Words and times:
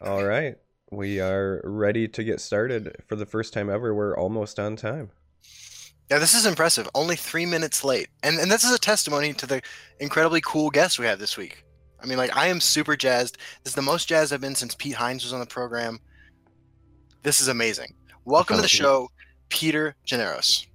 All 0.00 0.24
right. 0.24 0.56
We 0.90 1.20
are 1.20 1.60
ready 1.64 2.08
to 2.08 2.24
get 2.24 2.40
started. 2.40 2.96
For 3.06 3.16
the 3.16 3.26
first 3.26 3.52
time 3.52 3.68
ever, 3.68 3.94
we're 3.94 4.16
almost 4.16 4.58
on 4.58 4.76
time. 4.76 5.10
Yeah, 6.10 6.18
this 6.18 6.34
is 6.34 6.46
impressive. 6.46 6.88
Only 6.94 7.16
three 7.16 7.44
minutes 7.44 7.84
late. 7.84 8.08
And 8.22 8.38
and 8.38 8.50
this 8.50 8.64
is 8.64 8.72
a 8.72 8.78
testimony 8.78 9.34
to 9.34 9.46
the 9.46 9.60
incredibly 10.00 10.40
cool 10.40 10.70
guests 10.70 10.98
we 10.98 11.06
have 11.06 11.18
this 11.18 11.36
week. 11.36 11.64
I 12.00 12.06
mean, 12.06 12.16
like, 12.16 12.34
I 12.36 12.46
am 12.46 12.60
super 12.60 12.96
jazzed. 12.96 13.38
This 13.64 13.72
is 13.72 13.74
the 13.74 13.82
most 13.82 14.08
jazzed 14.08 14.32
I've 14.32 14.40
been 14.40 14.54
since 14.54 14.74
Pete 14.74 14.94
Hines 14.94 15.24
was 15.24 15.32
on 15.32 15.40
the 15.40 15.46
program. 15.46 15.98
This 17.24 17.40
is 17.40 17.48
amazing. 17.48 17.92
Welcome 18.24 18.56
to 18.56 18.62
the 18.62 18.68
show, 18.68 19.10
Peter 19.48 19.96
Generos. 20.06 20.66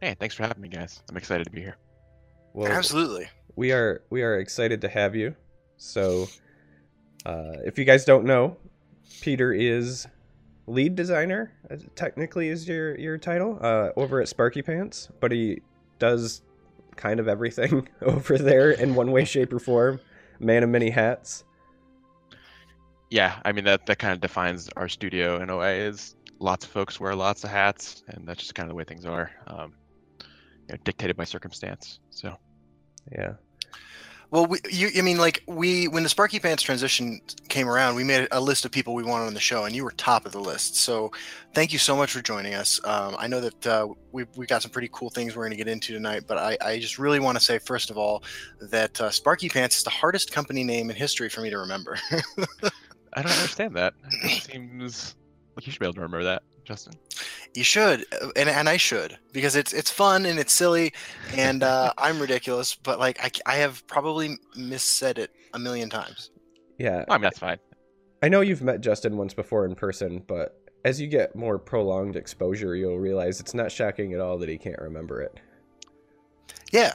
Hey, 0.00 0.14
thanks 0.18 0.36
for 0.36 0.44
having 0.44 0.62
me, 0.62 0.68
guys. 0.68 1.02
I'm 1.10 1.16
excited 1.16 1.44
to 1.44 1.50
be 1.50 1.60
here. 1.60 1.76
Well, 2.54 2.70
Absolutely. 2.70 3.28
we 3.56 3.72
are 3.72 4.02
we 4.10 4.22
are 4.22 4.38
excited 4.38 4.80
to 4.82 4.88
have 4.88 5.16
you. 5.16 5.34
So, 5.78 6.28
uh, 7.26 7.54
if 7.66 7.76
you 7.78 7.84
guys 7.84 8.04
don't 8.04 8.24
know, 8.24 8.56
Peter 9.20 9.52
is 9.52 10.06
lead 10.66 10.94
designer. 10.96 11.52
uh, 11.70 11.76
Technically, 11.94 12.48
is 12.48 12.68
your 12.68 12.96
your 12.98 13.18
title 13.18 13.58
uh, 13.60 13.90
over 13.96 14.20
at 14.20 14.28
Sparky 14.28 14.62
Pants, 14.62 15.08
but 15.20 15.32
he 15.32 15.60
does 15.98 16.42
kind 16.96 17.20
of 17.20 17.28
everything 17.28 17.88
over 18.02 18.38
there 18.38 18.70
in 18.70 18.94
one 18.94 19.10
way, 19.12 19.24
shape, 19.24 19.52
or 19.52 19.58
form. 19.58 20.00
Man 20.40 20.62
of 20.62 20.68
many 20.70 20.90
hats. 20.90 21.44
Yeah, 23.10 23.40
I 23.44 23.52
mean 23.52 23.64
that 23.64 23.86
that 23.86 23.98
kind 23.98 24.12
of 24.12 24.20
defines 24.20 24.68
our 24.76 24.88
studio 24.88 25.40
in 25.42 25.50
a 25.50 25.56
way. 25.56 25.80
Is 25.80 26.14
lots 26.38 26.64
of 26.64 26.70
folks 26.70 27.00
wear 27.00 27.14
lots 27.14 27.42
of 27.42 27.50
hats, 27.50 28.04
and 28.08 28.26
that's 28.28 28.40
just 28.40 28.54
kind 28.54 28.66
of 28.66 28.70
the 28.70 28.74
way 28.76 28.84
things 28.84 29.04
are. 29.06 29.30
Um, 29.46 29.72
you 30.20 30.74
know, 30.74 30.76
dictated 30.84 31.16
by 31.16 31.24
circumstance. 31.24 31.98
So 32.10 32.36
Yeah. 33.10 33.32
Well, 34.30 34.44
we, 34.44 34.58
you, 34.68 34.90
I 34.98 35.00
mean, 35.00 35.16
like 35.16 35.42
we 35.46 35.88
when 35.88 36.02
the 36.02 36.08
Sparky 36.10 36.38
Pants 36.38 36.62
transition 36.62 37.20
came 37.48 37.66
around, 37.66 37.94
we 37.94 38.04
made 38.04 38.28
a 38.30 38.40
list 38.40 38.66
of 38.66 38.70
people 38.70 38.94
we 38.94 39.02
wanted 39.02 39.24
on 39.24 39.32
the 39.32 39.40
show, 39.40 39.64
and 39.64 39.74
you 39.74 39.84
were 39.84 39.92
top 39.92 40.26
of 40.26 40.32
the 40.32 40.40
list. 40.40 40.76
So, 40.76 41.12
thank 41.54 41.72
you 41.72 41.78
so 41.78 41.96
much 41.96 42.12
for 42.12 42.20
joining 42.20 42.52
us. 42.52 42.78
Um, 42.84 43.16
I 43.18 43.26
know 43.26 43.40
that 43.40 43.66
uh, 43.66 43.88
we 44.12 44.26
we 44.36 44.44
got 44.44 44.60
some 44.60 44.70
pretty 44.70 44.90
cool 44.92 45.08
things 45.08 45.34
we're 45.34 45.44
going 45.44 45.52
to 45.52 45.56
get 45.56 45.68
into 45.68 45.94
tonight, 45.94 46.24
but 46.26 46.36
I, 46.36 46.58
I 46.60 46.78
just 46.78 46.98
really 46.98 47.20
want 47.20 47.38
to 47.38 47.44
say 47.44 47.58
first 47.58 47.88
of 47.88 47.96
all 47.96 48.22
that 48.60 49.00
uh, 49.00 49.10
Sparky 49.10 49.48
Pants 49.48 49.78
is 49.78 49.84
the 49.84 49.90
hardest 49.90 50.30
company 50.30 50.62
name 50.62 50.90
in 50.90 50.96
history 50.96 51.30
for 51.30 51.40
me 51.40 51.48
to 51.48 51.58
remember. 51.58 51.96
I 53.14 53.22
don't 53.22 53.32
understand 53.32 53.76
that. 53.76 53.94
It 54.10 54.42
seems 54.52 55.14
like 55.56 55.66
you 55.66 55.72
should 55.72 55.80
be 55.80 55.86
able 55.86 55.94
to 55.94 56.00
remember 56.00 56.24
that, 56.24 56.42
Justin. 56.64 56.92
You 57.54 57.64
should, 57.64 58.04
uh, 58.20 58.28
and 58.36 58.48
and 58.48 58.68
I 58.68 58.76
should 58.76 59.18
because 59.32 59.56
it's 59.56 59.72
it's 59.72 59.90
fun 59.90 60.26
and 60.26 60.38
it's 60.38 60.52
silly, 60.52 60.92
and 61.36 61.62
uh, 61.62 61.92
I'm 61.98 62.20
ridiculous, 62.20 62.74
but 62.74 62.98
like 62.98 63.18
I, 63.22 63.30
I 63.52 63.56
have 63.56 63.86
probably 63.86 64.38
missaid 64.56 65.18
it 65.18 65.30
a 65.54 65.58
million 65.58 65.90
times. 65.90 66.30
Yeah. 66.78 67.04
I 67.08 67.14
mean 67.14 67.22
that's 67.22 67.38
fine. 67.38 67.58
I 68.22 68.28
know 68.28 68.40
you've 68.40 68.62
met 68.62 68.80
Justin 68.80 69.16
once 69.16 69.34
before 69.34 69.64
in 69.64 69.74
person, 69.74 70.22
but 70.26 70.60
as 70.84 71.00
you 71.00 71.06
get 71.06 71.36
more 71.36 71.58
prolonged 71.58 72.16
exposure, 72.16 72.74
you'll 72.74 72.98
realize 72.98 73.40
it's 73.40 73.54
not 73.54 73.70
shocking 73.70 74.12
at 74.12 74.20
all 74.20 74.38
that 74.38 74.48
he 74.48 74.58
can't 74.58 74.80
remember 74.80 75.20
it. 75.22 75.38
Yeah. 76.72 76.92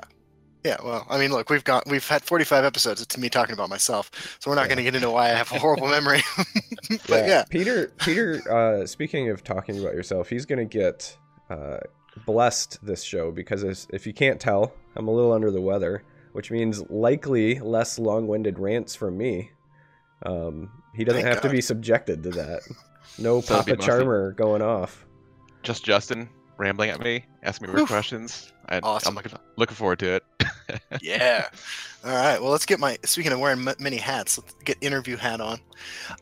Yeah, 0.64 0.78
well, 0.83 1.06
I 1.09 1.17
mean, 1.19 1.31
look, 1.31 1.50
we've 1.50 1.64
got 1.64 1.88
we've 1.89 2.08
had 2.08 2.23
45 2.23 2.64
episodes 2.64 3.06
to 3.06 3.19
me 3.19 3.30
talking 3.30 3.53
about 3.53 3.69
myself, 3.69 4.38
so 4.39 4.50
we're 4.50 4.56
not 4.56 4.64
Yeah. 4.64 4.67
going 4.69 4.78
to 4.78 4.83
get 4.83 4.95
into 4.95 5.11
why 5.11 5.25
I 5.25 5.33
have 5.33 5.52
a 5.52 5.59
horrible 5.59 5.88
memory. 5.97 6.22
but 7.09 7.28
yeah. 7.28 7.44
Peter. 7.50 7.92
Peter. 8.00 8.42
Uh, 8.50 8.86
speaking 8.86 9.30
of 9.30 9.44
talking 9.44 9.80
about 9.80 9.94
yourself, 9.94 10.30
he's 10.30 10.45
gonna 10.45 10.64
get 10.66 11.17
uh, 11.50 11.78
blessed 12.25 12.80
this 12.86 13.03
show 13.03 13.31
because 13.31 13.64
as, 13.64 13.88
if 13.91 14.08
you 14.08 14.14
can't 14.14 14.39
tell, 14.39 14.73
I'm 14.95 15.08
a 15.08 15.11
little 15.11 15.34
under 15.34 15.52
the 15.52 15.61
weather, 15.61 16.03
which 16.31 16.50
means 16.52 16.89
likely 16.89 17.59
less 17.59 18.00
long-winded 18.00 18.58
rants 18.59 18.95
from 18.95 19.17
me. 19.17 19.52
Um, 20.25 20.72
he 20.95 21.03
doesn't 21.03 21.23
Thank 21.23 21.34
have 21.34 21.44
to 21.44 21.50
be 21.50 21.61
subjected 21.61 22.23
to 22.23 22.30
that. 22.31 22.61
No 23.19 23.41
Papa 23.41 23.72
mostly- 23.72 23.86
Charmer 23.86 24.31
going 24.31 24.61
off. 24.64 25.06
Just 25.61 25.84
Justin 25.84 26.30
rambling 26.58 26.89
at 26.89 27.00
me, 27.00 27.25
asking 27.44 27.67
me 27.67 27.73
weird 27.73 27.84
Oof. 27.84 27.89
questions. 27.89 28.52
I, 28.69 28.80
Awesome. 28.80 29.09
I'm 29.09 29.16
looking 29.16 29.34
looking 29.57 29.75
forward 29.75 30.00
to 30.00 30.16
it. 30.16 30.23
Yeah. 31.01 31.47
All 32.03 32.12
right. 32.12 32.41
Well, 32.41 32.51
let's 32.51 32.66
get 32.66 32.79
my. 32.79 32.97
Speaking 33.06 33.31
of 33.31 33.40
wearing 33.40 33.68
m- 33.68 33.75
many 33.79 33.97
hats, 33.97 34.38
let's 34.38 34.53
get 34.63 34.78
interview 34.81 35.18
hat 35.18 35.41
on. 35.41 35.59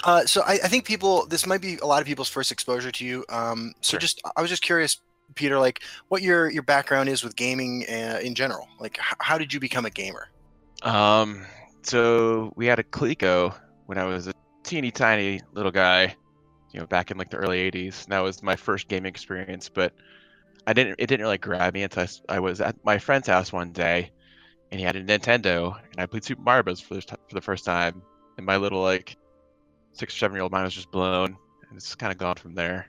Uh, 0.04 0.26
so 0.26 0.42
I, 0.42 0.54
I 0.54 0.68
think 0.68 0.86
people. 0.86 1.26
This 1.28 1.46
might 1.46 1.62
be 1.62 1.78
a 1.78 1.86
lot 1.86 2.02
of 2.02 2.08
people's 2.08 2.30
first 2.30 2.52
exposure 2.52 2.92
to 2.92 3.06
you. 3.06 3.26
Um, 3.30 3.74
so 3.82 3.98
Sure. 3.98 4.00
just, 4.00 4.22
I 4.36 4.42
was 4.42 4.50
just 4.50 4.64
curious, 4.64 4.98
Peter, 5.36 5.60
like 5.60 5.82
what 6.10 6.22
your 6.22 6.50
your 6.52 6.64
background 6.64 7.10
is 7.10 7.24
with 7.24 7.36
gaming 7.36 7.86
uh, 7.90 8.20
in 8.22 8.36
general. 8.36 8.68
Like, 8.80 8.98
h- 9.00 9.16
how 9.20 9.38
did 9.38 9.54
you 9.54 9.60
become 9.60 9.86
a 9.86 9.92
gamer? 9.92 10.28
Um, 10.84 11.46
so 11.84 12.52
we 12.56 12.66
had 12.66 12.80
a 12.80 12.84
Coleco 12.84 13.56
when 13.86 13.98
I 13.98 14.06
was 14.06 14.28
a 14.28 14.34
teeny 14.64 14.92
tiny 14.92 15.42
little 15.54 15.72
guy, 15.72 16.16
you 16.72 16.80
know, 16.80 16.88
back 16.88 17.12
in 17.12 17.18
like 17.18 17.30
the 17.30 17.38
early 17.38 17.60
'80s. 17.60 18.04
And 18.06 18.12
that 18.14 18.20
was 18.22 18.44
my 18.44 18.56
first 18.56 18.88
gaming 18.88 19.10
experience, 19.10 19.70
but 19.70 19.94
I 20.68 20.74
didn't. 20.74 20.96
It 21.00 21.08
didn't 21.08 21.26
really 21.26 21.38
grab 21.38 21.74
me 21.74 21.84
until 21.84 22.08
I 22.30 22.40
was 22.40 22.62
at 22.62 22.76
my 22.84 22.98
friend's 23.00 23.28
house 23.28 23.52
one 23.54 23.72
day, 23.74 24.12
and 24.72 24.80
he 24.80 24.86
had 24.86 24.96
a 24.96 25.04
Nintendo, 25.04 25.78
and 25.92 26.00
I 26.00 26.06
played 26.06 26.24
Super 26.24 26.42
Mario 26.42 26.64
Bros. 26.64 26.80
for 26.80 26.96
the, 26.96 27.02
for 27.02 27.34
the 27.36 27.42
first 27.42 27.66
time, 27.66 28.02
and 28.38 28.46
my 28.46 28.58
little 28.58 28.82
like 28.82 29.18
six 29.94 30.16
or 30.16 30.18
seven 30.20 30.36
year 30.36 30.44
old 30.44 30.52
mind 30.52 30.66
was 30.66 30.74
just 30.74 30.92
blown, 30.92 31.36
and 31.70 31.78
it's 31.78 31.96
kind 31.96 32.12
of 32.12 32.18
gone 32.18 32.36
from 32.36 32.56
there. 32.56 32.88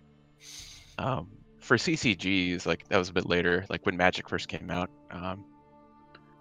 Um, 0.98 1.28
for 1.60 1.76
CCGs, 1.76 2.66
like 2.66 2.88
that 2.88 2.98
was 2.98 3.08
a 3.08 3.12
bit 3.12 3.26
later, 3.26 3.64
like 3.68 3.84
when 3.86 3.96
Magic 3.96 4.28
first 4.28 4.48
came 4.48 4.70
out. 4.70 4.90
Um, 5.10 5.44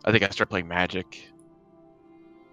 I 0.06 0.12
think 0.12 0.24
I 0.24 0.30
started 0.30 0.50
playing 0.50 0.68
Magic 0.68 1.28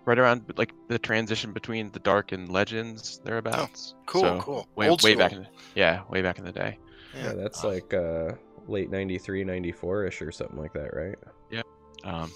right 0.05 0.19
around 0.19 0.43
like 0.57 0.73
the 0.89 0.99
transition 0.99 1.53
between 1.53 1.91
the 1.93 1.99
Dark 1.99 2.33
and 2.33 2.51
Legends 2.51 3.21
thereabouts. 3.25 3.95
Oh, 3.97 4.03
Cool, 4.07 4.21
So, 4.23 4.39
cool. 4.41 4.69
Way, 4.77 4.89
Old 4.89 5.03
way 5.03 5.13
school. 5.13 5.19
back 5.19 5.33
in 5.33 5.43
the, 5.43 5.49
yeah, 5.75 6.03
way 6.09 6.23
back 6.23 6.39
in 6.39 6.45
the 6.45 6.53
day. 6.53 6.79
Yeah, 7.15 7.33
that's 7.35 7.65
Uh, 7.65 7.69
like 7.69 7.93
uh, 7.95 8.33
late 8.69 8.91
93, 8.91 9.45
94-ish 9.45 10.23
or 10.23 10.31
something 10.33 10.59
like 10.59 10.73
that, 10.75 10.95
right? 10.95 11.17
Yeah. 11.51 11.63
Um, 12.05 12.31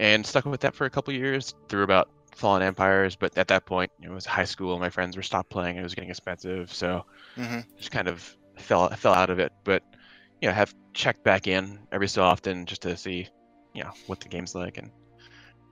and 0.00 0.26
stuck 0.26 0.46
with 0.46 0.62
that 0.62 0.74
for 0.74 0.86
a 0.86 0.90
couple 0.90 1.14
years 1.14 1.54
through 1.68 1.84
about 1.84 2.10
Fallen 2.36 2.62
Empires, 2.62 3.16
but 3.16 3.38
at 3.38 3.48
that 3.48 3.66
point 3.66 3.92
it 4.02 4.10
was 4.10 4.26
high 4.26 4.46
school. 4.46 4.78
My 4.80 4.90
friends 4.90 5.16
were 5.16 5.22
stopped 5.22 5.50
playing. 5.50 5.78
It 5.78 5.84
was 5.84 5.94
getting 5.94 6.10
expensive, 6.10 6.74
so 6.74 7.04
hmm 7.36 7.60
just 7.78 7.92
kind 7.92 8.08
of 8.08 8.36
fell 8.58 8.90
fell 8.90 9.14
out 9.14 9.30
of 9.30 9.40
it. 9.40 9.52
But 9.64 9.84
you 10.42 10.48
know, 10.48 10.54
have 10.54 10.74
checked 10.94 11.24
back 11.24 11.46
in 11.48 11.80
every 11.92 12.08
so 12.08 12.22
often 12.24 12.66
just 12.66 12.82
to 12.82 12.96
see, 12.96 13.28
you 13.74 13.84
know, 13.84 13.92
what 14.06 14.20
the 14.20 14.28
game's 14.30 14.54
like, 14.56 14.78
and 14.78 14.90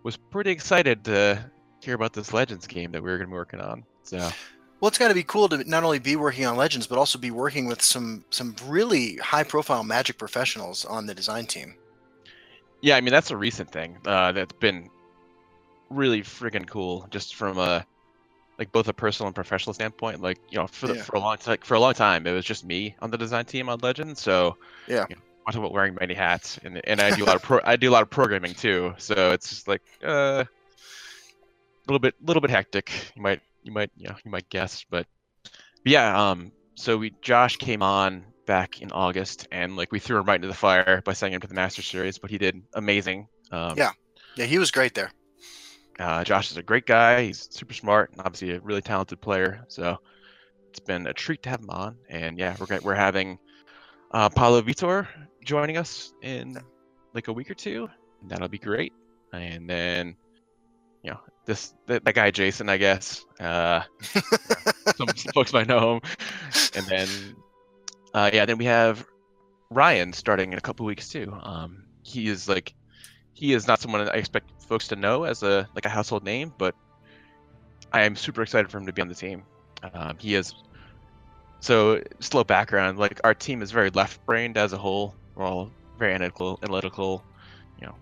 was 0.04 0.16
pretty 0.16 0.50
excited 0.52 1.04
to 1.06 1.50
hear 1.82 1.94
about 1.94 2.12
this 2.14 2.32
Legends 2.34 2.66
game 2.68 2.92
that 2.92 3.02
we 3.02 3.10
were 3.10 3.18
going 3.18 3.28
to 3.28 3.32
be 3.32 3.36
working 3.36 3.60
on. 3.60 3.84
So 4.04 4.34
Well, 4.80 4.88
it's 4.88 4.98
got 4.98 5.08
to 5.08 5.14
be 5.14 5.24
cool 5.24 5.48
to 5.48 5.64
not 5.68 5.84
only 5.84 5.98
be 6.00 6.16
working 6.16 6.46
on 6.46 6.56
Legends, 6.56 6.86
but 6.86 6.98
also 6.98 7.18
be 7.18 7.30
working 7.32 7.66
with 7.66 7.82
some 7.82 8.24
some 8.30 8.54
really 8.66 9.16
high 9.16 9.44
profile 9.44 9.84
Magic 9.84 10.18
professionals 10.18 10.84
on 10.84 11.06
the 11.06 11.14
design 11.14 11.46
team. 11.46 11.76
Yeah, 12.80 12.96
I 12.96 13.00
mean 13.00 13.12
that's 13.12 13.30
a 13.30 13.36
recent 13.36 13.70
thing 13.70 13.98
uh, 14.06 14.32
that's 14.32 14.52
been 14.54 14.88
really 15.90 16.22
friggin' 16.22 16.66
cool, 16.66 17.06
just 17.10 17.34
from 17.34 17.58
a 17.58 17.84
like 18.58 18.72
both 18.72 18.88
a 18.88 18.92
personal 18.92 19.28
and 19.28 19.34
professional 19.34 19.72
standpoint. 19.72 20.20
Like 20.20 20.38
you 20.50 20.58
know, 20.58 20.66
for 20.66 20.88
the, 20.88 20.94
Yeah. 20.94 21.02
for 21.02 21.16
a 21.16 21.20
long 21.20 21.36
time, 21.38 21.58
for 21.62 21.74
a 21.74 21.80
long 21.80 21.94
time, 21.94 22.26
it 22.26 22.32
was 22.32 22.44
just 22.44 22.64
me 22.64 22.94
on 23.00 23.10
the 23.10 23.18
design 23.18 23.44
team 23.44 23.68
on 23.68 23.78
Legends. 23.80 24.20
So 24.20 24.56
Yeah. 24.88 25.06
you 25.08 25.16
know, 25.16 25.22
I 25.46 25.52
talk 25.52 25.60
about 25.60 25.72
wearing 25.72 25.96
many 25.98 26.14
hats, 26.14 26.58
and 26.62 26.80
and 26.86 27.00
I 27.00 27.10
do 27.14 27.24
a 27.24 27.26
lot 27.26 27.36
of 27.36 27.42
pro, 27.42 27.60
I 27.64 27.76
do 27.76 27.88
a 27.88 27.92
lot 27.92 28.02
of 28.02 28.10
programming 28.10 28.54
too. 28.54 28.94
So 28.98 29.32
it's 29.32 29.48
just 29.48 29.68
like 29.68 29.82
uh, 30.04 30.44
a 30.44 30.48
little 31.86 32.00
bit 32.00 32.14
little 32.22 32.40
bit 32.40 32.50
hectic. 32.50 32.90
You 33.14 33.22
might 33.22 33.40
you 33.62 33.72
might 33.72 33.90
you 33.96 34.08
know 34.08 34.16
you 34.24 34.30
might 34.30 34.48
guess, 34.50 34.84
but, 34.90 35.06
but 35.44 35.92
yeah. 35.92 36.30
Um. 36.30 36.52
So 36.74 36.96
we 36.96 37.14
Josh 37.22 37.56
came 37.56 37.82
on 37.82 38.24
back 38.48 38.80
in 38.80 38.90
August, 38.90 39.46
and 39.52 39.76
like 39.76 39.92
we 39.92 40.00
threw 40.00 40.18
him 40.18 40.24
right 40.24 40.36
into 40.36 40.48
the 40.48 40.54
fire 40.54 41.02
by 41.04 41.12
signing 41.12 41.34
him 41.34 41.40
to 41.42 41.46
the 41.46 41.54
Master 41.54 41.82
Series, 41.82 42.18
but 42.18 42.30
he 42.30 42.38
did 42.38 42.60
amazing. 42.74 43.28
Um, 43.52 43.74
Yeah. 43.76 43.92
Yeah, 44.36 44.46
he 44.46 44.58
was 44.58 44.70
great 44.70 44.94
there. 44.94 45.12
uh, 46.00 46.24
Josh 46.24 46.50
is 46.50 46.56
a 46.56 46.62
great 46.62 46.86
guy. 46.86 47.24
He's 47.24 47.48
super 47.50 47.74
smart 47.74 48.10
and 48.12 48.20
obviously 48.20 48.52
a 48.52 48.60
really 48.60 48.80
talented 48.82 49.20
player. 49.20 49.64
So 49.68 49.98
it's 50.70 50.78
been 50.80 51.06
a 51.06 51.12
treat 51.12 51.42
to 51.42 51.50
have 51.50 51.60
him 51.60 51.70
on. 51.70 51.96
And 52.08 52.38
yeah, 52.38 52.56
we're 52.58 52.80
we're 52.80 52.94
having 52.94 53.38
uh, 54.12 54.28
Paulo 54.30 54.62
Vitor 54.62 55.06
joining 55.44 55.76
us 55.76 56.12
in 56.22 56.56
like 57.14 57.28
a 57.28 57.32
week 57.32 57.50
or 57.50 57.54
two. 57.54 57.88
And 58.22 58.30
that'll 58.30 58.48
be 58.48 58.58
great. 58.58 58.92
And 59.32 59.68
then 59.68 60.16
you 61.02 61.10
know 61.10 61.20
this 61.44 61.74
that, 61.86 62.04
that 62.04 62.14
guy 62.14 62.30
Jason, 62.30 62.68
I 62.68 62.76
guess. 62.76 63.24
Uh, 63.40 63.82
some, 64.96 65.08
some 65.16 65.32
folks 65.34 65.52
might 65.52 65.66
know 65.66 65.96
him. 65.96 66.00
And 66.76 66.86
then 66.86 67.08
uh, 68.14 68.30
yeah, 68.32 68.46
then 68.46 68.58
we 68.58 68.64
have 68.64 69.06
Ryan 69.70 70.12
starting 70.12 70.52
in 70.52 70.58
a 70.58 70.62
couple 70.62 70.86
weeks 70.86 71.08
too. 71.08 71.36
Um, 71.42 71.84
he 72.02 72.28
is 72.28 72.48
like 72.48 72.74
he 73.34 73.52
is 73.52 73.66
not 73.66 73.80
someone 73.80 74.08
I 74.08 74.14
expect 74.14 74.50
folks 74.62 74.88
to 74.88 74.96
know 74.96 75.24
as 75.24 75.42
a 75.42 75.68
like 75.74 75.84
a 75.84 75.88
household 75.88 76.24
name, 76.24 76.52
but 76.58 76.74
I 77.92 78.02
am 78.02 78.16
super 78.16 78.42
excited 78.42 78.70
for 78.70 78.78
him 78.78 78.86
to 78.86 78.92
be 78.92 79.02
on 79.02 79.08
the 79.08 79.14
team. 79.14 79.44
Um, 79.94 80.16
he 80.18 80.34
is 80.34 80.54
so 81.60 82.02
slow 82.20 82.44
background. 82.44 82.98
Like 82.98 83.20
our 83.24 83.34
team 83.34 83.62
is 83.62 83.70
very 83.70 83.90
left-brained 83.90 84.56
as 84.56 84.72
a 84.72 84.78
whole. 84.78 85.14
We're 85.34 85.44
all 85.44 85.70
very 85.98 86.14
analytical, 86.14 86.58
analytical, 86.62 87.24
you 87.80 87.86
know, 87.86 87.94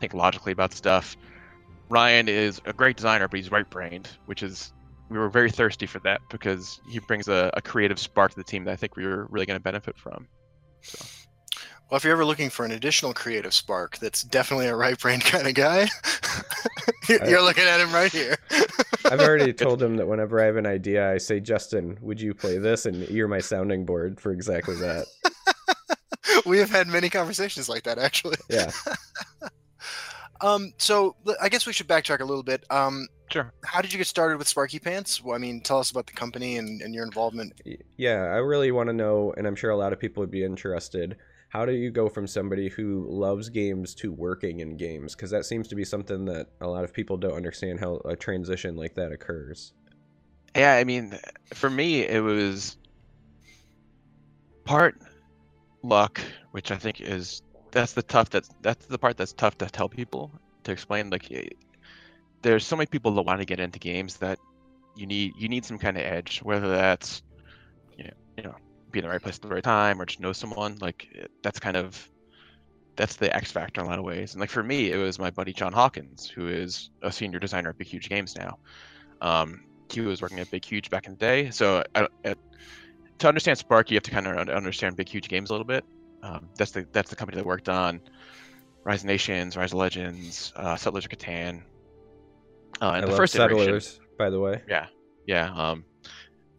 think 0.00 0.14
logically 0.14 0.52
about 0.52 0.72
stuff. 0.72 1.16
Ryan 1.88 2.28
is 2.28 2.60
a 2.64 2.72
great 2.72 2.96
designer, 2.96 3.26
but 3.28 3.38
he's 3.38 3.50
right-brained, 3.50 4.08
which 4.26 4.42
is 4.42 4.72
we 5.10 5.18
were 5.18 5.28
very 5.28 5.50
thirsty 5.50 5.86
for 5.86 5.98
that 6.00 6.20
because 6.30 6.80
he 6.88 7.00
brings 7.00 7.28
a, 7.28 7.50
a 7.54 7.60
creative 7.60 7.98
spark 7.98 8.30
to 8.30 8.36
the 8.36 8.44
team 8.44 8.64
that 8.64 8.72
I 8.72 8.76
think 8.76 8.96
we 8.96 9.04
were 9.04 9.26
really 9.30 9.44
going 9.44 9.58
to 9.58 9.62
benefit 9.62 9.98
from. 9.98 10.28
So. 10.82 11.04
Well, 11.90 11.96
if 11.96 12.04
you're 12.04 12.12
ever 12.12 12.24
looking 12.24 12.50
for 12.50 12.64
an 12.64 12.70
additional 12.70 13.12
creative 13.12 13.52
spark, 13.52 13.98
that's 13.98 14.22
definitely 14.22 14.68
a 14.68 14.76
right 14.76 14.96
brain 14.96 15.18
kind 15.18 15.48
of 15.48 15.54
guy. 15.54 15.88
you're 17.08 17.42
looking 17.42 17.64
at 17.64 17.80
him 17.80 17.92
right 17.92 18.12
here. 18.12 18.36
I've 19.06 19.20
already 19.20 19.52
told 19.52 19.82
him 19.82 19.96
that 19.96 20.06
whenever 20.06 20.40
I 20.40 20.44
have 20.44 20.56
an 20.56 20.66
idea, 20.66 21.12
I 21.12 21.18
say, 21.18 21.40
Justin, 21.40 21.98
would 22.00 22.20
you 22.20 22.32
play 22.32 22.58
this? 22.58 22.86
And 22.86 23.08
you're 23.08 23.26
my 23.26 23.40
sounding 23.40 23.84
board 23.84 24.20
for 24.20 24.30
exactly 24.30 24.76
that. 24.76 25.06
we 26.46 26.58
have 26.58 26.70
had 26.70 26.86
many 26.86 27.10
conversations 27.10 27.68
like 27.68 27.82
that, 27.82 27.98
actually. 27.98 28.36
Yeah. 28.48 28.70
Um. 30.40 30.72
So 30.78 31.16
I 31.40 31.48
guess 31.48 31.66
we 31.66 31.72
should 31.72 31.88
backtrack 31.88 32.20
a 32.20 32.24
little 32.24 32.42
bit. 32.42 32.64
Um. 32.70 33.08
Sure. 33.30 33.52
How 33.64 33.80
did 33.80 33.92
you 33.92 33.98
get 33.98 34.08
started 34.08 34.38
with 34.38 34.48
Sparky 34.48 34.80
Pants? 34.80 35.22
Well, 35.22 35.36
I 35.36 35.38
mean, 35.38 35.60
tell 35.60 35.78
us 35.78 35.92
about 35.92 36.08
the 36.08 36.12
company 36.12 36.56
and, 36.56 36.82
and 36.82 36.92
your 36.92 37.04
involvement. 37.04 37.52
Yeah, 37.96 38.22
I 38.22 38.38
really 38.38 38.72
want 38.72 38.88
to 38.88 38.92
know, 38.92 39.32
and 39.36 39.46
I'm 39.46 39.54
sure 39.54 39.70
a 39.70 39.76
lot 39.76 39.92
of 39.92 40.00
people 40.00 40.20
would 40.20 40.32
be 40.32 40.42
interested 40.42 41.16
how 41.50 41.66
do 41.66 41.72
you 41.72 41.90
go 41.90 42.08
from 42.08 42.28
somebody 42.28 42.68
who 42.68 43.06
loves 43.10 43.48
games 43.48 43.94
to 43.96 44.12
working 44.12 44.60
in 44.60 44.76
games 44.76 45.14
because 45.14 45.30
that 45.30 45.44
seems 45.44 45.68
to 45.68 45.74
be 45.74 45.84
something 45.84 46.24
that 46.24 46.46
a 46.60 46.66
lot 46.66 46.84
of 46.84 46.92
people 46.92 47.16
don't 47.16 47.34
understand 47.34 47.78
how 47.78 47.96
a 48.04 48.16
transition 48.16 48.76
like 48.76 48.94
that 48.94 49.12
occurs 49.12 49.72
yeah 50.56 50.74
i 50.74 50.84
mean 50.84 51.18
for 51.52 51.68
me 51.68 52.06
it 52.06 52.22
was 52.22 52.76
part 54.64 54.96
luck 55.82 56.20
which 56.52 56.70
i 56.70 56.76
think 56.76 57.00
is 57.00 57.42
that's 57.72 57.92
the 57.92 58.02
tough 58.02 58.30
that's 58.30 58.50
that's 58.62 58.86
the 58.86 58.98
part 58.98 59.16
that's 59.16 59.32
tough 59.32 59.58
to 59.58 59.66
tell 59.66 59.88
people 59.88 60.30
to 60.64 60.72
explain 60.72 61.10
like 61.10 61.56
there's 62.42 62.66
so 62.66 62.76
many 62.76 62.86
people 62.86 63.12
that 63.12 63.22
want 63.22 63.40
to 63.40 63.46
get 63.46 63.60
into 63.60 63.78
games 63.78 64.16
that 64.16 64.38
you 64.96 65.06
need 65.06 65.32
you 65.36 65.48
need 65.48 65.64
some 65.64 65.78
kind 65.78 65.96
of 65.96 66.02
edge 66.02 66.40
whether 66.42 66.68
that's 66.68 67.22
you 67.96 68.04
know, 68.04 68.10
you 68.36 68.42
know 68.44 68.54
be 68.90 68.98
in 68.98 69.04
the 69.04 69.10
right 69.10 69.22
place 69.22 69.36
at 69.36 69.42
the 69.42 69.48
right 69.48 69.62
time 69.62 70.00
or 70.00 70.04
just 70.04 70.20
know 70.20 70.32
someone 70.32 70.76
like 70.80 71.08
eh, 71.16 71.26
that's 71.42 71.60
kind 71.60 71.76
of 71.76 72.10
that's 72.96 73.16
the 73.16 73.34
X 73.34 73.50
factor 73.50 73.80
in 73.80 73.86
a 73.86 73.90
lot 73.90 73.98
of 73.98 74.04
ways. 74.04 74.34
And 74.34 74.40
like 74.40 74.50
for 74.50 74.62
me, 74.62 74.90
it 74.90 74.96
was 74.96 75.18
my 75.18 75.30
buddy 75.30 75.52
John 75.54 75.72
Hawkins, 75.72 76.28
who 76.28 76.48
is 76.48 76.90
a 77.02 77.10
senior 77.10 77.38
designer 77.38 77.70
at 77.70 77.78
Big 77.78 77.86
Huge 77.86 78.08
Games 78.10 78.36
now. 78.36 78.58
Um, 79.22 79.64
he 79.90 80.00
was 80.02 80.20
working 80.20 80.38
at 80.38 80.50
Big 80.50 80.64
Huge 80.64 80.90
back 80.90 81.06
in 81.06 81.12
the 81.12 81.18
day. 81.18 81.50
So 81.50 81.82
I, 81.94 82.08
I, 82.24 82.34
to 83.18 83.28
understand 83.28 83.58
Spark, 83.58 83.90
you 83.90 83.96
have 83.96 84.02
to 84.04 84.10
kind 84.10 84.26
of 84.26 84.48
understand 84.50 84.96
Big 84.96 85.08
Huge 85.08 85.28
Games 85.28 85.50
a 85.50 85.52
little 85.52 85.66
bit. 85.66 85.84
Um, 86.22 86.48
that's 86.56 86.72
the 86.72 86.86
that's 86.92 87.10
the 87.10 87.16
company 87.16 87.36
that 87.36 87.46
worked 87.46 87.68
on 87.68 88.00
Rise 88.84 89.00
of 89.00 89.06
Nations, 89.06 89.56
Rise 89.56 89.72
of 89.72 89.78
Legends, 89.78 90.52
uh, 90.56 90.76
Settlers 90.76 91.04
of 91.04 91.10
Catan. 91.10 91.62
Uh, 92.80 92.92
and 92.92 93.04
I 93.04 93.08
the 93.08 93.16
first 93.16 93.32
Settlers, 93.34 94.00
by 94.18 94.30
the 94.30 94.40
way. 94.40 94.62
Yeah, 94.68 94.86
yeah. 95.26 95.52
Um, 95.54 95.84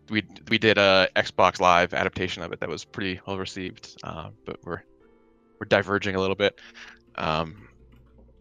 we 0.10 0.24
we 0.50 0.58
did 0.58 0.78
a 0.78 1.10
Xbox 1.16 1.60
Live 1.60 1.94
adaptation 1.94 2.44
of 2.44 2.52
it 2.52 2.60
that 2.60 2.70
was 2.70 2.84
pretty 2.84 3.20
well 3.26 3.38
received, 3.38 3.98
uh, 4.04 4.30
but 4.46 4.58
we're 4.64 4.84
we're 5.60 5.68
diverging 5.68 6.16
a 6.16 6.20
little 6.20 6.36
bit. 6.36 6.60
Um, 7.16 7.68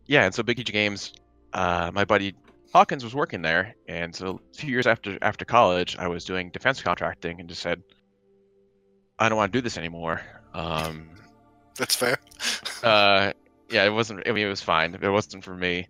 yeah, 0.07 0.25
and 0.25 0.35
so 0.35 0.43
Big 0.43 0.59
Huge 0.59 0.73
Games, 0.73 1.13
uh, 1.53 1.91
my 1.95 2.05
buddy 2.05 2.35
Hawkins 2.73 3.05
was 3.05 3.15
working 3.15 3.43
there, 3.43 3.75
and 3.89 4.15
so 4.15 4.41
two 4.53 4.69
years 4.69 4.87
after 4.87 5.19
after 5.23 5.45
college, 5.45 5.97
I 5.99 6.09
was 6.09 6.25
doing 6.25 6.51
defense 6.51 6.83
contracting, 6.83 7.41
and 7.41 7.49
just 7.49 7.63
said, 7.63 7.83
I 9.19 9.29
don't 9.29 9.39
want 9.39 9.53
to 9.53 9.59
do 9.59 9.63
this 9.63 9.79
anymore. 9.79 10.21
Um, 10.55 11.09
That's 11.77 11.95
fair. 11.95 12.19
uh, 12.83 13.33
yeah, 13.71 13.85
it 13.85 13.93
wasn't. 13.93 14.27
I 14.27 14.33
mean, 14.33 14.47
it 14.47 14.51
was 14.51 14.63
fine. 14.63 14.95
It 15.01 15.09
wasn't 15.09 15.45
for 15.45 15.55
me. 15.55 15.87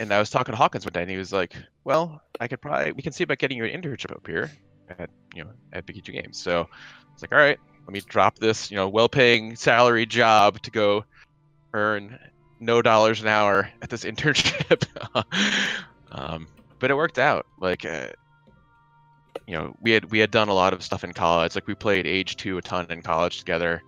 And 0.00 0.12
I 0.12 0.18
was 0.18 0.30
talking 0.30 0.52
to 0.52 0.56
Hawkins 0.56 0.84
one 0.84 0.92
day, 0.92 1.02
and 1.02 1.10
he 1.10 1.16
was 1.16 1.32
like, 1.32 1.54
"Well, 1.84 2.20
I 2.40 2.48
could 2.48 2.60
probably 2.60 2.92
we 2.92 3.02
can 3.02 3.12
see 3.12 3.24
about 3.24 3.38
getting 3.38 3.58
you 3.58 3.64
an 3.64 3.80
internship 3.80 4.10
up 4.10 4.26
here." 4.26 4.50
at 4.98 5.10
you 5.34 5.44
know 5.44 5.50
at 5.72 5.86
Big 5.86 6.02
Games. 6.04 6.38
So 6.38 6.68
it's 7.12 7.22
like, 7.22 7.32
all 7.32 7.38
right, 7.38 7.58
let 7.86 7.92
me 7.92 8.00
drop 8.00 8.38
this 8.38 8.70
you 8.70 8.76
know 8.76 8.88
well-paying 8.88 9.56
salary 9.56 10.06
job 10.06 10.60
to 10.62 10.70
go 10.70 11.04
earn 11.72 12.18
no 12.60 12.82
dollars 12.82 13.20
an 13.20 13.28
hour 13.28 13.70
at 13.82 13.90
this 13.90 14.04
internship. 14.04 14.86
um, 16.12 16.46
but 16.78 16.90
it 16.90 16.94
worked 16.94 17.18
out. 17.18 17.46
Like, 17.58 17.84
uh, 17.84 18.08
you 19.46 19.54
know, 19.54 19.76
we 19.80 19.90
had 19.90 20.10
we 20.10 20.18
had 20.18 20.30
done 20.30 20.48
a 20.48 20.54
lot 20.54 20.72
of 20.72 20.82
stuff 20.82 21.04
in 21.04 21.12
college. 21.12 21.54
Like 21.54 21.66
we 21.66 21.74
played 21.74 22.06
Age 22.06 22.36
Two 22.36 22.58
a 22.58 22.62
ton 22.62 22.86
in 22.90 23.02
college 23.02 23.38
together. 23.38 23.82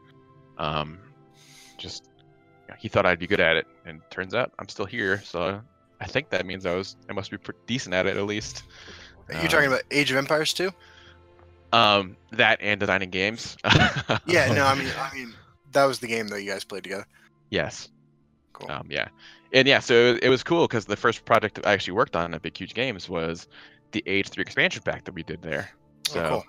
Um, 0.58 0.98
just 1.78 2.04
you 2.66 2.68
know, 2.68 2.74
he 2.78 2.88
thought 2.88 3.06
I'd 3.06 3.18
be 3.18 3.26
good 3.26 3.40
at 3.40 3.56
it, 3.56 3.66
and 3.84 4.00
turns 4.10 4.34
out 4.34 4.52
I'm 4.58 4.68
still 4.68 4.86
here. 4.86 5.20
So 5.22 5.60
I 6.00 6.06
think 6.06 6.30
that 6.30 6.44
means 6.44 6.66
I 6.66 6.74
was 6.74 6.96
I 7.08 7.12
must 7.12 7.30
be 7.30 7.38
pretty 7.38 7.60
decent 7.66 7.94
at 7.94 8.06
it 8.06 8.16
at 8.16 8.24
least. 8.24 8.64
you're 9.30 9.42
you 9.42 9.48
talking 9.48 9.68
about 9.68 9.82
Age 9.90 10.10
of 10.10 10.16
Empires 10.16 10.52
too? 10.52 10.70
Um, 11.72 12.16
that 12.32 12.58
and 12.60 12.78
designing 12.78 13.10
games. 13.10 13.56
yeah, 14.26 14.52
no, 14.52 14.64
I 14.64 14.74
mean, 14.74 14.88
I 14.98 15.14
mean, 15.14 15.34
that 15.72 15.84
was 15.84 15.98
the 15.98 16.06
game 16.06 16.28
that 16.28 16.42
you 16.42 16.50
guys 16.50 16.64
played 16.64 16.84
together. 16.84 17.06
Yes. 17.50 17.88
Cool. 18.52 18.70
Um, 18.70 18.86
yeah, 18.90 19.08
and 19.52 19.68
yeah, 19.68 19.80
so 19.80 19.94
it, 19.94 20.24
it 20.24 20.28
was 20.28 20.42
cool 20.42 20.66
because 20.66 20.86
the 20.86 20.96
first 20.96 21.24
project 21.24 21.60
I 21.64 21.72
actually 21.72 21.92
worked 21.92 22.16
on 22.16 22.34
at 22.34 22.42
Big 22.42 22.56
Huge 22.56 22.74
Games 22.74 23.08
was 23.08 23.48
the 23.96 24.10
Age 24.10 24.28
Three 24.28 24.42
expansion 24.42 24.82
pack 24.82 25.04
that 25.04 25.14
we 25.14 25.22
did 25.22 25.42
there. 25.42 25.70
Oh, 26.10 26.12
so, 26.12 26.20
oh, 26.20 26.42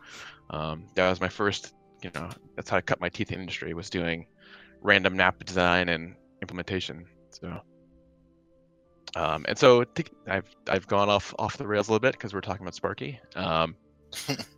cool. 0.50 0.60
um, 0.60 0.86
that 0.96 1.10
was 1.10 1.22
my 1.22 1.30
first. 1.30 1.74
You 2.04 2.12
know, 2.14 2.30
that's 2.56 2.70
how 2.70 2.78
I 2.78 2.82
cut 2.82 3.00
my 3.00 3.10
teeth 3.10 3.32
in 3.32 3.40
industry 3.40 3.74
was 3.74 3.90
doing 3.90 4.28
random 4.82 5.16
map 5.16 5.44
design 5.44 5.90
and 5.90 6.16
implementation. 6.42 7.06
So. 7.30 7.62
Um, 9.16 9.46
and 9.48 9.58
so 9.58 9.86
I've 10.28 10.46
I've 10.70 10.86
gone 10.86 11.10
off 11.10 11.34
off 11.40 11.58
the 11.58 11.66
rails 11.66 11.88
a 11.88 11.92
little 11.92 12.02
bit 12.02 12.12
because 12.12 12.34
we're 12.34 12.42
talking 12.42 12.62
about 12.62 12.76
Sparky. 12.76 13.20
Um, 13.36 13.76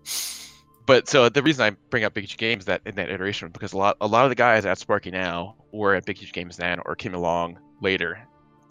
but 0.86 1.08
so 1.08 1.30
the 1.30 1.44
reason 1.44 1.64
I 1.64 1.78
bring 1.92 2.04
up 2.04 2.16
Big 2.16 2.26
Huge 2.26 2.38
Games 2.38 2.66
that 2.66 2.82
in 2.86 2.96
that 2.96 3.10
iteration 3.10 3.50
because 3.50 3.74
a 3.74 3.78
lot 3.78 3.96
a 4.02 4.08
lot 4.08 4.26
of 4.26 4.30
the 4.30 4.36
guys 4.36 4.66
at 4.66 4.80
Sparky 4.80 5.12
now 5.12 5.56
were 5.72 5.94
at 5.94 6.06
Big 6.06 6.18
Huge 6.18 6.34
Games 6.34 6.58
then 6.58 6.80
or 6.86 6.96
came 6.96 7.14
along 7.14 7.60
later 7.82 8.20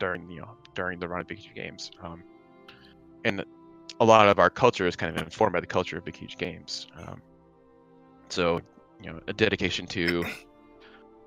during 0.01 0.29
you 0.29 0.41
know 0.41 0.57
during 0.75 0.99
the 0.99 1.09
run 1.09 1.21
of 1.21 1.29
Big 1.29 1.39
Huge 1.39 1.55
Games. 1.55 1.91
Um, 2.03 2.23
and 3.25 3.45
a 4.01 4.05
lot 4.05 4.29
of 4.29 4.39
our 4.39 4.51
culture 4.51 4.87
is 4.87 4.97
kind 4.97 5.17
of 5.17 5.23
informed 5.23 5.53
by 5.53 5.61
the 5.61 5.67
culture 5.67 5.99
of 5.99 6.05
Big 6.05 6.17
Huge 6.17 6.39
Games. 6.39 6.87
Um, 6.97 7.21
so 8.29 8.61
you 9.03 9.13
know 9.13 9.21
a 9.29 9.33
dedication 9.33 9.87
to 9.87 10.25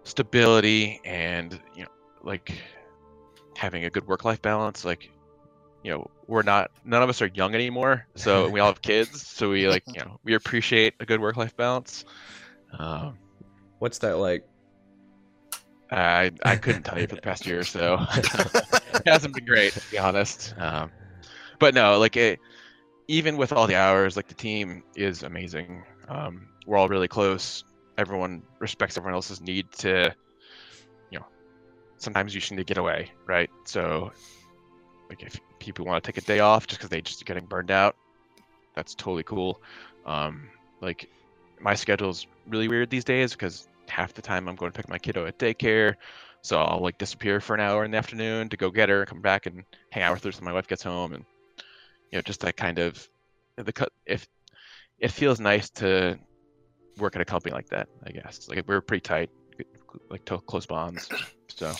stability 0.03 0.99
and 1.05 1.59
you 1.75 1.83
know 1.83 1.89
like 2.23 2.51
having 3.55 3.85
a 3.85 3.89
good 3.89 4.07
work 4.07 4.25
life 4.25 4.41
balance 4.41 4.85
like 4.85 5.09
you 5.83 5.91
know 5.91 6.09
we're 6.27 6.41
not 6.43 6.71
none 6.85 7.01
of 7.03 7.09
us 7.09 7.21
are 7.21 7.29
young 7.33 7.53
anymore 7.53 8.07
so 8.15 8.49
we 8.49 8.59
all 8.59 8.67
have 8.67 8.81
kids 8.83 9.25
so 9.27 9.49
we 9.49 9.67
like 9.67 9.83
you 9.87 9.99
know 9.99 10.19
we 10.23 10.33
appreciate 10.33 10.93
a 10.99 11.05
good 11.05 11.19
work 11.19 11.37
life 11.37 11.55
balance. 11.55 12.05
Um, 12.77 13.17
what's 13.79 13.97
that 13.99 14.17
like? 14.17 14.47
I 15.91 16.31
i 16.43 16.55
couldn't 16.55 16.83
tell 16.83 16.97
you 16.97 17.07
for 17.07 17.15
the 17.15 17.21
past 17.21 17.45
year 17.45 17.59
or 17.59 17.63
so. 17.63 18.05
It 18.93 19.07
hasn't 19.07 19.33
been 19.33 19.45
great 19.45 19.73
to 19.73 19.81
be 19.89 19.97
honest. 19.97 20.53
Um, 20.57 20.91
but 21.59 21.73
no 21.73 21.97
like 21.97 22.15
it, 22.17 22.39
even 23.07 23.37
with 23.37 23.51
all 23.51 23.67
the 23.67 23.75
hours 23.75 24.15
like 24.15 24.27
the 24.27 24.33
team 24.33 24.83
is 24.95 25.23
amazing 25.23 25.83
um, 26.09 26.47
we're 26.65 26.77
all 26.77 26.87
really 26.87 27.07
close 27.07 27.63
everyone 27.97 28.41
respects 28.59 28.97
everyone 28.97 29.13
else's 29.15 29.41
need 29.41 29.71
to 29.71 30.13
you 31.11 31.19
know, 31.19 31.25
sometimes 31.97 32.33
you 32.33 32.39
just 32.39 32.51
need 32.51 32.57
to 32.57 32.63
get 32.63 32.77
away, 32.77 33.11
right? 33.27 33.49
So, 33.65 34.11
like 35.09 35.21
if 35.23 35.39
people 35.59 35.85
want 35.85 36.03
to 36.03 36.11
take 36.11 36.21
a 36.21 36.25
day 36.25 36.39
off 36.39 36.67
just 36.67 36.79
because 36.79 36.89
they 36.89 37.01
just 37.01 37.25
getting 37.25 37.45
burned 37.45 37.69
out, 37.69 37.95
that's 38.75 38.95
totally 38.95 39.23
cool. 39.23 39.61
Um, 40.05 40.49
like 40.81 41.09
my 41.59 41.75
schedule's 41.75 42.25
really 42.47 42.67
weird 42.67 42.89
these 42.89 43.03
days 43.03 43.33
because 43.33 43.67
half 43.87 44.13
the 44.13 44.21
time 44.21 44.47
I'm 44.47 44.55
going 44.55 44.71
to 44.71 44.77
pick 44.77 44.89
my 44.89 44.97
kiddo 44.97 45.25
at 45.27 45.37
daycare, 45.37 45.95
so 46.41 46.59
I'll 46.59 46.81
like 46.81 46.97
disappear 46.97 47.39
for 47.39 47.53
an 47.53 47.59
hour 47.59 47.83
in 47.85 47.91
the 47.91 47.97
afternoon 47.97 48.49
to 48.49 48.57
go 48.57 48.71
get 48.71 48.89
her, 48.89 49.05
come 49.05 49.21
back 49.21 49.45
and 49.45 49.63
hang 49.91 50.03
out 50.03 50.13
with 50.13 50.23
her 50.23 50.29
until 50.29 50.45
my 50.45 50.53
wife 50.53 50.67
gets 50.67 50.83
home, 50.83 51.13
and 51.13 51.25
you 52.11 52.17
know 52.17 52.21
just 52.21 52.41
that 52.41 52.57
kind 52.57 52.79
of 52.79 53.07
the 53.57 53.73
cut 53.73 53.91
if 54.05 54.27
it 54.99 55.11
feels 55.11 55.39
nice 55.39 55.69
to 55.69 56.17
work 56.97 57.15
at 57.15 57.21
a 57.21 57.25
company 57.25 57.53
like 57.53 57.67
that. 57.69 57.89
I 58.05 58.11
guess 58.11 58.47
like 58.47 58.63
we're 58.67 58.81
pretty 58.81 59.01
tight, 59.01 59.29
like 60.09 60.25
close 60.25 60.65
bonds. 60.65 61.09
So 61.53 61.73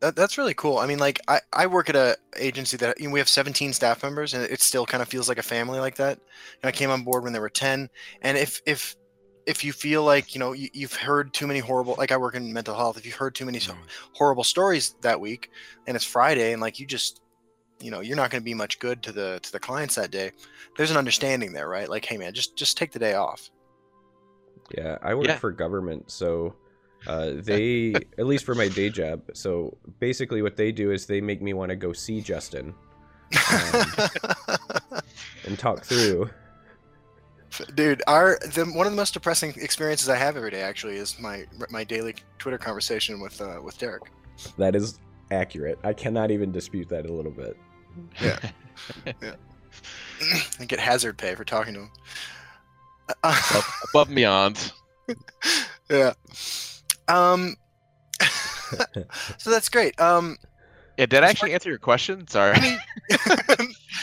that, 0.00 0.16
that's 0.16 0.38
really 0.38 0.54
cool. 0.54 0.78
I 0.78 0.86
mean, 0.86 0.98
like 0.98 1.20
I, 1.28 1.40
I 1.52 1.66
work 1.66 1.90
at 1.90 1.94
a 1.94 2.16
agency 2.38 2.78
that 2.78 2.98
you 2.98 3.06
know, 3.06 3.12
we 3.12 3.20
have 3.20 3.28
17 3.28 3.74
staff 3.74 4.02
members, 4.02 4.32
and 4.32 4.42
it 4.42 4.62
still 4.62 4.86
kind 4.86 5.02
of 5.02 5.08
feels 5.08 5.28
like 5.28 5.36
a 5.36 5.42
family 5.42 5.78
like 5.78 5.96
that. 5.96 6.18
And 6.62 6.68
I 6.68 6.72
came 6.72 6.90
on 6.90 7.04
board 7.04 7.22
when 7.22 7.34
there 7.34 7.42
were 7.42 7.50
10. 7.50 7.90
And 8.22 8.38
if 8.38 8.62
if 8.64 8.96
if 9.46 9.62
you 9.62 9.72
feel 9.72 10.02
like 10.02 10.34
you 10.34 10.38
know 10.38 10.52
you, 10.52 10.70
have 10.80 10.94
heard 10.94 11.34
too 11.34 11.46
many 11.46 11.60
horrible, 11.60 11.94
like 11.98 12.12
I 12.12 12.16
work 12.16 12.34
in 12.34 12.52
mental 12.52 12.74
health, 12.74 12.96
if 12.96 13.04
you've 13.04 13.14
heard 13.14 13.34
too 13.34 13.44
many 13.44 13.58
mm. 13.58 13.76
horrible 14.14 14.44
stories 14.44 14.94
that 15.02 15.20
week, 15.20 15.50
and 15.86 15.96
it's 15.96 16.04
Friday, 16.04 16.52
and 16.52 16.62
like 16.62 16.80
you 16.80 16.86
just 16.86 17.20
you 17.80 17.90
know 17.90 18.00
you're 18.00 18.16
not 18.16 18.30
going 18.30 18.40
to 18.40 18.44
be 18.44 18.54
much 18.54 18.78
good 18.78 19.02
to 19.02 19.12
the 19.12 19.38
to 19.42 19.52
the 19.52 19.58
clients 19.58 19.94
that 19.94 20.10
day 20.10 20.30
there's 20.76 20.90
an 20.90 20.96
understanding 20.96 21.52
there 21.52 21.68
right 21.68 21.88
like 21.88 22.04
hey 22.04 22.16
man 22.16 22.32
just 22.32 22.56
just 22.56 22.76
take 22.76 22.92
the 22.92 22.98
day 22.98 23.14
off 23.14 23.50
yeah 24.76 24.96
i 25.02 25.14
work 25.14 25.26
yeah. 25.26 25.36
for 25.36 25.50
government 25.50 26.10
so 26.10 26.54
uh, 27.06 27.32
they, 27.34 27.94
at 28.18 28.26
least 28.26 28.44
for 28.44 28.54
my 28.54 28.68
day 28.68 28.90
job, 28.90 29.22
so 29.32 29.76
basically 30.00 30.42
what 30.42 30.56
they 30.56 30.72
do 30.72 30.90
is 30.90 31.06
they 31.06 31.20
make 31.20 31.42
me 31.42 31.52
want 31.52 31.70
to 31.70 31.76
go 31.76 31.92
see 31.92 32.20
Justin. 32.20 32.74
Um, 33.52 33.86
and 35.46 35.58
talk 35.58 35.84
through. 35.84 36.30
Dude, 37.74 38.02
our 38.08 38.38
the, 38.40 38.64
one 38.74 38.86
of 38.86 38.92
the 38.92 38.96
most 38.96 39.14
depressing 39.14 39.54
experiences 39.56 40.08
I 40.08 40.16
have 40.16 40.36
every 40.36 40.50
day 40.50 40.62
actually 40.62 40.96
is 40.96 41.18
my 41.20 41.44
my 41.70 41.84
daily 41.84 42.16
Twitter 42.38 42.58
conversation 42.58 43.20
with 43.20 43.40
uh, 43.40 43.60
with 43.62 43.78
Derek. 43.78 44.02
That 44.58 44.74
is 44.74 44.98
accurate. 45.34 45.78
I 45.84 45.92
cannot 45.92 46.30
even 46.30 46.50
dispute 46.52 46.88
that 46.88 47.06
a 47.06 47.12
little 47.12 47.32
bit. 47.32 47.56
Yeah. 48.20 48.38
yeah. 49.22 49.34
I 50.60 50.64
get 50.64 50.78
hazard 50.80 51.18
pay 51.18 51.34
for 51.34 51.44
talking 51.44 51.74
to 51.74 51.80
him. 51.80 51.90
Above, 53.22 53.72
above 53.90 54.06
and 54.08 54.16
beyond. 54.16 54.72
yeah. 55.90 56.12
Um. 57.08 57.56
so 59.38 59.50
that's 59.50 59.68
great. 59.68 59.98
Um. 60.00 60.36
Yeah, 60.96 61.06
did 61.06 61.24
I 61.24 61.28
actually 61.28 61.52
answer 61.54 61.68
your 61.68 61.78
question? 61.78 62.26
Sorry. 62.28 62.56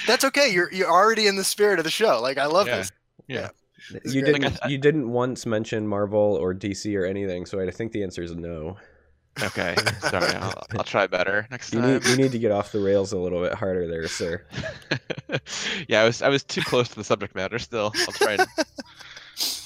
That's 0.08 0.26
okay. 0.26 0.52
You're 0.52 0.72
you're 0.74 0.92
already 0.92 1.28
in 1.28 1.36
the 1.38 1.44
spirit 1.44 1.80
of 1.80 1.86
the 1.86 1.92
show. 1.92 2.22
Like 2.22 2.38
I 2.38 2.46
love 2.46 2.68
Yeah. 2.68 2.78
this. 2.78 2.92
Yeah. 3.28 3.50
It's 3.94 4.14
You 4.14 4.22
great. 4.22 4.34
didn't. 4.34 4.52
Like, 4.54 4.64
I- 4.66 4.68
You 4.70 4.78
didn't 4.78 5.10
once 5.10 5.46
mention 5.46 5.88
Marvel 5.88 6.36
or 6.40 6.54
DC 6.54 6.96
or 7.00 7.06
anything, 7.06 7.46
so 7.46 7.60
I 7.60 7.72
think 7.72 7.92
the 7.94 8.04
answer 8.04 8.22
is 8.22 8.36
no. 8.36 8.78
Okay. 9.44 9.76
Sorry. 10.02 10.34
I'll, 10.36 10.64
I'll 10.78 10.84
try 10.84 11.08
better 11.08 11.48
next 11.52 11.74
You 11.74 11.82
time. 11.82 11.94
need. 11.94 12.06
You 12.06 12.18
need 12.18 12.32
to 12.32 12.40
get 12.40 12.52
off 12.52 12.72
the 12.72 12.80
rails 12.80 13.12
a 13.14 13.18
little 13.18 13.42
bit 13.42 13.54
harder 13.54 13.88
there, 13.88 14.08
sir. 14.08 14.44
yeah, 15.88 16.02
I 16.02 16.06
was 16.06 16.22
I 16.22 16.30
was 16.30 16.44
too 16.44 16.62
close 16.62 16.88
to 16.90 16.96
the 16.96 17.04
subject 17.04 17.36
matter. 17.36 17.60
Still, 17.60 17.92
I'll 17.96 18.14
try. 18.14 18.34
And, 18.34 18.48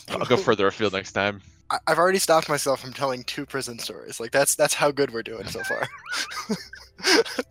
I'll 0.10 0.26
go 0.26 0.38
further 0.52 0.68
afield 0.68 0.94
next 0.94 1.12
time. 1.14 1.42
I- 1.72 1.80
I've 1.88 1.98
already 1.98 2.20
stopped 2.20 2.48
myself 2.48 2.80
from 2.80 2.94
telling 2.94 3.24
two 3.24 3.46
prison 3.46 3.80
stories. 3.80 4.20
Like 4.20 4.32
that's 4.32 4.56
that's 4.56 4.74
how 4.74 4.92
good 4.92 5.12
we're 5.12 5.24
doing 5.24 5.46
so 5.48 5.62
far. 5.64 5.88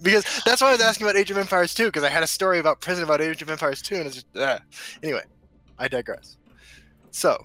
because 0.02 0.25
that's 0.47 0.62
why 0.62 0.69
I 0.69 0.73
was 0.73 0.81
asking 0.81 1.07
about 1.07 1.16
Age 1.16 1.31
of 1.31 1.37
Empires 1.38 1.75
2, 1.75 1.87
because 1.87 2.02
I 2.04 2.09
had 2.09 2.23
a 2.23 2.26
story 2.26 2.59
about 2.59 2.81
prison 2.81 3.04
about 3.04 3.21
Age 3.21 3.43
of 3.43 3.50
Empires 3.50 3.83
2, 3.83 3.97
and 3.97 4.07
it's 4.07 4.14
just 4.16 4.37
uh. 4.37 4.59
anyway. 5.02 5.23
I 5.78 5.88
digress. 5.88 6.37
So 7.11 7.45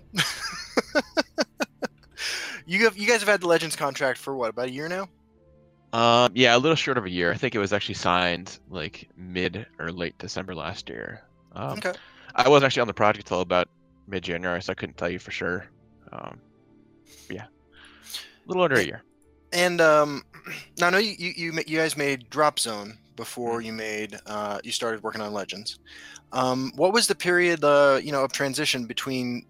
you 2.69 2.83
have 2.85 2.97
you 2.97 3.07
guys 3.07 3.19
have 3.21 3.29
had 3.29 3.41
the 3.41 3.47
Legends 3.47 3.75
contract 3.75 4.19
for 4.19 4.35
what 4.35 4.51
about 4.51 4.67
a 4.67 4.71
year 4.71 4.87
now? 4.87 5.09
Um, 5.91 6.31
yeah, 6.35 6.55
a 6.55 6.59
little 6.59 6.75
short 6.75 6.99
of 6.99 7.05
a 7.05 7.09
year. 7.09 7.31
I 7.31 7.35
think 7.35 7.55
it 7.55 7.59
was 7.59 7.73
actually 7.73 7.95
signed 7.95 8.59
like 8.69 9.09
mid 9.17 9.65
or 9.79 9.91
late 9.91 10.17
December 10.19 10.53
last 10.53 10.87
year. 10.87 11.23
Um, 11.53 11.79
okay. 11.79 11.93
I 12.35 12.47
wasn't 12.47 12.67
actually 12.67 12.81
on 12.81 12.87
the 12.87 12.93
project 12.93 13.27
till 13.27 13.41
about 13.41 13.67
mid 14.07 14.23
January, 14.23 14.61
so 14.61 14.71
I 14.71 14.75
couldn't 14.75 14.97
tell 14.97 15.09
you 15.09 15.17
for 15.17 15.31
sure. 15.31 15.65
Um, 16.11 16.39
yeah, 17.29 17.45
a 17.45 18.47
little 18.47 18.63
under 18.63 18.75
a 18.75 18.83
year. 18.83 19.03
And 19.51 19.81
um, 19.81 20.23
now 20.77 20.87
I 20.87 20.89
know 20.91 20.99
you, 20.99 21.15
you 21.17 21.33
you 21.35 21.53
you 21.65 21.77
guys 21.79 21.97
made 21.97 22.29
Drop 22.29 22.59
Zone 22.59 22.99
before 23.15 23.61
you 23.61 23.73
made 23.73 24.15
uh, 24.27 24.59
you 24.63 24.71
started 24.71 25.01
working 25.01 25.21
on 25.21 25.33
Legends. 25.33 25.79
Um, 26.31 26.71
what 26.75 26.93
was 26.93 27.07
the 27.07 27.15
period 27.15 27.63
uh, 27.63 27.99
you 28.03 28.11
know 28.11 28.23
of 28.23 28.31
transition 28.31 28.85
between 28.85 29.47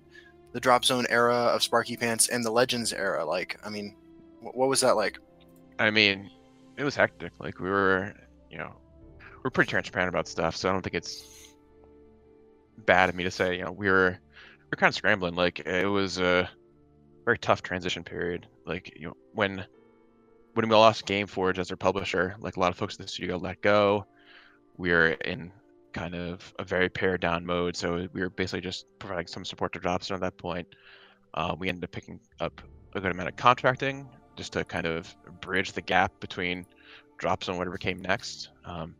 the 0.51 0.59
Drop 0.59 0.85
Zone 0.85 1.05
era 1.09 1.35
of 1.35 1.63
Sparky 1.63 1.95
Pants 1.97 2.27
and 2.29 2.43
the 2.43 2.51
Legends 2.51 2.93
era? 2.93 3.25
Like, 3.25 3.59
I 3.63 3.69
mean, 3.69 3.95
wh- 4.41 4.55
what 4.55 4.69
was 4.69 4.81
that 4.81 4.95
like? 4.95 5.19
I 5.77 5.91
mean, 5.91 6.29
it 6.77 6.83
was 6.83 6.95
hectic. 6.95 7.31
Like 7.39 7.59
we 7.59 7.69
were, 7.69 8.13
you 8.49 8.57
know, 8.57 8.73
we're 9.43 9.49
pretty 9.49 9.69
transparent 9.69 10.09
about 10.09 10.27
stuff, 10.27 10.55
so 10.55 10.69
I 10.69 10.73
don't 10.73 10.81
think 10.81 10.95
it's 10.95 11.23
bad 12.85 13.09
of 13.09 13.15
me 13.15 13.23
to 13.23 13.31
say, 13.31 13.57
you 13.57 13.65
know, 13.65 13.71
we 13.71 13.89
were 13.89 14.17
we 14.19 14.75
are 14.75 14.77
kind 14.77 14.89
of 14.89 14.95
scrambling. 14.95 15.35
Like 15.35 15.59
it 15.59 15.87
was 15.87 16.19
a 16.19 16.49
very 17.25 17.37
tough 17.37 17.61
transition 17.61 18.03
period. 18.03 18.47
Like 18.65 18.93
you 18.95 19.07
know, 19.07 19.17
when 19.33 19.65
when 20.53 20.67
we 20.67 20.75
lost 20.75 21.05
GameForge 21.05 21.57
as 21.57 21.67
their 21.67 21.77
publisher, 21.77 22.35
like 22.39 22.57
a 22.57 22.59
lot 22.59 22.71
of 22.71 22.77
folks 22.77 22.97
in 22.97 23.03
the 23.03 23.07
studio 23.07 23.37
let 23.37 23.61
go. 23.61 24.05
We 24.77 24.91
were 24.91 25.09
in 25.09 25.51
kind 25.93 26.15
of 26.15 26.53
a 26.59 26.63
very 26.63 26.89
pared 26.89 27.21
down 27.21 27.45
mode, 27.45 27.75
so 27.75 28.07
we 28.13 28.21
were 28.21 28.29
basically 28.29 28.61
just 28.61 28.85
providing 28.99 29.27
some 29.27 29.45
support 29.45 29.73
to 29.73 29.79
Dropzone 29.79 30.15
at 30.15 30.21
that 30.21 30.37
point. 30.37 30.67
Uh, 31.33 31.55
we 31.57 31.69
ended 31.69 31.83
up 31.83 31.91
picking 31.91 32.19
up 32.39 32.61
a 32.95 33.01
good 33.01 33.11
amount 33.11 33.29
of 33.29 33.35
contracting 33.35 34.07
just 34.35 34.53
to 34.53 34.63
kind 34.63 34.85
of 34.85 35.13
bridge 35.41 35.73
the 35.73 35.81
gap 35.81 36.11
between 36.19 36.65
Dropzone 37.21 37.49
and 37.49 37.57
whatever 37.57 37.77
came 37.77 38.01
next. 38.01 38.49
Um, 38.65 38.95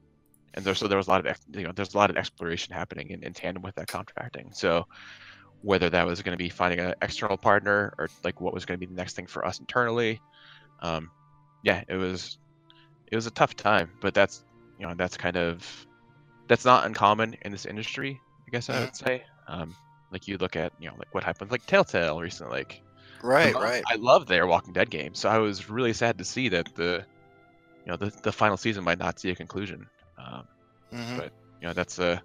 and 0.53 0.65
there, 0.65 0.75
so 0.75 0.87
there 0.87 0.97
was 0.97 1.07
a 1.07 1.11
lot 1.11 1.25
of 1.25 1.37
you 1.53 1.63
know 1.63 1.71
there's 1.71 1.93
a 1.93 1.97
lot 1.97 2.09
of 2.09 2.17
exploration 2.17 2.73
happening 2.73 3.11
in, 3.11 3.23
in 3.23 3.33
tandem 3.33 3.63
with 3.63 3.75
that 3.75 3.87
contracting. 3.87 4.51
So 4.53 4.85
whether 5.61 5.89
that 5.89 6.05
was 6.05 6.21
going 6.21 6.37
to 6.37 6.41
be 6.41 6.49
finding 6.49 6.79
an 6.79 6.93
external 7.01 7.37
partner 7.37 7.93
or 7.97 8.09
like 8.23 8.41
what 8.41 8.53
was 8.53 8.65
going 8.65 8.79
to 8.79 8.85
be 8.85 8.91
the 8.91 8.97
next 8.97 9.15
thing 9.15 9.27
for 9.27 9.45
us 9.45 9.59
internally, 9.59 10.21
um, 10.81 11.11
yeah, 11.63 11.83
it 11.87 11.95
was 11.95 12.37
it 13.11 13.15
was 13.15 13.27
a 13.27 13.31
tough 13.31 13.55
time. 13.55 13.91
But 14.01 14.13
that's 14.13 14.43
you 14.79 14.87
know 14.87 14.93
that's 14.95 15.17
kind 15.17 15.37
of 15.37 15.87
that's 16.49 16.65
not 16.65 16.85
uncommon 16.85 17.35
in 17.43 17.51
this 17.53 17.65
industry. 17.65 18.19
I 18.45 18.49
guess 18.51 18.69
I 18.69 18.81
would 18.81 18.95
say. 18.95 19.23
Um, 19.47 19.73
like 20.11 20.27
you 20.27 20.37
look 20.37 20.55
at 20.57 20.73
you 20.79 20.89
know 20.89 20.95
like 20.97 21.13
what 21.13 21.23
happened 21.23 21.51
like 21.51 21.65
Telltale 21.65 22.19
recently, 22.19 22.51
like 22.57 22.81
Right, 23.21 23.53
love- 23.53 23.63
right. 23.63 23.83
I 23.87 23.95
love 23.95 24.25
their 24.27 24.47
Walking 24.47 24.73
Dead 24.73 24.89
game, 24.89 25.13
so 25.13 25.29
I 25.29 25.37
was 25.37 25.69
really 25.69 25.93
sad 25.93 26.17
to 26.17 26.25
see 26.25 26.49
that 26.49 26.73
the, 26.75 27.05
you 27.85 27.91
know, 27.91 27.97
the, 27.97 28.11
the 28.23 28.31
final 28.31 28.57
season 28.57 28.83
might 28.83 28.97
not 28.97 29.19
see 29.19 29.29
a 29.29 29.35
conclusion. 29.35 29.85
Um, 30.17 30.47
Mhm. 30.93 31.17
but 31.17 31.31
you 31.61 31.67
know, 31.67 31.73
that's 31.73 31.99
a, 31.99 32.21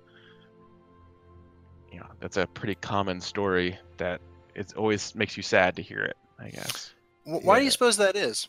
you 1.93 1.99
know, 2.01 2.07
that's 2.21 2.37
a 2.37 2.47
pretty 2.47 2.75
common 2.77 3.21
story 3.21 3.79
that 3.99 4.21
it 4.55 4.73
always 4.77 5.15
makes 5.15 5.37
you 5.37 5.43
sad 5.43 5.77
to 5.77 5.83
hear 5.83 6.01
it. 6.01 6.17
I 6.39 6.51
guess. 6.51 6.95
Wh- 7.25 7.45
Why 7.45 7.59
do 7.59 7.65
you 7.65 7.71
suppose 7.71 7.97
that 7.99 8.17
is? 8.17 8.49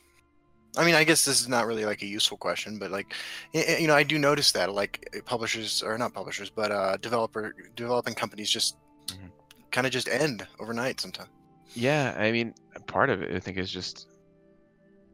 I 0.77 0.85
mean, 0.85 0.95
I 0.95 1.03
guess 1.03 1.25
this 1.25 1.41
is 1.41 1.47
not 1.47 1.67
really 1.67 1.85
like 1.85 2.01
a 2.01 2.05
useful 2.05 2.37
question, 2.37 2.77
but 2.79 2.91
like, 2.91 3.13
you 3.53 3.87
know, 3.87 3.95
I 3.95 4.03
do 4.03 4.17
notice 4.19 4.51
that 4.53 4.73
like 4.73 5.07
uh, 5.15 5.19
publishers 5.25 5.81
or 5.81 5.97
not 5.97 6.13
publishers, 6.13 6.49
but 6.49 6.71
uh, 6.71 6.97
developer 6.97 7.53
developing 7.75 8.13
companies 8.13 8.49
just 8.49 8.77
Mhm. 9.07 9.31
kind 9.71 9.85
of 9.87 9.93
just 9.93 10.07
end 10.07 10.45
overnight 10.59 10.99
sometimes. 10.99 11.29
Yeah, 11.75 12.15
I 12.17 12.31
mean, 12.31 12.53
part 12.87 13.09
of 13.09 13.21
it 13.21 13.35
I 13.35 13.39
think 13.39 13.57
is 13.57 13.71
just, 13.71 14.07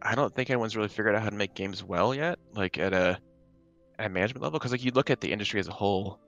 I 0.02 0.16
don't 0.16 0.34
think 0.34 0.50
anyone's 0.50 0.76
really 0.76 0.90
figured 0.90 1.16
out 1.16 1.24
how 1.24 1.30
to 1.30 1.36
make 1.36 1.54
games 1.56 1.84
well 1.84 2.14
yet, 2.16 2.40
like 2.54 2.78
at 2.78 2.94
a, 2.94 3.20
at 4.00 4.06
a 4.08 4.10
management 4.10 4.44
level. 4.44 4.60
Because 4.60 4.72
like 4.72 4.84
you 4.84 4.92
look 4.92 5.10
at 5.10 5.22
the 5.22 5.32
industry 5.32 5.60
as 5.60 5.68
a 5.68 5.72
whole, 5.72 6.20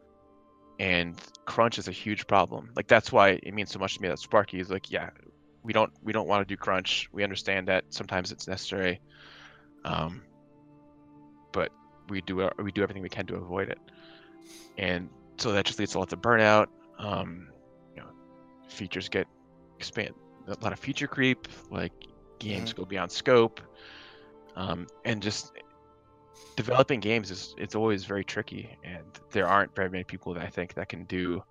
and 0.79 1.19
crunch 1.45 1.77
is 1.77 1.87
a 1.87 1.91
huge 1.91 2.25
problem. 2.27 2.71
Like 2.75 2.87
that's 2.87 3.11
why 3.11 3.39
it 3.43 3.53
means 3.53 3.71
so 3.71 3.79
much 3.79 3.95
to 3.95 4.01
me 4.01 4.07
that 4.09 4.19
Sparky 4.19 4.59
is 4.59 4.69
like, 4.69 4.91
yeah, 4.91 5.09
we 5.63 5.71
don't 5.71 5.91
we 6.03 6.11
don't 6.13 6.27
want 6.27 6.47
to 6.47 6.51
do 6.51 6.57
crunch. 6.57 7.07
We 7.11 7.23
understand 7.23 7.67
that 7.67 7.85
sometimes 7.89 8.31
it's 8.31 8.47
necessary, 8.47 8.99
um, 9.85 10.23
but 11.51 11.71
we 12.09 12.21
do 12.21 12.41
our- 12.41 12.53
we 12.59 12.71
do 12.71 12.83
everything 12.83 13.03
we 13.03 13.09
can 13.09 13.25
to 13.27 13.35
avoid 13.35 13.69
it, 13.69 13.79
and 14.77 15.09
so 15.37 15.51
that 15.51 15.65
just 15.65 15.79
leads 15.79 15.93
to 15.93 15.99
lots 15.99 16.13
of 16.13 16.21
burnout. 16.21 16.67
Um, 16.99 17.49
you 17.95 18.01
know, 18.01 18.09
features 18.67 19.09
get 19.09 19.27
expand 19.77 20.13
a 20.47 20.57
lot 20.61 20.73
of 20.73 20.79
feature 20.79 21.07
creep, 21.07 21.47
like 21.71 21.93
games 22.39 22.73
go 22.73 22.85
beyond 22.85 23.11
scope, 23.11 23.61
um, 24.55 24.87
and 25.05 25.21
just 25.21 25.53
developing 26.55 26.99
games 26.99 27.31
is 27.31 27.55
it's 27.57 27.75
always 27.75 28.05
very 28.05 28.23
tricky, 28.23 28.77
and 28.83 29.03
there 29.31 29.47
aren't 29.47 29.75
very 29.75 29.89
many 29.89 30.03
people 30.03 30.33
that 30.33 30.43
I 30.43 30.47
think 30.49 30.73
that 30.75 30.89
can 30.89 31.05
do 31.05 31.43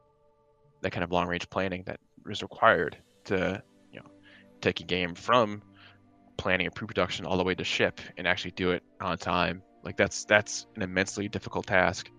that 0.82 0.90
kind 0.90 1.04
of 1.04 1.12
long 1.12 1.26
range 1.26 1.48
planning 1.50 1.82
that 1.86 2.00
is 2.28 2.42
required 2.42 2.96
to 3.24 3.62
you 3.92 4.00
know 4.00 4.06
take 4.60 4.80
a 4.80 4.84
game 4.84 5.14
from 5.14 5.62
planning 6.36 6.66
and 6.66 6.74
pre-production 6.74 7.26
all 7.26 7.36
the 7.36 7.44
way 7.44 7.54
to 7.54 7.64
ship 7.64 8.00
and 8.16 8.26
actually 8.26 8.52
do 8.52 8.70
it 8.70 8.82
on 9.00 9.18
time. 9.18 9.62
Like 9.84 9.96
that's 9.96 10.24
that's 10.24 10.66
an 10.76 10.82
immensely 10.82 11.28
difficult 11.28 11.66
task. 11.66 12.10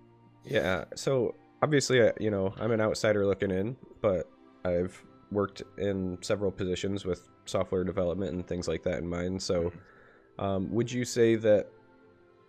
Yeah. 0.46 0.86
So 0.96 1.36
obviously, 1.62 2.01
uh, 2.01 2.12
you 2.20 2.29
know, 2.29 2.53
I'm 2.60 2.72
an 2.72 2.82
outsider 2.82 3.25
looking 3.25 3.51
in, 3.51 3.75
but 4.01 4.29
I've 4.65 5.01
worked 5.32 5.63
in 5.77 6.17
several 6.22 6.51
positions 6.51 7.05
with 7.05 7.29
software 7.46 7.84
development 7.84 8.34
and 8.34 8.48
things 8.48 8.67
like 8.67 8.84
that 8.84 9.00
in 9.00 9.08
mind. 9.08 9.41
So, 9.41 9.72
um, 10.39 10.72
would 10.72 10.91
you 10.91 11.05
say 11.05 11.36
that 11.36 11.67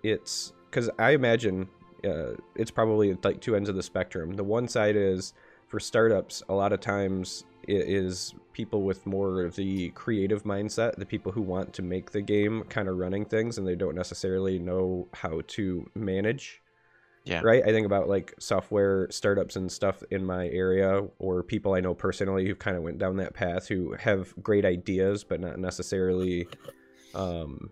it's 0.02 0.52
because 0.70 0.90
I 0.98 1.10
imagine 1.12 1.68
uh, 2.04 2.34
it's 2.56 2.70
probably 2.70 3.16
like 3.22 3.40
two 3.40 3.56
ends 3.56 3.68
of 3.68 3.76
the 3.76 3.82
spectrum. 3.82 4.34
The 4.34 4.44
one 4.44 4.68
side 4.68 4.96
is 4.96 5.32
for 5.68 5.80
startups, 5.80 6.42
a 6.48 6.54
lot 6.54 6.72
of 6.72 6.80
times 6.80 7.44
is 7.68 8.34
people 8.52 8.82
with 8.82 9.06
more 9.06 9.42
of 9.42 9.56
the 9.56 9.90
creative 9.90 10.44
mindset, 10.44 10.96
the 10.96 11.06
people 11.06 11.32
who 11.32 11.42
want 11.42 11.72
to 11.74 11.82
make 11.82 12.12
the 12.12 12.22
game 12.22 12.64
kind 12.68 12.88
of 12.88 12.96
running 12.96 13.24
things 13.24 13.58
and 13.58 13.66
they 13.66 13.74
don't 13.74 13.94
necessarily 13.94 14.58
know 14.58 15.08
how 15.12 15.40
to 15.48 15.88
manage. 15.94 16.60
Yeah. 17.24 17.40
right? 17.42 17.62
I 17.62 17.72
think 17.72 17.86
about 17.86 18.08
like 18.08 18.34
software 18.38 19.10
startups 19.10 19.56
and 19.56 19.72
stuff 19.72 20.02
in 20.10 20.26
my 20.26 20.46
area 20.48 21.06
or 21.18 21.42
people 21.42 21.72
i 21.72 21.80
know 21.80 21.94
personally 21.94 22.46
who 22.46 22.54
kind 22.54 22.76
of 22.76 22.82
went 22.82 22.98
down 22.98 23.16
that 23.16 23.32
path 23.32 23.66
who 23.66 23.94
have 23.94 24.34
great 24.42 24.66
ideas 24.66 25.24
but 25.24 25.40
not 25.40 25.58
necessarily 25.58 26.46
um 27.14 27.70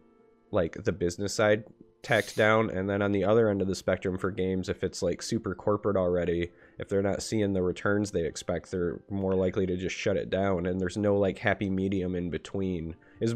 like 0.53 0.83
the 0.85 0.93
business 0.93 1.35
side 1.35 1.65
tacked 2.03 2.37
down. 2.37 2.71
And 2.71 2.89
then 2.89 3.01
on 3.03 3.13
the 3.13 3.25
other 3.25 3.49
end 3.49 3.63
of 3.63 3.69
the 3.69 3.75
spectrum 3.75 4.19
for 4.19 4.31
games 4.31 4.69
if 4.69 4.85
it's 4.85 5.03
like 5.03 5.23
super 5.23 5.55
corporate 5.55 5.97
already 5.97 6.51
if 6.79 6.89
they're 6.89 7.03
not 7.03 7.23
seeing 7.23 7.53
the 7.53 7.63
returns 7.63 8.11
they 8.11 8.25
expect 8.25 8.71
they're 8.71 9.01
more 9.11 9.35
likely 9.35 9.67
to 9.67 9.77
just 9.77 9.95
shut 9.97 10.17
it 10.17 10.31
down 10.31 10.67
and 10.67 10.81
there's 10.81 10.97
no 10.97 11.17
like 11.17 11.39
happy 11.39 11.69
medium 11.71 12.15
in 12.15 12.31
between 12.31 12.95
is 13.21 13.35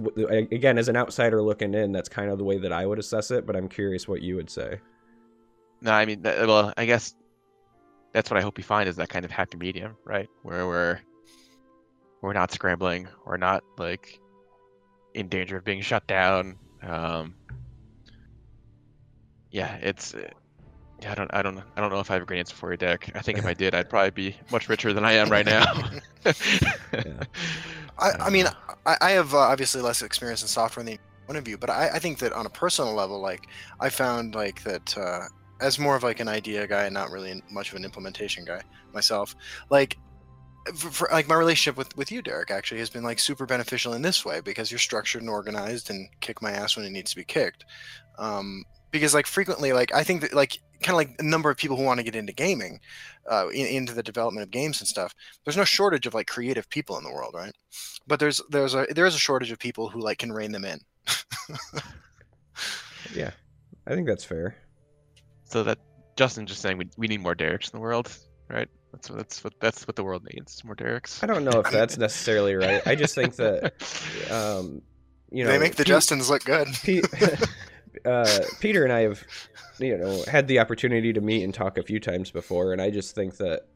again 0.50 0.78
as 0.78 0.88
an 0.88 0.97
outsider 0.97 1.43
looking 1.43 1.75
in 1.75 1.93
that's 1.93 2.09
kind 2.09 2.31
of 2.31 2.38
the 2.38 2.45
way 2.45 2.59
that 2.59 2.73
i 2.73 2.85
would 2.87 2.99
assess 2.99 3.31
it 3.31 3.47
but 3.47 3.55
i'm 3.57 3.69
curious 3.69 4.09
what 4.09 4.23
you 4.23 4.37
would 4.37 4.50
say 4.50 4.81
No, 5.83 5.93
I 5.93 6.07
mean, 6.07 6.23
well, 6.23 6.73
I 6.76 6.87
guess 6.87 7.14
that's 8.12 8.31
what 8.31 8.38
I 8.38 8.43
hope 8.43 8.57
we 8.57 8.62
find 8.62 8.88
is 8.88 8.97
that 8.97 9.11
kind 9.11 9.25
of 9.26 9.31
happy 9.31 9.59
medium, 9.59 9.95
right? 10.05 10.28
Where 10.43 10.66
we're 10.66 11.00
we're 12.23 12.33
not 12.33 12.50
scrambling, 12.50 13.09
we're 13.26 13.37
not 13.37 13.62
like 13.76 14.19
in 15.12 15.28
danger 15.28 15.59
of 15.59 15.64
being 15.64 15.83
shut 15.83 16.07
down. 16.07 16.57
Um, 16.83 17.35
yeah, 19.50 19.76
it's 19.83 20.14
yeah, 21.03 21.12
I 21.12 21.15
don't 21.15 21.31
I 21.35 21.43
don't 21.43 21.59
I 21.76 21.81
don't 21.81 21.91
know 21.91 22.00
if 22.00 22.11
I 22.11 22.15
have 22.15 22.23
a 22.23 22.26
great 22.26 22.38
answer 22.38 22.57
for 22.57 22.71
you, 22.71 22.76
Derek. 22.76 23.11
I 23.15 23.21
think 23.21 23.38
if 23.38 23.47
I 23.47 23.55
did, 23.62 23.75
I'd 23.75 23.91
probably 23.91 24.11
be 24.11 24.37
much 24.50 24.69
richer 24.69 24.93
than 24.93 25.05
I 25.05 25.12
am 25.12 25.31
right 25.31 25.47
now. 25.47 25.65
Yeah. 26.25 27.23
I, 27.99 28.11
I 28.21 28.31
mean, 28.31 28.47
Uh, 28.47 28.53
I, 28.87 28.97
I 29.00 29.11
have 29.12 29.35
uh, 29.35 29.38
obviously 29.38 29.81
less 29.83 30.03
experience 30.03 30.43
in 30.43 30.49
software 30.49 30.85
than 30.85 30.99
one 31.26 31.37
of 31.37 31.49
you, 31.49 31.59
but 31.59 31.71
I, 31.71 31.91
I 31.95 31.99
think 31.99 32.19
that 32.19 32.33
on 32.33 32.47
a 32.47 32.50
personal 32.50 32.95
level, 32.95 33.21
like 33.21 33.47
I 33.81 33.88
found 33.88 34.35
like 34.35 34.62
that 34.65 34.97
uh, 34.97 35.23
as 35.61 35.79
more 35.79 35.97
of 35.97 36.03
like 36.03 36.21
an 36.21 36.29
idea 36.29 36.67
guy 36.67 36.85
and 36.85 36.95
not 36.95 37.11
really 37.11 37.43
much 37.50 37.71
of 37.71 37.76
an 37.76 37.85
implementation 37.85 38.45
guy 38.45 38.62
myself, 38.93 39.35
like 39.71 39.99
for, 40.75 40.91
for, 40.91 41.09
like 41.12 41.29
my 41.29 41.35
relationship 41.37 41.76
with 41.76 41.97
with 41.97 42.11
you, 42.11 42.23
Derek, 42.23 42.50
actually 42.50 42.81
has 42.81 42.91
been 42.91 43.05
like 43.05 43.19
super 43.19 43.47
beneficial 43.47 43.95
in 43.95 44.03
this 44.03 44.25
way 44.25 44.41
because 44.41 44.71
you're 44.71 44.79
structured 44.79 45.23
and 45.23 45.31
organized 45.31 45.91
and 45.91 46.09
kick 46.21 46.43
my 46.43 46.53
ass 46.53 46.76
when 46.76 46.85
it 46.85 46.91
needs 46.91 47.11
to 47.11 47.17
be 47.17 47.25
kicked. 47.25 47.65
Um, 48.19 48.65
because 48.97 49.15
like 49.15 49.26
frequently, 49.26 49.73
like 49.73 49.95
I 49.95 50.03
think 50.03 50.23
that 50.23 50.35
like 50.35 50.59
kind 50.83 50.91
of 50.91 50.97
like 50.97 51.17
a 51.19 51.23
number 51.23 51.50
of 51.50 51.57
people 51.57 51.76
who 51.76 51.85
want 51.85 51.99
to 51.99 52.05
get 52.05 52.17
into 52.17 52.33
gaming, 52.33 52.81
uh, 53.31 53.49
in, 53.49 53.67
into 53.67 53.95
the 53.95 54.03
development 54.03 54.45
of 54.45 54.50
games 54.50 54.81
and 54.81 54.88
stuff. 54.88 55.15
There's 55.45 55.57
no 55.57 55.65
shortage 55.65 56.07
of 56.07 56.15
like 56.15 56.26
creative 56.26 56.69
people 56.71 56.99
in 56.99 57.05
the 57.05 57.12
world, 57.12 57.35
right? 57.35 57.55
But 58.07 58.21
there's 58.21 58.41
there's 58.50 58.75
a 58.75 58.87
there 58.91 59.07
is 59.07 59.15
a 59.15 59.19
shortage 59.19 59.50
of 59.50 59.59
people 59.59 59.88
who 59.88 60.00
like 60.00 60.19
can 60.19 60.33
rein 60.33 60.53
them 60.53 60.65
in. 60.65 60.81
Yeah, 63.15 63.31
I 63.87 63.95
think 63.95 64.07
that's 64.07 64.25
fair. 64.25 64.57
so 65.45 65.62
that 65.62 65.79
Justin 66.17 66.47
just 66.47 66.61
saying 66.61 66.79
we, 66.79 66.88
we 66.97 67.07
need 67.07 67.21
more 67.21 67.35
Derek's 67.35 67.71
in 67.71 67.76
the 67.76 67.81
world, 67.83 68.17
right? 68.49 68.69
That's 68.93 69.11
what 69.11 69.19
that's 69.19 69.45
what 69.45 69.55
that's 69.61 69.87
what 69.87 69.97
the 69.97 70.05
world 70.05 70.26
needs. 70.33 70.65
More 70.65 70.75
Derek's. 70.75 71.23
I 71.23 71.26
don't 71.26 71.45
know 71.45 71.61
if 71.61 71.71
that's 71.71 71.99
necessarily 71.99 72.55
right. 72.55 72.83
I 72.87 72.95
just 72.95 73.15
think 73.15 73.37
that, 73.37 73.75
um, 74.31 74.83
you 75.31 75.45
know, 75.45 75.50
they 75.50 75.59
make 75.59 75.76
the 75.76 75.85
Pete- 75.85 75.95
Justins 75.95 76.31
look 76.31 76.45
good. 76.45 76.69
Pete, 76.83 77.07
uh, 78.05 78.41
Peter 78.61 78.85
and 78.85 78.93
I 78.93 79.00
have, 79.00 79.25
you 79.79 79.97
know, 79.97 80.23
had 80.29 80.49
the 80.49 80.59
opportunity 80.59 81.12
to 81.12 81.21
meet 81.21 81.43
and 81.43 81.53
talk 81.55 81.79
a 81.79 81.83
few 81.83 82.00
times 82.00 82.31
before, 82.31 82.73
and 82.73 82.81
I 82.81 82.91
just 82.91 83.15
think 83.15 83.37
that 83.38 83.67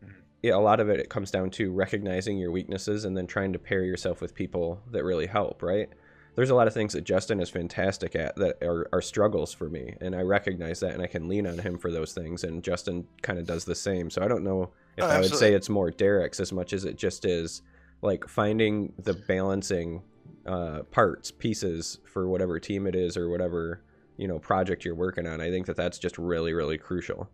yeah, 0.43 0.55
a 0.55 0.57
lot 0.57 0.81
of 0.81 0.89
it, 0.89 1.00
it 1.00 1.11
comes 1.11 1.31
down 1.31 1.50
to 1.50 1.71
recognizing 1.71 2.39
your 2.39 2.50
weaknesses 2.50 3.05
and 3.05 3.17
then 3.17 3.27
trying 3.27 3.53
to 3.53 3.59
pair 3.59 3.85
yourself 3.85 4.21
with 4.23 4.35
people 4.35 4.81
that 4.91 5.05
really 5.05 5.27
help, 5.27 5.62
right? 5.62 5.89
There's 6.35 6.50
a 6.50 6.55
lot 6.55 6.67
of 6.67 6.73
things 6.73 6.95
that 6.95 7.03
Justin 7.03 7.41
is 7.41 7.50
fantastic 7.50 8.15
at 8.17 8.37
that 8.37 8.62
are, 8.62 8.89
are 8.93 9.03
struggles 9.03 9.53
for 9.53 9.69
me, 9.69 9.95
and 10.00 10.15
I 10.15 10.23
recognize 10.23 10.81
that, 10.81 10.95
and 10.95 11.03
I 11.03 11.07
can 11.07 11.29
lean 11.29 11.47
on 11.47 11.59
him 11.59 11.77
for 11.77 11.91
those 11.91 12.12
things, 12.15 12.45
and 12.45 12.62
Justin 12.62 13.07
kind 13.21 13.39
of 13.39 13.47
does 13.47 13.65
the 13.65 13.75
same. 13.75 14.09
So 14.09 14.23
I 14.23 14.29
don't 14.29 14.45
know 14.45 14.71
if 14.97 15.05
Oh, 15.05 15.09
I 15.09 15.21
would 15.21 15.35
say 15.35 15.53
it's 15.53 15.69
more 15.69 15.91
Derek's 15.91 16.41
as 16.41 16.53
much 16.53 16.73
as 16.73 16.85
it 16.85 16.97
just 16.97 17.25
is 17.25 17.62
like 18.00 18.27
finding 18.27 18.93
the 19.03 19.12
balancing 19.12 20.03
uh, 20.47 20.85
parts, 20.85 21.31
pieces 21.31 21.99
for 22.05 22.29
whatever 22.29 22.59
team 22.59 22.87
it 22.87 22.95
is 22.95 23.17
or 23.17 23.29
whatever 23.29 23.83
you 24.21 24.29
know 24.29 24.39
project 24.39 24.85
you're 24.85 24.95
working 24.95 25.27
on. 25.27 25.41
I 25.41 25.50
think 25.50 25.67
that 25.67 25.77
that's 25.77 25.99
just 25.99 26.19
really 26.19 26.53
really 26.53 26.79
crucial. 26.79 27.29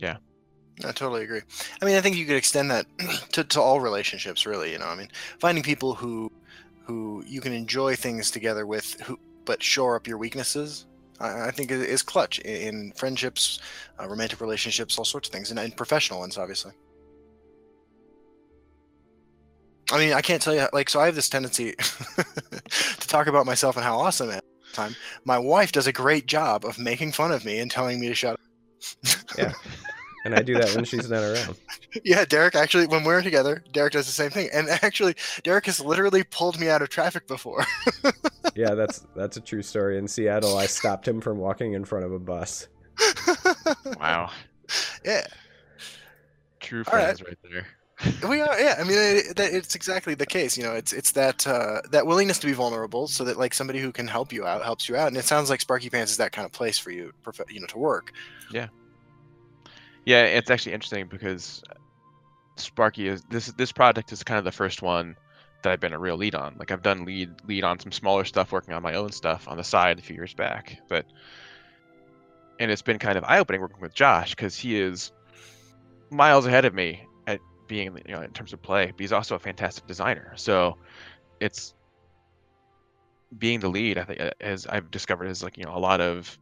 Yeah 0.00 0.18
I 0.84 0.92
totally 0.92 1.22
agree. 1.22 1.40
I 1.80 1.84
mean, 1.84 1.96
I 1.96 2.00
think 2.00 2.16
you 2.16 2.26
could 2.26 2.36
extend 2.36 2.70
that 2.70 2.86
to, 3.32 3.44
to 3.44 3.60
all 3.60 3.80
relationships, 3.80 4.46
really. 4.46 4.72
You 4.72 4.78
know, 4.78 4.86
I 4.86 4.94
mean, 4.94 5.08
finding 5.38 5.62
people 5.62 5.94
who 5.94 6.30
who 6.84 7.22
you 7.26 7.40
can 7.40 7.52
enjoy 7.52 7.94
things 7.96 8.30
together 8.30 8.66
with, 8.66 9.00
who 9.02 9.18
but 9.44 9.62
shore 9.62 9.96
up 9.96 10.06
your 10.06 10.18
weaknesses. 10.18 10.86
I, 11.18 11.48
I 11.48 11.50
think 11.50 11.70
is 11.70 11.82
is 11.82 12.02
clutch 12.02 12.38
in, 12.40 12.56
in 12.56 12.92
friendships, 12.92 13.60
uh, 14.00 14.08
romantic 14.08 14.40
relationships, 14.40 14.98
all 14.98 15.04
sorts 15.04 15.28
of 15.28 15.32
things, 15.32 15.50
and, 15.50 15.58
and 15.58 15.76
professional 15.76 16.20
ones, 16.20 16.38
obviously. 16.38 16.72
I 19.92 19.98
mean, 19.98 20.12
I 20.12 20.20
can't 20.20 20.40
tell 20.40 20.54
you 20.54 20.66
like 20.72 20.88
so. 20.88 21.00
I 21.00 21.06
have 21.06 21.16
this 21.16 21.28
tendency 21.28 21.74
to 21.76 23.08
talk 23.08 23.26
about 23.26 23.44
myself 23.44 23.76
and 23.76 23.84
how 23.84 23.98
awesome 23.98 24.30
I 24.30 24.34
am. 24.34 24.49
All 24.78 24.84
the 24.86 24.88
Time, 24.88 24.96
my 25.24 25.38
wife 25.38 25.72
does 25.72 25.86
a 25.86 25.92
great 25.92 26.26
job 26.26 26.64
of 26.64 26.78
making 26.78 27.12
fun 27.12 27.32
of 27.32 27.44
me 27.44 27.58
and 27.58 27.70
telling 27.70 28.00
me 28.00 28.08
to 28.08 28.14
shut 28.14 28.34
up. 28.34 28.40
Yeah. 29.36 29.52
And 30.22 30.34
I 30.34 30.42
do 30.42 30.52
that 30.58 30.74
when 30.74 30.84
she's 30.84 31.08
not 31.08 31.22
around. 31.22 31.56
Yeah, 32.04 32.26
Derek 32.26 32.54
actually, 32.54 32.86
when 32.86 33.04
we're 33.04 33.22
together, 33.22 33.64
Derek 33.72 33.94
does 33.94 34.04
the 34.04 34.12
same 34.12 34.28
thing. 34.28 34.50
And 34.52 34.68
actually, 34.68 35.14
Derek 35.44 35.64
has 35.64 35.80
literally 35.80 36.24
pulled 36.24 36.60
me 36.60 36.68
out 36.68 36.82
of 36.82 36.90
traffic 36.90 37.26
before. 37.26 37.64
Yeah, 38.54 38.74
that's 38.74 39.06
that's 39.16 39.36
a 39.36 39.40
true 39.40 39.62
story. 39.62 39.96
In 39.96 40.08
Seattle, 40.08 40.58
I 40.58 40.66
stopped 40.66 41.06
him 41.06 41.20
from 41.20 41.38
walking 41.38 41.74
in 41.74 41.84
front 41.84 42.04
of 42.04 42.12
a 42.12 42.18
bus. 42.18 42.68
Wow. 43.98 44.30
yeah, 45.04 45.24
True 46.60 46.84
All 46.86 46.94
right. 46.94 47.04
friends 47.04 47.22
right 47.22 47.38
there. 47.50 47.66
We 48.28 48.40
are. 48.40 48.58
Yeah, 48.58 48.76
I 48.78 48.84
mean, 48.84 48.96
it, 48.96 49.36
that, 49.36 49.52
it's 49.52 49.74
exactly 49.74 50.14
the 50.14 50.26
case. 50.26 50.56
You 50.56 50.64
know, 50.64 50.72
it's 50.72 50.92
it's 50.92 51.12
that 51.12 51.46
uh, 51.46 51.82
that 51.90 52.06
willingness 52.06 52.38
to 52.40 52.46
be 52.46 52.52
vulnerable, 52.52 53.06
so 53.08 53.24
that 53.24 53.38
like 53.38 53.54
somebody 53.54 53.78
who 53.80 53.92
can 53.92 54.06
help 54.06 54.32
you 54.32 54.46
out 54.46 54.62
helps 54.62 54.88
you 54.88 54.96
out. 54.96 55.08
And 55.08 55.16
it 55.16 55.24
sounds 55.24 55.50
like 55.50 55.60
Sparky 55.60 55.90
Pants 55.90 56.12
is 56.12 56.18
that 56.18 56.32
kind 56.32 56.46
of 56.46 56.52
place 56.52 56.78
for 56.78 56.90
you, 56.90 57.12
you 57.48 57.60
know, 57.60 57.66
to 57.66 57.78
work. 57.78 58.12
Yeah, 58.52 58.68
Yeah, 60.04 60.22
it's 60.22 60.50
actually 60.50 60.72
interesting 60.72 61.06
because 61.08 61.62
Sparky 62.56 63.08
is 63.08 63.22
this 63.30 63.48
this 63.52 63.72
project 63.72 64.12
is 64.12 64.22
kind 64.22 64.38
of 64.38 64.44
the 64.44 64.52
first 64.52 64.82
one 64.82 65.16
that 65.62 65.72
I've 65.72 65.80
been 65.80 65.92
a 65.92 65.98
real 65.98 66.16
lead 66.16 66.34
on. 66.34 66.56
Like 66.58 66.70
I've 66.70 66.82
done 66.82 67.04
lead 67.04 67.30
lead 67.46 67.64
on 67.64 67.78
some 67.78 67.92
smaller 67.92 68.24
stuff, 68.24 68.52
working 68.52 68.74
on 68.74 68.82
my 68.82 68.94
own 68.94 69.12
stuff 69.12 69.46
on 69.48 69.56
the 69.56 69.64
side 69.64 69.98
a 69.98 70.02
few 70.02 70.16
years 70.16 70.34
back, 70.34 70.78
but 70.88 71.04
and 72.58 72.70
it's 72.70 72.82
been 72.82 72.98
kind 72.98 73.18
of 73.18 73.24
eye 73.24 73.38
opening 73.38 73.60
working 73.60 73.80
with 73.80 73.94
Josh 73.94 74.34
because 74.34 74.56
he 74.56 74.78
is 74.78 75.12
miles 76.10 76.46
ahead 76.46 76.64
of 76.64 76.74
me 76.74 77.02
being 77.70 77.96
you 78.04 78.14
know 78.16 78.20
in 78.22 78.32
terms 78.32 78.52
of 78.52 78.60
play, 78.60 78.86
but 78.86 78.98
he's 78.98 79.12
also 79.12 79.36
a 79.36 79.38
fantastic 79.38 79.86
designer. 79.86 80.32
So 80.34 80.76
it's 81.40 81.72
being 83.38 83.60
the 83.60 83.68
lead. 83.68 83.96
I 83.96 84.04
think 84.04 84.20
uh, 84.20 84.30
as 84.40 84.66
I've 84.66 84.90
discovered 84.90 85.26
is 85.26 85.42
like 85.42 85.56
you 85.56 85.64
know 85.64 85.74
a 85.74 85.78
lot 85.78 86.00
of 86.00 86.36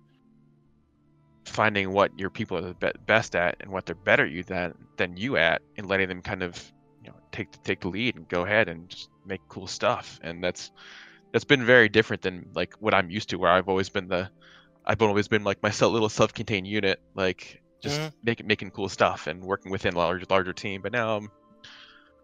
finding 1.45 1.93
what 1.93 2.19
your 2.19 2.31
people 2.31 2.57
are 2.57 2.62
the 2.62 2.75
be- 2.75 2.99
best 3.07 3.37
at 3.37 3.57
and 3.61 3.71
what 3.71 3.85
they're 3.85 3.95
better 3.95 4.27
you 4.27 4.43
than 4.43 4.73
than 4.97 5.19
you 5.19 5.37
at, 5.37 5.61
and 5.77 5.87
letting 5.87 6.09
them 6.09 6.23
kind 6.23 6.43
of 6.43 6.73
you 7.05 7.11
know 7.11 7.17
take 7.31 7.62
take 7.62 7.81
the 7.81 7.88
lead 7.88 8.17
and 8.17 8.27
go 8.29 8.43
ahead 8.43 8.71
and 8.71 8.88
just 8.88 9.11
make 9.27 9.43
cool 9.49 9.67
stuff. 9.67 10.19
And 10.23 10.43
that's 10.43 10.73
that's 11.33 11.45
been 11.45 11.67
very 11.67 11.91
different 11.91 12.23
than 12.23 12.49
like 12.55 12.73
what 12.81 12.95
I'm 12.95 13.11
used 13.11 13.29
to, 13.31 13.37
where 13.37 13.51
I've 13.51 13.69
always 13.69 13.91
been 13.91 14.09
the 14.09 14.31
I've 14.87 15.03
always 15.03 15.29
been 15.29 15.45
like 15.45 15.62
my 15.62 15.73
little 15.87 16.09
self-contained 16.09 16.67
unit, 16.67 16.99
like 17.14 17.61
just 17.81 18.01
Mhm. 18.01 18.12
making 18.25 18.47
making 18.47 18.71
cool 18.71 18.88
stuff 18.88 19.27
and 19.27 19.43
working 19.43 19.71
within 19.71 19.95
a 19.95 19.99
larger 19.99 20.27
larger 20.31 20.53
team. 20.53 20.83
But 20.83 20.93
now 20.93 21.17
I'm 21.17 21.31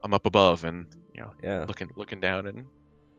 I'm 0.02 0.12
up 0.14 0.26
above 0.26 0.64
and 0.64 0.86
you 1.14 1.20
know 1.22 1.30
Yeah, 1.42 1.64
looking 1.66 1.90
looking 1.96 2.20
down 2.20 2.46
and 2.46 2.66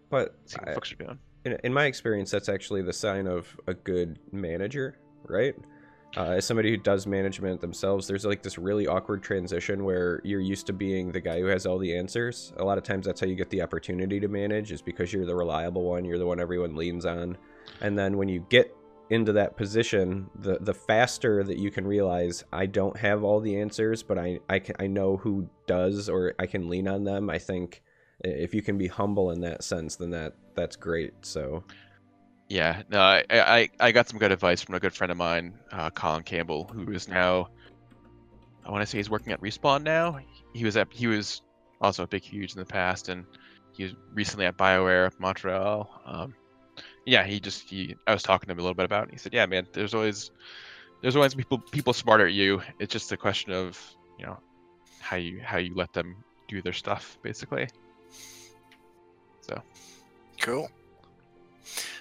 but 0.09 0.35
what 0.59 0.69
I- 0.69 0.73
folks 0.73 0.91
are 0.91 0.95
doing. 0.95 1.19
in, 1.45 1.57
in 1.63 1.73
my 1.73 1.85
experience, 1.85 2.31
that's 2.31 2.49
actually 2.49 2.81
the 2.83 2.93
sign 2.93 3.27
of 3.27 3.47
a 3.67 3.73
good 3.73 4.19
manager, 4.31 4.97
right? 5.27 5.55
Uh, 6.17 6.31
as 6.37 6.45
somebody 6.45 6.69
who 6.69 6.77
does 6.77 7.05
management 7.05 7.59
themselves, 7.59 8.07
there's 8.07 8.23
like 8.25 8.41
this 8.41 8.57
really 8.57 8.87
awkward 8.87 9.21
transition 9.21 9.83
where 9.83 10.21
you're 10.23 10.39
used 10.39 10.65
to 10.67 10.71
being 10.71 11.11
the 11.11 11.19
guy 11.19 11.39
who 11.41 11.47
has 11.47 11.65
all 11.65 11.77
the 11.77 11.93
answers. 11.93 12.53
A 12.57 12.63
lot 12.63 12.77
of 12.77 12.85
times, 12.85 13.05
that's 13.05 13.19
how 13.19 13.27
you 13.27 13.35
get 13.35 13.49
the 13.49 13.61
opportunity 13.61 14.19
to 14.21 14.29
manage, 14.29 14.71
is 14.71 14.81
because 14.81 15.11
you're 15.11 15.25
the 15.25 15.35
reliable 15.35 15.83
one, 15.83 16.05
you're 16.05 16.17
the 16.17 16.25
one 16.25 16.39
everyone 16.39 16.73
leans 16.75 17.05
on. 17.05 17.37
And 17.81 17.97
then 17.99 18.15
when 18.15 18.29
you 18.29 18.45
get 18.49 18.73
into 19.09 19.33
that 19.33 19.55
position, 19.57 20.29
the 20.39 20.57
the 20.59 20.73
faster 20.73 21.43
that 21.43 21.57
you 21.57 21.71
can 21.71 21.85
realize 21.85 22.43
I 22.51 22.65
don't 22.65 22.97
have 22.97 23.23
all 23.23 23.39
the 23.39 23.59
answers, 23.59 24.03
but 24.03 24.17
I 24.17 24.39
I 24.49 24.59
can 24.59 24.75
I 24.79 24.87
know 24.87 25.17
who 25.17 25.49
does, 25.67 26.09
or 26.09 26.33
I 26.39 26.45
can 26.47 26.69
lean 26.69 26.87
on 26.87 27.03
them. 27.03 27.29
I 27.29 27.37
think 27.37 27.83
if 28.21 28.53
you 28.53 28.61
can 28.61 28.77
be 28.77 28.87
humble 28.87 29.31
in 29.31 29.41
that 29.41 29.63
sense, 29.63 29.95
then 29.95 30.11
that 30.11 30.33
that's 30.55 30.75
great. 30.75 31.13
So 31.21 31.63
Yeah, 32.49 32.83
no, 32.89 32.99
I, 32.99 33.23
I 33.29 33.69
I 33.79 33.91
got 33.91 34.07
some 34.07 34.19
good 34.19 34.31
advice 34.31 34.61
from 34.61 34.75
a 34.75 34.79
good 34.79 34.93
friend 34.93 35.11
of 35.11 35.17
mine, 35.17 35.57
uh, 35.71 35.89
Colin 35.89 36.23
Campbell, 36.23 36.65
who 36.73 36.91
is 36.91 37.07
now, 37.07 37.49
I 38.65 38.71
want 38.71 38.81
to 38.81 38.85
say 38.85 38.97
he's 38.99 39.09
working 39.09 39.33
at 39.33 39.41
Respawn 39.41 39.83
now. 39.83 40.19
He 40.53 40.63
was 40.63 40.77
at 40.77 40.87
he 40.91 41.07
was 41.07 41.41
also 41.81 42.03
a 42.03 42.07
big 42.07 42.23
huge 42.23 42.53
in 42.53 42.59
the 42.59 42.65
past, 42.65 43.09
and 43.09 43.25
he 43.73 43.83
was 43.83 43.93
recently 44.13 44.45
at 44.45 44.57
Bioware 44.57 45.11
Montreal. 45.19 45.89
Um, 46.05 46.35
yeah, 47.05 47.23
he 47.23 47.39
just 47.39 47.69
he 47.69 47.95
I 48.07 48.13
was 48.13 48.23
talking 48.23 48.47
to 48.47 48.53
him 48.53 48.59
a 48.59 48.61
little 48.61 48.75
bit 48.75 48.85
about, 48.85 49.07
it. 49.07 49.11
He 49.11 49.17
said, 49.17 49.33
yeah, 49.33 49.45
man, 49.45 49.67
there's 49.73 49.93
always 49.93 50.31
there's 51.01 51.15
always 51.15 51.35
people 51.35 51.59
people 51.59 51.93
smarter 51.93 52.27
at 52.27 52.33
you. 52.33 52.61
It's 52.79 52.91
just 52.91 53.11
a 53.11 53.17
question 53.17 53.51
of 53.51 53.79
you 54.19 54.25
know 54.25 54.37
how 54.99 55.17
you 55.17 55.41
how 55.43 55.57
you 55.57 55.73
let 55.75 55.93
them 55.93 56.15
do 56.47 56.61
their 56.61 56.73
stuff, 56.73 57.17
basically. 57.21 57.67
So 59.41 59.61
Cool. 60.39 60.69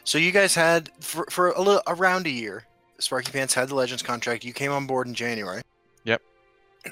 So 0.05 0.19
you 0.19 0.33
guys 0.33 0.55
had 0.55 0.91
for, 1.01 1.27
for 1.31 1.49
a 1.51 1.61
little 1.61 1.83
around 1.87 2.27
a 2.27 2.31
year, 2.31 2.65
Sparky 2.99 3.33
Pants 3.33 3.55
had 3.55 3.69
the 3.69 3.75
Legends 3.75 4.03
contract. 4.03 4.45
You 4.45 4.53
came 4.53 4.71
on 4.71 4.87
board 4.87 5.07
in 5.07 5.15
January. 5.15 5.63
Yep. 6.05 6.21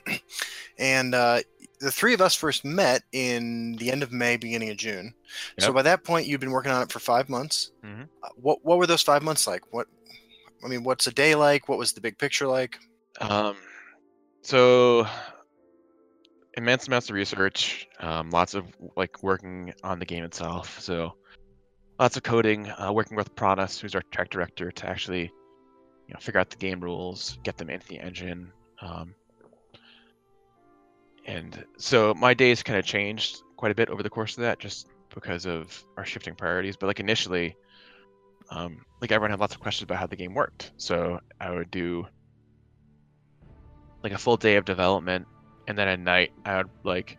and 0.78 1.14
uh, 1.14 1.40
the 1.82 1.90
three 1.90 2.14
of 2.14 2.20
us 2.20 2.34
first 2.34 2.64
met 2.64 3.02
in 3.12 3.72
the 3.72 3.90
end 3.90 4.02
of 4.02 4.12
May, 4.12 4.36
beginning 4.36 4.70
of 4.70 4.76
June. 4.76 5.12
So 5.58 5.72
by 5.72 5.82
that 5.82 6.04
point, 6.04 6.26
you'd 6.26 6.40
been 6.40 6.52
working 6.52 6.70
on 6.70 6.82
it 6.82 6.92
for 6.92 7.00
five 7.00 7.28
months. 7.28 7.72
Mhm. 7.84 8.08
Uh, 8.22 8.28
what 8.36 8.64
what 8.64 8.78
were 8.78 8.86
those 8.86 9.02
five 9.02 9.22
months 9.22 9.46
like? 9.46 9.72
What 9.72 9.88
I 10.64 10.68
mean, 10.68 10.84
what's 10.84 11.06
a 11.08 11.12
day 11.12 11.34
like? 11.34 11.68
What 11.68 11.78
was 11.78 11.92
the 11.92 12.00
big 12.00 12.18
picture 12.18 12.46
like? 12.46 12.78
Um, 13.20 13.56
so 14.42 15.06
immense 16.54 16.86
amounts 16.86 17.08
of 17.10 17.14
research, 17.14 17.88
um, 17.98 18.30
lots 18.30 18.54
of 18.54 18.66
like 18.96 19.22
working 19.22 19.74
on 19.82 19.98
the 19.98 20.04
game 20.04 20.22
itself. 20.22 20.78
So 20.80 21.16
lots 21.98 22.16
of 22.16 22.22
coding, 22.22 22.70
uh, 22.70 22.92
working 22.92 23.16
with 23.16 23.34
Pranas, 23.34 23.80
who's 23.80 23.94
our 23.94 24.02
track 24.12 24.30
director, 24.30 24.70
to 24.70 24.88
actually 24.88 25.32
you 26.06 26.14
know 26.14 26.20
figure 26.20 26.40
out 26.40 26.50
the 26.50 26.56
game 26.56 26.80
rules, 26.80 27.38
get 27.42 27.56
them 27.56 27.70
into 27.70 27.88
the 27.88 27.98
engine. 27.98 28.52
Um, 28.80 29.14
and 31.26 31.64
so 31.78 32.14
my 32.14 32.34
days 32.34 32.62
kind 32.62 32.78
of 32.78 32.84
changed 32.84 33.42
quite 33.56 33.72
a 33.72 33.74
bit 33.74 33.88
over 33.88 34.02
the 34.02 34.10
course 34.10 34.36
of 34.36 34.42
that, 34.42 34.58
just 34.58 34.88
because 35.14 35.46
of 35.46 35.84
our 35.96 36.04
shifting 36.04 36.34
priorities. 36.34 36.76
But 36.76 36.86
like 36.86 37.00
initially, 37.00 37.56
um, 38.50 38.84
like 39.00 39.12
everyone 39.12 39.30
had 39.30 39.40
lots 39.40 39.54
of 39.54 39.60
questions 39.60 39.84
about 39.84 39.98
how 39.98 40.06
the 40.06 40.16
game 40.16 40.34
worked. 40.34 40.72
So 40.76 41.20
I 41.40 41.50
would 41.50 41.70
do 41.70 42.06
like 44.02 44.12
a 44.12 44.18
full 44.18 44.36
day 44.36 44.56
of 44.56 44.64
development, 44.64 45.26
and 45.68 45.78
then 45.78 45.88
at 45.88 46.00
night 46.00 46.32
I 46.44 46.58
would 46.58 46.70
like 46.82 47.18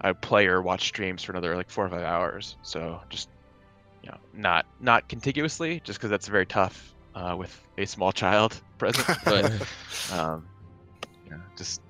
I 0.00 0.08
would 0.08 0.20
play 0.20 0.46
or 0.46 0.62
watch 0.62 0.86
streams 0.86 1.22
for 1.22 1.32
another 1.32 1.56
like 1.56 1.70
four 1.70 1.86
or 1.86 1.88
five 1.88 2.02
hours. 2.02 2.56
So 2.62 3.00
just 3.08 3.28
you 4.02 4.10
know, 4.10 4.18
not 4.34 4.66
not 4.80 5.08
contiguously, 5.08 5.80
just 5.84 5.98
because 5.98 6.10
that's 6.10 6.28
very 6.28 6.46
tough 6.46 6.94
uh, 7.14 7.36
with 7.38 7.58
a 7.78 7.86
small 7.86 8.12
child 8.22 8.60
present. 8.78 9.06
But 9.24 9.44
um, 10.12 10.46
you 11.24 11.30
know, 11.30 11.40
just 11.56 11.80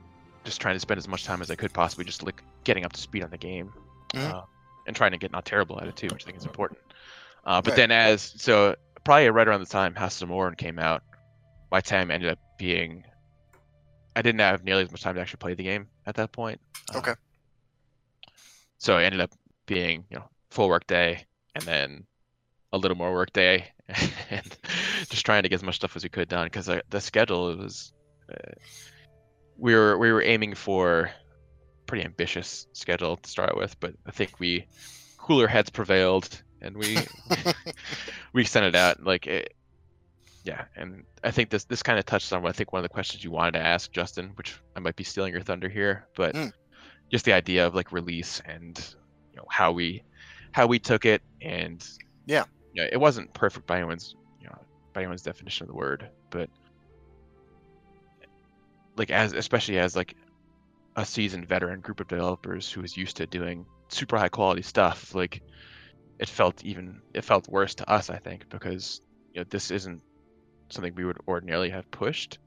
just 0.44 0.61
trying 0.61 0.74
to 0.76 0.81
spend 0.81 0.98
as 0.98 1.09
much 1.09 1.24
time 1.24 1.42
as 1.42 1.50
I 1.50 1.55
could 1.57 1.72
possibly 1.72 2.05
just 2.05 2.22
like 2.22 2.42
getting 2.64 2.85
up 2.85 2.92
to 2.92 3.00
speed 3.00 3.22
on 3.22 3.31
the 3.31 3.38
game, 3.38 3.72
Mhm. 4.14 4.35
uh, 4.35 4.42
and 4.87 4.96
trying 4.96 5.12
to 5.12 5.18
get 5.18 5.33
not 5.33 5.44
terrible 5.44 5.81
at 5.81 5.87
it 5.87 5.96
too, 5.96 6.09
which 6.09 6.24
I 6.24 6.26
think 6.26 6.38
is 6.38 6.46
important. 6.46 6.81
Uh, 7.44 7.61
but 7.62 7.70
Right. 7.72 7.76
then 7.76 7.90
as 7.90 8.33
so 8.37 8.74
probably 9.05 9.29
right 9.31 9.46
around 9.48 9.61
the 9.61 9.66
time 9.66 9.94
Houses 9.94 10.22
of 10.22 10.29
Morrowind 10.29 10.57
came 10.59 10.79
out, 10.79 11.03
my 11.70 11.81
time 11.81 12.11
ended 12.11 12.31
up 12.31 12.38
being 12.59 13.05
I 14.16 14.22
didn't 14.22 14.40
have 14.40 14.64
nearly 14.64 14.83
as 14.83 14.90
much 14.90 15.03
time 15.03 15.14
to 15.14 15.20
actually 15.20 15.38
play 15.38 15.55
the 15.55 15.62
game 15.62 15.88
at 16.05 16.16
that 16.16 16.33
point. 16.33 16.61
Uh, 16.94 16.98
Okay. 16.98 17.14
So 18.79 18.98
it 18.98 19.05
ended 19.05 19.20
up 19.20 19.31
being 19.66 20.05
you 20.11 20.16
know 20.16 20.29
full 20.50 20.68
work 20.68 20.87
day 20.87 21.26
and 21.55 21.64
then 21.64 22.07
a 22.72 22.79
little 22.79 22.96
more 22.96 23.12
work 23.12 23.33
day 23.33 23.66
and 24.31 24.57
just 25.09 25.24
trying 25.26 25.42
to 25.42 25.48
get 25.48 25.57
as 25.57 25.62
much 25.62 25.76
stuff 25.76 25.96
as 25.96 26.03
we 26.03 26.09
could 26.09 26.29
done 26.29 26.46
because 26.46 26.66
the 26.66 27.00
schedule 27.00 27.57
was 27.57 27.92
uh, 28.33 28.53
we 29.61 29.75
were 29.75 29.99
we 29.99 30.11
were 30.11 30.23
aiming 30.23 30.55
for 30.55 31.11
pretty 31.87 32.05
ambitious 32.05 32.66
schedule 32.73 33.16
to 33.16 33.29
start 33.31 33.57
with 33.57 33.79
but 33.81 33.92
i 34.07 34.11
think 34.11 34.40
we 34.40 34.66
cooler 35.18 35.46
heads 35.46 35.70
prevailed 35.70 36.42
and 36.62 36.77
we 36.77 37.07
we 38.33 38.44
sent 38.44 38.64
it 38.64 38.75
out 38.75 39.03
like 39.03 39.27
it, 39.27 39.53
yeah 40.44 40.64
and 40.77 41.05
i 41.25 41.31
think 41.31 41.51
this 41.51 41.64
this 41.64 41.83
kind 41.83 41.99
of 41.99 42.07
touched 42.07 42.33
on 42.33 42.42
what 42.42 42.49
i 42.49 42.53
think 42.53 42.73
one 42.73 42.81
of 42.81 42.85
the 42.85 42.94
questions 42.94 43.23
you 43.23 43.31
wanted 43.31 43.53
to 43.53 43.61
ask 43.64 43.92
justin 43.92 44.31
which 44.37 44.59
i 44.77 44.81
might 44.81 44.96
be 44.96 45.05
stealing 45.05 45.33
your 45.33 45.42
thunder 45.42 45.68
here 45.68 46.07
but 46.16 46.35
Mm. 46.35 46.53
just 47.11 47.25
the 47.25 47.33
idea 47.33 47.66
of 47.66 47.75
like 47.75 47.92
release 47.92 48.40
and 48.46 48.79
you 49.33 49.37
know 49.37 49.44
how 49.51 49.73
we 49.73 50.03
how 50.53 50.66
we 50.66 50.79
took 50.79 51.05
it 51.05 51.23
and 51.42 51.87
Yeah. 52.27 52.44
you 52.73 52.83
know, 52.83 52.88
it 52.90 52.99
wasn't 52.99 53.33
perfect 53.35 53.66
by 53.66 53.79
anyone's 53.79 54.14
you 54.40 54.46
know 54.46 54.59
by 54.94 55.01
anyone's 55.01 55.23
definition 55.23 55.64
of 55.64 55.68
the 55.68 55.75
word 55.75 56.09
but 56.31 56.49
like 59.00 59.10
as 59.10 59.32
especially 59.32 59.78
as 59.78 59.96
like 59.96 60.14
a 60.96 61.04
seasoned 61.06 61.48
veteran 61.48 61.80
group 61.80 62.00
of 62.00 62.08
developers 62.08 62.70
who 62.70 62.82
was 62.82 62.96
used 62.96 63.16
to 63.16 63.26
doing 63.26 63.64
super 63.88 64.18
high 64.18 64.28
quality 64.28 64.62
stuff 64.62 65.14
like 65.14 65.40
it 66.18 66.28
felt 66.28 66.62
even 66.64 67.00
it 67.14 67.24
felt 67.24 67.48
worse 67.48 67.74
to 67.74 67.90
us 67.90 68.10
i 68.10 68.18
think 68.18 68.44
because 68.50 69.00
you 69.32 69.40
know 69.40 69.46
this 69.50 69.70
isn't 69.70 70.02
something 70.68 70.94
we 70.94 71.04
would 71.04 71.18
ordinarily 71.26 71.70
have 71.70 71.90
pushed. 71.90 72.38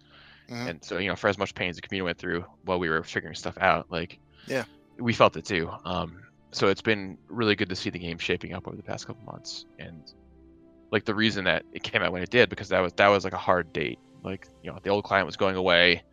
Mhm. 0.50 0.70
and 0.70 0.84
so 0.84 0.98
you 1.00 1.10
know 1.10 1.16
for 1.16 1.28
as 1.30 1.38
much 1.38 1.56
pain 1.56 1.70
as 1.70 1.76
the 1.78 1.82
community 1.82 2.06
went 2.06 2.18
through 2.20 2.46
while 2.66 2.78
we 2.80 2.90
were 2.90 3.04
figuring 3.04 3.36
stuff 3.36 3.58
out 3.60 3.88
like 3.90 4.20
Yeah. 4.48 4.66
we 5.00 5.14
felt 5.14 5.36
it 5.38 5.46
too. 5.46 5.70
Um 5.86 6.22
so 6.52 6.68
it's 6.68 6.82
been 6.84 7.18
really 7.30 7.56
good 7.56 7.70
to 7.70 7.76
see 7.76 7.90
the 7.90 7.98
game 7.98 8.20
shaping 8.20 8.54
up 8.54 8.68
over 8.68 8.78
the 8.78 8.84
past 8.84 9.08
couple 9.08 9.24
months. 9.26 9.66
And 9.80 10.04
like 10.92 11.06
the 11.06 11.16
reason 11.16 11.46
that 11.46 11.64
it 11.74 11.82
came 11.82 12.04
out 12.04 12.12
when 12.12 12.22
it 12.22 12.30
did 12.30 12.50
because 12.50 12.70
that 12.70 12.82
was 12.82 12.94
that 12.94 13.08
was 13.08 13.24
like 13.24 13.34
a 13.34 13.46
hard 13.50 13.74
date. 13.74 13.98
Like 14.24 14.48
you 14.62 14.70
know 14.70 14.78
the 14.84 14.90
old 14.90 15.04
client 15.06 15.26
was 15.26 15.38
going 15.38 15.56
away 15.56 16.04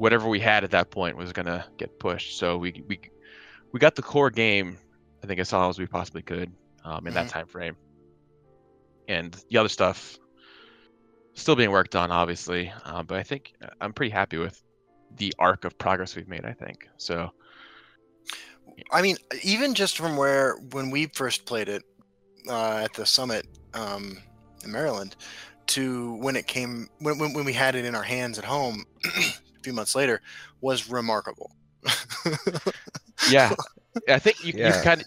whatever 0.00 0.28
we 0.28 0.40
had 0.40 0.64
at 0.64 0.70
that 0.70 0.90
point 0.90 1.16
was 1.16 1.32
gonna 1.32 1.64
get 1.78 1.90
pushed. 1.98 2.38
So 2.38 2.56
we 2.56 2.82
we 2.88 2.98
we 3.72 3.78
got 3.78 3.94
the 3.94 4.02
core 4.02 4.30
game 4.30 4.78
i 5.22 5.26
think 5.26 5.38
as 5.40 5.52
long 5.52 5.70
as 5.70 5.78
we 5.78 5.86
possibly 5.86 6.22
could 6.22 6.52
um, 6.84 7.06
in 7.06 7.14
that 7.14 7.26
Mhm. 7.26 7.30
time 7.30 7.46
frame 7.46 7.76
and 9.08 9.36
the 9.50 9.58
other 9.58 9.68
stuff 9.68 10.16
still 11.34 11.54
being 11.56 11.70
worked 11.70 11.94
on 11.94 12.10
obviously 12.10 12.72
uh, 12.84 13.02
but 13.02 13.18
i 13.18 13.22
think 13.22 13.52
i'm 13.80 13.92
pretty 13.92 14.10
happy 14.10 14.38
with 14.38 14.60
the 15.16 15.32
arc 15.38 15.64
of 15.64 15.76
progress 15.78 16.16
we've 16.16 16.28
made 16.28 16.44
i 16.44 16.52
think. 16.52 16.88
So 16.96 17.30
I 18.92 19.02
mean, 19.02 19.16
even 19.42 19.74
just 19.74 19.96
from 19.96 20.16
where 20.16 20.56
when 20.72 20.90
we 20.90 21.06
first 21.06 21.44
played 21.44 21.68
it 21.68 21.82
uh, 22.48 22.76
at 22.84 22.92
the 22.94 23.04
summit 23.04 23.46
um, 23.74 24.18
in 24.64 24.72
Maryland, 24.72 25.16
to 25.68 26.14
when 26.14 26.36
it 26.36 26.46
came 26.46 26.88
when, 27.00 27.18
when 27.18 27.32
when 27.34 27.44
we 27.44 27.52
had 27.52 27.74
it 27.74 27.84
in 27.84 27.94
our 27.94 28.02
hands 28.02 28.38
at 28.38 28.44
home 28.44 28.84
few 29.62 29.72
months 29.72 29.94
later, 29.94 30.20
was 30.60 30.90
remarkable. 30.90 31.52
yeah 33.30 33.54
i 34.08 34.18
think 34.18 34.44
you, 34.44 34.52
you 34.52 34.58
Yeah. 34.58 34.82
kind 34.82 35.00
of 35.00 35.06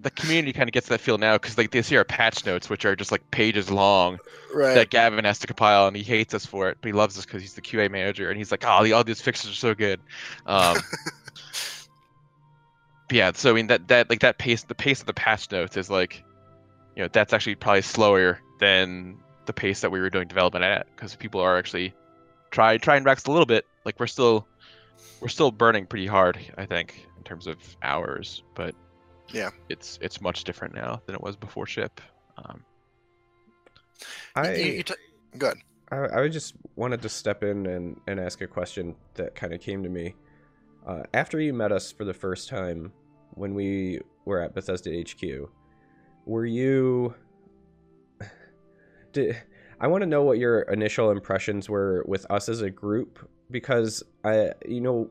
the 0.00 0.10
community 0.10 0.52
kind 0.52 0.68
of 0.68 0.72
gets 0.72 0.88
that 0.88 1.00
feel 1.00 1.18
now 1.18 1.34
because 1.34 1.58
like 1.58 1.70
they 1.70 1.82
see 1.82 1.96
our 1.96 2.04
patch 2.04 2.46
notes 2.46 2.70
which 2.70 2.84
are 2.84 2.94
just 2.94 3.10
like 3.10 3.28
pages 3.30 3.70
long 3.70 4.18
right. 4.54 4.74
that 4.74 4.90
Gavin 4.90 5.24
has 5.24 5.38
to 5.40 5.46
compile, 5.46 5.88
and 5.88 5.96
he 5.96 6.02
hates 6.02 6.34
us 6.34 6.46
for 6.46 6.68
it, 6.68 6.78
but 6.80 6.88
he 6.88 6.92
loves 6.92 7.18
us 7.18 7.24
because 7.24 7.42
he's 7.42 7.54
the 7.54 7.62
QA 7.62 7.90
manager, 7.90 8.28
and 8.28 8.38
he's 8.38 8.50
like, 8.50 8.64
"Oh, 8.66 8.84
the, 8.84 8.92
all 8.92 9.04
these 9.04 9.20
fixes 9.20 9.50
are 9.50 9.54
so 9.54 9.74
good." 9.74 10.00
Um, 10.46 10.76
but 13.08 13.16
yeah, 13.16 13.32
so 13.34 13.50
I 13.50 13.54
mean 13.54 13.66
that 13.68 13.88
that 13.88 14.10
like 14.10 14.20
that 14.20 14.38
pace, 14.38 14.62
the 14.62 14.74
pace 14.74 15.00
of 15.00 15.06
the 15.06 15.14
patch 15.14 15.50
notes 15.50 15.76
is 15.76 15.90
like, 15.90 16.22
you 16.96 17.02
know, 17.02 17.08
that's 17.12 17.32
actually 17.32 17.56
probably 17.56 17.82
slower 17.82 18.38
than 18.60 19.18
the 19.46 19.52
pace 19.52 19.80
that 19.80 19.90
we 19.90 20.00
were 20.00 20.10
doing 20.10 20.28
development 20.28 20.64
at, 20.64 20.86
because 20.94 21.16
people 21.16 21.40
are 21.40 21.58
actually 21.58 21.94
try 22.50 22.76
try 22.78 22.96
and 22.96 23.04
Rex 23.06 23.24
a 23.26 23.30
little 23.30 23.46
bit. 23.46 23.66
Like 23.84 23.98
we're 24.00 24.06
still 24.06 24.46
we're 25.20 25.28
still 25.28 25.50
burning 25.50 25.86
pretty 25.86 26.06
hard, 26.06 26.38
I 26.56 26.66
think, 26.66 27.06
in 27.16 27.24
terms 27.24 27.46
of 27.46 27.56
hours, 27.82 28.42
but 28.54 28.74
Yeah. 29.28 29.50
it's 29.68 29.98
it's 30.02 30.20
much 30.20 30.44
different 30.44 30.74
now 30.74 31.00
than 31.06 31.14
it 31.14 31.20
was 31.22 31.36
before 31.36 31.66
ship. 31.66 32.00
Um, 32.36 32.64
I, 34.36 34.54
You- 34.54 34.72
you 34.74 34.82
t- 34.84 34.94
good. 35.38 35.58
I, 35.90 36.20
I 36.22 36.28
just 36.28 36.54
wanted 36.76 37.00
to 37.02 37.08
step 37.08 37.42
in 37.42 37.66
and, 37.66 37.98
and 38.06 38.20
ask 38.20 38.40
a 38.42 38.46
question 38.46 38.94
that 39.14 39.34
kind 39.34 39.52
of 39.54 39.60
came 39.60 39.82
to 39.82 39.88
me. 39.88 40.14
Uh, 40.86 41.02
after 41.14 41.40
you 41.40 41.52
met 41.54 41.72
us 41.72 41.90
for 41.90 42.04
the 42.04 42.12
first 42.14 42.48
time 42.48 42.92
when 43.30 43.54
we 43.54 44.00
were 44.26 44.40
at 44.40 44.54
Bethesda 44.54 44.90
HQ, 45.02 45.48
were 46.26 46.44
you. 46.46 47.14
Did, 49.12 49.36
I 49.80 49.86
want 49.86 50.02
to 50.02 50.06
know 50.06 50.22
what 50.22 50.38
your 50.38 50.62
initial 50.62 51.10
impressions 51.10 51.68
were 51.68 52.04
with 52.06 52.26
us 52.30 52.48
as 52.48 52.62
a 52.62 52.70
group 52.70 53.28
because 53.50 54.02
I, 54.24 54.52
you 54.66 54.80
know, 54.80 55.10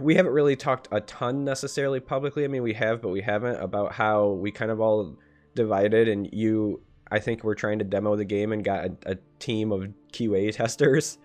we 0.00 0.14
haven't 0.14 0.32
really 0.32 0.56
talked 0.56 0.88
a 0.92 1.00
ton 1.00 1.44
necessarily 1.44 2.00
publicly. 2.00 2.44
I 2.44 2.48
mean, 2.48 2.62
we 2.62 2.74
have, 2.74 3.02
but 3.02 3.08
we 3.08 3.22
haven't 3.22 3.56
about 3.60 3.92
how 3.92 4.28
we 4.28 4.52
kind 4.52 4.70
of 4.70 4.80
all 4.80 5.16
divided 5.54 6.08
and 6.08 6.28
you 6.32 6.80
I 7.10 7.18
think 7.18 7.44
we're 7.44 7.54
trying 7.54 7.78
to 7.78 7.84
demo 7.84 8.16
the 8.16 8.24
game 8.24 8.52
and 8.52 8.64
got 8.64 8.84
a, 8.84 8.96
a 9.06 9.16
team 9.38 9.72
of 9.72 9.88
QA 10.12 10.52
testers, 10.56 11.18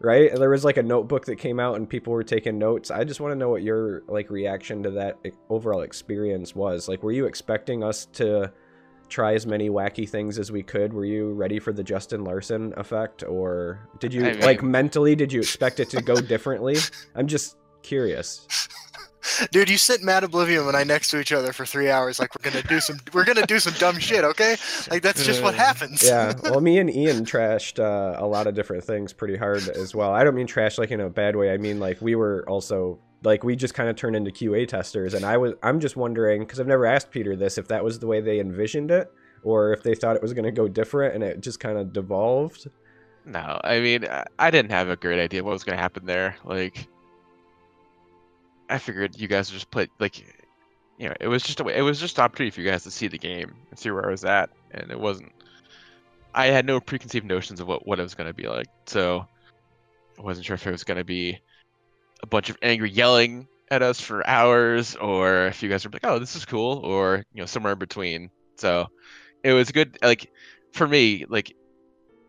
right? 0.00 0.34
There 0.34 0.50
was 0.50 0.64
like 0.64 0.76
a 0.76 0.82
notebook 0.82 1.26
that 1.26 1.36
came 1.36 1.58
out 1.58 1.76
and 1.76 1.88
people 1.88 2.12
were 2.12 2.24
taking 2.24 2.58
notes. 2.58 2.90
I 2.90 3.04
just 3.04 3.20
want 3.20 3.32
to 3.32 3.38
know 3.38 3.48
what 3.48 3.62
your 3.62 4.02
like 4.08 4.30
reaction 4.30 4.82
to 4.82 4.90
that 4.92 5.18
e- 5.24 5.30
overall 5.48 5.80
experience 5.80 6.54
was. 6.54 6.88
Like, 6.88 7.02
were 7.02 7.12
you 7.12 7.26
expecting 7.26 7.82
us 7.82 8.06
to 8.14 8.52
try 9.10 9.34
as 9.34 9.46
many 9.46 9.68
wacky 9.68 10.08
things 10.08 10.38
as 10.38 10.50
we 10.50 10.62
could? 10.62 10.92
Were 10.92 11.04
you 11.04 11.32
ready 11.32 11.58
for 11.58 11.72
the 11.72 11.82
Justin 11.84 12.24
Larson 12.24 12.72
effect, 12.76 13.22
or 13.24 13.86
did 13.98 14.14
you 14.14 14.26
I 14.26 14.32
like 14.32 14.62
mentally? 14.62 15.14
Did 15.14 15.32
you 15.32 15.40
expect 15.40 15.80
it 15.80 15.90
to 15.90 16.00
go 16.02 16.16
differently? 16.20 16.76
I'm 17.14 17.26
just 17.26 17.56
curious. 17.82 18.46
Dude, 19.52 19.68
you 19.68 19.76
sit 19.76 20.02
Mad 20.02 20.24
Oblivion 20.24 20.66
and 20.66 20.74
I 20.76 20.82
next 20.82 21.10
to 21.10 21.20
each 21.20 21.30
other 21.30 21.52
for 21.52 21.66
three 21.66 21.90
hours, 21.90 22.18
like 22.18 22.30
we're 22.34 22.50
gonna 22.50 22.66
do 22.66 22.80
some, 22.80 22.98
we're 23.12 23.26
gonna 23.26 23.46
do 23.46 23.58
some 23.58 23.74
dumb 23.74 23.98
shit, 23.98 24.24
okay? 24.24 24.56
Like 24.90 25.02
that's 25.02 25.24
just 25.24 25.42
what 25.42 25.54
Uh, 25.54 25.58
happens. 25.58 26.02
yeah 26.02 26.32
well 26.44 26.60
me 26.62 26.78
and 26.78 26.88
ian 26.88 27.26
trashed 27.26 27.78
uh, 27.78 28.16
a 28.18 28.26
lot 28.26 28.46
of 28.46 28.54
different 28.54 28.82
things 28.82 29.12
pretty 29.12 29.36
hard 29.36 29.68
as 29.68 29.94
well 29.94 30.10
i 30.12 30.24
don't 30.24 30.34
mean 30.34 30.46
trash 30.46 30.78
like 30.78 30.90
in 30.90 31.00
a 31.00 31.10
bad 31.10 31.36
way 31.36 31.52
i 31.52 31.58
mean 31.58 31.78
like 31.78 32.00
we 32.00 32.14
were 32.14 32.44
also 32.48 32.98
like 33.22 33.44
we 33.44 33.54
just 33.56 33.74
kind 33.74 33.88
of 33.88 33.96
turned 33.96 34.16
into 34.16 34.30
qa 34.30 34.66
testers 34.66 35.14
and 35.14 35.24
i 35.24 35.36
was 35.36 35.52
i'm 35.62 35.78
just 35.80 35.96
wondering 35.96 36.40
because 36.42 36.58
i've 36.60 36.66
never 36.66 36.86
asked 36.86 37.10
peter 37.10 37.36
this 37.36 37.58
if 37.58 37.68
that 37.68 37.84
was 37.84 37.98
the 37.98 38.06
way 38.06 38.20
they 38.20 38.40
envisioned 38.40 38.90
it 38.90 39.12
or 39.42 39.72
if 39.72 39.82
they 39.82 39.94
thought 39.94 40.16
it 40.16 40.22
was 40.22 40.32
going 40.32 40.44
to 40.44 40.50
go 40.52 40.68
different 40.68 41.14
and 41.14 41.22
it 41.24 41.40
just 41.40 41.60
kind 41.60 41.78
of 41.78 41.92
devolved 41.92 42.68
No, 43.24 43.60
I 43.64 43.80
mean, 43.80 44.06
I- 44.38 44.50
didn't 44.50 44.70
have 44.70 44.88
a 44.88 44.96
great 44.96 45.20
idea 45.20 45.44
what 45.44 45.52
was 45.52 45.64
going 45.64 45.76
to 45.76 45.82
happen 45.82 46.06
there. 46.06 46.36
Like, 46.44 46.88
I 48.68 48.78
figured 48.78 49.18
you 49.18 49.28
guys 49.28 49.50
just 49.50 49.70
play 49.70 49.88
like, 49.98 50.18
you 50.98 51.08
know, 51.08 51.14
it 51.20 51.28
was 51.28 51.42
just 51.42 51.60
a 51.60 51.64
way, 51.64 51.76
it 51.76 51.82
was 51.82 51.98
just 52.00 52.18
an 52.18 52.24
opportunity 52.24 52.50
for 52.54 52.60
you 52.60 52.70
guys 52.70 52.82
to 52.84 52.90
see 52.90 53.08
the 53.08 53.18
game 53.18 53.54
and 53.70 53.78
see 53.78 53.90
where 53.90 54.06
I 54.06 54.10
was 54.10 54.24
at, 54.24 54.50
and 54.70 54.90
it 54.90 54.98
wasn't. 54.98 55.32
I 56.34 56.46
had 56.46 56.64
no 56.64 56.80
preconceived 56.80 57.26
notions 57.26 57.60
of 57.60 57.66
what 57.68 57.86
what 57.86 57.98
it 57.98 58.02
was 58.02 58.14
going 58.14 58.28
to 58.28 58.34
be 58.34 58.46
like, 58.48 58.68
so 58.86 59.26
I 60.18 60.22
wasn't 60.22 60.46
sure 60.46 60.54
if 60.54 60.66
it 60.66 60.70
was 60.70 60.84
going 60.84 60.98
to 60.98 61.04
be 61.04 61.38
a 62.22 62.26
bunch 62.26 62.50
of 62.50 62.56
angry 62.62 62.90
yelling 62.90 63.46
at 63.70 63.82
us 63.82 64.00
for 64.00 64.26
hours, 64.26 64.96
or 64.96 65.46
if 65.46 65.62
you 65.62 65.68
guys 65.68 65.84
were 65.84 65.90
like, 65.92 66.04
"Oh, 66.04 66.18
this 66.18 66.36
is 66.36 66.44
cool," 66.44 66.78
or 66.78 67.24
you 67.32 67.40
know, 67.40 67.46
somewhere 67.46 67.72
in 67.74 67.78
between. 67.78 68.30
So 68.56 68.88
it 69.44 69.52
was 69.52 69.70
good. 69.70 69.98
Like 70.02 70.30
for 70.72 70.86
me, 70.86 71.24
like 71.28 71.54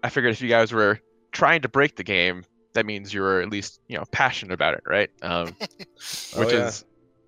I 0.04 0.10
figured 0.10 0.34
if 0.34 0.42
you 0.42 0.50
guys 0.50 0.72
were 0.72 1.00
trying 1.32 1.62
to 1.62 1.70
break 1.70 1.96
the 1.96 2.04
game, 2.04 2.44
that 2.74 2.86
means 2.86 3.14
you 3.14 3.22
were 3.22 3.42
at 3.42 3.50
least 3.50 3.80
you 3.88 3.98
know 3.98 4.04
passionate 4.12 4.54
about 4.54 4.76
it, 4.76 4.84
right? 4.86 5.10
Um, 5.22 5.56
Oh, 6.34 6.40
which 6.40 6.54
yeah. 6.54 6.68
is 6.68 6.86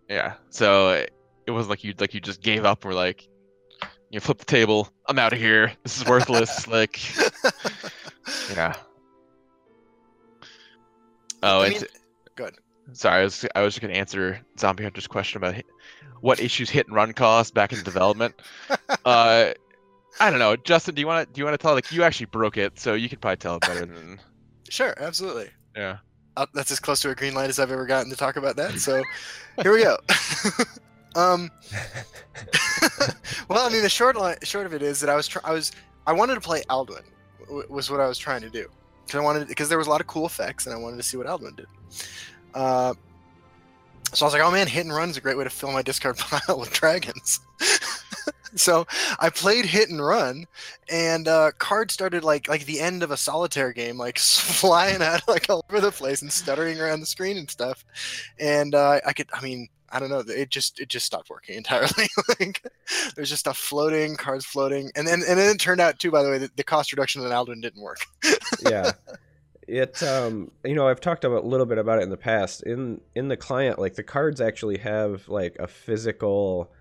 yeah. 0.10 0.34
So 0.50 0.90
it, 0.92 1.14
it 1.46 1.52
wasn't 1.52 1.72
like 1.72 1.84
you 1.84 1.94
like 2.00 2.14
you 2.14 2.20
just 2.22 2.42
gave 2.42 2.66
up. 2.66 2.86
Or 2.86 2.94
like 2.94 3.28
you 4.10 4.20
flip 4.20 4.38
the 4.38 4.46
table. 4.46 4.90
I'm 5.08 5.20
out 5.20 5.34
of 5.34 5.40
here. 5.40 5.74
This 5.84 5.98
is 5.98 6.08
worthless. 6.08 6.68
like 6.70 7.00
yeah. 8.56 8.76
Oh, 11.42 11.62
I 11.62 11.70
mean, 11.70 11.82
good. 12.36 12.56
sorry, 12.94 13.22
I 13.22 13.24
was 13.24 13.46
I 13.56 13.62
was 13.62 13.74
just 13.74 13.82
gonna 13.82 13.94
answer 13.94 14.40
Zombie 14.60 14.84
Hunter's 14.84 15.08
question 15.08 15.38
about 15.38 15.56
hit, 15.56 15.66
what 16.22 16.40
issues 16.40 16.70
hit 16.70 16.88
and 16.88 16.96
run 16.96 17.14
cost 17.14 17.54
back 17.54 17.74
in 17.74 17.82
development. 17.84 18.36
uh, 19.06 19.52
I 20.20 20.30
don't 20.30 20.40
know, 20.40 20.56
Justin. 20.56 20.96
Do 20.96 21.02
you 21.02 21.08
want 21.08 21.28
to 21.28 21.34
do 21.34 21.40
you 21.40 21.46
want 21.46 21.54
to 21.60 21.62
tell 21.62 21.74
like 21.74 21.92
you 21.92 22.04
actually 22.04 22.28
broke 22.28 22.58
it, 22.58 22.80
so 22.80 22.94
you 22.94 23.10
could 23.10 23.20
probably 23.22 23.38
tell 23.38 23.56
it 23.56 23.62
better 23.62 23.86
than 23.86 24.20
Sure, 24.70 24.94
absolutely. 25.00 25.50
yeah. 25.76 25.98
Uh, 26.36 26.48
that's 26.56 26.72
as 26.72 26.80
close 26.80 27.00
to 27.02 27.10
a 27.12 27.16
green 27.16 27.36
light 27.36 27.50
as 27.50 27.60
I've 27.60 27.70
ever 27.72 27.86
gotten 27.86 28.10
to 28.10 28.16
talk 28.18 28.38
about 28.38 28.56
that. 28.56 28.80
So 28.80 29.04
here 29.62 29.72
we 29.72 29.84
go. 29.84 29.98
um, 31.16 31.52
well, 33.48 33.66
I 33.68 33.70
mean, 33.70 33.84
the 33.84 33.90
short 33.90 34.16
line, 34.16 34.38
short 34.42 34.66
of 34.66 34.74
it 34.74 34.82
is 34.82 35.00
that 35.02 35.10
I 35.12 35.16
was 35.16 35.28
try- 35.28 35.44
I 35.44 35.52
was 35.52 35.72
I 36.08 36.14
wanted 36.14 36.36
to 36.36 36.42
play 36.42 36.64
Alduin 36.70 37.04
w- 37.46 37.68
was 37.70 37.92
what 37.92 38.00
I 38.00 38.08
was 38.08 38.18
trying 38.18 38.42
to 38.42 38.50
do 38.50 38.68
because 39.06 39.20
I 39.20 39.24
wanted 39.24 39.48
because 39.48 39.70
there 39.70 39.78
was 39.78 39.86
a 39.86 39.90
lot 39.92 40.02
of 40.02 40.08
cool 40.08 40.26
effects 40.26 40.66
and 40.66 40.76
I 40.76 40.80
wanted 40.80 40.98
to 40.98 41.04
see 41.04 41.18
what 41.18 41.28
Alduin 41.28 41.56
did. 41.56 41.68
Uh, 42.54 42.94
so 44.14 44.26
I 44.26 44.28
was 44.28 44.34
like, 44.34 44.44
oh 44.44 44.52
man, 44.52 44.68
hit 44.68 44.86
and 44.86 44.94
run 44.94 45.10
is 45.10 45.18
a 45.18 45.22
great 45.22 45.38
way 45.38 45.44
to 45.44 45.50
fill 45.50 45.72
my 45.72 45.82
discard 45.82 46.18
pile 46.20 46.60
with 46.60 46.72
dragons. 46.72 47.40
so 48.56 48.86
I 49.20 49.30
played 49.30 49.66
hit 49.66 49.90
and 49.90 50.04
run, 50.04 50.46
and 50.90 51.28
uh, 51.28 51.52
cards 51.58 51.94
started 51.94 52.24
like 52.24 52.48
like 52.48 52.66
the 52.66 52.80
end 52.80 53.02
of 53.02 53.12
a 53.12 53.18
solitaire 53.18 53.74
game, 53.74 53.98
like 53.98 54.20
flying 54.20 55.02
out 55.02 55.28
like 55.28 55.50
all 55.50 55.66
over 55.70 55.82
the 55.82 55.92
place 55.92 56.22
and 56.22 56.32
stuttering 56.32 56.80
around 56.80 57.00
the 57.00 57.06
screen 57.06 57.38
and 57.38 57.50
stuff. 57.50 57.84
And 58.40 58.76
uh, 58.76 59.00
I 59.06 59.14
could, 59.14 59.30
I 59.34 59.42
mean, 59.42 59.68
I 59.90 60.00
don't 60.00 60.10
know, 60.10 60.20
it 60.20 60.50
just 60.50 60.80
it 60.80 60.90
just 60.90 61.08
stopped 61.08 61.32
working 61.32 61.56
entirely. 61.58 62.08
like 62.40 62.62
there's 63.16 63.30
just 63.30 63.42
stuff 63.42 63.58
floating, 63.58 64.16
cards 64.16 64.46
floating, 64.46 64.92
and 64.96 65.08
then 65.08 65.24
and 65.28 65.40
then 65.40 65.56
it 65.56 65.60
turned 65.60 65.82
out 65.82 65.98
too, 65.98 66.12
by 66.12 66.22
the 66.22 66.30
way, 66.30 66.38
that 66.38 66.56
the 66.56 66.64
cost 66.64 66.92
reduction 66.92 67.24
on 67.26 67.32
Alduin 67.32 67.62
didn't 67.62 67.82
work. 67.82 68.00
yeah 68.62 68.92
it 69.74 70.04
um 70.04 70.52
you 70.64 70.76
know 70.76 70.88
i've 70.88 71.02
talked 71.02 71.26
about 71.26 71.44
a 71.44 71.48
little 71.48 71.66
bit 71.66 71.78
about 71.78 72.00
it 72.00 72.04
in 72.04 72.10
the 72.10 72.18
past. 72.18 72.64
In 72.64 73.02
in 73.16 73.28
the 73.28 73.38
client 73.38 73.80
like 73.80 73.96
the 73.96 74.04
cards 74.04 74.40
actually 74.40 74.78
have 74.78 75.28
like 75.28 75.56
a 75.60 75.68
physical 75.68 76.72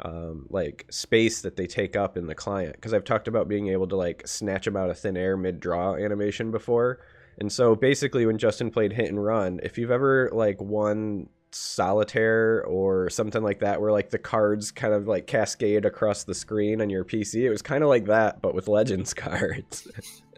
um 0.00 0.46
like 0.50 0.86
space 0.90 1.42
that 1.42 1.56
they 1.56 1.66
take 1.66 1.96
up 1.96 2.16
in 2.16 2.26
the 2.26 2.34
client. 2.34 2.74
Because 2.74 2.92
i've 2.92 3.04
talked 3.04 3.28
about 3.28 3.48
being 3.48 3.68
able 3.68 3.86
to 3.88 3.96
like 3.96 4.26
snatch 4.26 4.64
them 4.64 4.76
out 4.76 4.90
of 4.90 4.98
thin 4.98 5.16
air 5.16 5.36
mid 5.36 5.60
draw 5.60 5.94
animation 5.94 6.50
before. 6.50 7.00
And 7.38 7.50
so 7.50 7.74
basically 7.76 8.26
when 8.26 8.36
justin 8.36 8.70
played 8.70 8.92
hit 8.92 9.08
and 9.08 9.22
run 9.24 9.60
if 9.62 9.78
you've 9.78 9.90
ever 9.92 10.28
like 10.32 10.60
won 10.60 11.28
solitaire 11.52 12.64
or 12.64 13.10
something 13.10 13.42
like 13.42 13.60
that 13.60 13.80
where 13.80 13.90
like 13.90 14.10
the 14.10 14.18
cards 14.18 14.70
kind 14.70 14.94
of 14.94 15.08
like 15.08 15.26
cascade 15.26 15.84
across 15.84 16.22
the 16.22 16.34
screen 16.34 16.80
on 16.80 16.88
your 16.88 17.04
pc 17.04 17.34
it 17.34 17.50
was 17.50 17.60
kind 17.60 17.82
of 17.82 17.88
like 17.88 18.04
that 18.04 18.40
but 18.40 18.54
with 18.54 18.68
legends 18.68 19.14
cards. 19.26 19.88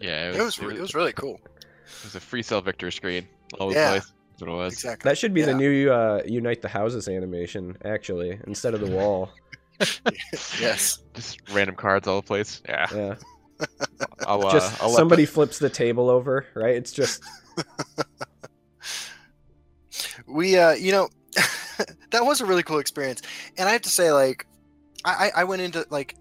Yeah, 0.00 0.32
It 0.32 0.42
was 0.42 0.58
re- 0.58 0.74
it 0.76 0.80
was 0.80 0.94
really 0.94 1.12
cool. 1.12 1.40
It 2.00 2.04
was 2.04 2.14
a 2.14 2.20
free 2.20 2.42
cell 2.42 2.60
victor 2.60 2.90
screen 2.90 3.26
all 3.58 3.72
Yeah. 3.72 3.84
the 3.94 4.00
place. 4.00 4.12
That's 4.30 4.42
what 4.42 4.50
it 4.50 4.54
was. 4.56 4.72
Exactly. 4.74 5.08
That 5.08 5.18
should 5.18 5.34
be 5.34 5.42
the 5.42 5.54
new 5.54 5.90
uh, 5.92 6.22
Unite 6.26 6.62
the 6.62 6.68
Houses 6.68 7.08
animation, 7.08 7.76
actually, 7.84 8.38
instead 8.46 8.74
of 8.74 8.80
the 8.80 8.90
wall. 8.90 9.30
yes. 10.60 10.98
Just 11.14 11.40
random 11.52 11.76
cards 11.76 12.06
all 12.08 12.20
the 12.20 12.26
place. 12.26 12.62
Yeah. 12.68 12.86
Yeah. 12.94 13.14
I'll, 14.26 14.46
uh, 14.46 14.52
just 14.52 14.82
I'll 14.82 14.88
let 14.88 14.96
somebody 14.96 15.26
flips 15.26 15.58
the 15.58 15.70
table 15.70 16.10
over, 16.10 16.46
right? 16.54 16.74
It's 16.74 16.92
just 16.92 17.22
we 20.26 20.56
uh 20.56 20.72
you 20.72 20.92
know 20.92 21.08
that 22.10 22.24
was 22.24 22.40
a 22.40 22.46
really 22.46 22.62
cool 22.62 22.78
experience 22.78 23.22
and 23.58 23.68
i 23.68 23.72
have 23.72 23.82
to 23.82 23.88
say 23.88 24.12
like 24.12 24.46
i 25.04 25.30
i 25.36 25.40
I 25.40 25.44
went 25.44 25.62
into 25.62 25.86
like 25.90 26.16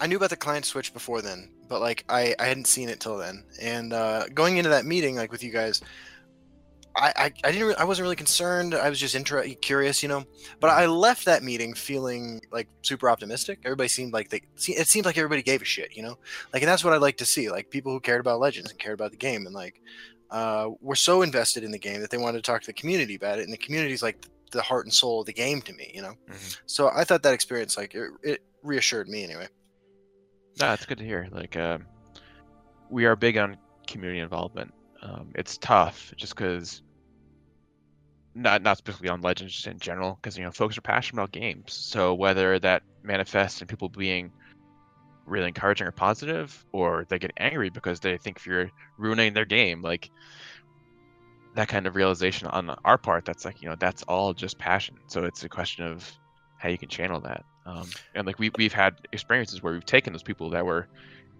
i 0.00 0.06
knew 0.06 0.16
about 0.16 0.30
the 0.30 0.36
client 0.36 0.64
switch 0.64 0.92
before 0.92 1.22
then 1.22 1.50
but 1.74 1.80
like 1.80 2.04
i 2.08 2.32
i 2.38 2.44
hadn't 2.44 2.68
seen 2.68 2.88
it 2.88 3.00
till 3.00 3.16
then 3.18 3.42
and 3.60 3.92
uh 3.92 4.24
going 4.32 4.58
into 4.58 4.70
that 4.70 4.84
meeting 4.84 5.16
like 5.16 5.32
with 5.32 5.42
you 5.42 5.50
guys 5.50 5.82
i 6.96 7.12
i, 7.16 7.32
I 7.42 7.50
didn't 7.50 7.66
re- 7.66 7.74
i 7.78 7.84
wasn't 7.84 8.04
really 8.04 8.14
concerned 8.14 8.76
i 8.76 8.88
was 8.88 9.00
just 9.00 9.16
inter- 9.16 9.42
curious 9.60 10.00
you 10.04 10.08
know 10.08 10.22
but 10.60 10.70
i 10.70 10.86
left 10.86 11.24
that 11.24 11.42
meeting 11.42 11.74
feeling 11.74 12.40
like 12.52 12.68
super 12.82 13.10
optimistic 13.10 13.58
everybody 13.64 13.88
seemed 13.88 14.12
like 14.12 14.28
they 14.28 14.42
it 14.68 14.86
seemed 14.86 15.04
like 15.04 15.18
everybody 15.18 15.42
gave 15.42 15.62
a 15.62 15.64
shit 15.64 15.96
you 15.96 16.02
know 16.04 16.16
like 16.52 16.62
and 16.62 16.68
that's 16.68 16.84
what 16.84 16.92
i'd 16.92 17.02
like 17.02 17.16
to 17.16 17.26
see 17.26 17.50
like 17.50 17.70
people 17.70 17.90
who 17.90 17.98
cared 17.98 18.20
about 18.20 18.38
legends 18.38 18.70
and 18.70 18.78
cared 18.78 18.94
about 18.94 19.10
the 19.10 19.16
game 19.16 19.46
and 19.46 19.54
like 19.54 19.80
uh, 20.30 20.70
were 20.80 20.96
so 20.96 21.22
invested 21.22 21.64
in 21.64 21.70
the 21.72 21.78
game 21.78 22.00
that 22.00 22.10
they 22.10 22.18
wanted 22.18 22.38
to 22.38 22.42
talk 22.42 22.60
to 22.60 22.66
the 22.66 22.72
community 22.72 23.14
about 23.14 23.38
it, 23.38 23.44
and 23.44 23.52
the 23.52 23.58
community's 23.58 24.02
like 24.02 24.26
the 24.50 24.62
heart 24.62 24.84
and 24.84 24.92
soul 24.92 25.20
of 25.20 25.26
the 25.26 25.32
game 25.32 25.60
to 25.62 25.72
me, 25.74 25.92
you 25.94 26.02
know. 26.02 26.14
Mhm. 26.28 26.58
So 26.66 26.90
I 26.92 27.04
thought 27.04 27.22
that 27.22 27.34
experience 27.34 27.76
like 27.76 27.94
it, 27.94 28.10
it 28.22 28.40
reassured 28.62 29.08
me 29.08 29.22
anyway. 29.22 29.46
No, 30.60 30.72
it's 30.72 30.86
good 30.86 30.98
to 30.98 31.04
hear. 31.04 31.28
Like, 31.30 31.56
um, 31.56 31.86
we 32.88 33.06
are 33.06 33.16
big 33.16 33.36
on 33.36 33.56
community 33.86 34.20
involvement. 34.20 34.72
Um, 35.02 35.30
it's 35.34 35.58
tough 35.58 36.12
just 36.16 36.34
because, 36.34 36.82
not 38.34 38.62
not 38.62 38.78
specifically 38.78 39.08
on 39.08 39.20
Legends, 39.20 39.52
just 39.52 39.66
in 39.66 39.78
general, 39.78 40.18
because 40.20 40.38
you 40.38 40.44
know 40.44 40.50
folks 40.50 40.78
are 40.78 40.82
passionate 40.82 41.20
about 41.20 41.32
games. 41.32 41.72
So 41.72 42.14
whether 42.14 42.58
that 42.60 42.82
manifests 43.02 43.60
in 43.60 43.66
people 43.66 43.88
being 43.88 44.32
really 45.26 45.48
encouraging 45.48 45.86
or 45.86 45.92
positive, 45.92 46.64
or 46.72 47.04
they 47.08 47.18
get 47.18 47.32
angry 47.36 47.70
because 47.70 48.00
they 48.00 48.16
think 48.16 48.44
you're 48.46 48.70
ruining 48.98 49.34
their 49.34 49.44
game, 49.44 49.82
like 49.82 50.10
that 51.54 51.68
kind 51.68 51.86
of 51.86 51.96
realization 51.96 52.48
on 52.48 52.74
our 52.84 52.98
part, 52.98 53.24
that's 53.24 53.44
like 53.44 53.60
you 53.60 53.68
know 53.68 53.76
that's 53.78 54.02
all 54.04 54.32
just 54.32 54.58
passion. 54.58 54.96
So 55.08 55.24
it's 55.24 55.44
a 55.44 55.48
question 55.48 55.84
of 55.84 56.10
how 56.58 56.68
you 56.68 56.78
can 56.78 56.88
channel 56.88 57.20
that. 57.20 57.44
Um, 57.66 57.88
and 58.14 58.26
like 58.26 58.38
we 58.38 58.50
we've 58.58 58.72
had 58.72 58.94
experiences 59.12 59.62
where 59.62 59.72
we've 59.72 59.86
taken 59.86 60.12
those 60.12 60.22
people 60.22 60.50
that 60.50 60.64
were 60.64 60.86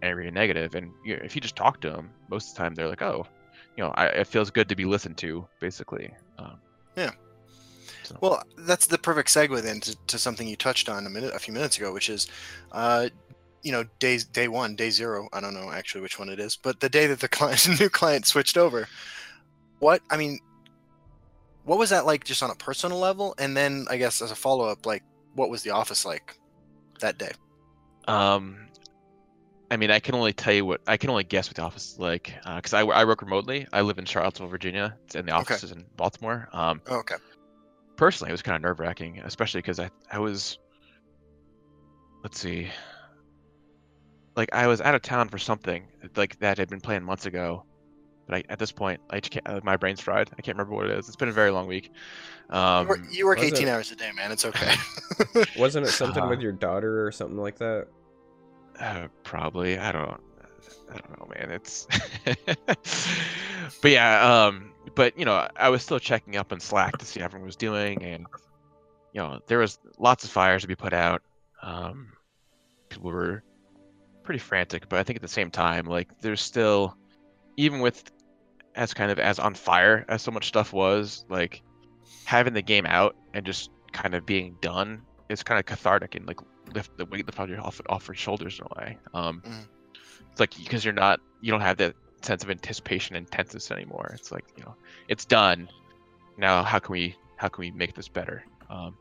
angry 0.03 0.27
and 0.27 0.35
negative, 0.35 0.75
and 0.75 0.91
you 1.05 1.17
know, 1.17 1.23
if 1.25 1.35
you 1.35 1.41
just 1.41 1.57
talk 1.57 1.81
to 1.83 1.91
them, 1.91 2.11
most 2.31 2.51
of 2.51 2.55
the 2.55 2.63
time 2.63 2.75
they're 2.75 2.89
like, 2.89 3.03
oh, 3.03 3.27
you 3.77 3.85
know, 3.85 3.91
I, 3.91 4.07
it 4.07 4.27
feels 4.27 4.51
good 4.51 4.69
to 4.69 4.77
be 4.77 4.85
listened 4.85 5.19
to, 5.19 5.47
basically. 5.61 6.13
Um, 6.39 6.59
Yeah. 6.97 7.11
Well, 8.21 8.43
that's 8.59 8.87
the 8.87 8.99
perfect 8.99 9.31
segue 9.31 9.63
then 9.63 9.81
to, 9.81 9.97
to 10.09 10.19
something 10.19 10.47
you 10.47 10.57
touched 10.57 10.89
on 10.89 11.07
a 11.07 11.11
minute, 11.11 11.35
a 11.35 11.39
few 11.39 11.55
minutes 11.55 11.79
ago, 11.79 11.93
which 11.93 12.09
is, 12.11 12.29
uh, 12.73 13.09
you 13.63 13.73
know, 13.73 13.85
days 13.99 14.25
day 14.25 14.49
one, 14.49 14.77
day 14.77 14.91
zero. 14.91 15.29
I 15.33 15.41
don't 15.41 15.55
know 15.55 15.71
actually 15.71 16.03
which 16.03 16.19
one 16.19 16.29
it 16.29 16.39
is, 16.39 16.57
but 16.57 16.81
the 16.81 16.89
day 16.89 17.07
that 17.07 17.21
the 17.21 17.29
client, 17.39 17.81
new 17.81 17.89
client 17.89 18.27
switched 18.27 18.57
over. 18.57 18.87
What 19.79 20.03
I 20.11 20.17
mean, 20.17 20.39
what 21.65 21.79
was 21.79 21.91
that 21.91 22.07
like, 22.07 22.25
just 22.25 22.43
on 22.43 22.51
a 22.51 22.55
personal 22.55 22.99
level, 22.99 23.35
and 23.39 23.57
then 23.57 23.87
I 23.91 23.97
guess 23.97 24.21
as 24.21 24.31
a 24.31 24.37
follow 24.37 24.67
up, 24.67 24.87
like, 24.87 25.03
what 25.35 25.51
was 25.51 25.63
the 25.63 25.71
office 25.71 26.05
like 26.05 26.37
that 27.01 27.19
day? 27.19 27.33
Um, 28.07 28.69
I 29.71 29.77
mean, 29.77 29.91
I 29.91 29.99
can 29.99 30.15
only 30.15 30.33
tell 30.33 30.53
you 30.53 30.65
what 30.65 30.81
I 30.87 30.97
can 30.97 31.11
only 31.11 31.25
guess 31.25 31.49
what 31.49 31.57
the 31.57 31.63
office 31.63 31.93
is 31.93 31.99
like 31.99 32.33
because 32.57 32.75
I, 32.75 32.83
I 32.83 33.05
work 33.05 33.23
remotely. 33.23 33.67
I 33.73 33.81
live 33.81 33.99
in 33.99 34.05
Charlottesville, 34.05 34.49
Virginia, 34.49 34.97
and 35.15 35.27
the 35.27 35.33
Okay. 35.33 35.41
office 35.41 35.65
is 35.65 35.73
in 35.73 35.85
Baltimore. 35.97 36.49
Um, 36.53 36.81
Oh, 36.87 36.97
okay. 36.97 37.17
personally, 37.97 38.31
it 38.31 38.33
was 38.33 38.43
kind 38.43 38.57
of 38.57 38.63
nerve 38.63 38.79
wracking, 38.79 39.21
especially 39.21 39.59
because 39.59 39.81
I 39.81 39.91
I 40.13 40.19
was, 40.19 40.59
let's 42.23 42.39
see, 42.39 42.69
like 44.37 44.51
I 44.53 44.67
was 44.67 44.81
out 44.81 44.95
of 44.95 45.03
town 45.03 45.29
for 45.29 45.39
something 45.39 45.89
like 46.17 46.39
that 46.41 46.59
had 46.59 46.69
been 46.69 46.81
planned 46.81 47.05
months 47.05 47.27
ago, 47.27 47.65
but 48.27 48.37
I, 48.37 48.45
at 48.49 48.59
this 48.59 48.73
point, 48.73 49.01
I 49.11 49.21
just 49.21 49.33
can't, 49.33 49.47
uh, 49.49 49.61
my 49.63 49.77
brain's 49.77 50.01
fried. 50.01 50.31
I 50.39 50.43
can't 50.43 50.57
remember 50.57 50.75
what 50.75 50.87
it 50.91 50.99
is. 50.99 51.07
It's 51.09 51.17
been 51.17 51.29
a 51.29 51.33
very 51.33 51.51
long 51.51 51.67
week. 51.67 51.91
Um, 52.51 52.85
you 52.85 52.89
work, 52.89 53.01
you 53.11 53.27
work 53.27 53.39
18 53.41 53.67
it- 53.67 53.71
hours 53.71 53.91
a 53.93 53.97
day, 53.97 54.11
man. 54.13 54.33
It's 54.33 54.45
okay. 54.45 54.75
wasn't 55.59 55.87
it 55.87 55.91
something 55.91 56.23
Uh-huh. 56.23 56.31
with 56.31 56.41
your 56.41 56.53
daughter 56.53 57.07
or 57.07 57.13
something 57.13 57.39
like 57.39 57.59
that? 57.59 57.87
Uh, 58.81 59.09
probably. 59.23 59.79
I 59.79 59.93
don't. 59.93 60.21
I 60.91 60.97
don't 60.99 61.19
know, 61.19 61.29
man. 61.35 61.51
It's. 61.51 61.87
but 63.83 63.91
yeah. 63.91 64.47
Um. 64.47 64.73
But 64.95 65.19
you 65.19 65.25
know, 65.25 65.49
I 65.57 65.69
was 65.69 65.83
still 65.83 65.99
checking 65.99 66.37
up 66.37 66.53
on 66.53 66.61
Slack 66.61 66.99
to 66.99 67.05
see 67.07 67.21
how 67.21 67.27
everyone 67.27 67.47
was 67.47 67.57
doing, 67.57 68.03
and 68.03 68.27
you 69.13 69.21
know, 69.21 69.41
there 69.47 69.59
was 69.59 69.79
lots 69.99 70.25
of 70.25 70.31
fires 70.31 70.63
to 70.63 70.69
be 70.69 70.75
put 70.77 70.93
out. 70.93 71.23
Um, 71.63 72.09
people 72.89 73.11
were 73.11 73.43
pretty 74.23 74.39
frantic, 74.39 74.89
but 74.89 74.99
I 74.99 75.03
think 75.03 75.17
at 75.17 75.23
the 75.23 75.29
same 75.29 75.51
time, 75.51 75.87
like, 75.87 76.09
there's 76.21 76.41
still, 76.43 76.97
even 77.57 77.81
with 77.81 78.11
as 78.77 78.93
kind 78.95 79.11
of 79.11 79.19
as 79.19 79.39
on 79.39 79.55
fire 79.55 80.05
as 80.09 80.23
so 80.23 80.31
much 80.31 80.49
stuff 80.49 80.73
was, 80.73 81.25
like, 81.29 81.63
having 82.25 82.53
the 82.55 82.63
game 82.63 82.87
out 82.87 83.15
and 83.35 83.45
just 83.45 83.71
kind 83.93 84.15
of 84.15 84.25
being 84.27 84.57
done 84.61 85.03
is 85.29 85.43
kind 85.43 85.59
of 85.59 85.67
cathartic 85.67 86.15
and 86.15 86.27
like 86.27 86.41
lift 86.75 86.97
the 86.97 87.05
weight 87.07 87.27
lift 87.27 87.39
off 87.39 87.49
your 87.49 87.61
off, 87.61 87.81
off 87.89 88.09
your 88.09 88.15
shoulders 88.15 88.59
in 88.59 88.67
a 88.67 88.81
way. 88.81 88.99
Um, 89.13 89.43
Mhm. 89.47 89.69
It's 90.33 90.41
like 90.41 90.57
because 90.57 90.85
you're 90.85 90.95
not 90.95 91.21
you 91.41 91.51
don't 91.53 91.61
have 91.61 91.77
that 91.77 91.95
sense 92.23 92.43
of 92.43 92.51
anticipation 92.51 93.15
and 93.15 93.31
tenseness 93.31 93.71
anymore. 93.71 94.11
It's 94.15 94.33
like 94.33 94.45
you 94.57 94.65
know 94.65 94.75
it's 95.09 95.25
done. 95.25 95.69
Now 96.39 96.63
how 96.65 96.79
can 96.81 96.93
we 96.93 97.15
how 97.37 97.49
can 97.49 97.61
we 97.63 97.71
make 97.71 97.95
this 97.95 98.09
better. 98.09 98.45
Um, 98.71 98.97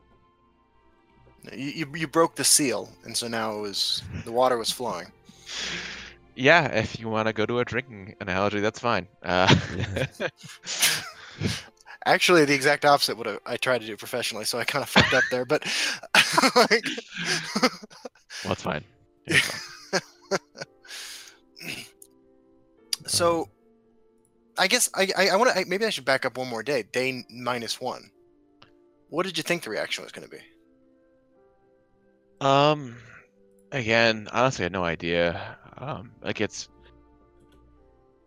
You, 1.52 1.70
you, 1.70 1.86
you 1.94 2.06
broke 2.06 2.36
the 2.36 2.44
seal, 2.44 2.88
and 3.04 3.16
so 3.16 3.26
now 3.28 3.56
it 3.58 3.60
was 3.60 4.02
the 4.24 4.32
water 4.32 4.56
was 4.56 4.70
flowing. 4.70 5.10
yeah, 6.36 6.66
if 6.66 6.98
you 6.98 7.08
want 7.08 7.28
to 7.28 7.32
go 7.32 7.46
to 7.46 7.60
a 7.60 7.64
drinking 7.64 8.16
analogy, 8.20 8.60
that's 8.60 8.78
fine. 8.78 9.08
Uh, 9.22 9.54
Actually, 12.06 12.44
the 12.44 12.54
exact 12.54 12.84
opposite 12.84 13.16
what 13.16 13.40
I 13.46 13.56
tried 13.56 13.80
to 13.80 13.86
do 13.86 13.96
professionally, 13.96 14.44
so 14.44 14.58
I 14.58 14.64
kind 14.64 14.82
of 14.82 14.88
fucked 14.90 15.14
up 15.14 15.24
there. 15.30 15.46
But 15.46 15.64
like, 16.54 16.84
well, 18.44 18.52
it's 18.52 18.62
fine. 18.62 18.84
Yeah, 19.26 19.38
fine. 19.38 20.40
so 23.06 23.48
I 24.58 24.66
guess 24.66 24.90
I 24.94 25.08
I, 25.16 25.28
I 25.28 25.36
want 25.36 25.56
to 25.56 25.64
maybe 25.66 25.86
I 25.86 25.90
should 25.90 26.04
back 26.04 26.26
up 26.26 26.36
one 26.36 26.48
more 26.48 26.62
day. 26.62 26.82
Day 26.82 27.24
minus 27.30 27.80
one. 27.80 28.10
What 29.08 29.24
did 29.24 29.38
you 29.38 29.42
think 29.42 29.62
the 29.62 29.70
reaction 29.70 30.04
was 30.04 30.12
going 30.12 30.28
to 30.28 30.30
be? 30.30 30.42
Um, 32.44 32.96
again, 33.72 34.28
honestly, 34.30 34.64
I 34.64 34.66
had 34.66 34.72
no 34.72 34.84
idea. 34.84 35.56
Um, 35.78 36.12
like 36.22 36.40
it's 36.40 36.68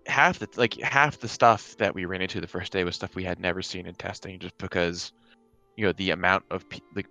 half 0.05 0.39
the 0.39 0.49
like 0.55 0.79
half 0.81 1.19
the 1.19 1.27
stuff 1.27 1.75
that 1.77 1.93
we 1.93 2.05
ran 2.05 2.21
into 2.21 2.41
the 2.41 2.47
first 2.47 2.71
day 2.71 2.83
was 2.83 2.95
stuff 2.95 3.15
we 3.15 3.23
had 3.23 3.39
never 3.39 3.61
seen 3.61 3.85
in 3.85 3.95
testing, 3.95 4.39
just 4.39 4.57
because 4.57 5.11
you 5.75 5.85
know 5.85 5.93
the 5.93 6.11
amount 6.11 6.43
of 6.51 6.65
like 6.95 7.07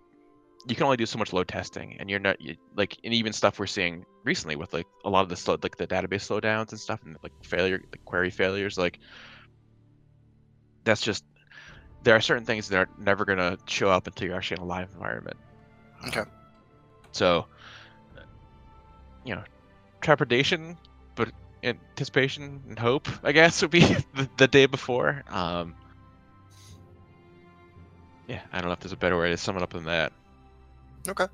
you 0.68 0.74
can 0.74 0.84
only 0.84 0.96
do 0.96 1.06
so 1.06 1.18
much 1.18 1.32
load 1.32 1.48
testing, 1.48 1.96
and 1.98 2.10
you're 2.10 2.18
not 2.18 2.40
you, 2.40 2.56
like 2.76 2.96
and 3.04 3.14
even 3.14 3.32
stuff 3.32 3.58
we're 3.58 3.66
seeing 3.66 4.04
recently 4.24 4.56
with 4.56 4.72
like 4.72 4.86
a 5.04 5.10
lot 5.10 5.22
of 5.22 5.28
the 5.28 5.36
slow 5.36 5.56
like 5.62 5.76
the 5.76 5.86
database 5.86 6.26
slowdowns 6.28 6.70
and 6.70 6.80
stuff 6.80 7.00
and 7.04 7.16
like 7.22 7.32
failure 7.42 7.80
like 7.92 8.04
query 8.04 8.30
failures 8.30 8.76
like 8.76 8.98
that's 10.84 11.02
just 11.02 11.24
there 12.02 12.14
are 12.14 12.20
certain 12.20 12.44
things 12.44 12.68
that 12.68 12.78
are 12.78 12.88
never 12.98 13.24
gonna 13.24 13.58
show 13.66 13.90
up 13.90 14.06
until 14.06 14.28
you're 14.28 14.36
actually 14.36 14.56
in 14.56 14.62
a 14.62 14.66
live 14.66 14.88
environment. 14.94 15.36
Okay. 16.06 16.22
So, 17.12 17.46
you 19.24 19.34
know, 19.34 19.42
trepidation, 20.06 20.78
but 21.16 21.32
anticipation 21.64 22.62
and 22.68 22.78
hope, 22.78 23.08
I 23.24 23.32
guess, 23.32 23.60
would 23.62 23.72
be 23.72 23.80
the, 24.14 24.30
the 24.38 24.46
day 24.46 24.66
before. 24.66 25.24
Um, 25.28 25.74
yeah, 28.28 28.40
I 28.52 28.60
don't 28.60 28.68
know 28.68 28.72
if 28.72 28.80
there's 28.80 28.92
a 28.92 28.96
better 28.96 29.18
way 29.18 29.30
to 29.30 29.36
sum 29.36 29.56
it 29.56 29.62
up 29.62 29.72
than 29.72 29.84
that. 29.84 30.12
Okay. 31.08 31.26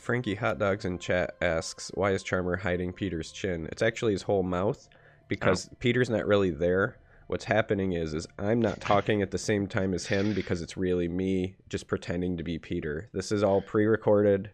Frankie 0.00 0.34
Hot 0.34 0.58
Dogs 0.58 0.84
in 0.84 0.98
chat 0.98 1.36
asks, 1.40 1.92
"Why 1.94 2.10
is 2.10 2.24
Charmer 2.24 2.56
hiding 2.56 2.92
Peter's 2.92 3.30
chin? 3.30 3.68
It's 3.70 3.82
actually 3.82 4.12
his 4.12 4.22
whole 4.22 4.42
mouth, 4.42 4.88
because 5.28 5.70
Peter's 5.78 6.10
not 6.10 6.26
really 6.26 6.50
there. 6.50 6.98
What's 7.28 7.44
happening 7.44 7.92
is, 7.92 8.14
is 8.14 8.26
I'm 8.36 8.60
not 8.60 8.80
talking 8.80 9.22
at 9.22 9.30
the 9.30 9.38
same 9.38 9.68
time 9.68 9.94
as 9.94 10.06
him 10.06 10.34
because 10.34 10.60
it's 10.60 10.76
really 10.76 11.06
me 11.06 11.54
just 11.68 11.86
pretending 11.86 12.36
to 12.36 12.42
be 12.42 12.58
Peter. 12.58 13.08
This 13.12 13.30
is 13.30 13.44
all 13.44 13.62
pre-recorded. 13.62 14.50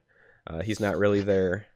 Uh, 0.46 0.60
he's 0.60 0.80
not 0.80 0.98
really 0.98 1.22
there. 1.22 1.66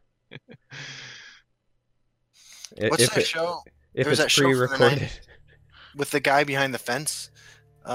I- 2.80 2.88
What's 2.88 3.02
if 3.02 3.10
that 3.10 3.18
it- 3.20 3.26
show 3.26 3.62
If 3.94 4.04
There 4.04 4.10
was 4.10 4.18
it's 4.20 4.24
that 4.24 4.30
show 4.30 4.42
the 4.44 4.48
pre-recorded, 4.66 5.10
with 5.96 6.10
the 6.10 6.20
guy 6.20 6.44
behind 6.44 6.72
the 6.72 6.78
fence? 6.78 7.30
Uh, 7.84 7.88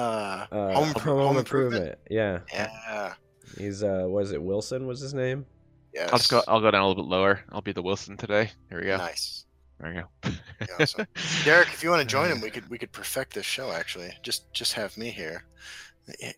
uh, 0.51 0.73
Home, 0.73 0.89
home, 0.89 0.93
Home 1.19 1.37
improvement. 1.37 1.83
Improvement. 1.83 1.99
Yeah, 2.09 2.39
Yeah. 2.53 3.13
he's 3.57 3.81
uh, 3.83 4.05
was 4.07 4.31
it 4.33 4.41
Wilson? 4.41 4.85
Was 4.85 4.99
his 4.99 5.13
name? 5.13 5.45
Yes. 5.93 6.09
I'll 6.11 6.17
just 6.19 6.29
go. 6.29 6.43
I'll 6.47 6.59
go 6.61 6.69
down 6.69 6.81
a 6.83 6.87
little 6.87 7.03
bit 7.03 7.09
lower. 7.09 7.43
I'll 7.51 7.61
be 7.61 7.71
the 7.71 7.81
Wilson 7.81 8.17
today. 8.17 8.51
Here 8.69 8.79
we 8.79 8.85
go. 8.85 8.97
Nice. 8.97 9.45
There 9.79 9.89
we 10.23 10.29
go. 10.29 10.35
Yeah, 10.79 10.85
so- 10.85 11.05
Derek, 11.45 11.69
if 11.69 11.81
you 11.83 11.89
want 11.89 12.01
to 12.01 12.07
join 12.07 12.29
him, 12.29 12.41
we 12.41 12.49
could 12.51 12.69
we 12.69 12.77
could 12.77 12.91
perfect 12.91 13.33
this 13.33 13.45
show. 13.45 13.71
Actually, 13.71 14.11
just 14.21 14.51
just 14.53 14.73
have 14.73 14.95
me 14.97 15.09
here. 15.09 15.45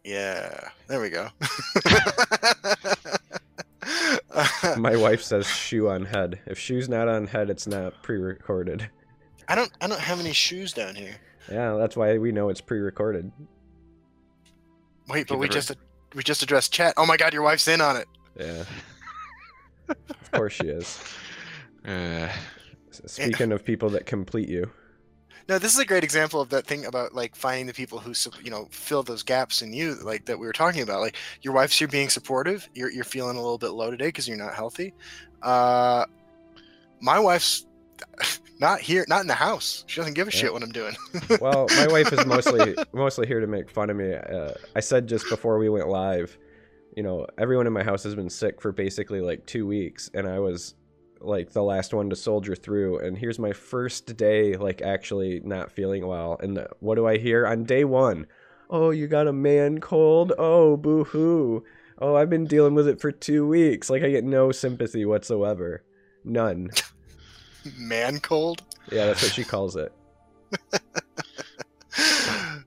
Yeah, 0.05 0.69
there 0.87 1.01
we 1.01 1.09
go. 1.09 1.27
My 4.77 4.95
wife 4.95 5.21
says 5.21 5.47
shoe 5.47 5.89
on 5.89 6.05
head. 6.05 6.39
If 6.45 6.57
shoe's 6.59 6.89
not 6.89 7.07
on 7.07 7.27
head, 7.27 7.49
it's 7.49 7.67
not 7.67 8.01
pre-recorded. 8.03 8.89
I 9.47 9.55
don't 9.55 9.71
I 9.81 9.87
don't 9.87 9.99
have 9.99 10.19
any 10.19 10.33
shoes 10.33 10.73
down 10.73 10.95
here. 10.95 11.15
Yeah, 11.51 11.75
that's 11.77 11.95
why 11.97 12.17
we 12.17 12.31
know 12.31 12.49
it's 12.49 12.61
pre-recorded. 12.61 13.31
Wait, 15.07 15.27
but 15.27 15.35
Keep 15.35 15.39
we 15.39 15.45
it 15.47 15.51
just 15.51 15.71
we 16.13 16.23
just 16.23 16.43
addressed 16.43 16.71
chat. 16.71 16.93
Oh 16.97 17.05
my 17.05 17.17
god, 17.17 17.33
your 17.33 17.41
wife's 17.41 17.67
in 17.67 17.81
on 17.81 17.97
it. 17.97 18.07
Yeah. 18.39 18.63
of 19.89 20.31
course 20.31 20.53
she 20.53 20.67
is. 20.67 20.99
Uh, 21.85 22.27
S- 22.91 23.01
Speaking 23.05 23.53
of 23.53 23.63
people 23.63 23.89
that 23.91 24.05
complete 24.05 24.49
you. 24.49 24.69
No, 25.49 25.57
this 25.57 25.73
is 25.73 25.79
a 25.79 25.85
great 25.85 26.03
example 26.03 26.39
of 26.39 26.49
that 26.49 26.67
thing 26.67 26.85
about 26.85 27.15
like 27.15 27.35
finding 27.35 27.65
the 27.65 27.73
people 27.73 27.97
who 27.97 28.13
you 28.43 28.51
know 28.51 28.67
fill 28.69 29.01
those 29.01 29.23
gaps 29.23 29.63
in 29.63 29.73
you, 29.73 29.95
like 30.03 30.25
that 30.25 30.37
we 30.37 30.45
were 30.45 30.53
talking 30.53 30.83
about. 30.83 31.01
Like 31.01 31.15
your 31.41 31.55
wife's 31.55 31.77
here 31.77 31.87
being 31.87 32.09
supportive. 32.09 32.69
You're 32.75 32.91
you're 32.91 33.03
feeling 33.03 33.35
a 33.35 33.41
little 33.41 33.57
bit 33.57 33.69
low 33.71 33.89
today 33.89 34.09
because 34.09 34.27
you're 34.27 34.37
not 34.37 34.53
healthy. 34.53 34.93
Uh, 35.41 36.05
my 37.01 37.17
wife's 37.17 37.65
not 38.59 38.79
here, 38.79 39.05
not 39.09 39.21
in 39.21 39.27
the 39.27 39.33
house. 39.33 39.85
She 39.87 39.99
doesn't 39.99 40.13
give 40.13 40.27
a 40.27 40.31
Yeah. 40.31 40.37
shit 40.37 40.53
what 40.53 40.61
I'm 40.61 40.71
doing. 40.71 40.95
Well, 41.41 41.65
my 41.77 41.87
wife 41.87 42.13
is 42.13 42.23
mostly 42.27 42.75
mostly 42.93 43.25
here 43.25 43.39
to 43.39 43.47
make 43.47 43.71
fun 43.71 43.89
of 43.89 43.97
me. 43.97 44.13
Uh, 44.13 44.51
I 44.75 44.81
said 44.81 45.07
just 45.07 45.27
before 45.29 45.57
we 45.57 45.67
went 45.67 45.87
live, 45.87 46.37
you 46.95 47.01
know, 47.01 47.25
everyone 47.39 47.65
in 47.65 47.73
my 47.73 47.83
house 47.83 48.03
has 48.03 48.13
been 48.13 48.29
sick 48.29 48.61
for 48.61 48.71
basically 48.71 49.19
like 49.19 49.47
two 49.47 49.65
weeks, 49.65 50.11
and 50.13 50.27
I 50.27 50.37
was 50.37 50.75
like 51.21 51.51
the 51.51 51.63
last 51.63 51.93
one 51.93 52.09
to 52.09 52.15
soldier 52.15 52.55
through. 52.55 52.99
And 52.99 53.17
here's 53.17 53.39
my 53.39 53.53
first 53.53 54.15
day, 54.17 54.55
like 54.55 54.81
actually 54.81 55.41
not 55.43 55.71
feeling 55.71 56.05
well. 56.05 56.37
And 56.41 56.57
the, 56.57 56.69
what 56.79 56.95
do 56.95 57.07
I 57.07 57.17
hear 57.17 57.45
on 57.45 57.63
day 57.63 57.83
one? 57.83 58.27
Oh, 58.69 58.91
you 58.91 59.07
got 59.07 59.27
a 59.27 59.33
man 59.33 59.79
cold. 59.79 60.33
Oh, 60.37 60.77
boo 60.77 61.03
hoo. 61.05 61.63
Oh, 61.99 62.15
I've 62.15 62.29
been 62.29 62.45
dealing 62.45 62.75
with 62.75 62.87
it 62.87 63.01
for 63.01 63.11
two 63.11 63.47
weeks. 63.47 63.89
Like 63.89 64.03
I 64.03 64.09
get 64.09 64.23
no 64.23 64.51
sympathy 64.51 65.05
whatsoever. 65.05 65.83
None. 66.23 66.69
Man 67.77 68.19
cold. 68.19 68.63
Yeah, 68.91 69.07
that's 69.07 69.21
what 69.21 69.33
she 69.33 69.43
calls 69.43 69.75
it. 69.75 69.91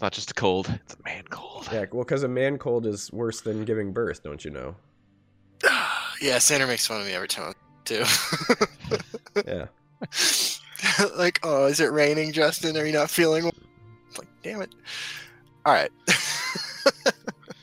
not 0.00 0.12
just 0.12 0.30
a 0.30 0.34
cold. 0.34 0.68
It's 0.84 0.94
a 0.94 1.02
man 1.04 1.24
cold. 1.30 1.68
Yeah, 1.72 1.86
well, 1.92 2.04
because 2.04 2.22
a 2.22 2.28
man 2.28 2.56
cold 2.58 2.86
is 2.86 3.12
worse 3.12 3.40
than 3.40 3.64
giving 3.64 3.92
birth, 3.92 4.22
don't 4.22 4.44
you 4.44 4.50
know? 4.50 4.76
yeah, 6.20 6.38
Sandra 6.38 6.68
makes 6.68 6.86
fun 6.86 7.00
of 7.00 7.06
me 7.06 7.12
every 7.12 7.28
time 7.28 7.51
too. 7.84 8.04
Yeah. 9.46 9.66
like, 11.16 11.40
oh, 11.42 11.66
is 11.66 11.80
it 11.80 11.90
raining, 11.92 12.32
Justin? 12.32 12.76
Are 12.76 12.84
you 12.84 12.92
not 12.92 13.08
feeling? 13.08 13.50
It's 14.08 14.18
like, 14.18 14.28
damn 14.42 14.60
it. 14.60 14.74
All 15.64 15.72
right. 15.72 15.90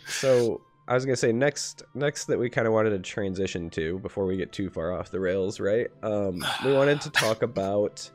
So 0.08 0.60
I 0.88 0.96
was 0.96 1.06
gonna 1.06 1.16
say 1.16 1.32
next, 1.32 1.84
next 1.94 2.26
that 2.26 2.38
we 2.38 2.50
kind 2.50 2.68
of 2.68 2.74
wanted 2.74 2.90
to 2.90 3.00
transition 3.00 3.70
to 3.70 4.00
before 4.00 4.26
we 4.26 4.36
get 4.36 4.52
too 4.52 4.70
far 4.70 4.92
off 4.92 5.12
the 5.12 5.20
rails, 5.20 5.62
right? 5.62 5.88
Um, 6.04 6.44
we 6.66 6.74
wanted 6.74 7.00
to 7.02 7.10
talk 7.12 7.42
about, 7.44 8.10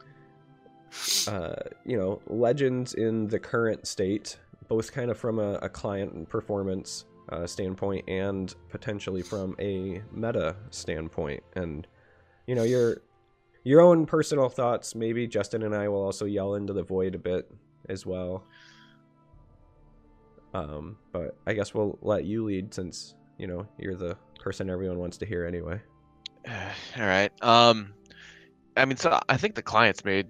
uh, 1.26 1.54
you 1.86 1.96
know, 1.96 2.20
legends 2.26 2.92
in 2.92 3.28
the 3.28 3.38
current 3.38 3.86
state, 3.86 4.38
both 4.68 4.92
kind 4.92 5.10
of 5.10 5.16
from 5.16 5.38
a, 5.38 5.54
a 5.62 5.68
client 5.70 6.12
and 6.12 6.28
performance 6.28 7.06
uh, 7.30 7.46
standpoint, 7.46 8.06
and 8.06 8.54
potentially 8.68 9.22
from 9.22 9.56
a 9.58 10.02
meta 10.12 10.56
standpoint, 10.70 11.42
and 11.56 11.86
you 12.46 12.54
know 12.54 12.62
your 12.62 12.98
your 13.64 13.80
own 13.80 14.06
personal 14.06 14.48
thoughts. 14.48 14.94
Maybe 14.94 15.26
Justin 15.26 15.62
and 15.62 15.74
I 15.74 15.88
will 15.88 16.02
also 16.02 16.24
yell 16.24 16.54
into 16.54 16.72
the 16.72 16.82
void 16.82 17.14
a 17.14 17.18
bit 17.18 17.50
as 17.88 18.04
well. 18.04 18.44
Um, 20.52 20.96
but 21.12 21.36
I 21.46 21.54
guess 21.54 21.74
we'll 21.74 21.98
let 22.02 22.24
you 22.24 22.44
lead 22.44 22.72
since 22.72 23.14
you 23.38 23.46
know 23.46 23.66
you're 23.78 23.96
the 23.96 24.16
person 24.38 24.70
everyone 24.70 24.98
wants 24.98 25.16
to 25.18 25.26
hear 25.26 25.46
anyway. 25.46 25.80
All 26.48 27.06
right. 27.06 27.32
Um, 27.42 27.94
I 28.76 28.84
mean, 28.84 28.96
so 28.96 29.18
I 29.28 29.36
think 29.36 29.54
the 29.54 29.62
clients 29.62 30.04
made 30.04 30.28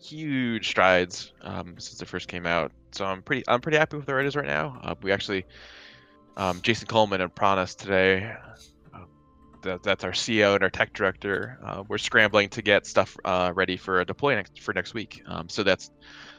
huge 0.00 0.68
strides 0.68 1.32
um, 1.42 1.74
since 1.78 2.00
it 2.00 2.06
first 2.06 2.28
came 2.28 2.46
out. 2.46 2.72
So 2.92 3.04
I'm 3.04 3.22
pretty, 3.22 3.42
I'm 3.48 3.60
pretty 3.60 3.78
happy 3.78 3.96
with 3.96 4.06
where 4.06 4.20
it 4.20 4.26
is 4.26 4.36
right 4.36 4.46
now. 4.46 4.78
Uh, 4.82 4.94
we 5.02 5.12
actually, 5.12 5.44
um, 6.36 6.60
Jason 6.62 6.86
Coleman 6.86 7.20
and 7.20 7.34
Pranas 7.34 7.76
today. 7.76 8.34
That, 9.64 9.82
that's 9.82 10.04
our 10.04 10.12
CEO 10.12 10.54
and 10.54 10.62
our 10.62 10.70
tech 10.70 10.92
director. 10.92 11.58
Uh, 11.64 11.82
we're 11.88 11.98
scrambling 11.98 12.50
to 12.50 12.62
get 12.62 12.86
stuff 12.86 13.16
uh, 13.24 13.52
ready 13.54 13.76
for 13.76 14.00
a 14.00 14.04
deploy 14.04 14.34
next 14.34 14.60
for 14.60 14.72
next 14.74 14.94
week. 14.94 15.22
Um, 15.26 15.48
so 15.48 15.62
that's 15.62 15.90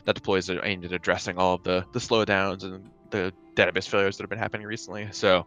that 0.06 0.16
deploy 0.16 0.38
is 0.38 0.50
aimed 0.50 0.86
at 0.86 0.92
addressing 0.92 1.38
all 1.38 1.56
of 1.56 1.64
the 1.64 1.86
the 1.92 2.00
slowdowns 2.00 2.64
and 2.64 2.90
the 3.10 3.34
database 3.56 3.88
failures 3.88 4.18
that 4.18 4.24
have 4.24 4.30
been 4.30 4.40
happening 4.40 4.68
recently. 4.68 5.10
So 5.12 5.46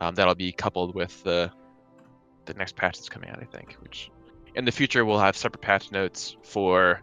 um, 0.00 0.14
that'll 0.14 0.34
be 0.34 0.52
coupled 0.52 0.94
with 0.94 1.22
the 1.24 1.50
the 2.44 2.54
next 2.54 2.76
patch 2.76 2.98
that's 2.98 3.08
coming 3.08 3.30
out, 3.30 3.40
I 3.40 3.46
think. 3.46 3.74
Which 3.80 4.10
in 4.54 4.64
the 4.64 4.72
future 4.72 5.04
we'll 5.04 5.18
have 5.18 5.36
separate 5.36 5.62
patch 5.62 5.90
notes 5.90 6.36
for 6.42 7.02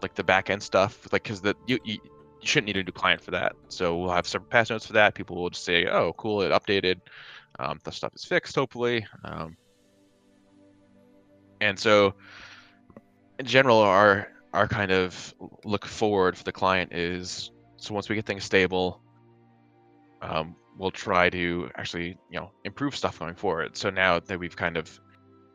like 0.00 0.14
the 0.14 0.24
back 0.24 0.48
end 0.48 0.62
stuff, 0.62 1.08
like 1.12 1.24
because 1.24 1.40
the 1.40 1.54
you, 1.66 1.78
you 1.84 1.98
you 2.40 2.46
shouldn't 2.46 2.66
need 2.66 2.76
a 2.76 2.84
new 2.84 2.92
client 2.92 3.20
for 3.20 3.32
that. 3.32 3.54
So 3.68 3.98
we'll 3.98 4.12
have 4.12 4.28
separate 4.28 4.50
patch 4.50 4.70
notes 4.70 4.86
for 4.86 4.92
that. 4.92 5.14
People 5.14 5.36
will 5.36 5.50
just 5.50 5.64
say, 5.64 5.86
"Oh, 5.86 6.12
cool, 6.12 6.42
it 6.42 6.50
updated. 6.50 7.00
Um, 7.58 7.78
the 7.84 7.92
stuff 7.92 8.12
is 8.14 8.24
fixed, 8.24 8.54
hopefully." 8.54 9.06
Um, 9.24 9.56
and 11.60 11.78
so, 11.78 12.14
in 13.38 13.46
general, 13.46 13.78
our 13.78 14.28
our 14.52 14.66
kind 14.66 14.90
of 14.90 15.34
look 15.64 15.84
forward 15.84 16.36
for 16.36 16.44
the 16.44 16.52
client 16.52 16.92
is 16.92 17.50
so 17.76 17.94
once 17.94 18.08
we 18.08 18.16
get 18.16 18.26
things 18.26 18.44
stable, 18.44 19.00
um, 20.22 20.56
we'll 20.76 20.90
try 20.90 21.28
to 21.30 21.70
actually 21.76 22.16
you 22.30 22.40
know 22.40 22.50
improve 22.64 22.96
stuff 22.96 23.18
going 23.18 23.34
forward. 23.34 23.76
So 23.76 23.90
now 23.90 24.20
that 24.20 24.38
we've 24.38 24.56
kind 24.56 24.76
of 24.76 24.98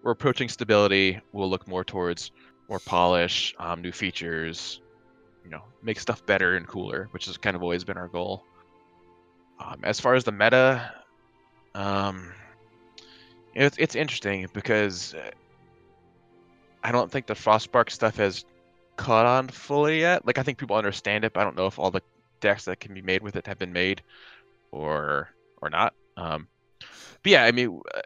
we're 0.03 0.11
approaching 0.11 0.49
stability, 0.49 1.19
we'll 1.31 1.49
look 1.49 1.67
more 1.67 1.83
towards 1.83 2.31
more 2.69 2.79
polish, 2.79 3.53
um, 3.59 3.81
new 3.81 3.91
features, 3.91 4.81
you 5.43 5.49
know, 5.49 5.61
make 5.81 5.99
stuff 5.99 6.25
better 6.25 6.55
and 6.55 6.67
cooler, 6.67 7.07
which 7.11 7.25
has 7.25 7.37
kind 7.37 7.55
of 7.55 7.63
always 7.63 7.83
been 7.83 7.97
our 7.97 8.07
goal. 8.07 8.43
Um, 9.59 9.79
as 9.83 9.99
far 9.99 10.15
as 10.15 10.23
the 10.23 10.31
meta, 10.31 10.91
um, 11.75 12.31
it's 13.53 13.77
it's 13.77 13.95
interesting 13.95 14.47
because 14.53 15.13
uh, 15.13 15.31
I 16.83 16.91
don't 16.91 17.11
think 17.11 17.27
the 17.27 17.33
Frostbark 17.33 17.89
stuff 17.89 18.17
has 18.17 18.45
caught 18.97 19.25
on 19.25 19.47
fully 19.47 19.99
yet. 19.99 20.25
Like 20.25 20.37
I 20.37 20.43
think 20.43 20.57
people 20.57 20.75
understand 20.75 21.23
it, 21.25 21.33
but 21.33 21.41
I 21.41 21.43
don't 21.43 21.55
know 21.55 21.67
if 21.67 21.79
all 21.79 21.91
the 21.91 22.01
decks 22.41 22.65
that 22.65 22.79
can 22.79 22.93
be 22.93 23.01
made 23.01 23.21
with 23.21 23.35
it 23.35 23.47
have 23.47 23.59
been 23.59 23.73
made 23.73 24.01
or 24.71 25.29
or 25.61 25.69
not. 25.69 25.93
Um, 26.17 26.47
but 26.79 27.31
yeah, 27.31 27.43
I 27.43 27.51
mean, 27.51 27.81
uh, 27.95 28.01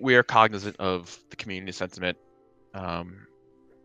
we 0.00 0.16
are 0.16 0.22
cognizant 0.22 0.76
of 0.78 1.16
the 1.30 1.36
community 1.36 1.72
sentiment. 1.72 2.18
Um, 2.74 3.26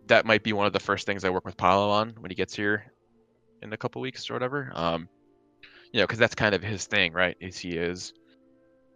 that 0.08 0.26
might 0.26 0.44
be 0.44 0.54
one 0.54 0.66
of 0.66 0.74
the 0.74 0.80
first 0.80 1.06
things 1.06 1.24
I 1.24 1.30
work 1.30 1.46
with 1.46 1.58
Paulo 1.58 1.90
on 1.90 2.16
when 2.20 2.32
he 2.32 2.36
gets 2.36 2.56
here 2.56 2.92
in 3.62 3.72
a 3.74 3.78
couple 3.78 4.02
weeks 4.02 4.30
or 4.30 4.34
whatever. 4.34 4.72
Um, 4.74 5.10
you 5.92 6.00
know, 6.00 6.08
because 6.08 6.20
that's 6.20 6.36
kind 6.36 6.56
of 6.56 6.64
his 6.64 6.86
thing, 6.86 7.14
right? 7.14 7.36
Is 7.40 7.58
he 7.58 7.78
is 7.78 8.14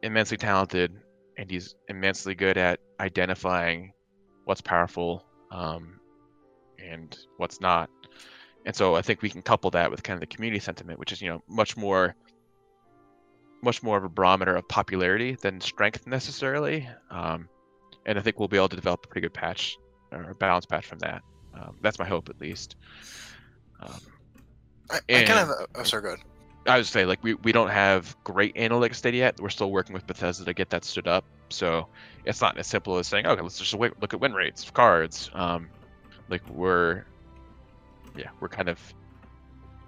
immensely 0.04 0.38
talented 0.38 0.96
and 1.38 1.50
he's 1.50 1.76
immensely 1.88 2.36
good 2.36 2.58
at 2.58 2.80
identifying 3.00 3.94
what's 4.46 4.62
powerful 4.62 5.26
um, 5.52 6.00
and 6.80 7.18
what's 7.38 7.62
not. 7.62 7.90
And 8.66 8.76
so 8.76 8.96
I 8.96 9.02
think 9.02 9.22
we 9.22 9.30
can 9.30 9.42
couple 9.42 9.72
that 9.72 9.90
with 9.90 10.04
kind 10.04 10.16
of 10.16 10.22
the 10.22 10.28
community 10.28 10.60
sentiment, 10.60 11.00
which 11.00 11.12
is 11.12 11.22
you 11.22 11.30
know 11.30 11.42
much 11.48 11.76
more 11.76 12.16
much 13.64 13.84
more 13.84 13.98
of 13.98 14.04
a 14.04 14.10
barometer 14.10 14.56
of 14.56 14.68
popularity 14.68 15.36
than 15.36 15.62
strength 15.62 16.08
necessarily. 16.08 16.88
Um, 17.10 17.48
and 18.06 18.18
I 18.18 18.22
think 18.22 18.40
we'll 18.40 18.48
be 18.48 18.58
able 18.58 18.70
to 18.70 18.76
develop 18.76 19.06
a 19.06 19.08
pretty 19.08 19.26
good 19.26 19.34
patch 19.34 19.78
or 20.12 20.32
a 20.32 20.36
balance 20.36 20.66
patch 20.66 20.86
from 20.86 21.00
that. 21.00 21.22
Um, 21.54 21.78
that's 21.82 22.00
my 22.00 22.06
hope, 22.06 22.30
at 22.30 22.40
least. 22.40 22.76
Um, 23.82 24.00
I, 24.90 25.00
I 25.10 25.24
kind 25.24 25.40
of. 25.40 25.68
Oh, 25.76 25.84
sorry, 25.84 26.02
good. 26.04 26.20
I 26.68 26.78
would 26.78 26.86
say 26.86 27.06
like 27.06 27.24
we, 27.24 27.34
we 27.36 27.52
don't 27.52 27.70
have 27.70 28.16
great 28.24 28.56
analytics 28.56 29.02
data 29.02 29.18
yet. 29.18 29.40
We're 29.40 29.50
still 29.50 29.72
working 29.72 29.94
with 29.94 30.06
Bethesda 30.06 30.46
to 30.46 30.54
get 30.54 30.70
that 30.70 30.84
stood 30.84 31.08
up. 31.08 31.26
So 31.50 31.88
it's 32.26 32.40
not 32.40 32.58
as 32.58 32.68
simple 32.68 32.98
as 32.98 33.08
saying, 33.08 33.26
okay, 33.26 33.42
let's 33.42 33.58
just 33.58 33.74
wait, 33.74 34.00
look 34.00 34.14
at 34.14 34.20
win 34.20 34.34
rates 34.34 34.64
of 34.64 34.74
cards. 34.74 35.30
Um, 35.34 35.70
like 36.30 36.48
we're, 36.50 37.04
yeah, 38.16 38.30
we're 38.40 38.48
kind 38.48 38.70
of, 38.70 38.80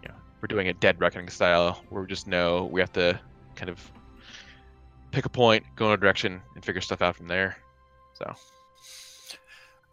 yeah, 0.04 0.12
we're 0.42 0.48
doing 0.48 0.68
a 0.68 0.74
dead 0.74 1.00
reckoning 1.00 1.30
style 1.30 1.84
where 1.90 2.02
we 2.02 2.08
just 2.08 2.28
know 2.28 2.66
we 2.66 2.82
have 2.82 2.92
to 2.94 3.20
kind 3.56 3.70
of 3.70 3.92
pick 5.12 5.26
a 5.26 5.30
point, 5.30 5.64
go 5.76 5.88
in 5.88 5.94
a 5.94 5.98
direction, 5.98 6.42
and 6.56 6.66
figure 6.66 6.82
stuff 6.82 7.02
out 7.04 7.16
from 7.16 7.28
there. 7.28 7.56
So. 8.14 8.34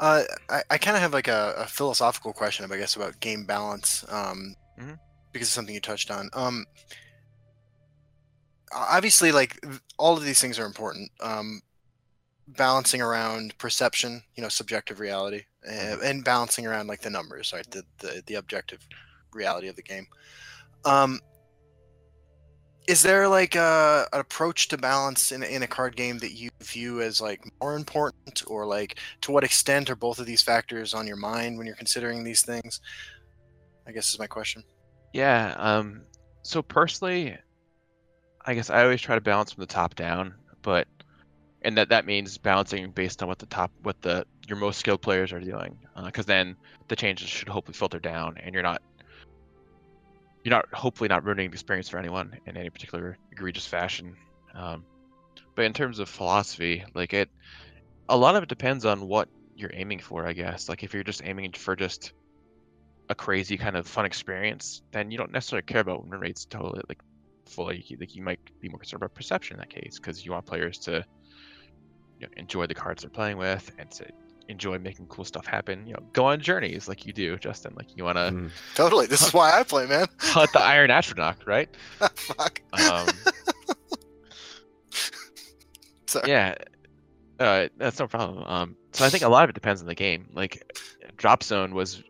Uh, 0.01 0.22
I, 0.49 0.62
I 0.70 0.78
kind 0.78 0.97
of 0.97 1.03
have 1.03 1.12
like 1.12 1.28
a, 1.28 1.55
a, 1.59 1.66
philosophical 1.66 2.33
question, 2.33 2.72
I 2.72 2.78
guess, 2.78 2.97
about 2.97 3.20
game 3.20 3.45
balance. 3.45 4.03
Um, 4.09 4.57
mm-hmm 4.81 4.95
because 5.33 5.49
it's 5.49 5.55
something 5.55 5.74
you 5.74 5.81
touched 5.81 6.11
on. 6.11 6.31
Um, 6.33 6.66
obviously, 8.72 9.33
like 9.33 9.64
all 9.99 10.16
of 10.16 10.24
these 10.24 10.41
things 10.41 10.59
are 10.59 10.66
important. 10.66 11.11
Um, 11.20 11.62
balancing 12.49 13.01
around 13.01 13.57
perception, 13.59 14.22
you 14.35 14.43
know, 14.43 14.49
subjective 14.49 15.01
reality, 15.01 15.45
and, 15.68 16.01
and 16.03 16.24
balancing 16.24 16.66
around 16.66 16.87
like 16.87 17.01
the 17.01 17.11
numbers, 17.11 17.53
right, 17.53 17.68
the 17.70 17.83
the, 17.99 18.22
the 18.26 18.35
objective 18.35 18.87
reality 19.33 19.68
of 19.68 19.76
the 19.76 19.83
game. 19.83 20.07
Um, 20.85 21.20
is 22.91 23.03
there 23.03 23.28
like 23.28 23.55
a, 23.55 24.09
an 24.12 24.18
approach 24.18 24.66
to 24.68 24.76
balance 24.76 25.31
in, 25.31 25.45
in 25.45 25.62
a 25.62 25.66
card 25.66 25.95
game 25.95 26.18
that 26.18 26.33
you 26.33 26.51
view 26.61 27.01
as 27.01 27.20
like 27.20 27.41
more 27.61 27.76
important 27.76 28.43
or 28.49 28.66
like 28.66 28.99
to 29.20 29.31
what 29.31 29.45
extent 29.45 29.91
are 29.91 29.97
both 29.97 30.18
of 30.18 30.26
these 30.26 30.43
factors 30.43 30.93
on 30.93 31.07
your 31.07 31.16
mind 31.16 31.57
when 31.57 31.66
you're 31.68 31.76
considering 31.76 32.24
these 32.24 32.43
things 32.43 32.81
i 33.87 33.93
guess 33.93 34.12
is 34.12 34.18
my 34.18 34.26
question 34.26 34.64
yeah. 35.12 35.54
Um. 35.56 36.02
So 36.42 36.62
personally, 36.62 37.36
I 38.44 38.54
guess 38.54 38.70
I 38.70 38.82
always 38.82 39.00
try 39.00 39.14
to 39.14 39.20
balance 39.20 39.52
from 39.52 39.62
the 39.62 39.66
top 39.66 39.94
down, 39.94 40.34
but 40.62 40.88
and 41.62 41.76
that 41.76 41.90
that 41.90 42.06
means 42.06 42.38
balancing 42.38 42.90
based 42.90 43.22
on 43.22 43.28
what 43.28 43.38
the 43.38 43.46
top 43.46 43.70
what 43.82 44.00
the 44.02 44.26
your 44.48 44.56
most 44.58 44.78
skilled 44.78 45.02
players 45.02 45.32
are 45.32 45.40
doing, 45.40 45.78
because 46.04 46.24
uh, 46.24 46.32
then 46.32 46.56
the 46.88 46.96
changes 46.96 47.28
should 47.28 47.48
hopefully 47.48 47.76
filter 47.76 48.00
down, 48.00 48.36
and 48.38 48.54
you're 48.54 48.62
not 48.62 48.82
you're 50.42 50.50
not 50.50 50.66
hopefully 50.72 51.08
not 51.08 51.24
ruining 51.24 51.50
the 51.50 51.54
experience 51.54 51.88
for 51.88 51.98
anyone 51.98 52.38
in 52.46 52.56
any 52.56 52.70
particular 52.70 53.18
egregious 53.30 53.66
fashion. 53.66 54.16
Um, 54.54 54.84
but 55.54 55.64
in 55.64 55.72
terms 55.72 55.98
of 55.98 56.08
philosophy, 56.08 56.84
like 56.94 57.12
it, 57.12 57.28
a 58.08 58.16
lot 58.16 58.36
of 58.36 58.42
it 58.42 58.48
depends 58.48 58.86
on 58.86 59.06
what 59.06 59.28
you're 59.54 59.70
aiming 59.74 59.98
for, 59.98 60.26
I 60.26 60.32
guess. 60.32 60.68
Like 60.68 60.82
if 60.82 60.94
you're 60.94 61.04
just 61.04 61.22
aiming 61.24 61.52
for 61.52 61.76
just 61.76 62.12
a 63.11 63.14
crazy 63.14 63.58
kind 63.58 63.76
of 63.76 63.86
fun 63.86 64.06
experience, 64.06 64.82
then 64.92 65.11
you 65.11 65.18
don't 65.18 65.32
necessarily 65.32 65.64
care 65.64 65.80
about 65.80 66.06
win 66.06 66.18
rates 66.18 66.46
totally 66.46 66.80
like 66.88 67.00
fully. 67.44 67.84
Like 67.98 68.14
you 68.14 68.22
might 68.22 68.38
be 68.61 68.68
more 68.68 68.78
concerned 68.78 69.02
about 69.02 69.14
perception 69.14 69.56
in 69.56 69.61
that 69.61 69.68
case 69.68 69.98
because 69.98 70.24
you 70.24 70.30
want 70.30 70.46
players 70.46 70.78
to 70.78 71.04
you 72.20 72.26
know, 72.26 72.32
enjoy 72.36 72.66
the 72.66 72.74
cards 72.74 73.02
they're 73.02 73.11
playing 73.11 73.36
with 73.36 73.70
and 73.78 73.90
to 73.90 74.06
enjoy 74.48 74.78
making 74.78 75.06
cool 75.06 75.24
stuff 75.24 75.44
happen. 75.44 75.88
You 75.88 75.94
know, 75.94 76.00
go 76.12 76.26
on 76.26 76.40
journeys 76.40 76.88
like 76.88 77.04
you 77.04 77.12
do, 77.12 77.36
Justin. 77.36 77.74
Like 77.74 77.96
you 77.96 78.04
want 78.04 78.16
to 78.16 78.30
mm. 78.30 78.50
totally. 78.76 79.06
This 79.06 79.26
is 79.26 79.34
why 79.34 79.58
I 79.58 79.64
play, 79.64 79.86
man. 79.86 80.06
hunt 80.20 80.52
the 80.52 80.62
Iron 80.62 80.90
Atronach, 80.90 81.46
right? 81.46 81.68
Fuck. 82.14 82.62
Um, 82.72 83.08
yeah, 86.26 86.54
uh, 87.40 87.66
that's 87.76 87.98
no 87.98 88.06
problem. 88.06 88.44
Um, 88.46 88.76
so 88.92 89.04
I 89.04 89.11
think 89.11 89.24
a 89.24 89.28
lot 89.28 89.42
of 89.42 89.50
it 89.50 89.54
depends 89.54 89.80
on 89.80 89.88
the 89.88 89.96
game. 89.96 90.28
Like 90.32 90.78
Drop 91.16 91.42
Zone 91.42 91.74
was 91.74 92.04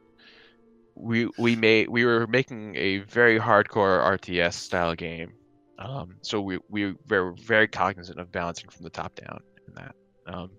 we 0.95 1.29
we 1.39 1.57
made 1.57 1.89
we 1.89 2.05
were 2.05 2.27
making 2.27 2.77
a 2.77 2.99
very 2.99 3.39
hardcore 3.39 4.19
RTS 4.19 4.55
style 4.55 4.95
game. 4.95 5.33
Um, 5.79 6.17
so 6.23 6.41
we 6.41 6.59
we 6.69 6.95
were 7.09 7.33
very 7.33 7.69
cognizant 7.69 8.19
of 8.19 8.31
balancing 8.31 8.69
from 8.69 8.85
the 8.85 8.91
top 8.91 9.15
down 9.15 9.41
in 9.67 9.75
that. 9.75 9.95
Um, 10.27 10.51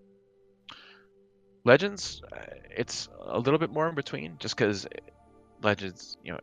Legends, 1.64 2.22
uh, 2.32 2.40
it's 2.76 3.08
a 3.28 3.38
little 3.38 3.60
bit 3.60 3.70
more 3.70 3.88
in 3.88 3.94
between, 3.94 4.38
just 4.40 4.58
because 4.58 4.88
Legends, 5.62 6.18
you 6.24 6.32
know, 6.32 6.40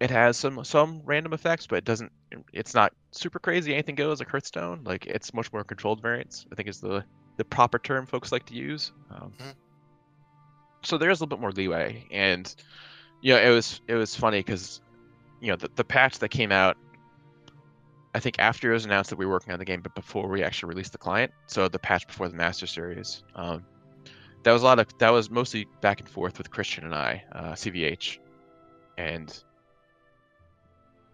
it 0.00 0.10
has 0.10 0.38
some 0.38 0.64
some 0.64 1.02
random 1.04 1.34
effects, 1.34 1.66
but 1.66 1.76
it 1.76 1.84
doesn't. 1.84 2.10
It's 2.54 2.74
not 2.74 2.92
super 3.10 3.38
crazy. 3.38 3.74
Anything 3.74 3.94
goes 3.94 4.20
like 4.20 4.30
Hearthstone. 4.30 4.82
Like 4.84 5.06
it's 5.06 5.34
much 5.34 5.52
more 5.52 5.64
controlled 5.64 6.00
variants. 6.00 6.46
I 6.50 6.54
think 6.54 6.68
is 6.68 6.80
the 6.80 7.04
the 7.36 7.44
proper 7.44 7.78
term 7.78 8.06
folks 8.06 8.32
like 8.32 8.46
to 8.46 8.54
use. 8.54 8.92
Um, 9.10 9.32
mm-hmm 9.38 9.50
so 10.82 10.98
there's 10.98 11.20
a 11.20 11.24
little 11.24 11.36
bit 11.36 11.40
more 11.40 11.52
leeway, 11.52 12.06
and 12.10 12.54
you 13.20 13.34
know, 13.34 13.40
it 13.40 13.50
was 13.50 13.80
it 13.86 13.94
was 13.94 14.14
funny 14.14 14.40
because 14.40 14.80
you 15.40 15.48
know 15.48 15.56
the 15.56 15.70
the 15.76 15.84
patch 15.84 16.18
that 16.18 16.28
came 16.28 16.52
out. 16.52 16.76
I 18.14 18.20
think 18.20 18.38
after 18.38 18.70
it 18.70 18.74
was 18.74 18.84
announced 18.84 19.08
that 19.10 19.16
we 19.16 19.24
were 19.24 19.32
working 19.32 19.54
on 19.54 19.58
the 19.58 19.64
game, 19.64 19.80
but 19.80 19.94
before 19.94 20.28
we 20.28 20.42
actually 20.42 20.68
released 20.68 20.92
the 20.92 20.98
client, 20.98 21.32
so 21.46 21.68
the 21.68 21.78
patch 21.78 22.06
before 22.06 22.28
the 22.28 22.36
master 22.36 22.66
series, 22.66 23.22
um, 23.34 23.64
that 24.42 24.52
was 24.52 24.62
a 24.62 24.64
lot 24.66 24.78
of 24.78 24.86
that 24.98 25.10
was 25.10 25.30
mostly 25.30 25.66
back 25.80 26.00
and 26.00 26.08
forth 26.08 26.36
with 26.36 26.50
Christian 26.50 26.84
and 26.84 26.94
I, 26.94 27.24
uh, 27.32 27.52
CVH, 27.52 28.18
and 28.98 29.42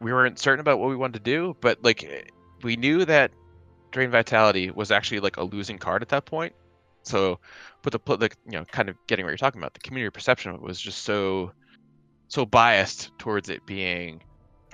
we 0.00 0.12
weren't 0.12 0.38
certain 0.38 0.60
about 0.60 0.78
what 0.78 0.88
we 0.88 0.96
wanted 0.96 1.24
to 1.24 1.30
do, 1.30 1.56
but 1.60 1.78
like 1.82 2.32
we 2.62 2.76
knew 2.76 3.04
that 3.04 3.30
Drain 3.90 4.10
Vitality 4.10 4.70
was 4.70 4.90
actually 4.90 5.20
like 5.20 5.36
a 5.36 5.44
losing 5.44 5.78
card 5.78 6.02
at 6.02 6.08
that 6.08 6.24
point, 6.24 6.54
so, 7.02 7.38
but 7.82 7.92
the 7.92 8.16
the 8.16 8.30
you 8.46 8.58
know 8.58 8.64
kind 8.64 8.88
of 8.88 8.96
getting 9.06 9.24
what 9.24 9.30
you're 9.30 9.38
talking 9.38 9.60
about, 9.60 9.74
the 9.74 9.80
community 9.80 10.10
perception 10.10 10.50
of 10.50 10.56
it 10.56 10.62
was 10.62 10.80
just 10.80 11.02
so 11.02 11.52
so 12.28 12.44
biased 12.44 13.10
towards 13.18 13.48
it 13.48 13.64
being, 13.66 14.22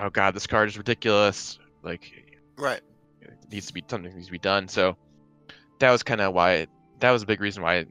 oh 0.00 0.10
god, 0.10 0.34
this 0.34 0.46
card 0.46 0.68
is 0.68 0.76
ridiculous. 0.76 1.58
Like, 1.82 2.10
right, 2.56 2.80
it 3.20 3.32
needs 3.50 3.66
to 3.66 3.74
be 3.74 3.84
something 3.86 4.12
needs 4.14 4.26
to 4.26 4.32
be 4.32 4.38
done. 4.38 4.68
So 4.68 4.96
that 5.78 5.90
was 5.90 6.02
kind 6.02 6.20
of 6.20 6.34
why 6.34 6.66
that 7.00 7.10
was 7.10 7.22
a 7.22 7.26
big 7.26 7.40
reason 7.40 7.62
why 7.62 7.78
you 7.78 7.86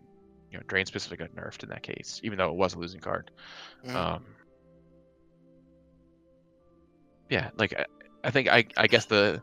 know 0.54 0.62
Drain 0.68 0.86
specifically 0.86 1.26
got 1.26 1.36
nerfed 1.36 1.64
in 1.64 1.70
that 1.70 1.84
case, 1.84 2.20
even 2.24 2.38
though 2.38 2.50
it 2.50 2.56
was 2.56 2.74
a 2.74 2.80
losing 2.80 3.00
card. 3.00 3.32
Mm. 3.86 3.96
Um, 3.96 4.26
yeah, 7.30 7.50
like 7.58 7.74
I, 7.74 7.86
I 8.24 8.32
think 8.32 8.48
I 8.48 8.66
I 8.78 8.88
guess 8.88 9.06
the 9.06 9.42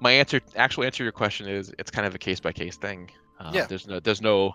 my 0.00 0.12
answer 0.12 0.40
actual 0.56 0.84
answer 0.84 0.98
to 0.98 1.04
your 1.04 1.12
question 1.12 1.48
is 1.48 1.72
it's 1.78 1.90
kind 1.90 2.06
of 2.06 2.14
a 2.14 2.18
case 2.18 2.40
by 2.40 2.52
case 2.52 2.76
thing. 2.76 3.10
Uh, 3.38 3.50
yeah. 3.54 3.66
There's 3.66 3.86
no 3.86 4.00
there's 4.00 4.20
no 4.20 4.54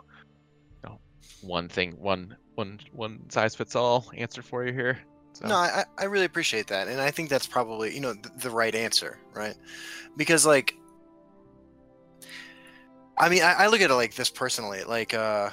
you 0.83 0.89
know, 0.89 0.99
one 1.41 1.67
thing 1.69 1.93
one 1.93 2.35
one 2.55 2.79
one 2.91 3.29
size 3.29 3.55
fits 3.55 3.75
all 3.75 4.05
answer 4.15 4.41
for 4.41 4.65
you 4.65 4.73
here. 4.73 4.99
So. 5.33 5.47
No, 5.47 5.55
I, 5.55 5.85
I 5.99 6.05
really 6.05 6.25
appreciate 6.25 6.67
that, 6.67 6.87
and 6.87 6.99
I 6.99 7.11
think 7.11 7.29
that's 7.29 7.45
probably 7.45 7.93
you 7.93 8.01
know 8.01 8.13
the, 8.13 8.31
the 8.39 8.49
right 8.49 8.73
answer, 8.73 9.19
right? 9.33 9.55
Because 10.15 10.47
like, 10.47 10.73
I 13.17 13.29
mean, 13.29 13.43
I, 13.43 13.53
I 13.53 13.67
look 13.67 13.81
at 13.81 13.91
it 13.91 13.95
like 13.95 14.15
this 14.15 14.31
personally. 14.31 14.83
Like, 14.83 15.13
uh, 15.13 15.51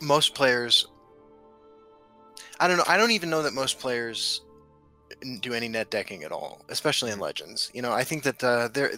most 0.00 0.36
players, 0.36 0.86
I 2.60 2.68
don't 2.68 2.76
know. 2.76 2.84
I 2.86 2.96
don't 2.96 3.10
even 3.10 3.28
know 3.28 3.42
that 3.42 3.54
most 3.54 3.80
players 3.80 4.40
do 5.40 5.54
any 5.54 5.68
net 5.68 5.90
decking 5.90 6.24
at 6.24 6.32
all, 6.32 6.64
especially 6.68 7.10
in 7.10 7.18
Legends. 7.18 7.70
You 7.74 7.82
know, 7.82 7.92
I 7.92 8.04
think 8.04 8.22
that 8.24 8.42
uh, 8.42 8.68
they're 8.72 8.92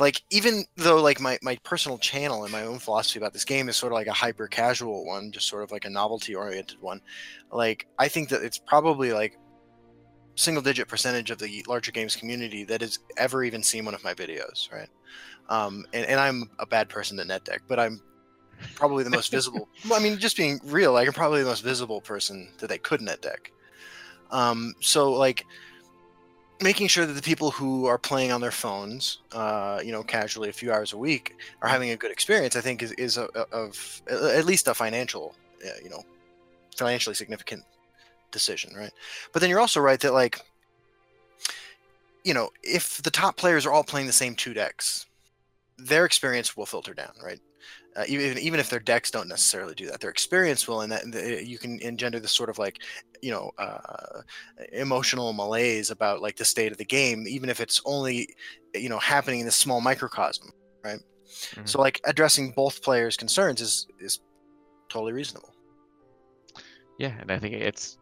like 0.00 0.22
even 0.30 0.64
though 0.76 1.00
like 1.00 1.20
my 1.20 1.38
my 1.42 1.58
personal 1.62 1.98
channel 1.98 2.44
and 2.44 2.52
my 2.52 2.62
own 2.62 2.78
philosophy 2.78 3.18
about 3.18 3.32
this 3.32 3.44
game 3.44 3.68
is 3.68 3.76
sort 3.76 3.92
of 3.92 3.96
like 3.96 4.06
a 4.06 4.12
hyper 4.12 4.48
casual 4.48 5.04
one, 5.04 5.32
just 5.32 5.48
sort 5.48 5.62
of 5.62 5.70
like 5.70 5.84
a 5.84 5.90
novelty 5.90 6.34
oriented 6.34 6.80
one. 6.80 7.00
Like 7.50 7.86
I 7.98 8.08
think 8.08 8.28
that 8.30 8.42
it's 8.42 8.58
probably 8.58 9.12
like 9.12 9.38
single 10.34 10.62
digit 10.62 10.88
percentage 10.88 11.30
of 11.30 11.38
the 11.38 11.64
larger 11.68 11.92
games 11.92 12.16
community 12.16 12.64
that 12.64 12.80
has 12.80 12.98
ever 13.16 13.44
even 13.44 13.62
seen 13.62 13.84
one 13.84 13.94
of 13.94 14.02
my 14.02 14.14
videos, 14.14 14.72
right? 14.72 14.88
Um, 15.48 15.84
and, 15.92 16.06
and 16.06 16.18
I'm 16.18 16.50
a 16.58 16.66
bad 16.66 16.88
person 16.88 17.16
to 17.18 17.24
net 17.24 17.44
deck, 17.44 17.62
but 17.68 17.78
I'm 17.78 18.00
probably 18.74 19.04
the 19.04 19.10
most 19.10 19.30
visible. 19.30 19.68
I 19.92 19.98
mean, 19.98 20.18
just 20.18 20.36
being 20.36 20.60
real, 20.64 20.92
like 20.92 21.06
I'm 21.06 21.14
probably 21.14 21.40
the 21.40 21.48
most 21.48 21.62
visible 21.62 22.00
person 22.00 22.48
that 22.58 22.68
they 22.68 22.78
could 22.78 23.02
net 23.02 23.20
deck. 23.20 23.52
Um, 24.32 24.74
so 24.80 25.12
like 25.12 25.46
making 26.60 26.88
sure 26.88 27.06
that 27.06 27.12
the 27.12 27.22
people 27.22 27.50
who 27.50 27.86
are 27.86 27.98
playing 27.98 28.32
on 28.32 28.40
their 28.40 28.50
phones, 28.50 29.18
uh, 29.32 29.80
you 29.84 29.92
know, 29.92 30.02
casually 30.02 30.48
a 30.48 30.52
few 30.52 30.72
hours 30.72 30.92
a 30.92 30.96
week 30.96 31.36
are 31.60 31.68
having 31.68 31.90
a 31.90 31.96
good 31.96 32.10
experience, 32.10 32.56
I 32.56 32.60
think 32.60 32.82
is, 32.82 32.92
is 32.92 33.16
a, 33.18 33.28
a, 33.34 33.40
of 33.52 34.02
at 34.08 34.44
least 34.44 34.68
a 34.68 34.74
financial, 34.74 35.34
uh, 35.64 35.70
you 35.82 35.90
know, 35.90 36.04
financially 36.76 37.14
significant 37.14 37.64
decision, 38.30 38.74
right? 38.74 38.92
But 39.32 39.40
then 39.40 39.50
you're 39.50 39.60
also 39.60 39.80
right 39.80 40.00
that 40.00 40.12
like, 40.12 40.40
you 42.24 42.34
know, 42.34 42.50
if 42.62 43.02
the 43.02 43.10
top 43.10 43.36
players 43.36 43.66
are 43.66 43.72
all 43.72 43.84
playing 43.84 44.06
the 44.06 44.12
same 44.12 44.34
two 44.34 44.54
decks, 44.54 45.06
their 45.76 46.04
experience 46.04 46.56
will 46.56 46.66
filter 46.66 46.94
down, 46.94 47.12
right? 47.22 47.40
Uh, 47.94 48.04
even 48.08 48.38
even 48.38 48.58
if 48.58 48.70
their 48.70 48.80
decks 48.80 49.10
don't 49.10 49.28
necessarily 49.28 49.74
do 49.74 49.86
that, 49.86 50.00
their 50.00 50.10
experience 50.10 50.66
will, 50.66 50.80
and 50.80 50.92
that 50.92 51.46
you 51.46 51.58
can 51.58 51.78
engender 51.80 52.18
this 52.18 52.32
sort 52.32 52.48
of 52.48 52.58
like, 52.58 52.78
you 53.20 53.30
know, 53.30 53.50
uh, 53.58 54.22
emotional 54.72 55.32
malaise 55.32 55.90
about 55.90 56.22
like 56.22 56.36
the 56.36 56.44
state 56.44 56.72
of 56.72 56.78
the 56.78 56.84
game, 56.84 57.26
even 57.28 57.50
if 57.50 57.60
it's 57.60 57.82
only, 57.84 58.28
you 58.74 58.88
know, 58.88 58.98
happening 58.98 59.40
in 59.40 59.46
this 59.46 59.56
small 59.56 59.80
microcosm, 59.80 60.50
right? 60.82 61.00
Mm-hmm. 61.00 61.66
So 61.66 61.80
like 61.80 62.00
addressing 62.04 62.52
both 62.52 62.82
players' 62.82 63.16
concerns 63.16 63.60
is 63.60 63.86
is 63.98 64.20
totally 64.88 65.12
reasonable. 65.12 65.54
Yeah, 66.98 67.12
and 67.20 67.30
I 67.30 67.38
think 67.38 67.54
it's 67.54 67.98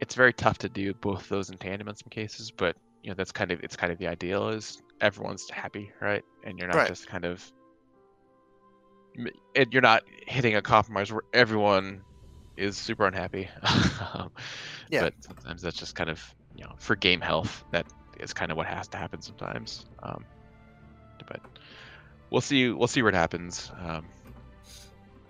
it's 0.00 0.14
very 0.14 0.32
tough 0.32 0.58
to 0.58 0.68
do 0.68 0.92
both 0.94 1.28
those 1.28 1.50
in 1.50 1.58
tandem 1.58 1.88
in 1.88 1.96
some 1.96 2.10
cases, 2.10 2.50
but 2.50 2.76
you 3.02 3.10
know 3.10 3.14
that's 3.14 3.32
kind 3.32 3.52
of 3.52 3.62
it's 3.62 3.76
kind 3.76 3.92
of 3.92 3.98
the 3.98 4.08
ideal 4.08 4.48
is 4.48 4.82
everyone's 5.00 5.48
happy, 5.50 5.92
right? 6.00 6.24
And 6.44 6.58
you're 6.58 6.68
not 6.68 6.76
right. 6.76 6.88
just 6.88 7.06
kind 7.06 7.24
of 7.24 7.52
and 9.54 9.72
you're 9.72 9.82
not 9.82 10.04
hitting 10.26 10.54
a 10.56 10.62
compromise 10.62 11.12
where 11.12 11.22
everyone 11.32 12.02
is 12.56 12.76
super 12.76 13.06
unhappy. 13.06 13.48
um, 14.14 14.30
yeah. 14.90 15.02
But 15.02 15.14
sometimes 15.20 15.62
that's 15.62 15.76
just 15.76 15.94
kind 15.94 16.10
of 16.10 16.22
you 16.56 16.64
know 16.64 16.72
for 16.78 16.96
game 16.96 17.20
health 17.20 17.64
that 17.70 17.86
is 18.20 18.32
kind 18.32 18.50
of 18.50 18.56
what 18.56 18.66
has 18.66 18.88
to 18.88 18.96
happen 18.96 19.20
sometimes. 19.22 19.86
Um, 20.02 20.24
but 21.26 21.40
we'll 22.30 22.40
see. 22.40 22.70
We'll 22.70 22.88
see 22.88 23.02
what 23.02 23.14
happens. 23.14 23.70
Um, 23.80 24.06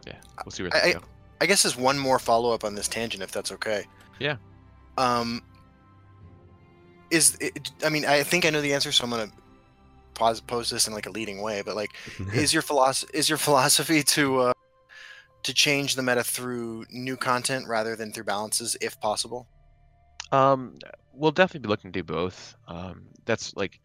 yeah, 0.06 0.16
we'll 0.44 0.52
see 0.52 0.62
where 0.62 0.74
I, 0.74 0.92
go. 0.92 1.00
I 1.40 1.46
guess 1.46 1.62
there's 1.62 1.76
one 1.76 1.98
more 1.98 2.18
follow 2.18 2.52
up 2.52 2.64
on 2.64 2.74
this 2.74 2.88
tangent, 2.88 3.22
if 3.22 3.32
that's 3.32 3.52
okay. 3.52 3.86
Yeah. 4.18 4.36
Um. 4.98 5.42
Is 7.10 7.36
it, 7.40 7.70
I 7.84 7.90
mean 7.90 8.06
I 8.06 8.22
think 8.22 8.44
I 8.44 8.50
know 8.50 8.60
the 8.60 8.74
answer, 8.74 8.90
so 8.90 9.04
I'm 9.04 9.10
gonna 9.10 9.30
pose, 10.14 10.40
pose 10.40 10.70
this 10.70 10.86
in 10.86 10.94
like 10.94 11.06
a 11.06 11.10
leading 11.10 11.42
way, 11.42 11.62
but 11.62 11.76
like, 11.76 11.90
is 12.32 12.52
your 12.52 12.62
philosophy 12.62 13.10
is 13.16 13.28
your 13.28 13.38
philosophy 13.38 14.02
to 14.02 14.40
uh, 14.40 14.52
to 15.42 15.54
change 15.54 15.94
the 15.94 16.02
meta 16.02 16.24
through 16.24 16.84
new 16.90 17.16
content 17.16 17.66
rather 17.68 17.96
than 17.96 18.12
through 18.12 18.24
balances, 18.24 18.76
if 18.80 18.98
possible? 19.00 19.46
Um, 20.32 20.78
we'll 21.12 21.32
definitely 21.32 21.60
be 21.60 21.68
looking 21.68 21.92
to 21.92 21.98
do 21.98 22.04
both. 22.04 22.56
Um, 22.66 23.06
that's 23.24 23.54
like 23.56 23.80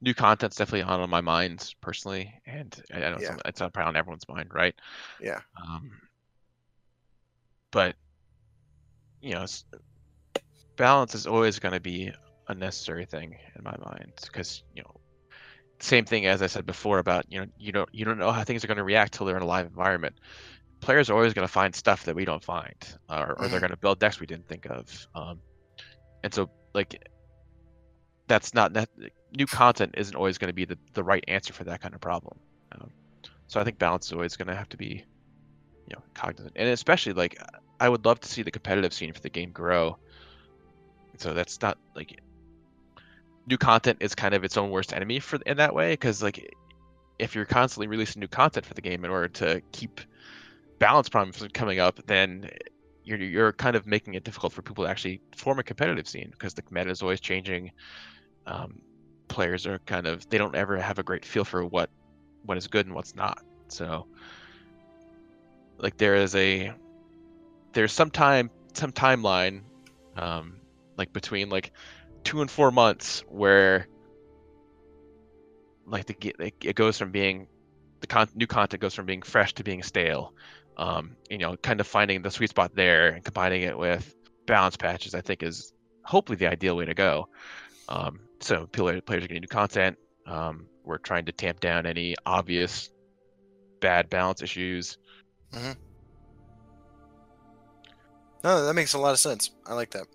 new 0.00 0.14
content's 0.14 0.56
definitely 0.56 0.82
on 0.82 1.08
my 1.08 1.20
mind 1.20 1.74
personally, 1.80 2.32
and 2.46 2.82
I 2.92 2.98
know 2.98 3.18
yeah. 3.20 3.36
it's 3.44 3.60
probably 3.60 3.82
on 3.82 3.96
everyone's 3.96 4.28
mind, 4.28 4.50
right? 4.52 4.74
Yeah. 5.20 5.40
Um, 5.62 5.90
but 7.70 7.96
you 9.20 9.34
know, 9.34 9.46
balance 10.76 11.14
is 11.14 11.26
always 11.26 11.58
going 11.58 11.74
to 11.74 11.80
be 11.80 12.12
a 12.48 12.54
necessary 12.54 13.04
thing 13.04 13.36
in 13.56 13.64
my 13.64 13.76
mind 13.84 14.12
because 14.22 14.62
you 14.74 14.82
know 14.82 14.97
same 15.80 16.04
thing 16.04 16.26
as 16.26 16.42
I 16.42 16.46
said 16.46 16.66
before 16.66 16.98
about 16.98 17.24
you 17.28 17.40
know 17.40 17.46
you 17.58 17.72
don't 17.72 17.88
you 17.92 18.04
don't 18.04 18.18
know 18.18 18.32
how 18.32 18.44
things 18.44 18.64
are 18.64 18.66
going 18.66 18.78
to 18.78 18.84
react 18.84 19.14
till 19.14 19.26
they're 19.26 19.36
in 19.36 19.42
a 19.42 19.46
live 19.46 19.66
environment. 19.66 20.16
Players 20.80 21.10
are 21.10 21.14
always 21.14 21.34
going 21.34 21.46
to 21.46 21.52
find 21.52 21.74
stuff 21.74 22.04
that 22.04 22.14
we 22.14 22.24
don't 22.24 22.42
find, 22.42 22.74
uh, 23.08 23.14
or, 23.14 23.20
or 23.20 23.26
they're 23.26 23.46
mm-hmm. 23.46 23.58
going 23.58 23.70
to 23.70 23.76
build 23.76 23.98
decks 23.98 24.20
we 24.20 24.26
didn't 24.26 24.46
think 24.46 24.66
of. 24.66 25.08
Um, 25.14 25.40
and 26.22 26.32
so 26.32 26.50
like 26.74 27.08
that's 28.26 28.54
not 28.54 28.72
that 28.74 28.88
new 29.36 29.46
content 29.46 29.94
isn't 29.96 30.14
always 30.14 30.38
going 30.38 30.48
to 30.48 30.54
be 30.54 30.64
the, 30.64 30.78
the 30.94 31.02
right 31.02 31.24
answer 31.28 31.52
for 31.52 31.64
that 31.64 31.80
kind 31.80 31.94
of 31.94 32.00
problem. 32.00 32.38
Um, 32.72 32.90
so 33.46 33.60
I 33.60 33.64
think 33.64 33.78
balance 33.78 34.06
is 34.06 34.12
always 34.12 34.36
going 34.36 34.48
to 34.48 34.54
have 34.54 34.68
to 34.70 34.76
be 34.76 35.04
you 35.86 35.96
know 35.96 36.02
cognizant, 36.14 36.54
and 36.56 36.68
especially 36.68 37.12
like 37.12 37.40
I 37.80 37.88
would 37.88 38.04
love 38.04 38.20
to 38.20 38.28
see 38.28 38.42
the 38.42 38.50
competitive 38.50 38.92
scene 38.92 39.12
for 39.12 39.20
the 39.20 39.30
game 39.30 39.50
grow. 39.50 39.96
So 41.16 41.34
that's 41.34 41.60
not 41.60 41.78
like 41.96 42.20
new 43.48 43.58
content 43.58 43.98
is 44.00 44.14
kind 44.14 44.34
of 44.34 44.44
its 44.44 44.56
own 44.56 44.70
worst 44.70 44.92
enemy 44.92 45.20
for 45.20 45.38
in 45.46 45.56
that 45.56 45.74
way 45.74 45.92
because 45.92 46.22
like 46.22 46.54
if 47.18 47.34
you're 47.34 47.44
constantly 47.44 47.86
releasing 47.86 48.20
new 48.20 48.28
content 48.28 48.64
for 48.64 48.74
the 48.74 48.80
game 48.80 49.04
in 49.04 49.10
order 49.10 49.28
to 49.28 49.60
keep 49.72 50.00
balance 50.78 51.08
problems 51.08 51.38
from 51.38 51.48
coming 51.48 51.80
up, 51.80 51.98
then 52.06 52.48
you're 53.04 53.18
you're 53.18 53.52
kind 53.52 53.76
of 53.76 53.86
making 53.86 54.14
it 54.14 54.24
difficult 54.24 54.52
for 54.52 54.62
people 54.62 54.84
to 54.84 54.90
actually 54.90 55.20
form 55.36 55.58
a 55.58 55.62
competitive 55.62 56.08
scene 56.08 56.28
because 56.30 56.54
the 56.54 56.62
meta 56.70 56.90
is 56.90 57.02
always 57.02 57.20
changing. 57.20 57.72
Um, 58.46 58.80
players 59.28 59.66
are 59.66 59.78
kind 59.80 60.06
of 60.06 60.28
they 60.28 60.38
don't 60.38 60.54
ever 60.54 60.78
have 60.78 60.98
a 60.98 61.02
great 61.02 61.24
feel 61.24 61.44
for 61.44 61.64
what 61.64 61.90
what 62.44 62.56
is 62.56 62.66
good 62.66 62.86
and 62.86 62.94
what's 62.94 63.14
not. 63.14 63.42
So 63.68 64.06
like 65.78 65.96
there 65.96 66.14
is 66.14 66.34
a 66.34 66.72
there's 67.72 67.92
some 67.92 68.10
time 68.10 68.50
some 68.74 68.92
timeline 68.92 69.62
um, 70.16 70.56
like 70.96 71.12
between 71.12 71.48
like 71.48 71.72
two 72.28 72.42
and 72.42 72.50
four 72.50 72.70
months 72.70 73.24
where 73.26 73.88
like 75.86 76.04
the 76.04 76.34
it 76.38 76.76
goes 76.76 76.98
from 76.98 77.10
being 77.10 77.48
the 78.00 78.06
con- 78.06 78.28
new 78.34 78.46
content 78.46 78.82
goes 78.82 78.92
from 78.92 79.06
being 79.06 79.22
fresh 79.22 79.54
to 79.54 79.64
being 79.64 79.82
stale. 79.82 80.34
Um, 80.76 81.16
you 81.30 81.38
know, 81.38 81.56
kind 81.56 81.80
of 81.80 81.86
finding 81.86 82.20
the 82.20 82.30
sweet 82.30 82.50
spot 82.50 82.74
there 82.74 83.08
and 83.08 83.24
combining 83.24 83.62
it 83.62 83.78
with 83.78 84.14
balance 84.46 84.76
patches, 84.76 85.14
I 85.14 85.22
think 85.22 85.42
is 85.42 85.72
hopefully 86.04 86.36
the 86.36 86.48
ideal 86.48 86.76
way 86.76 86.84
to 86.84 86.92
go. 86.92 87.30
Um, 87.88 88.20
so 88.40 88.66
players 88.66 89.00
are 89.08 89.20
getting 89.20 89.40
new 89.40 89.48
content. 89.48 89.96
Um, 90.26 90.66
we're 90.84 90.98
trying 90.98 91.24
to 91.24 91.32
tamp 91.32 91.60
down 91.60 91.86
any 91.86 92.14
obvious 92.26 92.90
bad 93.80 94.10
balance 94.10 94.42
issues. 94.42 94.98
Mm-hmm. 95.54 95.72
No, 98.44 98.66
that 98.66 98.74
makes 98.74 98.92
a 98.92 98.98
lot 98.98 99.12
of 99.12 99.18
sense. 99.18 99.50
I 99.66 99.72
like 99.72 99.92
that. 99.92 100.06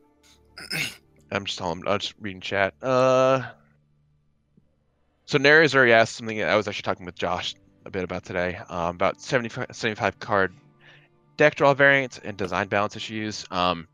I'm 1.33 1.45
just 1.45 1.57
telling. 1.57 1.83
I'm 1.87 1.99
just 1.99 2.13
reading 2.19 2.41
chat. 2.41 2.75
Uh, 2.81 3.43
so 5.25 5.37
Nara's 5.37 5.75
already 5.75 5.93
asked 5.93 6.15
something 6.15 6.37
that 6.37 6.49
I 6.49 6.55
was 6.55 6.67
actually 6.67 6.83
talking 6.83 7.05
with 7.05 7.15
Josh 7.15 7.55
a 7.85 7.89
bit 7.89 8.03
about 8.03 8.23
today 8.23 8.59
um, 8.69 8.95
about 8.95 9.21
75, 9.21 9.67
75 9.71 10.19
card 10.19 10.53
deck 11.37 11.55
draw 11.55 11.73
variants 11.73 12.19
and 12.23 12.37
design 12.37 12.67
balance 12.67 12.95
issues. 12.95 13.45
Um, 13.51 13.87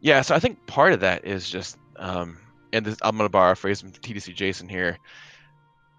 yeah, 0.00 0.22
so 0.22 0.34
I 0.34 0.40
think 0.40 0.66
part 0.66 0.92
of 0.92 1.00
that 1.00 1.24
is 1.24 1.48
just, 1.48 1.78
um, 1.96 2.38
and 2.72 2.84
this, 2.84 2.98
I'm 3.02 3.16
gonna 3.16 3.28
borrow 3.28 3.52
a 3.52 3.54
phrase 3.54 3.80
from 3.80 3.92
TDC 3.92 4.34
Jason 4.34 4.68
here. 4.68 4.98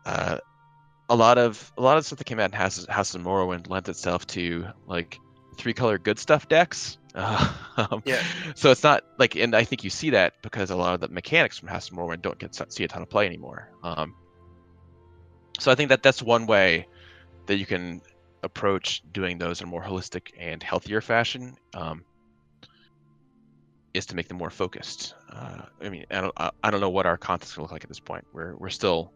Uh, 0.06 0.38
a 1.10 1.16
lot 1.16 1.38
of 1.38 1.72
a 1.78 1.82
lot 1.82 1.98
of 1.98 2.06
stuff 2.06 2.18
that 2.20 2.26
came 2.26 2.40
out 2.40 2.52
in 2.52 2.58
House 2.58 2.86
House 2.88 3.16
of 3.16 3.22
Morrowind 3.22 3.70
lent 3.70 3.88
itself 3.88 4.28
to 4.28 4.68
like 4.88 5.20
three 5.58 5.74
color 5.74 5.98
good 5.98 6.20
stuff 6.20 6.48
decks 6.50 6.98
um, 7.78 8.04
yeah. 8.06 8.24
So 8.56 8.70
it's 8.70 8.84
not 8.84 9.04
like, 9.18 9.36
and 9.36 9.56
I 9.56 9.64
think 9.64 9.84
you 9.84 9.90
see 9.90 10.12
that 10.12 10.34
because 10.44 10.70
a 10.70 10.76
lot 10.76 10.94
of 10.94 11.00
the 11.00 11.08
mechanics 11.08 11.58
from 11.58 11.68
House 11.68 11.90
of 11.90 11.96
Morrowind 11.96 12.22
don't 12.22 12.38
get 12.38 12.56
see 12.72 12.84
a 12.84 12.88
ton 12.88 13.02
of 13.02 13.10
play 13.10 13.26
anymore. 13.26 13.72
Um, 13.84 14.16
so 15.60 15.72
I 15.72 15.76
think 15.76 15.90
that 15.90 16.04
that's 16.04 16.22
one 16.22 16.46
way 16.46 16.88
that 17.48 17.58
you 17.58 17.66
can 17.66 18.02
approach 18.44 19.02
doing 19.12 19.40
those 19.40 19.62
in 19.62 19.68
a 19.68 19.70
more 19.70 19.84
holistic 19.84 20.32
and 20.38 20.62
healthier 20.62 21.02
fashion. 21.02 21.56
Um, 21.74 22.04
is 23.94 24.06
to 24.06 24.16
make 24.16 24.28
them 24.28 24.38
more 24.38 24.52
focused. 24.52 25.16
Uh, 25.32 25.64
I 25.82 25.90
mean, 25.90 26.06
I 26.12 26.22
don't, 26.22 26.34
I 26.38 26.70
don't 26.70 26.82
know 26.82 26.90
what 26.90 27.08
our 27.08 27.18
content's 27.18 27.56
gonna 27.56 27.64
look 27.64 27.72
like 27.72 27.84
at 27.84 27.90
this 27.90 28.00
point. 28.00 28.26
We're 28.32 28.56
we're 28.56 28.70
still 28.70 29.12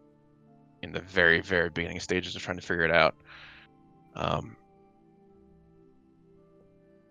in 0.82 0.92
the 0.92 1.02
very 1.02 1.40
very 1.42 1.70
beginning 1.70 2.00
stages 2.00 2.36
of 2.36 2.42
trying 2.42 2.58
to 2.58 2.66
figure 2.66 2.84
it 2.84 2.92
out. 2.92 3.16
Um, 4.16 4.58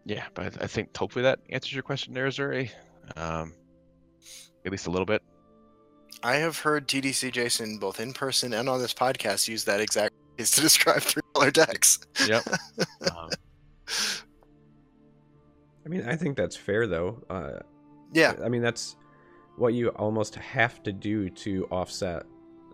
yeah, 0.05 0.27
but 0.35 0.63
I 0.63 0.67
think 0.67 0.97
hopefully 0.97 1.23
that 1.23 1.41
answers 1.51 1.73
your 1.73 1.83
question 1.83 2.15
there, 2.15 2.29
Zuri. 2.29 2.71
Um, 3.17 3.55
at 4.65 4.73
least 4.73 4.87
a 4.87 4.91
little 4.91 5.07
bit. 5.07 5.23
I 6.23 6.37
have 6.37 6.59
heard 6.59 6.87
TDC 6.87 7.33
Jason 7.33 7.79
both 7.79 8.01
in 8.01 8.13
person 8.13 8.53
and 8.53 8.69
on 8.69 8.81
this 8.81 8.93
podcast 8.93 9.49
use 9.49 9.65
that 9.65 9.81
exact 9.81 10.15
phrase 10.37 10.51
to 10.53 10.61
describe 10.61 11.03
three 11.03 11.23
color 11.35 11.51
decks. 11.51 12.01
Yep. 12.27 12.43
um, 13.17 13.31
mean, 15.91 16.09
I 16.09 16.17
think 16.17 16.37
that's 16.37 16.57
fair 16.57 16.87
though. 16.87 17.23
Uh, 17.29 17.59
Yeah, 18.15 18.35
I 18.43 18.49
mean, 18.49 18.63
that's 18.63 18.97
what 19.57 19.75
you 19.75 19.89
almost 19.91 20.37
have 20.37 20.83
to 20.85 20.93
do 20.93 21.29
to 21.29 21.67
offset 21.71 22.23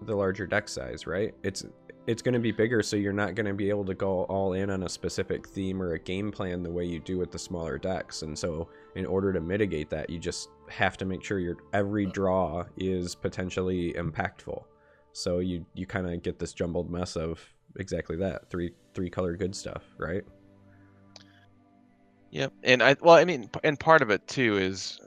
the 0.03 0.14
larger 0.14 0.47
deck 0.47 0.68
size, 0.68 1.07
right? 1.07 1.35
It's 1.43 1.64
it's 2.07 2.22
going 2.22 2.34
to 2.34 2.40
be 2.40 2.52
bigger, 2.52 2.82
so 2.82 2.96
you're 2.96 3.12
not 3.12 3.34
going 3.34 3.46
to 3.46 3.54
be 3.54 3.68
able 3.68 3.84
to 3.84 3.94
go 3.94 4.24
all 4.24 4.52
in 4.52 4.70
on 4.70 4.84
a 4.84 4.88
specific 4.88 5.48
theme 5.48 5.82
or 5.82 5.94
a 5.94 5.98
game 5.98 6.30
plan 6.30 6.62
the 6.62 6.70
way 6.70 6.84
you 6.84 7.00
do 7.00 7.18
with 7.18 7.32
the 7.32 7.38
smaller 7.38 7.78
decks. 7.78 8.22
And 8.22 8.38
so, 8.38 8.68
in 8.94 9.04
order 9.07 9.32
to 9.32 9.40
mitigate 9.40 9.90
that, 9.90 10.09
you 10.09 10.18
just 10.18 10.48
have 10.68 10.96
to 10.98 11.04
make 11.04 11.22
sure 11.24 11.38
your 11.38 11.57
every 11.72 12.07
draw 12.07 12.64
is 12.76 13.14
potentially 13.14 13.92
impactful. 13.94 14.62
So 15.12 15.38
you 15.38 15.64
you 15.74 15.86
kind 15.86 16.07
of 16.07 16.22
get 16.22 16.38
this 16.38 16.52
jumbled 16.52 16.90
mess 16.90 17.16
of 17.16 17.40
exactly 17.76 18.16
that 18.18 18.50
three 18.50 18.72
three 18.94 19.11
color 19.11 19.36
good 19.36 19.54
stuff, 19.54 19.82
right? 19.98 20.22
Yep, 22.30 22.52
and 22.62 22.82
I 22.82 22.96
well, 23.00 23.14
I 23.14 23.24
mean, 23.24 23.48
and 23.64 23.80
part 23.80 24.02
of 24.02 24.11
it 24.11 24.26
too 24.28 24.59
is, 24.59 25.00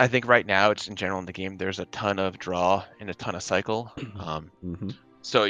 I 0.00 0.08
think 0.08 0.26
right 0.26 0.46
now, 0.46 0.70
it's 0.70 0.88
in 0.88 0.96
general 0.96 1.18
in 1.20 1.26
the 1.26 1.32
game, 1.32 1.56
there's 1.58 1.78
a 1.78 1.84
ton 1.86 2.18
of 2.18 2.38
draw 2.38 2.84
and 3.00 3.10
a 3.10 3.14
ton 3.14 3.34
of 3.34 3.42
cycle. 3.42 3.92
Um, 4.18 4.50
hmm 4.62 4.90
so 5.22 5.46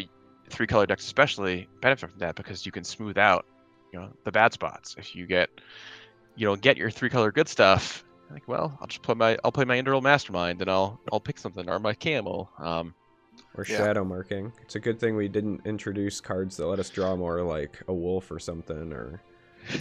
three 0.49 0.67
color 0.67 0.85
decks 0.85 1.05
especially 1.05 1.69
benefit 1.81 2.11
from 2.11 2.19
that 2.19 2.35
because 2.35 2.67
you 2.67 2.73
can 2.73 2.83
smooth 2.83 3.17
out, 3.17 3.47
you 3.93 4.01
know, 4.01 4.11
the 4.25 4.33
bad 4.33 4.53
spots. 4.53 4.97
If 4.99 5.15
you 5.15 5.27
get, 5.27 5.49
you 6.35 6.45
know, 6.47 6.57
get 6.57 6.77
your 6.77 6.91
three 6.91 7.09
color 7.09 7.31
good 7.31 7.49
stuff, 7.49 8.03
like, 8.33 8.49
well, 8.49 8.77
I'll 8.81 8.89
just 8.89 9.03
play 9.03 9.15
my, 9.15 9.39
I'll 9.45 9.53
play 9.53 9.65
my 9.65 9.79
Interval 9.79 10.01
Mastermind 10.01 10.61
and 10.61 10.69
I'll, 10.69 11.01
I'll 11.13 11.21
pick 11.21 11.39
something 11.39 11.69
or 11.71 11.79
my 11.79 11.95
Camel. 11.95 12.51
Um, 12.59 12.95
Or 13.55 13.65
Yeah. 13.69 13.77
shadow 13.79 14.05
marking. 14.05 14.53
It's 14.63 14.75
a 14.75 14.81
good 14.81 14.99
thing 14.99 15.15
we 15.15 15.29
didn't 15.29 15.61
introduce 15.65 16.21
cards 16.21 16.57
that 16.57 16.67
let 16.67 16.81
us 16.81 16.91
draw 16.91 17.15
more 17.15 17.43
like 17.43 17.81
a 17.87 17.95
wolf 17.95 18.29
or 18.33 18.41
something, 18.41 18.93
or 18.93 19.23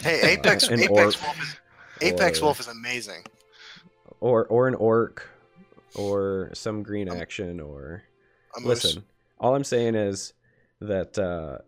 hey, 0.03 0.33
Apex 0.33 0.67
an 0.69 0.81
Apex 0.81 1.15
orc, 1.15 1.23
Wolf 1.23 1.41
is 1.41 1.55
Apex 2.01 2.39
or- 2.41 2.45
Wolf 2.45 2.59
is 2.59 2.67
amazing. 2.67 3.23
Or 4.19 4.45
or 4.47 4.67
an 4.67 4.75
orc, 4.75 5.27
or 5.95 6.49
some 6.53 6.83
green 6.83 7.07
action, 7.09 7.59
or 7.59 8.03
A 8.57 8.59
moose. 8.61 8.83
listen. 8.83 9.03
All 9.39 9.55
I'm 9.55 9.63
saying 9.63 9.95
is 9.95 10.33
that 10.81 11.17
uh, 11.17 11.59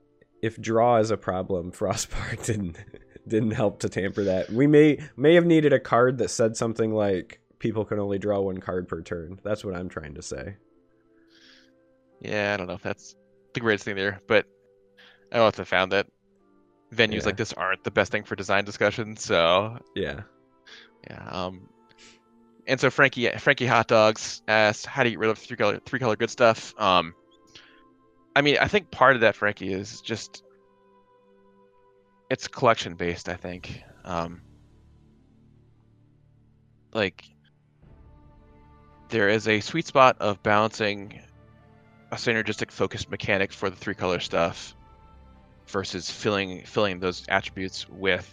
if 0.41 0.59
draw 0.61 0.97
is 0.97 1.11
a 1.11 1.17
problem, 1.17 1.71
Frostbark 1.73 2.45
didn't 2.45 2.77
didn't 3.27 3.51
help 3.51 3.79
to 3.81 3.89
tamper 3.89 4.23
that. 4.25 4.49
We 4.51 4.67
may 4.67 4.99
may 5.15 5.35
have 5.35 5.45
needed 5.45 5.73
a 5.73 5.79
card 5.79 6.17
that 6.19 6.29
said 6.29 6.57
something 6.57 6.93
like 6.93 7.39
people 7.59 7.85
can 7.85 7.99
only 7.99 8.17
draw 8.19 8.39
one 8.39 8.57
card 8.59 8.87
per 8.87 9.01
turn. 9.01 9.39
That's 9.43 9.63
what 9.63 9.75
I'm 9.75 9.87
trying 9.89 10.15
to 10.15 10.21
say. 10.21 10.55
yeah, 12.21 12.53
I 12.53 12.57
don't 12.57 12.67
know 12.67 12.73
if 12.73 12.81
that's 12.83 13.15
the 13.53 13.59
greatest 13.59 13.85
thing 13.85 13.95
there, 13.95 14.19
but 14.27 14.45
I 15.31 15.39
also 15.39 15.63
found 15.65 15.91
that 15.91 16.07
venues 16.93 17.19
Yeah. 17.21 17.25
like 17.27 17.37
this 17.37 17.53
aren't 17.53 17.83
the 17.83 17.91
best 17.91 18.11
thing 18.11 18.23
for 18.23 18.35
design 18.35 18.65
discussion. 18.65 19.15
So 19.15 19.77
Yeah. 19.95 20.21
Yeah. 21.09 21.23
Um, 21.29 21.69
and 22.67 22.79
so 22.79 22.89
Frankie 22.89 23.29
Frankie 23.37 23.65
Hot 23.65 23.87
Dogs 23.87 24.41
asked, 24.47 24.85
"How 24.85 25.03
do 25.03 25.09
you 25.09 25.15
get 25.15 25.19
rid 25.19 25.29
of 25.29 25.37
three 25.37 25.57
color 25.57 25.79
three 25.85 25.99
color 25.99 26.15
good 26.15 26.29
stuff?" 26.29 26.73
Um, 26.77 27.13
I 28.35 28.41
mean, 28.41 28.57
I 28.59 28.67
think 28.67 28.91
part 28.91 29.15
of 29.15 29.21
that, 29.21 29.35
Frankie, 29.35 29.73
is 29.73 30.01
just 30.01 30.43
it's 32.29 32.47
collection 32.47 32.95
based. 32.95 33.29
I 33.29 33.35
think. 33.35 33.83
Um, 34.03 34.41
like 36.93 37.23
there 39.09 39.29
is 39.29 39.47
a 39.47 39.59
sweet 39.59 39.87
spot 39.87 40.17
of 40.19 40.41
balancing 40.43 41.21
a 42.11 42.15
synergistic 42.15 42.71
focused 42.71 43.09
mechanic 43.09 43.53
for 43.53 43.69
the 43.69 43.75
three 43.75 43.93
color 43.93 44.19
stuff 44.19 44.75
versus 45.67 46.09
filling 46.09 46.63
filling 46.65 46.99
those 46.99 47.23
attributes 47.29 47.87
with 47.89 48.29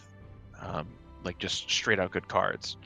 um, 0.61 0.89
like 1.24 1.39
just 1.39 1.70
straight 1.70 2.01
out 2.01 2.11
good 2.11 2.26
cards. 2.29 2.76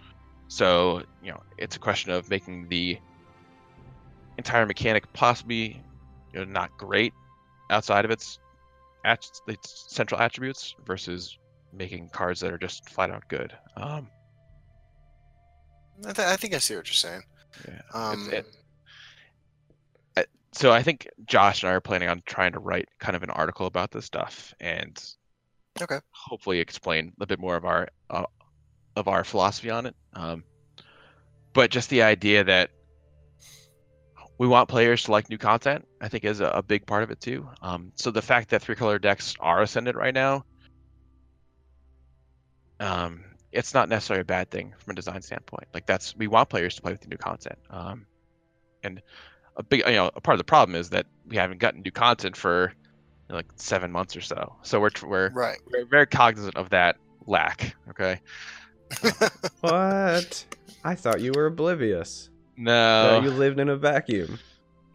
So 0.53 1.03
you 1.23 1.33
know, 1.33 1.41
it's 1.57 1.77
a 1.77 1.79
question 1.79 2.13
of 2.13 2.29
making 2.29 2.69
the 2.69 2.99
entire 4.37 4.67
mechanic 4.67 5.11
possibly 5.15 5.81
you 6.35 6.41
know 6.41 6.45
not 6.45 6.71
great 6.77 7.15
outside 7.71 8.05
of 8.05 8.11
its, 8.11 8.39
at- 9.07 9.27
its 9.49 9.87
central 9.89 10.21
attributes 10.21 10.75
versus 10.85 11.39
making 11.73 12.11
cards 12.11 12.39
that 12.41 12.53
are 12.53 12.59
just 12.59 12.87
flat 12.91 13.11
out 13.11 13.23
good. 13.29 13.57
Um, 13.79 14.11
I, 16.07 16.13
th- 16.13 16.29
I 16.29 16.37
think 16.37 16.53
I 16.53 16.59
see 16.59 16.77
what 16.77 16.87
you're 16.87 16.93
saying. 16.95 17.23
yeah, 17.67 17.81
Um, 17.95 18.29
it- 18.31 18.47
so 20.53 20.71
I 20.71 20.83
think 20.83 21.09
Josh 21.25 21.63
and 21.63 21.71
I 21.71 21.75
are 21.77 21.81
planning 21.81 22.11
on 22.11 22.23
trying 22.27 22.53
to 22.53 22.59
write 22.59 22.91
kind 23.01 23.17
of 23.17 23.23
an 23.23 23.31
article 23.31 23.65
about 23.65 23.91
this 23.91 24.05
stuff 24.05 24.53
and 24.61 25.03
Okay. 25.81 25.99
hopefully 26.11 26.61
explain 26.61 27.15
a 27.23 27.27
bit 27.27 27.39
more 27.41 27.57
of 27.57 27.65
our 27.65 27.89
uh, 28.11 28.25
of 28.97 29.09
our 29.09 29.25
philosophy 29.25 29.71
on 29.71 29.87
it. 29.87 29.97
Um, 30.15 30.45
but 31.53 31.71
just 31.71 31.91
the 31.91 32.03
idea 32.03 32.45
that 32.45 32.71
we 34.39 34.49
want 34.49 34.69
players 34.69 35.05
to 35.05 35.13
like 35.13 35.29
new 35.31 35.39
content, 35.39 35.87
I 36.01 36.09
think, 36.09 36.25
is 36.25 36.41
a, 36.41 36.47
a 36.47 36.63
big 36.63 36.87
part 36.87 37.03
of 37.03 37.11
it 37.11 37.21
too. 37.21 37.49
Um, 37.61 37.93
so 37.97 38.11
the 38.11 38.23
fact 38.23 38.51
that 38.51 38.63
three 38.63 38.75
color 38.75 38.99
decks 38.99 39.35
are 39.41 39.63
ascendant 39.63 39.97
right 39.97 40.15
now, 40.15 40.45
um, 42.81 43.25
it's 43.53 43.75
not 43.75 43.89
necessarily 43.89 44.23
a 44.23 44.25
bad 44.25 44.51
thing 44.51 44.75
from 44.79 44.93
a 44.93 44.95
design 44.95 45.23
standpoint. 45.23 45.69
Like 45.73 45.87
that's 45.87 46.17
we 46.17 46.27
want 46.27 46.49
players 46.49 46.75
to 46.77 46.83
play 46.83 46.93
with 46.93 47.03
the 47.03 47.09
new 47.09 47.19
content. 47.19 47.59
Um, 47.71 48.07
and 48.83 49.03
a 49.57 49.63
big, 49.63 49.83
you 49.87 49.93
know, 49.93 50.11
a 50.15 50.21
part 50.21 50.35
of 50.35 50.39
the 50.39 50.45
problem 50.45 50.75
is 50.75 50.91
that 50.91 51.07
we 51.27 51.37
haven't 51.37 51.59
gotten 51.59 51.83
new 51.83 51.93
content 51.93 52.37
for 52.37 52.73
you 53.29 53.29
know, 53.29 53.37
like 53.37 53.47
seven 53.57 53.93
months 53.93 54.17
or 54.17 54.23
so. 54.23 54.57
So 54.63 54.81
we're 54.81 54.91
we're 55.05 55.31
right. 55.31 55.59
we're 55.71 55.85
very 55.85 56.07
cognizant 56.07 56.57
of 56.57 56.71
that 56.71 56.97
lack. 57.27 57.77
Okay. 57.91 58.21
What? 59.61 60.45
I 60.85 60.95
thought 60.95 61.21
you 61.21 61.33
were 61.35 61.47
oblivious. 61.47 62.31
No. 62.57 63.21
That 63.21 63.23
you 63.23 63.31
lived 63.31 63.61
in 63.61 63.69
a 63.69 63.77
vacuum. 63.77 64.39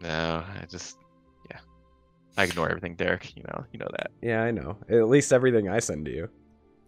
No. 0.00 0.44
I 0.60 0.64
just 0.66 0.98
yeah. 1.50 1.58
I 2.36 2.44
ignore 2.44 2.68
everything, 2.68 2.94
Derek. 2.94 3.34
You 3.36 3.42
know. 3.44 3.64
You 3.72 3.78
know 3.78 3.88
that. 3.96 4.10
Yeah, 4.22 4.42
I 4.42 4.50
know. 4.50 4.76
At 4.88 5.08
least 5.08 5.32
everything 5.32 5.68
I 5.68 5.78
send 5.80 6.04
to 6.06 6.10
you. 6.12 6.28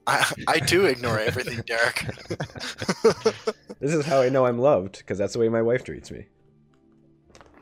I, 0.06 0.32
I 0.48 0.58
do 0.60 0.86
ignore 0.86 1.18
everything, 1.18 1.60
Derek. 1.66 2.04
This 3.80 3.94
is 3.94 4.04
how 4.04 4.20
I 4.20 4.28
know 4.28 4.44
I'm 4.44 4.58
loved, 4.58 4.98
because 4.98 5.16
that's 5.16 5.32
the 5.32 5.38
way 5.38 5.48
my 5.48 5.62
wife 5.62 5.84
treats 5.84 6.10
me. 6.10 6.26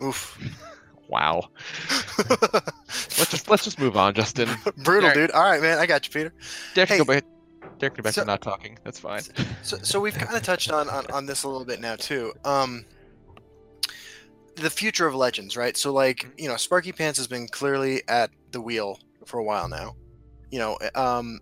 Oof. 0.03 0.39
Wow. 1.09 1.49
Let's 2.29 3.31
just 3.31 3.49
let's 3.49 3.65
just 3.65 3.79
move 3.79 3.97
on, 3.97 4.13
Justin. 4.13 4.51
Brutal, 4.85 5.09
Derek. 5.09 5.15
dude. 5.15 5.31
All 5.31 5.43
right, 5.43 5.63
man. 5.63 5.79
I 5.79 5.87
got 5.87 6.05
you, 6.07 6.13
Peter. 6.13 6.35
Derek, 6.75 6.91
Hey, 6.91 6.99
go 6.99 7.05
back. 7.07 7.25
Derek, 7.79 7.97
go 7.97 8.03
back 8.03 8.15
so- 8.15 8.23
to 8.23 8.27
not 8.27 8.41
talking. 8.43 8.79
That's 8.85 8.99
fine. 9.01 9.23
So, 9.63 9.79
so 9.83 10.01
we've 10.01 10.15
kind 10.19 10.37
of 10.37 10.43
touched 10.43 10.71
on, 10.73 10.89
on 10.89 11.07
on 11.13 11.27
this 11.27 11.43
a 11.45 11.49
little 11.49 11.67
bit 11.67 11.81
now 11.81 11.97
too. 11.97 12.33
Um, 12.45 12.85
the 14.57 14.71
future 14.71 15.07
of 15.07 15.15
legends, 15.15 15.57
right? 15.57 15.77
So, 15.77 15.93
like, 15.93 16.27
you 16.37 16.49
know, 16.49 16.55
Sparkypants 16.55 17.17
has 17.17 17.27
been 17.29 17.47
clearly 17.49 18.03
at 18.09 18.31
the 18.51 18.61
wheel 18.61 18.99
for 19.25 19.39
a 19.39 19.45
while 19.45 19.69
now. 19.69 19.95
You 20.51 20.59
know, 20.59 20.79
um, 20.95 21.39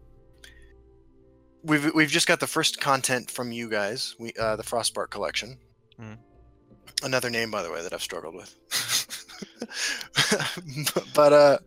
we've 1.62 1.94
we've 1.94 2.10
just 2.10 2.26
got 2.26 2.40
the 2.40 2.46
first 2.46 2.80
content 2.80 3.30
from 3.30 3.52
you 3.52 3.70
guys. 3.70 4.14
We 4.18 4.32
uh, 4.38 4.56
the 4.56 4.62
Frostbark 4.62 5.10
collection. 5.10 5.58
Mhm. 6.00 6.18
Another 7.02 7.30
name, 7.30 7.50
by 7.50 7.62
the 7.62 7.70
way, 7.70 7.82
that 7.82 7.92
I've 7.92 8.02
struggled 8.02 8.34
with. 8.34 8.54
but 11.14 11.32
uh, 11.32 11.58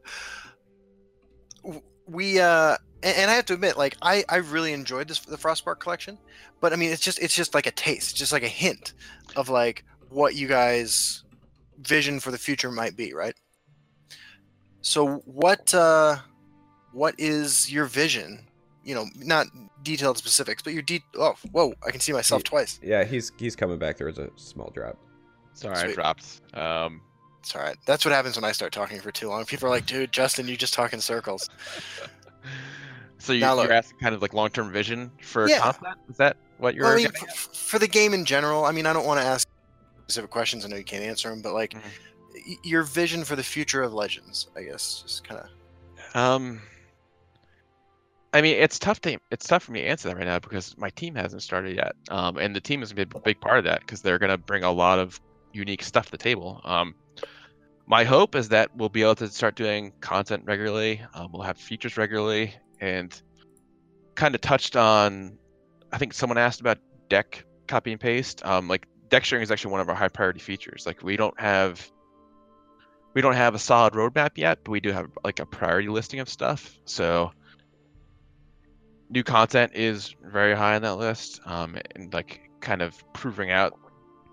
we 2.08 2.40
uh, 2.40 2.78
and, 3.04 3.18
and 3.18 3.32
I 3.32 3.36
have 3.36 3.46
to 3.46 3.54
admit, 3.54 3.78
like 3.78 3.98
I 4.02 4.24
I 4.30 4.38
really 4.38 4.74
enjoyed 4.74 5.08
this 5.08 5.20
the 5.20 5.38
Frostbark 5.38 5.80
collection, 5.80 6.18
but 6.62 6.74
I 6.74 6.76
mean 6.76 6.92
it's 6.92 7.02
just 7.02 7.20
it's 7.20 7.36
just 7.36 7.54
like 7.54 7.68
a 7.68 7.72
taste, 7.72 8.16
just 8.16 8.32
like 8.32 8.44
a 8.44 8.48
hint 8.48 8.94
of 9.36 9.50
like 9.50 9.84
what 10.10 10.36
you 10.36 10.48
guys 10.48 11.24
vision 11.80 12.20
for 12.20 12.32
the 12.32 12.38
future 12.38 12.72
might 12.72 12.96
be, 12.98 13.14
right? 13.14 13.36
So 14.82 15.18
what 15.26 15.74
uh 15.74 16.18
what 16.92 17.16
is 17.18 17.72
your 17.72 17.86
vision? 17.86 18.46
You 18.84 18.96
know, 18.96 19.06
not 19.18 19.48
detailed 19.84 20.18
specifics, 20.18 20.64
but 20.64 20.74
your 20.74 20.82
de- 20.82 21.04
oh 21.16 21.36
whoa, 21.52 21.74
I 21.86 21.92
can 21.92 22.00
see 22.00 22.14
myself 22.14 22.40
Ye- 22.40 22.44
twice. 22.46 22.80
Yeah, 22.82 23.04
he's 23.04 23.32
he's 23.38 23.56
coming 23.56 23.78
back. 23.78 23.98
There 23.98 24.08
was 24.08 24.18
a 24.18 24.30
small 24.36 24.72
drop. 24.72 24.98
Sorry, 25.54 25.92
I 25.92 25.94
dropped. 25.94 26.42
Um, 26.54 27.02
It's 27.42 27.54
all 27.56 27.62
right. 27.62 27.76
That's 27.86 28.06
what 28.06 28.14
happens 28.14 28.36
when 28.38 28.46
I 28.46 28.54
start 28.54 28.72
talking 28.72 29.00
for 29.02 29.12
too 29.12 29.28
long. 29.28 29.44
People 29.46 29.68
are 29.68 29.72
like, 29.72 29.86
dude, 29.86 30.12
Justin, 30.12 30.48
you 30.48 30.56
just 30.56 30.74
talk 30.74 30.94
in 30.94 31.02
circles. 31.02 31.50
So 33.20 33.34
you, 33.34 33.40
you're 33.40 33.72
asking 33.72 34.00
kind 34.00 34.16
of 34.16 34.22
like 34.22 34.34
long-term 34.34 34.72
vision 34.72 35.12
for 35.22 35.48
Yeah. 35.48 35.60
content? 35.60 35.98
Is 36.10 36.18
that 36.18 36.38
what 36.58 36.74
you're? 36.76 36.86
Well, 36.86 36.94
I 36.94 36.96
mean, 36.98 37.06
getting 37.06 37.22
at? 37.28 37.30
f- 37.30 37.50
for 37.56 37.78
the 37.80 37.88
game 37.88 38.14
in 38.14 38.26
general, 38.26 38.66
I 38.66 38.72
mean, 38.72 38.86
I 38.86 38.94
don't 38.94 39.06
want 39.06 39.20
to 39.20 39.26
ask 39.26 39.48
specific 40.04 40.32
questions. 40.32 40.66
I 40.66 40.70
know 40.70 40.76
you 40.78 40.84
can't 40.84 41.04
answer 41.04 41.30
them, 41.30 41.42
but 41.42 41.54
like 41.54 41.72
Mhm. 41.74 41.82
y- 42.34 42.56
your 42.64 42.84
vision 42.84 43.24
for 43.24 43.36
the 43.36 43.44
future 43.44 43.84
of 43.84 43.94
Legends, 43.94 44.48
I 44.58 44.64
guess, 44.64 45.04
just 45.06 45.24
kind 45.28 45.42
of. 45.42 46.16
Um, 46.16 46.62
I 48.34 48.42
mean, 48.42 48.56
it's 48.58 48.78
tough 48.80 49.00
to 49.02 49.18
it's 49.32 49.48
tough 49.48 49.64
for 49.64 49.72
me 49.72 49.82
to 49.82 49.88
answer 49.88 50.08
that 50.10 50.16
right 50.18 50.26
now 50.26 50.40
because 50.40 50.78
my 50.78 50.90
team 50.92 51.16
hasn't 51.16 51.42
started 51.42 51.76
yet. 51.76 51.94
Um, 52.10 52.38
and 52.38 52.56
the 52.56 52.62
team 52.62 52.82
is 52.84 52.94
gonna 52.94 53.06
be 53.08 53.18
a 53.18 53.22
big 53.22 53.40
part 53.42 53.58
of 53.60 53.64
that 53.66 53.82
because 53.82 54.02
they're 54.02 54.20
gonna 54.20 54.38
bring 54.38 54.64
a 54.64 54.72
lot 54.72 55.00
of 55.00 55.20
unique 55.52 55.84
stuff 55.84 56.06
to 56.06 56.12
the 56.12 56.18
table. 56.18 56.62
Um, 56.64 56.94
my 57.88 58.04
hope 58.04 58.36
is 58.36 58.50
that 58.50 58.70
we'll 58.76 58.90
be 58.90 59.02
able 59.02 59.16
to 59.16 59.28
start 59.30 59.56
doing 59.56 59.92
content 60.00 60.44
regularly. 60.46 61.02
Um, 61.16 61.32
we'll 61.32 61.42
have 61.42 61.58
features 61.58 61.98
regularly, 61.98 62.54
and 62.80 63.22
kind 64.16 64.36
of 64.36 64.42
touched 64.42 64.76
on. 64.76 65.38
I 65.92 65.98
think 65.98 66.14
someone 66.14 66.38
asked 66.38 66.62
about 66.62 66.78
deck 67.10 67.46
copy 67.68 67.92
and 67.92 68.02
paste. 68.02 68.46
Um, 68.46 68.68
like 68.68 68.86
deck 69.10 69.26
sharing 69.26 69.44
is 69.44 69.52
actually 69.52 69.72
one 69.72 69.82
of 69.82 69.90
our 69.90 69.96
high 69.96 70.10
priority 70.10 70.40
features. 70.40 70.86
Like 70.86 71.04
we 71.04 71.18
don't 71.18 71.40
have 71.40 71.90
we 73.14 73.22
don't 73.22 73.34
have 73.34 73.56
a 73.56 73.60
solid 73.60 73.94
roadmap 73.94 74.32
yet, 74.36 74.60
but 74.64 74.72
we 74.72 74.80
do 74.80 74.92
have 74.92 75.08
like 75.24 75.40
a 75.40 75.46
priority 75.46 75.90
listing 75.90 76.20
of 76.20 76.30
stuff. 76.30 76.78
So 76.86 77.32
new 79.10 79.24
content 79.24 79.72
is 79.74 80.16
very 80.24 80.56
high 80.56 80.76
on 80.76 80.84
that 80.84 80.96
list, 80.96 81.42
um, 81.46 81.78
and 81.96 82.14
like 82.14 82.50
kind 82.60 82.82
of 82.82 82.96
proving 83.14 83.52
out 83.52 83.78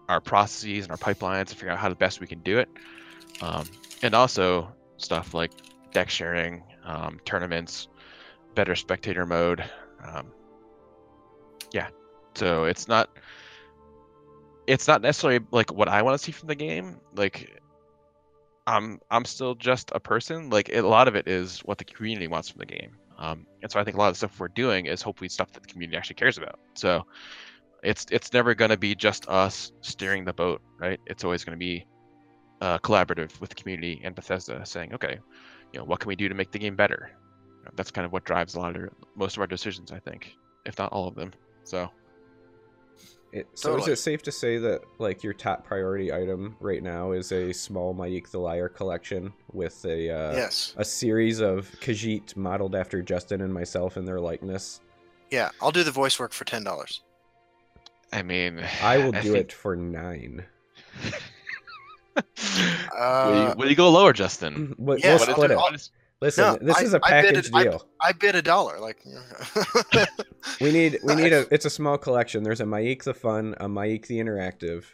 our 0.08 0.20
processes 0.20 0.84
and 0.84 0.90
our 0.90 0.96
pipelines 0.96 1.40
and 1.40 1.50
figuring 1.50 1.72
out 1.72 1.78
how 1.78 1.88
the 1.88 1.94
best 1.94 2.20
we 2.20 2.26
can 2.26 2.40
do 2.40 2.58
it. 2.58 2.68
Um, 3.40 3.64
and 4.02 4.14
also 4.14 4.72
stuff 4.98 5.34
like 5.34 5.52
deck 5.92 6.10
sharing, 6.10 6.62
um, 6.84 7.20
tournaments, 7.24 7.88
better 8.56 8.74
spectator 8.74 9.24
mode. 9.24 9.62
Um, 10.04 10.32
yeah, 11.72 11.88
so 12.34 12.64
it's 12.64 12.88
not 12.88 13.08
it's 14.66 14.88
not 14.88 15.02
necessarily 15.02 15.44
like 15.52 15.72
what 15.72 15.88
I 15.88 16.02
want 16.02 16.18
to 16.18 16.24
see 16.24 16.32
from 16.32 16.48
the 16.48 16.56
game. 16.56 16.98
Like 17.14 17.62
I'm 18.66 18.98
I'm 19.10 19.24
still 19.24 19.54
just 19.54 19.92
a 19.94 20.00
person. 20.00 20.50
Like 20.50 20.70
a 20.72 20.80
lot 20.80 21.06
of 21.06 21.14
it 21.14 21.28
is 21.28 21.60
what 21.60 21.78
the 21.78 21.84
community 21.84 22.26
wants 22.26 22.50
from 22.50 22.58
the 22.58 22.66
game. 22.66 22.96
Um, 23.18 23.46
and 23.62 23.70
so 23.70 23.80
I 23.80 23.84
think 23.84 23.96
a 23.96 24.00
lot 24.00 24.08
of 24.08 24.14
the 24.14 24.18
stuff 24.18 24.40
we're 24.40 24.48
doing 24.48 24.86
is 24.86 25.00
hopefully 25.00 25.28
stuff 25.28 25.52
that 25.52 25.62
the 25.62 25.68
community 25.68 25.96
actually 25.96 26.16
cares 26.16 26.36
about. 26.36 26.58
So 26.74 27.06
it's 27.82 28.06
it's 28.10 28.32
never 28.32 28.54
going 28.54 28.70
to 28.70 28.76
be 28.76 28.94
just 28.94 29.28
us 29.28 29.72
steering 29.82 30.24
the 30.24 30.32
boat, 30.32 30.60
right? 30.78 31.00
It's 31.06 31.24
always 31.24 31.44
going 31.44 31.56
to 31.56 31.58
be 31.58 31.86
uh, 32.60 32.78
collaborative 32.78 33.38
with 33.40 33.50
the 33.50 33.56
community 33.56 34.00
and 34.02 34.14
Bethesda, 34.14 34.64
saying, 34.66 34.94
okay, 34.94 35.18
you 35.72 35.78
know, 35.78 35.84
what 35.84 36.00
can 36.00 36.08
we 36.08 36.16
do 36.16 36.28
to 36.28 36.34
make 36.34 36.50
the 36.50 36.58
game 36.58 36.74
better? 36.74 37.10
You 37.76 37.82
know, 37.82 37.82
that's 37.82 37.90
kind 37.90 38.06
of 38.06 38.12
what 38.12 38.24
drives 38.24 38.54
a 38.54 38.60
lot 38.60 38.76
of 38.76 38.90
most 39.16 39.36
of 39.36 39.40
our 39.40 39.46
decisions, 39.46 39.92
I 39.92 39.98
think, 39.98 40.34
if 40.64 40.78
not 40.78 40.92
all 40.92 41.06
of 41.06 41.14
them. 41.14 41.32
So. 41.64 41.90
It, 43.32 43.46
so 43.54 43.70
totally. 43.70 43.92
is 43.92 43.98
it 43.98 44.02
safe 44.02 44.22
to 44.22 44.32
say 44.32 44.56
that 44.58 44.82
like 44.98 45.22
your 45.22 45.34
top 45.34 45.66
priority 45.66 46.12
item 46.12 46.56
right 46.60 46.82
now 46.82 47.10
is 47.12 47.32
a 47.32 47.52
small 47.52 47.94
Ma'ik 47.94 48.30
the 48.30 48.38
Liar 48.38 48.68
collection 48.68 49.32
with 49.52 49.84
a 49.84 50.08
uh, 50.08 50.32
yes 50.32 50.74
a 50.78 50.84
series 50.84 51.40
of 51.40 51.70
Khajiit 51.82 52.36
modeled 52.36 52.74
after 52.74 53.02
Justin 53.02 53.42
and 53.42 53.52
myself 53.52 53.98
in 53.98 54.06
their 54.06 54.20
likeness? 54.20 54.80
Yeah, 55.30 55.50
I'll 55.60 55.72
do 55.72 55.82
the 55.82 55.90
voice 55.90 56.18
work 56.18 56.32
for 56.32 56.44
ten 56.44 56.64
dollars. 56.64 57.02
I 58.12 58.22
mean, 58.22 58.62
I 58.82 58.98
will 58.98 59.14
I 59.14 59.20
do 59.20 59.32
think... 59.32 59.46
it 59.46 59.52
for 59.52 59.76
nine. 59.76 60.44
uh, 62.16 62.22
will, 62.96 63.48
you, 63.48 63.54
will, 63.56 63.68
you, 63.68 63.76
go 63.76 63.90
lower, 63.90 64.12
Justin? 64.14 64.74
What, 64.78 65.00
yeah, 65.00 65.16
we'll 65.16 65.18
split 65.18 65.50
it. 65.50 65.90
Listen, 66.22 66.44
no, 66.44 66.58
this 66.60 66.78
I, 66.78 66.82
is 66.82 66.94
a 66.94 67.00
package 67.00 67.50
I 67.52 67.64
deal. 67.64 67.86
I, 68.00 68.08
I, 68.08 68.12
bid 68.12 68.34
a 68.34 68.42
dollar. 68.42 68.80
Like 68.80 69.04
we 70.60 70.72
need, 70.72 70.98
we 71.02 71.14
need 71.14 71.34
a. 71.34 71.46
It's 71.52 71.66
a 71.66 71.70
small 71.70 71.98
collection. 71.98 72.42
There's 72.42 72.62
a 72.62 72.64
Ma'ik 72.64 73.04
the 73.04 73.12
Fun, 73.12 73.54
a 73.60 73.68
Ma'ik 73.68 74.06
the 74.06 74.18
Interactive. 74.18 74.84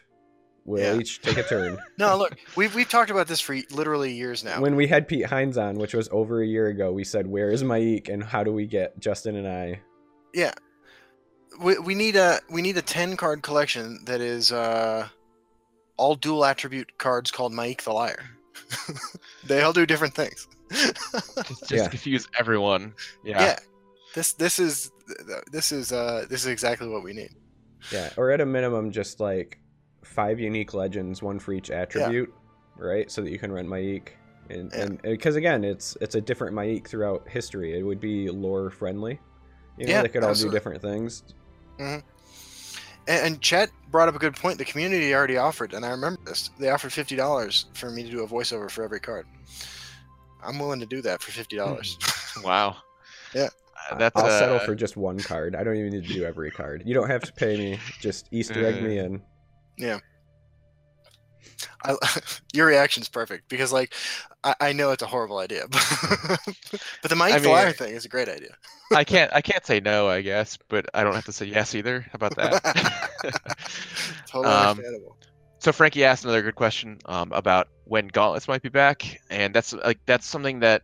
We'll 0.64 0.82
yeah. 0.82 1.00
each 1.00 1.22
take 1.22 1.38
a 1.38 1.44
turn. 1.44 1.78
no, 1.98 2.16
look, 2.16 2.36
we've 2.56 2.74
we've 2.74 2.88
talked 2.88 3.10
about 3.10 3.28
this 3.28 3.40
for 3.40 3.56
literally 3.70 4.12
years 4.12 4.42
now. 4.42 4.60
When 4.60 4.74
we 4.74 4.88
had 4.88 5.06
Pete 5.06 5.26
Hines 5.26 5.56
on, 5.56 5.76
which 5.76 5.94
was 5.94 6.08
over 6.10 6.42
a 6.42 6.46
year 6.46 6.66
ago, 6.68 6.92
we 6.92 7.04
said, 7.04 7.28
"Where 7.28 7.50
is 7.50 7.62
Ma'ik, 7.62 8.08
and 8.08 8.22
how 8.22 8.42
do 8.42 8.52
we 8.52 8.66
get 8.66 8.98
Justin 8.98 9.36
and 9.36 9.46
I?" 9.46 9.80
Yeah, 10.34 10.54
we, 11.60 11.78
we 11.78 11.94
need 11.94 12.16
a 12.16 12.40
we 12.50 12.62
need 12.62 12.76
a 12.78 12.82
ten 12.82 13.16
card 13.16 13.42
collection 13.42 14.00
that 14.06 14.20
is 14.20 14.50
uh, 14.50 15.06
all 15.96 16.16
dual 16.16 16.44
attribute 16.44 16.98
cards 16.98 17.30
called 17.30 17.52
Ma'ik 17.52 17.82
the 17.82 17.92
Liar. 17.92 18.24
they 19.46 19.62
all 19.62 19.72
do 19.72 19.86
different 19.86 20.14
things 20.14 20.48
just, 20.72 21.36
just 21.48 21.70
yeah. 21.70 21.88
confuse 21.88 22.28
everyone. 22.38 22.94
Yeah. 23.24 23.40
Yeah. 23.40 23.58
This 24.14 24.32
this 24.34 24.58
is 24.58 24.90
this 25.50 25.72
is 25.72 25.92
uh 25.92 26.26
this 26.28 26.42
is 26.42 26.48
exactly 26.48 26.88
what 26.88 27.02
we 27.02 27.12
need. 27.12 27.30
Yeah, 27.90 28.10
or 28.16 28.30
at 28.30 28.40
a 28.40 28.46
minimum, 28.46 28.90
just 28.90 29.20
like 29.20 29.58
five 30.04 30.38
unique 30.38 30.74
legends, 30.74 31.22
one 31.22 31.38
for 31.38 31.52
each 31.52 31.70
attribute, 31.70 32.32
yeah. 32.78 32.84
right? 32.84 33.10
So 33.10 33.22
that 33.22 33.30
you 33.30 33.38
can 33.38 33.52
rent 33.52 33.68
Ma'ik. 33.68 34.08
And 34.50 34.70
yeah. 34.72 34.82
and 34.82 35.02
because 35.02 35.36
again, 35.36 35.64
it's 35.64 35.96
it's 36.00 36.14
a 36.14 36.20
different 36.20 36.54
Ma'ik 36.54 36.86
throughout 36.86 37.28
history. 37.28 37.78
It 37.78 37.82
would 37.82 38.00
be 38.00 38.28
lore 38.28 38.70
friendly. 38.70 39.18
You 39.78 39.86
know, 39.86 39.92
yeah, 39.92 40.02
they 40.02 40.08
could 40.08 40.22
all 40.22 40.30
absolutely. 40.30 40.54
do 40.54 40.60
different 40.60 40.82
things. 40.82 41.22
Mm-hmm. 41.78 42.06
And, 43.08 43.26
and 43.26 43.40
Chet 43.40 43.70
brought 43.90 44.08
up 44.08 44.14
a 44.14 44.18
good 44.18 44.36
point. 44.36 44.58
The 44.58 44.64
community 44.64 45.14
already 45.14 45.38
offered, 45.38 45.72
and 45.72 45.84
I 45.84 45.90
remember 45.90 46.20
this. 46.24 46.50
They 46.58 46.68
offered 46.70 46.92
fifty 46.92 47.16
dollars 47.16 47.66
for 47.74 47.90
me 47.90 48.02
to 48.02 48.10
do 48.10 48.22
a 48.22 48.28
voiceover 48.28 48.70
for 48.70 48.84
every 48.84 49.00
card. 49.00 49.26
I'm 50.44 50.58
willing 50.58 50.80
to 50.80 50.86
do 50.86 51.02
that 51.02 51.22
for 51.22 51.30
fifty 51.32 51.56
dollars. 51.56 51.98
wow. 52.44 52.76
Yeah. 53.34 53.48
Uh, 53.90 53.96
that's, 53.96 54.16
I'll 54.16 54.26
uh, 54.26 54.38
settle 54.38 54.58
for 54.60 54.74
just 54.74 54.96
one 54.96 55.18
card. 55.18 55.56
I 55.56 55.64
don't 55.64 55.76
even 55.76 55.92
need 55.92 56.06
to 56.06 56.14
do 56.14 56.24
every 56.24 56.50
card. 56.50 56.82
You 56.84 56.94
don't 56.94 57.10
have 57.10 57.22
to 57.22 57.32
pay 57.32 57.56
me. 57.56 57.80
Just 58.00 58.28
Easter 58.30 58.64
egg 58.64 58.82
me 58.82 58.98
in. 58.98 59.22
Yeah. 59.76 59.98
I, 61.84 61.96
your 62.52 62.66
reaction's 62.66 63.08
perfect 63.08 63.48
because, 63.48 63.72
like, 63.72 63.94
I, 64.44 64.54
I 64.60 64.72
know 64.72 64.92
it's 64.92 65.02
a 65.02 65.06
horrible 65.06 65.38
idea, 65.38 65.66
but, 65.70 65.80
but 67.02 67.08
the 67.08 67.16
Ma'ik 67.16 67.32
I 67.32 67.34
mean, 67.34 67.44
Flyer 67.44 67.72
thing 67.72 67.94
is 67.94 68.04
a 68.04 68.08
great 68.08 68.28
idea. 68.28 68.54
I 68.94 69.04
can't, 69.04 69.32
I 69.34 69.40
can't 69.40 69.64
say 69.66 69.80
no, 69.80 70.08
I 70.08 70.20
guess, 70.20 70.58
but 70.68 70.86
I 70.94 71.02
don't 71.02 71.14
have 71.14 71.24
to 71.24 71.32
say 71.32 71.46
yes 71.46 71.74
either. 71.74 72.02
How 72.02 72.16
about 72.16 72.36
that? 72.36 73.58
totally 74.26 74.52
um, 74.52 74.70
understandable 74.70 75.16
so 75.62 75.70
Frankie 75.70 76.04
asked 76.04 76.24
another 76.24 76.42
good 76.42 76.56
question 76.56 76.98
um, 77.04 77.30
about 77.30 77.68
when 77.92 78.08
gauntlets 78.08 78.48
might 78.48 78.62
be 78.62 78.70
back, 78.70 79.20
and 79.28 79.52
that's 79.52 79.74
like 79.74 79.98
that's 80.06 80.26
something 80.26 80.60
that 80.60 80.82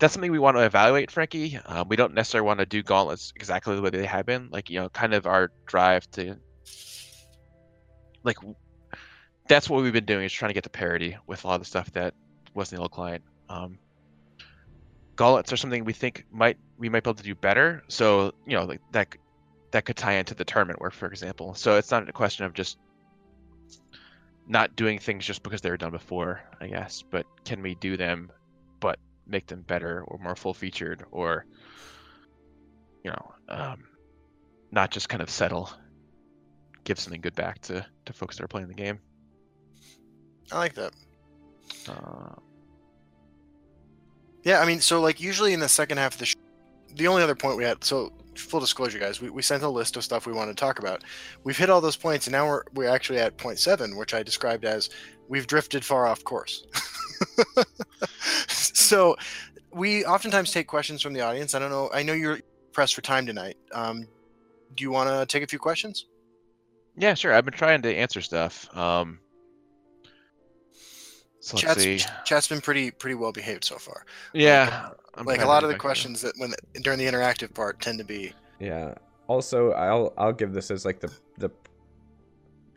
that's 0.00 0.12
something 0.12 0.32
we 0.32 0.40
want 0.40 0.56
to 0.56 0.64
evaluate, 0.64 1.08
Frankie. 1.08 1.56
Um, 1.64 1.88
we 1.88 1.94
don't 1.94 2.14
necessarily 2.14 2.44
want 2.44 2.58
to 2.58 2.66
do 2.66 2.82
gauntlets 2.82 3.32
exactly 3.36 3.76
the 3.76 3.82
way 3.82 3.90
they 3.90 4.04
have 4.04 4.26
been. 4.26 4.48
Like 4.50 4.70
you 4.70 4.80
know, 4.80 4.88
kind 4.88 5.14
of 5.14 5.24
our 5.28 5.52
drive 5.66 6.10
to 6.12 6.34
like 8.24 8.38
that's 9.46 9.70
what 9.70 9.80
we've 9.84 9.92
been 9.92 10.04
doing 10.04 10.24
is 10.24 10.32
trying 10.32 10.48
to 10.48 10.54
get 10.54 10.64
to 10.64 10.70
parity 10.70 11.16
with 11.28 11.44
a 11.44 11.46
lot 11.46 11.54
of 11.54 11.60
the 11.60 11.66
stuff 11.66 11.92
that 11.92 12.12
was 12.54 12.72
in 12.72 12.76
the 12.76 12.82
old 12.82 12.90
client. 12.90 13.22
Um, 13.48 13.78
gauntlets 15.14 15.52
are 15.52 15.56
something 15.56 15.84
we 15.84 15.92
think 15.92 16.24
might 16.32 16.58
we 16.76 16.88
might 16.88 17.04
be 17.04 17.10
able 17.10 17.18
to 17.18 17.22
do 17.22 17.36
better. 17.36 17.84
So 17.86 18.32
you 18.48 18.56
know, 18.56 18.64
like 18.64 18.80
that 18.90 19.14
that 19.70 19.84
could 19.84 19.96
tie 19.96 20.14
into 20.14 20.34
the 20.34 20.44
tournament 20.44 20.80
work, 20.80 20.92
for 20.92 21.06
example. 21.06 21.54
So 21.54 21.76
it's 21.76 21.92
not 21.92 22.08
a 22.08 22.12
question 22.12 22.46
of 22.46 22.52
just 22.52 22.78
not 24.48 24.74
doing 24.74 24.98
things 24.98 25.24
just 25.24 25.42
because 25.42 25.60
they 25.60 25.70
were 25.70 25.76
done 25.76 25.92
before, 25.92 26.40
I 26.60 26.66
guess, 26.66 27.02
but 27.02 27.26
can 27.44 27.62
we 27.62 27.74
do 27.76 27.96
them 27.96 28.32
but 28.80 28.98
make 29.26 29.46
them 29.46 29.62
better 29.62 30.02
or 30.06 30.18
more 30.18 30.34
full 30.34 30.54
featured 30.54 31.04
or 31.10 31.44
you 33.04 33.10
know, 33.10 33.34
um, 33.48 33.84
not 34.70 34.90
just 34.90 35.08
kind 35.08 35.22
of 35.22 35.30
settle, 35.30 35.70
give 36.84 36.98
something 36.98 37.20
good 37.20 37.34
back 37.34 37.60
to, 37.62 37.84
to 38.06 38.12
folks 38.12 38.36
that 38.36 38.44
are 38.44 38.48
playing 38.48 38.68
the 38.68 38.74
game. 38.74 38.98
I 40.50 40.58
like 40.58 40.74
that. 40.74 40.92
Uh, 41.88 42.34
yeah, 44.42 44.60
I 44.60 44.66
mean, 44.66 44.80
so 44.80 45.00
like 45.00 45.20
usually 45.20 45.52
in 45.52 45.60
the 45.60 45.68
second 45.68 45.98
half 45.98 46.14
of 46.14 46.18
the 46.18 46.26
show, 46.26 46.38
the 46.96 47.06
only 47.06 47.22
other 47.22 47.34
point 47.34 47.56
we 47.56 47.64
had, 47.64 47.82
so 47.84 48.12
full 48.36 48.60
disclosure, 48.60 48.98
guys, 48.98 49.20
we, 49.20 49.30
we 49.30 49.42
sent 49.42 49.62
a 49.62 49.68
list 49.68 49.96
of 49.96 50.04
stuff 50.04 50.26
we 50.26 50.32
want 50.32 50.50
to 50.50 50.54
talk 50.54 50.78
about. 50.78 51.02
We've 51.44 51.56
hit 51.56 51.70
all 51.70 51.80
those 51.80 51.96
points, 51.96 52.26
and 52.26 52.32
now 52.32 52.46
we're 52.46 52.62
we're 52.74 52.88
actually 52.88 53.18
at 53.18 53.36
point 53.36 53.58
seven, 53.58 53.96
which 53.96 54.14
I 54.14 54.22
described 54.22 54.64
as 54.64 54.90
we've 55.28 55.46
drifted 55.46 55.84
far 55.84 56.06
off 56.06 56.24
course. 56.24 56.66
so 58.48 59.16
we 59.72 60.04
oftentimes 60.04 60.52
take 60.52 60.66
questions 60.66 61.02
from 61.02 61.12
the 61.12 61.20
audience. 61.20 61.54
I 61.54 61.58
don't 61.58 61.70
know. 61.70 61.90
I 61.92 62.02
know 62.02 62.12
you're 62.12 62.40
pressed 62.72 62.94
for 62.94 63.02
time 63.02 63.26
tonight. 63.26 63.56
Um, 63.72 64.06
do 64.74 64.84
you 64.84 64.90
want 64.90 65.08
to 65.10 65.26
take 65.26 65.42
a 65.42 65.46
few 65.46 65.58
questions? 65.58 66.06
Yeah, 66.96 67.14
sure. 67.14 67.32
I've 67.32 67.44
been 67.44 67.54
trying 67.54 67.82
to 67.82 67.94
answer 67.94 68.20
stuff. 68.20 68.74
Um, 68.76 69.20
so 71.40 71.56
chat's, 71.56 72.04
chat's 72.24 72.48
been 72.48 72.60
pretty 72.60 72.90
pretty 72.90 73.14
well 73.14 73.32
behaved 73.32 73.64
so 73.64 73.76
far. 73.76 74.04
Yeah, 74.32 74.90
I'm 75.14 75.26
like 75.26 75.40
a 75.40 75.46
lot 75.46 75.62
of 75.62 75.70
the 75.70 75.78
questions 75.78 76.20
that 76.22 76.36
when 76.38 76.54
during 76.82 76.98
the 76.98 77.06
interactive 77.06 77.54
part 77.54 77.80
tend 77.80 77.98
to 77.98 78.04
be. 78.04 78.32
Yeah. 78.58 78.94
Also, 79.28 79.72
I'll 79.72 80.12
I'll 80.16 80.32
give 80.32 80.52
this 80.52 80.70
as 80.70 80.84
like 80.84 81.00
the 81.00 81.12
the 81.36 81.50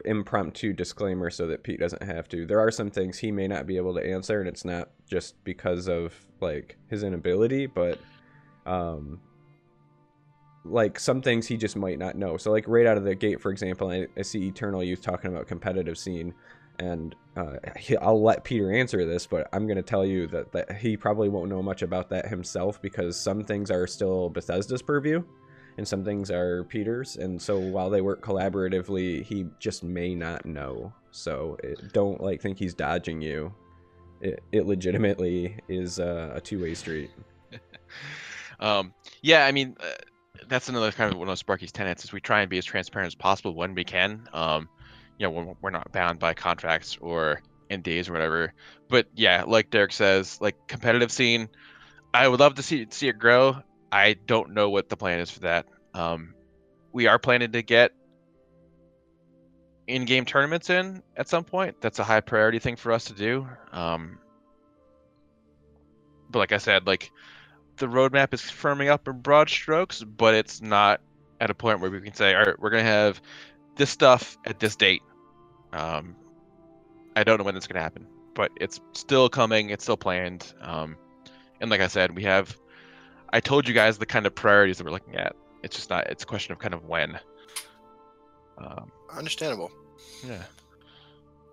impromptu 0.06 0.74
disclaimer 0.74 1.30
so 1.30 1.48
that 1.48 1.64
Pete 1.64 1.80
doesn't 1.80 2.04
have 2.04 2.28
to. 2.30 2.46
There 2.46 2.60
are 2.60 2.72
some 2.72 2.90
things 2.90 3.18
he 3.18 3.32
may 3.32 3.48
not 3.48 3.68
be 3.68 3.78
able 3.78 3.94
to 3.96 4.06
answer, 4.06 4.40
and 4.40 4.48
it's 4.48 4.66
not 4.66 4.90
just 5.10 5.42
because 5.44 5.88
of 5.88 6.14
like 6.40 6.78
his 6.90 7.04
inability, 7.04 7.68
but 7.68 8.00
um, 8.66 9.20
like 10.66 11.00
some 11.00 11.22
things 11.22 11.48
he 11.48 11.58
just 11.58 11.76
might 11.76 12.00
not 12.00 12.16
know. 12.16 12.38
So 12.38 12.52
like 12.52 12.68
right 12.68 12.86
out 12.86 12.98
of 12.98 13.04
the 13.04 13.16
gate, 13.16 13.42
for 13.42 13.52
example, 13.52 13.90
I, 13.90 14.08
I 14.18 14.22
see 14.22 14.48
Eternal 14.48 14.84
Youth 14.84 15.02
talking 15.02 15.32
about 15.34 15.48
competitive 15.48 15.98
scene 15.98 16.34
and 16.82 17.16
uh, 17.38 17.58
he, 17.78 17.96
I'll 17.98 18.22
let 18.22 18.44
Peter 18.44 18.74
answer 18.74 19.06
this, 19.06 19.28
but 19.28 19.48
I'm 19.54 19.68
going 19.68 19.78
to 19.78 19.84
tell 19.84 20.06
you 20.06 20.28
that, 20.28 20.52
that 20.52 20.78
he 20.78 20.98
probably 20.98 21.30
won't 21.30 21.50
know 21.50 21.62
much 21.62 21.84
about 21.84 22.10
that 22.10 22.28
himself 22.28 22.82
because 22.82 23.16
some 23.16 23.44
things 23.44 23.70
are 23.70 23.86
still 23.86 24.30
Bethesda's 24.30 24.82
purview 24.82 25.24
and 25.78 25.88
some 25.88 26.04
things 26.04 26.32
are 26.32 26.64
Peter's. 26.66 27.18
And 27.18 27.40
so 27.40 27.60
while 27.60 27.90
they 27.90 28.02
work 28.02 28.24
collaboratively, 28.24 29.24
he 29.24 29.46
just 29.60 29.84
may 29.84 30.16
not 30.16 30.46
know. 30.46 30.92
So 31.12 31.56
it, 31.64 31.94
don't 31.94 32.20
like 32.20 32.42
think 32.42 32.58
he's 32.58 32.74
dodging 32.74 33.22
you. 33.22 33.54
It, 34.20 34.44
it 34.52 34.66
legitimately 34.66 35.58
is 35.70 36.00
a 36.00 36.42
two 36.44 36.62
way 36.62 36.74
street. 36.74 37.12
Um, 38.62 38.94
yeah, 39.24 39.46
I 39.48 39.52
mean, 39.52 39.76
uh, 39.80 39.88
that's 40.48 40.70
another 40.70 40.92
kind 40.92 41.12
of 41.12 41.18
one 41.18 41.28
of 41.30 41.38
Sparky's 41.40 41.72
tenets 41.72 42.04
is 42.04 42.14
we 42.14 42.22
try 42.22 42.42
and 42.42 42.50
be 42.50 42.60
as 42.60 42.66
transparent 42.66 43.08
as 43.08 43.16
possible 43.16 43.56
when 43.56 43.74
we 43.74 43.84
can. 43.84 44.30
Um, 44.34 44.70
you 45.18 45.30
know, 45.30 45.56
we're 45.62 45.70
not 45.70 45.92
bound 45.92 46.20
by 46.20 46.34
contracts 46.34 46.98
or 47.00 47.42
NDAs 47.70 48.10
or 48.10 48.14
whatever. 48.14 48.54
But 48.90 49.08
yeah, 49.16 49.44
like 49.48 49.70
Derek 49.70 49.94
says, 49.94 50.40
like 50.42 50.68
competitive 50.68 51.12
scene, 51.12 51.50
I 52.14 52.28
would 52.28 52.40
love 52.40 52.56
to 52.56 52.64
see 52.64 52.88
see 52.90 53.08
it 53.08 53.18
grow. 53.18 53.58
I 53.92 54.14
don't 54.26 54.52
know 54.52 54.70
what 54.70 54.90
the 54.90 54.98
plan 54.98 55.20
is 55.20 55.32
for 55.32 55.42
that. 55.42 55.66
Um, 55.94 56.34
we 56.94 57.08
are 57.08 57.20
planning 57.20 57.52
to 57.52 57.62
get 57.62 57.92
in-game 59.88 60.26
tournaments 60.26 60.70
in 60.70 61.04
at 61.18 61.28
some 61.28 61.44
point. 61.44 61.82
That's 61.82 62.00
a 62.00 62.04
high 62.04 62.22
priority 62.22 62.60
thing 62.60 62.76
for 62.76 62.92
us 62.92 63.06
to 63.06 63.14
do. 63.14 63.48
Um, 63.72 64.20
but 66.30 66.40
like 66.40 66.52
I 66.52 66.58
said, 66.58 66.88
like 66.88 67.12
the 67.78 67.88
roadmap 67.88 68.34
is 68.34 68.42
firming 68.42 68.90
up 68.90 69.08
in 69.08 69.20
broad 69.20 69.50
strokes, 69.50 70.04
but 70.04 70.34
it's 70.34 70.62
not 70.62 71.02
at 71.40 71.50
a 71.50 71.54
point 71.54 71.82
where 71.82 71.90
we 71.90 72.02
can 72.02 72.14
say, 72.14 72.34
all 72.34 72.44
right, 72.44 72.60
we're 72.60 72.70
gonna 72.70 72.84
have 72.84 73.22
this 73.82 73.90
stuff 73.90 74.38
at 74.46 74.60
this 74.60 74.76
date. 74.76 75.02
Um, 75.74 76.16
I 77.16 77.24
don't 77.24 77.40
know 77.40 77.44
when 77.44 77.56
it's 77.58 77.66
gonna 77.66 77.82
happen, 77.82 78.06
but 78.36 78.52
it's 78.62 78.80
still 78.94 79.28
coming. 79.28 79.72
It's 79.72 79.84
still 79.84 79.98
planned. 79.98 80.54
Um, 80.62 80.96
and 81.60 81.72
like 81.72 81.82
I 81.82 81.88
said, 81.88 82.16
we 82.16 82.22
have. 82.24 82.56
I 83.34 83.40
told 83.40 83.68
you 83.68 83.74
guys 83.74 83.98
the 83.98 84.06
kind 84.06 84.28
of 84.28 84.36
priorities 84.36 84.78
that 84.78 84.84
we're 84.84 84.92
looking 84.92 85.16
at. 85.16 85.36
It's 85.64 85.76
just 85.76 85.90
not. 85.90 86.06
It's 86.12 86.22
a 86.22 86.28
question 86.28 86.52
of 86.52 86.60
kind 86.60 86.76
of 86.76 86.86
when. 86.86 87.20
Um, 88.60 88.92
Understandable. 89.18 89.72
yeah. 90.24 90.44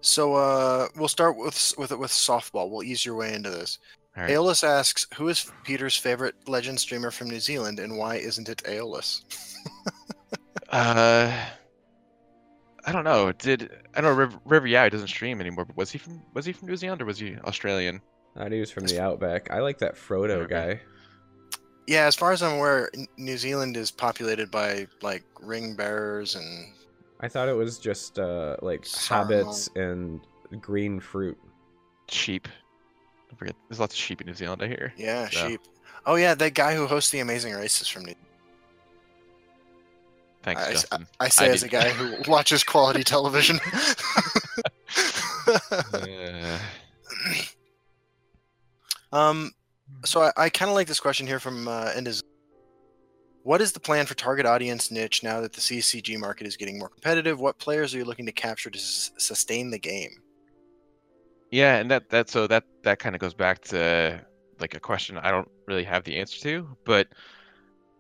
So 0.03 0.35
uh, 0.35 0.89
we'll 0.97 1.09
start 1.09 1.39
with 1.39 1.73
with 1.79 1.93
with 1.93 2.11
softball. 2.11 2.69
We'll 2.69 2.83
ease 2.83 3.07
your 3.07 3.15
way 3.15 3.33
into 3.33 3.49
this. 3.49 3.79
Right. 4.15 4.31
Aeolus 4.33 4.65
asks, 4.65 5.07
"Who 5.15 5.29
is 5.29 5.51
Peter's 5.65 5.97
favorite 5.97 6.35
legend 6.47 6.79
streamer 6.79 7.11
from 7.11 7.31
New 7.31 7.41
Zealand, 7.41 7.81
and 7.81 7.97
why 7.97 8.17
isn't 8.17 8.51
it 8.51 8.63
Aeolus?" 8.67 9.25
Uh, 10.71 11.33
I 12.85 12.93
don't 12.93 13.05
know. 13.05 13.33
Did 13.33 13.71
I 13.95 14.01
don't 14.01 14.13
know 14.13 14.17
River, 14.17 14.39
River 14.45 14.67
Yao 14.67 14.89
doesn't 14.89 15.09
stream 15.09 15.41
anymore? 15.41 15.65
But 15.65 15.77
was 15.77 15.91
he 15.91 15.99
from 15.99 16.23
was 16.35 16.45
he 16.47 16.53
from 16.53 16.69
New 16.69 16.77
Zealand 16.77 17.03
or 17.03 17.05
was 17.05 17.19
he 17.19 17.37
Australian? 17.45 18.01
I 18.37 18.49
knew 18.49 18.57
he 18.57 18.61
was 18.61 18.71
from 18.71 18.87
the 18.87 19.01
Outback. 19.01 19.51
I 19.51 19.61
like 19.61 19.79
that 19.79 19.97
Frodo 19.97 20.43
Okay. 20.43 20.55
guy. 20.55 20.81
yeah, 21.87 22.07
as 22.07 22.15
far 22.15 22.33
as 22.33 22.43
I'm 22.43 22.55
aware, 22.57 22.91
New 23.17 23.37
Zealand 23.37 23.77
is 23.77 23.91
populated 23.91 24.51
by 24.51 24.87
like 25.03 25.25
ring 25.41 25.75
bearers 25.75 26.35
and 26.37 26.73
I 27.21 27.27
thought 27.29 27.49
it 27.49 27.57
was 27.57 27.79
just 27.79 28.19
uh, 28.19 28.57
like 28.63 28.83
Saruman. 28.83 29.45
hobbits 29.45 29.77
and 29.77 30.21
green 30.63 31.01
fruit. 31.01 31.37
Sheep. 32.09 32.47
Don't 33.29 33.39
forget, 33.39 33.57
there's 33.69 33.81
lots 33.81 33.93
of 33.95 33.99
sheep 33.99 34.21
in 34.21 34.27
New 34.29 34.35
Zealand. 34.35 34.63
I 34.63 34.69
hear. 34.69 34.93
yeah, 34.97 35.29
Yeah. 35.33 35.49
sheep. 35.49 35.61
Oh 36.07 36.15
yeah, 36.15 36.35
that 36.35 36.55
guy 36.55 36.75
who 36.77 36.87
hosts 36.87 37.11
the 37.11 37.19
Amazing 37.19 37.55
Races 37.55 37.89
from 37.89 38.05
New. 38.05 38.15
Thanks, 40.55 40.63
I- 40.63 40.73
Justin. 40.73 41.07
I 41.21 41.29
say 41.29 41.47
I 41.47 41.49
as 41.51 41.63
a 41.63 41.69
guy 41.69 41.91
who 41.91 42.31
watches 42.31 42.65
quality 42.65 43.05
television. 43.05 43.59
Uh, 45.51 46.59
um, 49.13 49.51
so 50.05 50.21
I, 50.23 50.33
I 50.37 50.51
kind 50.51 50.69
of 50.71 50.75
like 50.75 50.87
this 50.87 51.01
question 51.01 51.27
here 51.27 51.41
from 51.41 51.67
uh, 51.67 51.91
Endiz. 51.97 52.23
What 53.43 53.63
is 53.63 53.73
the 53.73 53.81
plan 53.81 54.05
for 54.05 54.15
target 54.15 54.45
audience 54.45 54.91
niche 54.91 55.23
now 55.23 55.41
that 55.41 55.55
the 55.55 55.61
CCG 55.63 56.19
market 56.19 56.47
is 56.47 56.57
getting 56.59 56.79
more 56.79 56.91
competitive? 56.91 57.41
What 57.41 57.59
players 57.59 57.95
are 57.95 57.99
you 57.99 58.05
looking 58.05 58.27
to 58.27 58.33
capture 58.33 58.69
to 58.69 58.79
s- 58.79 59.11
sustain 59.17 59.71
the 59.71 59.79
game? 59.79 60.11
yeah, 61.51 61.77
and 61.77 61.91
that 61.91 62.11
that 62.11 62.29
so 62.29 62.47
that 62.47 62.65
that 62.83 62.99
kind 62.99 63.15
of 63.15 63.21
goes 63.23 63.33
back 63.33 63.63
to 63.63 64.21
like 64.61 64.75
a 64.75 64.81
question 64.81 65.17
I 65.17 65.31
don't 65.31 65.49
really 65.67 65.85
have 65.85 66.05
the 66.05 66.17
answer 66.19 66.39
to, 66.41 66.77
but 66.85 67.09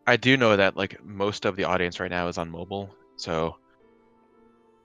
I 0.08 0.16
do 0.16 0.38
know 0.38 0.56
that 0.56 0.74
like 0.74 1.04
most 1.04 1.44
of 1.44 1.54
the 1.54 1.64
audience 1.64 2.00
right 2.00 2.10
now 2.10 2.28
is 2.28 2.38
on 2.38 2.50
mobile, 2.50 2.88
so 3.16 3.56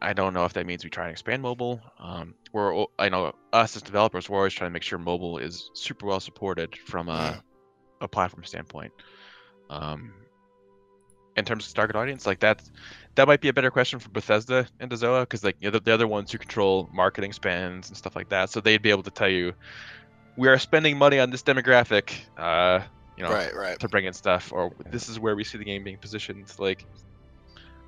I 0.01 0.11
don't 0.11 0.33
know 0.33 0.43
if 0.43 0.51
that 0.53 0.65
means 0.65 0.83
we 0.83 0.89
try 0.89 1.05
and 1.05 1.13
expand 1.13 1.41
mobile. 1.41 1.79
Um, 1.97 2.35
we're 2.51 2.85
I 2.99 3.07
know 3.07 3.33
us 3.53 3.77
as 3.77 3.81
developers, 3.81 4.29
we're 4.29 4.39
always 4.39 4.53
trying 4.53 4.69
to 4.69 4.73
make 4.73 4.83
sure 4.83 4.99
mobile 4.99 5.37
is 5.37 5.71
super 5.73 6.07
well 6.07 6.19
supported 6.19 6.75
from 6.75 7.07
a 7.07 7.41
a 8.01 8.07
platform 8.09 8.43
standpoint. 8.43 8.91
Um, 9.69 10.13
in 11.37 11.45
terms 11.45 11.67
of 11.67 11.73
target 11.73 11.95
audience, 11.95 12.25
like 12.25 12.41
that, 12.41 12.61
that 13.15 13.25
might 13.25 13.39
be 13.39 13.47
a 13.47 13.53
better 13.53 13.71
question 13.71 13.99
for 13.99 14.09
Bethesda 14.09 14.67
and 14.81 14.91
Dezoa 14.91 15.21
because 15.21 15.41
like 15.41 15.55
you 15.61 15.67
know, 15.67 15.71
the, 15.71 15.79
the 15.79 15.93
other 15.93 16.07
ones 16.07 16.33
who 16.33 16.37
control 16.37 16.89
marketing 16.93 17.31
spends 17.31 17.87
and 17.87 17.95
stuff 17.95 18.13
like 18.13 18.27
that, 18.27 18.49
so 18.49 18.59
they'd 18.59 18.81
be 18.81 18.89
able 18.89 19.03
to 19.03 19.11
tell 19.11 19.29
you, 19.29 19.53
we 20.35 20.49
are 20.49 20.59
spending 20.59 20.97
money 20.97 21.17
on 21.17 21.29
this 21.29 21.43
demographic, 21.43 22.11
uh, 22.37 22.81
you 23.23 23.29
know, 23.29 23.35
Right, 23.35 23.55
right. 23.55 23.79
to 23.79 23.87
bring 23.87 24.05
in 24.05 24.13
stuff, 24.13 24.51
or 24.51 24.71
this 24.91 25.09
is 25.09 25.19
where 25.19 25.35
we 25.35 25.43
see 25.43 25.57
the 25.57 25.63
game 25.65 25.83
being 25.83 25.97
positioned. 25.97 26.51
Like 26.57 26.85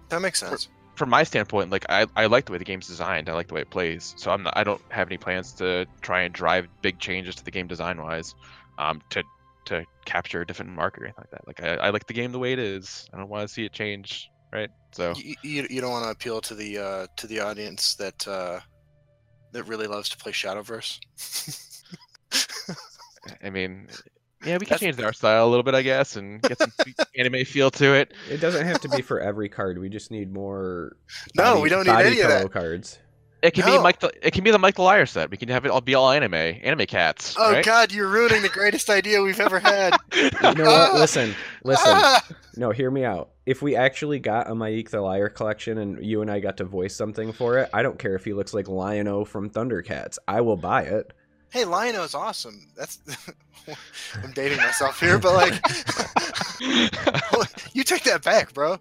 That 0.09 0.21
makes 0.21 0.39
sense. 0.39 0.69
from 0.95 1.09
my 1.09 1.23
standpoint, 1.23 1.69
like 1.71 1.85
I, 1.89 2.07
I 2.15 2.27
like 2.27 2.45
the 2.45 2.51
way 2.53 2.57
the 2.57 2.65
game's 2.65 2.87
designed. 2.87 3.29
I 3.29 3.33
like 3.33 3.47
the 3.47 3.53
way 3.55 3.61
it 3.61 3.69
plays. 3.69 4.13
So 4.17 4.31
I'm 4.31 4.43
not, 4.43 4.55
I 4.57 4.63
don't 4.63 4.81
have 4.89 5.07
any 5.07 5.17
plans 5.17 5.53
to 5.53 5.85
try 6.01 6.21
and 6.21 6.33
drive 6.33 6.67
big 6.81 6.99
changes 6.99 7.35
to 7.35 7.43
the 7.43 7.51
game 7.51 7.67
design 7.67 8.01
wise, 8.01 8.33
um, 8.77 9.01
to 9.11 9.23
to 9.65 9.83
capture 10.05 10.41
a 10.41 10.45
different 10.45 10.71
market 10.71 11.01
or 11.01 11.05
anything 11.07 11.23
like 11.23 11.31
that. 11.31 11.47
Like 11.47 11.63
I, 11.63 11.87
I 11.87 11.89
like 11.89 12.05
the 12.05 12.13
game 12.13 12.31
the 12.31 12.39
way 12.39 12.53
it 12.53 12.59
is. 12.59 13.07
I 13.13 13.17
don't 13.17 13.29
want 13.29 13.47
to 13.47 13.53
see 13.53 13.65
it 13.65 13.73
change, 13.73 14.29
right? 14.53 14.69
So 14.91 15.13
You, 15.17 15.35
you, 15.41 15.67
you 15.71 15.81
don't 15.81 15.89
want 15.91 16.05
to 16.05 16.11
appeal 16.11 16.39
to 16.41 16.53
the 16.53 16.77
uh, 16.77 17.07
to 17.17 17.25
the 17.27 17.39
audience 17.39 17.95
that 17.95 18.27
uh, 18.27 18.59
that 19.53 19.63
really 19.63 19.87
loves 19.87 20.09
to 20.09 20.17
play 20.17 20.31
Shadowverse. 20.31 20.99
I 23.43 23.49
mean, 23.49 23.87
yeah, 24.45 24.53
we 24.53 24.65
can 24.65 24.75
That's- 24.75 24.79
change 24.79 24.99
our 25.01 25.13
style 25.13 25.47
a 25.47 25.49
little 25.49 25.63
bit, 25.63 25.73
I 25.75 25.81
guess, 25.81 26.15
and 26.15 26.41
get 26.41 26.57
some 26.57 26.71
sweet 26.81 26.95
anime 27.17 27.45
feel 27.45 27.71
to 27.71 27.93
it. 27.95 28.13
It 28.29 28.37
doesn't 28.37 28.65
have 28.65 28.79
to 28.81 28.89
be 28.89 29.01
for 29.01 29.19
every 29.19 29.49
card. 29.49 29.77
We 29.79 29.89
just 29.89 30.11
need 30.11 30.31
more. 30.33 30.95
No, 31.35 31.43
body- 31.43 31.61
we 31.61 31.69
don't 31.69 31.85
need 31.87 31.93
any 31.93 32.19
of 32.21 32.29
that. 32.29 32.51
cards. 32.51 32.99
It 33.41 33.53
can 33.53 33.65
No. 33.67 33.77
be 33.77 33.83
Mike. 33.83 33.99
The, 33.99 34.11
it 34.25 34.31
can 34.33 34.43
be 34.43 34.49
the 34.49 34.57
Mike 34.57 34.73
the 34.75 34.81
Liar 34.81 35.05
set. 35.05 35.29
We 35.29 35.37
can 35.37 35.49
have 35.49 35.65
it 35.65 35.69
all 35.69 35.81
be 35.81 35.93
all 35.93 36.09
anime, 36.09 36.33
anime 36.33 36.87
cats. 36.87 37.35
oh 37.37 37.51
right? 37.51 37.63
God, 37.63 37.91
you're 37.91 38.07
ruining 38.07 38.41
the 38.41 38.49
greatest 38.49 38.89
idea 38.89 39.21
we've 39.21 39.39
ever 39.39 39.59
had. 39.59 39.95
You 40.15 40.31
know 40.55 40.63
what? 40.65 40.93
Listen, 40.95 41.35
listen. 41.63 41.85
Ah! 41.87 42.25
No, 42.55 42.71
hear 42.71 42.89
me 42.89 43.03
out. 43.03 43.31
If 43.45 43.61
we 43.61 43.75
actually 43.75 44.17
got 44.19 44.49
a 44.49 44.53
Ma'ik 44.55 44.89
the 44.89 45.01
Liar 45.01 45.29
collection 45.29 45.77
and 45.77 46.03
you 46.03 46.21
and 46.23 46.31
I 46.31 46.39
got 46.39 46.57
to 46.57 46.63
voice 46.63 46.95
something 46.95 47.33
for 47.33 47.59
it, 47.59 47.69
I 47.73 47.83
don't 47.83 47.99
care 47.99 48.15
if 48.15 48.25
he 48.25 48.33
looks 48.33 48.53
like 48.53 48.67
Lion-O 48.67 49.25
from 49.25 49.49
Thundercats. 49.51 50.17
I 50.27 50.41
will 50.41 50.57
buy 50.57 50.83
it. 50.83 51.13
Hey, 51.49 51.63
Lion-O's 51.65 52.13
awesome. 52.13 52.67
That's 52.75 52.99
I'm 54.23 54.31
dating 54.31 54.57
myself 54.57 54.99
here, 54.99 55.17
but 55.17 55.33
like, 55.33 55.53
you 57.73 57.83
take 57.83 58.03
that 58.03 58.23
back, 58.23 58.53
bro. 58.53 58.77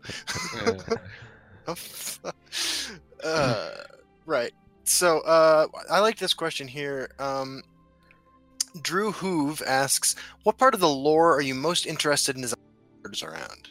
uh, 3.24 3.70
right. 4.26 4.52
So 4.84 5.20
uh, 5.20 5.66
I 5.90 6.00
like 6.00 6.18
this 6.18 6.34
question 6.34 6.68
here. 6.68 7.10
Um, 7.18 7.62
Drew 8.82 9.12
Hoove 9.12 9.62
asks, 9.66 10.16
"What 10.42 10.58
part 10.58 10.74
of 10.74 10.80
the 10.80 10.88
lore 10.88 11.34
are 11.34 11.40
you 11.40 11.54
most 11.54 11.86
interested 11.86 12.36
in 12.36 12.42
designing 12.42 12.64
cards 13.02 13.22
around?" 13.22 13.68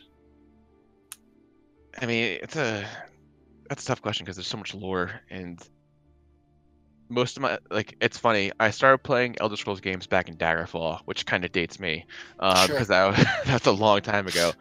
I 1.99 2.05
mean, 2.05 2.39
it's 2.41 2.55
a 2.55 2.87
that's 3.69 3.83
a 3.83 3.87
tough 3.87 4.01
question 4.01 4.23
because 4.25 4.37
there's 4.37 4.47
so 4.47 4.57
much 4.57 4.73
lore 4.73 5.11
and 5.29 5.61
most 7.09 7.37
of 7.37 7.43
my 7.43 7.57
like 7.69 7.95
it's 8.01 8.17
funny. 8.17 8.51
I 8.59 8.71
started 8.71 8.99
playing 8.99 9.35
Elder 9.39 9.55
Scrolls 9.57 9.81
games 9.81 10.07
back 10.07 10.29
in 10.29 10.35
Daggerfall, 10.37 11.01
which 11.05 11.25
kind 11.25 11.45
of 11.45 11.51
dates 11.51 11.79
me 11.79 12.05
uh, 12.39 12.65
Sure. 12.65 12.75
because 12.75 12.87
that 12.87 13.05
was, 13.17 13.25
that's 13.45 13.67
a 13.67 13.71
long 13.71 14.01
time 14.01 14.27
ago. 14.27 14.51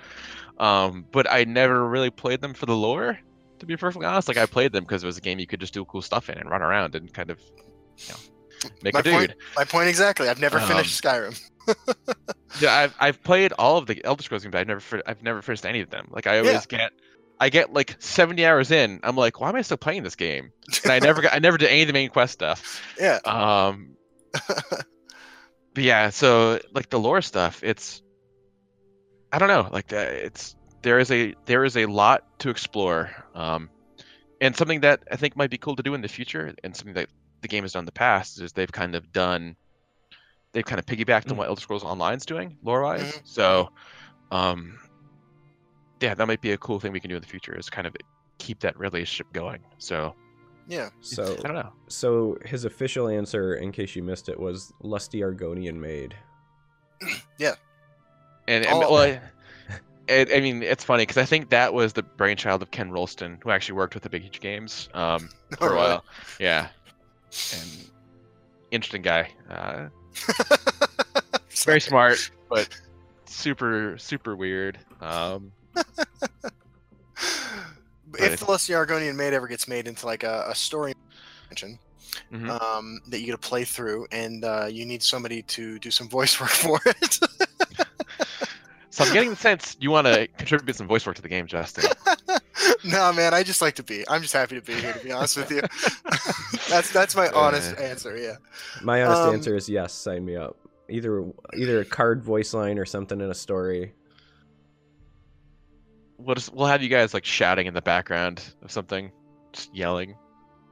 Um, 0.58 1.06
but 1.12 1.30
I 1.30 1.44
never 1.44 1.88
really 1.88 2.10
played 2.10 2.40
them 2.40 2.54
for 2.54 2.66
the 2.66 2.76
lore. 2.76 3.18
To 3.60 3.66
be 3.66 3.76
perfectly 3.76 4.06
honest, 4.06 4.26
like 4.28 4.36
I 4.38 4.46
played 4.46 4.72
them 4.72 4.82
because 4.84 5.04
it 5.04 5.06
was 5.06 5.16
a 5.18 5.20
game 5.20 5.38
you 5.38 5.46
could 5.46 5.60
just 5.60 5.72
do 5.72 5.84
cool 5.84 6.02
stuff 6.02 6.28
in 6.28 6.36
and 6.36 6.50
run 6.50 6.62
around 6.62 6.94
and 6.96 7.12
kind 7.14 7.30
of, 7.30 7.38
you 7.96 8.08
know, 8.08 8.70
make 8.82 8.92
My 8.94 9.00
a 9.00 9.02
dude. 9.04 9.12
point, 9.14 9.32
my 9.56 9.64
point 9.64 9.88
exactly. 9.88 10.28
I've 10.28 10.40
never 10.40 10.58
Um, 10.58 10.66
finished 10.68 11.00
Skyrim. 11.02 11.40
Yeah, 12.60 12.74
I've 12.74 12.94
I've 13.00 13.22
played 13.22 13.52
all 13.54 13.78
of 13.78 13.86
the 13.86 14.04
Elder 14.04 14.22
Scrolls 14.22 14.42
games, 14.42 14.52
but 14.52 14.58
I've 14.60 14.66
never 14.66 15.02
I've 15.06 15.22
never 15.22 15.40
finished 15.40 15.64
any 15.64 15.80
of 15.80 15.88
them. 15.88 16.08
Like 16.10 16.26
I 16.26 16.38
always 16.38 16.66
get 16.66 16.92
I 17.42 17.48
get 17.48 17.72
like 17.72 17.96
70 17.98 18.46
hours 18.46 18.70
in. 18.70 19.00
I'm 19.02 19.16
like, 19.16 19.40
why 19.40 19.48
am 19.48 19.56
I 19.56 19.62
still 19.62 19.76
playing 19.76 20.04
this 20.04 20.14
game? 20.14 20.52
And 20.84 20.92
I 20.92 21.00
never 21.00 21.20
got 21.20 21.34
I 21.34 21.40
never 21.40 21.58
did 21.58 21.70
any 21.70 21.82
of 21.82 21.88
the 21.88 21.92
main 21.92 22.08
quest 22.08 22.32
stuff. 22.34 22.80
Yeah. 23.00 23.18
Um 23.24 23.96
But 25.74 25.84
yeah, 25.84 26.10
so 26.10 26.60
like 26.72 26.88
the 26.90 27.00
lore 27.00 27.20
stuff, 27.20 27.64
it's 27.64 28.00
I 29.32 29.38
don't 29.40 29.48
know, 29.48 29.68
like 29.72 29.92
uh, 29.92 29.96
it's 29.96 30.54
there 30.82 31.00
is 31.00 31.10
a 31.10 31.34
there 31.46 31.64
is 31.64 31.76
a 31.76 31.86
lot 31.86 32.38
to 32.40 32.50
explore. 32.50 33.10
Um 33.34 33.70
and 34.40 34.56
something 34.56 34.82
that 34.82 35.02
I 35.10 35.16
think 35.16 35.36
might 35.36 35.50
be 35.50 35.58
cool 35.58 35.74
to 35.74 35.82
do 35.82 35.94
in 35.94 36.00
the 36.00 36.08
future 36.08 36.54
and 36.62 36.76
something 36.76 36.94
that 36.94 37.08
the 37.40 37.48
game 37.48 37.64
has 37.64 37.72
done 37.72 37.80
in 37.80 37.86
the 37.86 37.92
past 37.92 38.40
is 38.40 38.52
they've 38.52 38.70
kind 38.70 38.94
of 38.94 39.10
done 39.12 39.56
they've 40.52 40.64
kind 40.64 40.78
of 40.78 40.86
piggybacked 40.86 41.28
on 41.28 41.36
what 41.36 41.48
Elder 41.48 41.60
Scrolls 41.60 41.82
Online's 41.82 42.24
doing 42.24 42.56
lore 42.62 42.82
wise. 42.82 43.02
Mhm. 43.02 43.20
So 43.24 43.70
um 44.30 44.78
yeah, 46.02 46.14
that 46.14 46.26
might 46.26 46.40
be 46.40 46.52
a 46.52 46.58
cool 46.58 46.80
thing 46.80 46.92
we 46.92 47.00
can 47.00 47.08
do 47.08 47.16
in 47.16 47.22
the 47.22 47.28
future 47.28 47.56
is 47.56 47.70
kind 47.70 47.86
of 47.86 47.96
keep 48.38 48.60
that 48.60 48.78
relationship 48.78 49.32
going. 49.32 49.60
So 49.78 50.14
Yeah. 50.66 50.90
So, 51.00 51.36
I 51.38 51.42
don't 51.42 51.54
know. 51.54 51.72
so 51.88 52.36
his 52.44 52.64
official 52.64 53.08
answer, 53.08 53.54
in 53.54 53.72
case 53.72 53.94
you 53.96 54.02
missed 54.02 54.28
it, 54.28 54.38
was 54.38 54.72
Lusty 54.82 55.20
Argonian 55.20 55.76
Maid. 55.76 56.14
Yeah. 57.38 57.54
And, 58.48 58.66
and 58.66 58.78
well, 58.78 58.96
I, 58.96 59.20
it, 60.08 60.32
I 60.34 60.40
mean, 60.40 60.62
it's 60.62 60.84
funny 60.84 61.02
because 61.02 61.16
I 61.16 61.24
think 61.24 61.50
that 61.50 61.72
was 61.74 61.92
the 61.92 62.02
brainchild 62.02 62.62
of 62.62 62.70
Ken 62.72 62.90
Rolston, 62.90 63.38
who 63.42 63.50
actually 63.50 63.76
worked 63.76 63.94
with 63.94 64.02
the 64.02 64.08
Big 64.10 64.22
Huge 64.22 64.40
Games 64.40 64.88
um, 64.94 65.28
for 65.58 65.68
a 65.68 65.72
really? 65.72 65.76
while. 65.76 66.04
Yeah, 66.40 66.68
and 67.54 67.90
interesting 68.72 69.02
guy. 69.02 69.30
Uh, 69.48 69.88
very 71.64 71.80
smart, 71.80 72.30
but 72.48 72.68
super 73.26 73.96
super 73.98 74.34
weird. 74.36 74.78
Um, 75.00 75.52
if 78.18 78.40
the 78.40 78.44
Lusty 78.46 78.72
Argonian 78.72 79.16
Maid 79.16 79.32
ever 79.32 79.48
gets 79.48 79.66
made 79.68 79.86
into 79.88 80.06
like 80.06 80.22
a, 80.22 80.46
a 80.48 80.54
story 80.54 80.94
mention, 81.50 81.78
Mhm. 82.30 82.60
um, 82.60 83.00
that 83.08 83.20
you 83.20 83.26
get 83.26 83.32
to 83.32 83.38
play 83.38 83.64
through, 83.64 84.06
and 84.12 84.44
uh, 84.44 84.66
you 84.70 84.84
need 84.84 85.02
somebody 85.02 85.42
to 85.42 85.78
do 85.78 85.90
some 85.90 86.08
voice 86.08 86.38
work 86.40 86.50
for 86.50 86.78
it. 86.86 87.18
so 88.90 89.04
I'm 89.04 89.12
getting 89.14 89.30
the 89.30 89.36
sense 89.36 89.76
you 89.80 89.90
want 89.90 90.06
to 90.06 90.26
contribute 90.36 90.76
some 90.76 90.86
voice 90.86 91.06
work 91.06 91.16
to 91.16 91.22
the 91.22 91.28
game, 91.28 91.46
Justin. 91.46 91.90
no, 92.84 93.12
man, 93.14 93.32
I 93.32 93.42
just 93.42 93.62
like 93.62 93.74
to 93.76 93.82
be. 93.82 94.04
I'm 94.08 94.20
just 94.20 94.34
happy 94.34 94.56
to 94.56 94.62
be 94.62 94.74
here. 94.74 94.92
To 94.92 94.98
be 95.02 95.10
honest 95.10 95.36
with 95.38 95.50
you, 95.50 95.62
that's 96.68 96.92
that's 96.92 97.16
my 97.16 97.28
honest 97.30 97.74
Yeah. 97.78 97.84
answer. 97.86 98.16
Yeah. 98.16 98.36
My 98.82 99.02
honest 99.04 99.22
Um, 99.22 99.34
answer 99.34 99.56
is 99.56 99.68
yes. 99.68 99.94
Sign 99.94 100.24
me 100.24 100.36
up. 100.36 100.56
Either 100.90 101.24
either 101.56 101.80
a 101.80 101.84
card 101.84 102.22
voice 102.22 102.52
line 102.52 102.78
or 102.78 102.84
something 102.84 103.20
in 103.22 103.30
a 103.30 103.34
story. 103.34 103.94
We'll 106.24 106.34
just 106.34 106.52
we'll 106.54 106.66
have 106.66 106.82
you 106.82 106.88
guys 106.88 107.14
like 107.14 107.24
shouting 107.24 107.66
in 107.66 107.74
the 107.74 107.82
background 107.82 108.42
of 108.62 108.70
something, 108.70 109.10
just 109.52 109.74
yelling. 109.74 110.14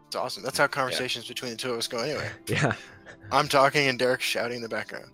It's 0.06 0.16
awesome. 0.16 0.42
That's 0.42 0.58
how 0.58 0.66
conversations 0.66 1.26
between 1.28 1.52
the 1.52 1.56
two 1.56 1.70
of 1.72 1.78
us 1.78 1.86
go. 1.86 1.98
Anyway, 1.98 2.28
Yeah. 2.46 2.74
I'm 3.32 3.48
talking 3.48 3.86
and 3.88 3.98
Derek's 3.98 4.24
shouting 4.24 4.56
in 4.56 4.62
the 4.62 4.68
background. 4.68 5.10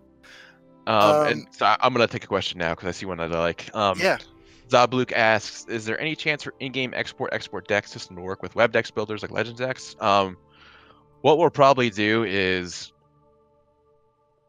Um, 0.86 0.94
Um, 0.96 1.26
and 1.26 1.46
so 1.50 1.66
I- 1.66 1.76
I'm 1.80 1.92
gonna 1.92 2.06
take 2.06 2.24
a 2.24 2.28
question 2.28 2.58
now 2.58 2.74
because 2.74 2.88
I 2.88 2.92
see 2.92 3.06
one 3.06 3.18
that 3.18 3.32
I 3.32 3.38
like. 3.38 3.74
Um, 3.74 3.98
Yeah. 4.00 4.18
Zabluk 4.68 5.12
asks, 5.12 5.64
"Is 5.68 5.84
there 5.84 5.98
any 6.00 6.16
chance 6.16 6.42
for 6.42 6.52
in-game 6.60 6.92
export 6.94 7.32
export 7.32 7.68
deck 7.68 7.86
system 7.86 8.16
to 8.16 8.22
work 8.22 8.42
with 8.42 8.54
web 8.56 8.72
decks 8.72 8.90
builders 8.90 9.22
like 9.22 9.30
Legends 9.30 9.60
X?" 9.60 9.94
Um, 10.00 10.36
what 11.20 11.38
we'll 11.38 11.50
probably 11.50 11.88
do 11.90 12.24
is, 12.24 12.92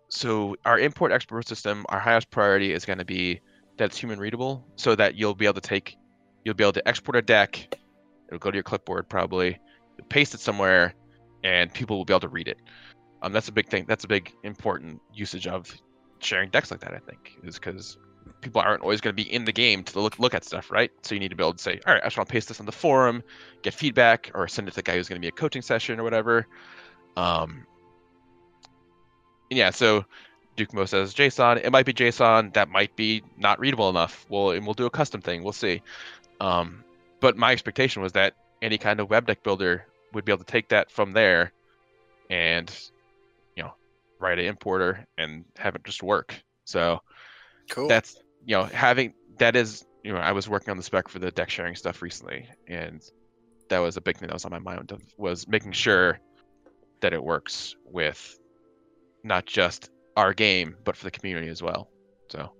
so 0.10 0.56
our 0.66 0.80
import 0.80 1.12
export 1.12 1.48
system, 1.48 1.86
our 1.90 2.00
highest 2.00 2.30
priority 2.32 2.72
is 2.74 2.86
going 2.86 3.00
to 3.00 3.06
be 3.06 3.42
that 3.78 3.86
it's 3.86 3.98
human 3.98 4.20
readable, 4.20 4.66
so 4.76 4.96
that 4.96 5.16
you'll 5.16 5.36
be 5.36 5.46
able 5.46 5.56
to 5.56 5.62
take, 5.62 5.98
you'll 6.44 6.56
be 6.56 6.64
able 6.64 6.74
to 6.74 6.88
export 6.88 7.16
a 7.16 7.22
deck. 7.22 7.76
It'll 8.28 8.40
go 8.40 8.52
to 8.52 8.56
your 8.56 8.64
clipboard 8.64 9.08
probably, 9.10 9.60
paste 10.10 10.34
it 10.34 10.40
somewhere, 10.40 10.94
and 11.44 11.74
people 11.74 11.98
will 11.98 12.06
be 12.06 12.14
able 12.14 12.22
to 12.22 12.28
read 12.28 12.48
it. 12.48 12.58
Um, 13.22 13.34
that's 13.34 13.48
a 13.48 13.52
big 13.52 13.70
thing. 13.70 13.86
That's 13.88 14.04
a 14.04 14.08
big 14.08 14.34
important 14.44 15.02
usage 15.14 15.48
of 15.48 15.74
sharing 16.20 16.50
decks 16.50 16.72
like 16.72 16.82
that. 16.82 16.94
I 16.94 17.00
think 17.00 17.38
is 17.44 17.56
because 17.56 17.98
people 18.42 18.62
aren't 18.62 18.82
always 18.82 19.02
going 19.02 19.16
to 19.16 19.24
be 19.24 19.32
in 19.32 19.46
the 19.46 19.52
game 19.52 19.84
to 19.84 20.00
look 20.00 20.20
look 20.20 20.34
at 20.34 20.44
stuff, 20.44 20.72
right? 20.72 20.92
So 21.02 21.16
you 21.16 21.20
need 21.20 21.30
to 21.30 21.36
be 21.36 21.44
able 21.44 21.54
to 21.54 21.64
say, 21.64 21.80
all 21.86 21.94
right, 21.94 22.04
I 22.04 22.08
just 22.08 22.18
want 22.18 22.28
to 22.30 22.34
paste 22.34 22.48
this 22.48 22.60
on 22.60 22.66
the 22.66 22.72
forum, 22.72 23.24
get 23.64 23.74
feedback, 23.74 24.32
or 24.34 24.48
send 24.48 24.68
it 24.68 24.72
to 24.72 24.76
the 24.76 24.84
guy 24.84 24.96
who's 24.96 25.08
going 25.08 25.20
to 25.20 25.26
be 25.26 25.30
a 25.30 25.32
coaching 25.32 25.62
session 25.62 26.00
or 26.00 26.04
whatever. 26.04 26.48
Um, 27.16 27.66
yeah, 29.50 29.70
so 29.72 30.06
Duke 30.58 30.74
Mo 30.74 30.86
says 30.86 31.14
JSON. 31.14 31.64
It 31.64 31.72
might 31.72 31.86
be 31.86 31.94
JSON. 31.94 32.54
That 32.54 32.68
might 32.68 32.96
be 32.96 33.24
not 33.38 33.60
readable 33.60 33.90
enough. 33.90 34.26
We'll 34.28 34.52
and 34.52 34.66
we'll 34.66 34.74
do 34.74 34.88
a 34.88 34.90
custom 34.90 35.22
thing. 35.22 35.44
We'll 35.44 35.54
see. 35.54 35.82
Um, 36.42 36.84
but 37.22 37.38
my 37.38 37.52
expectation 37.52 38.02
was 38.02 38.12
that 38.14 38.34
any 38.62 38.78
kind 38.78 39.00
of 39.00 39.10
web 39.10 39.28
deck 39.28 39.44
builder 39.44 39.86
would 40.14 40.26
be 40.26 40.32
able 40.32 40.44
to 40.44 40.52
take 40.52 40.70
that 40.70 40.92
from 40.92 41.14
there, 41.14 41.54
and 42.30 42.70
you 43.56 43.64
know, 43.64 43.74
write 44.20 44.40
an 44.40 44.46
importer 44.46 45.06
and 45.18 45.46
have 45.58 45.76
it 45.76 45.84
just 45.84 46.04
work. 46.04 46.36
So 46.66 47.02
Cool. 47.70 47.88
that's 47.88 48.18
you 48.46 48.56
know 48.56 48.64
having 48.64 49.14
that 49.38 49.56
is 49.56 49.86
you 50.04 50.12
know 50.12 50.20
I 50.20 50.32
was 50.32 50.50
working 50.50 50.72
on 50.72 50.78
the 50.78 50.84
spec 50.84 51.08
for 51.08 51.20
the 51.20 51.32
deck 51.32 51.52
sharing 51.52 51.76
stuff 51.76 52.02
recently, 52.02 52.48
and 52.68 53.02
that 53.70 53.80
was 53.80 53.96
a 53.96 54.02
big 54.02 54.18
thing 54.18 54.28
that 54.28 54.34
was 54.34 54.46
on 54.46 54.52
my 54.52 54.60
mind 54.60 54.92
was 55.18 55.48
making 55.48 55.74
sure 55.74 56.20
that 57.02 57.14
it 57.14 57.24
works 57.24 57.76
with 57.86 58.40
not 59.24 59.46
just 59.46 59.92
our 60.18 60.34
game 60.34 60.76
but 60.84 60.98
for 60.98 61.06
the 61.06 61.12
community 61.12 61.48
as 61.48 61.62
well. 61.64 61.90
So 62.30 62.52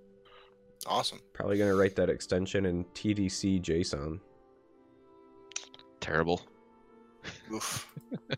awesome. 0.86 1.20
Probably 1.34 1.58
gonna 1.58 1.74
write 1.74 1.96
that 1.96 2.08
extension 2.08 2.64
in 2.64 2.84
TDC 2.94 3.60
JSON. 3.62 4.20
terrible. 6.00 6.40
Oof. 7.52 7.86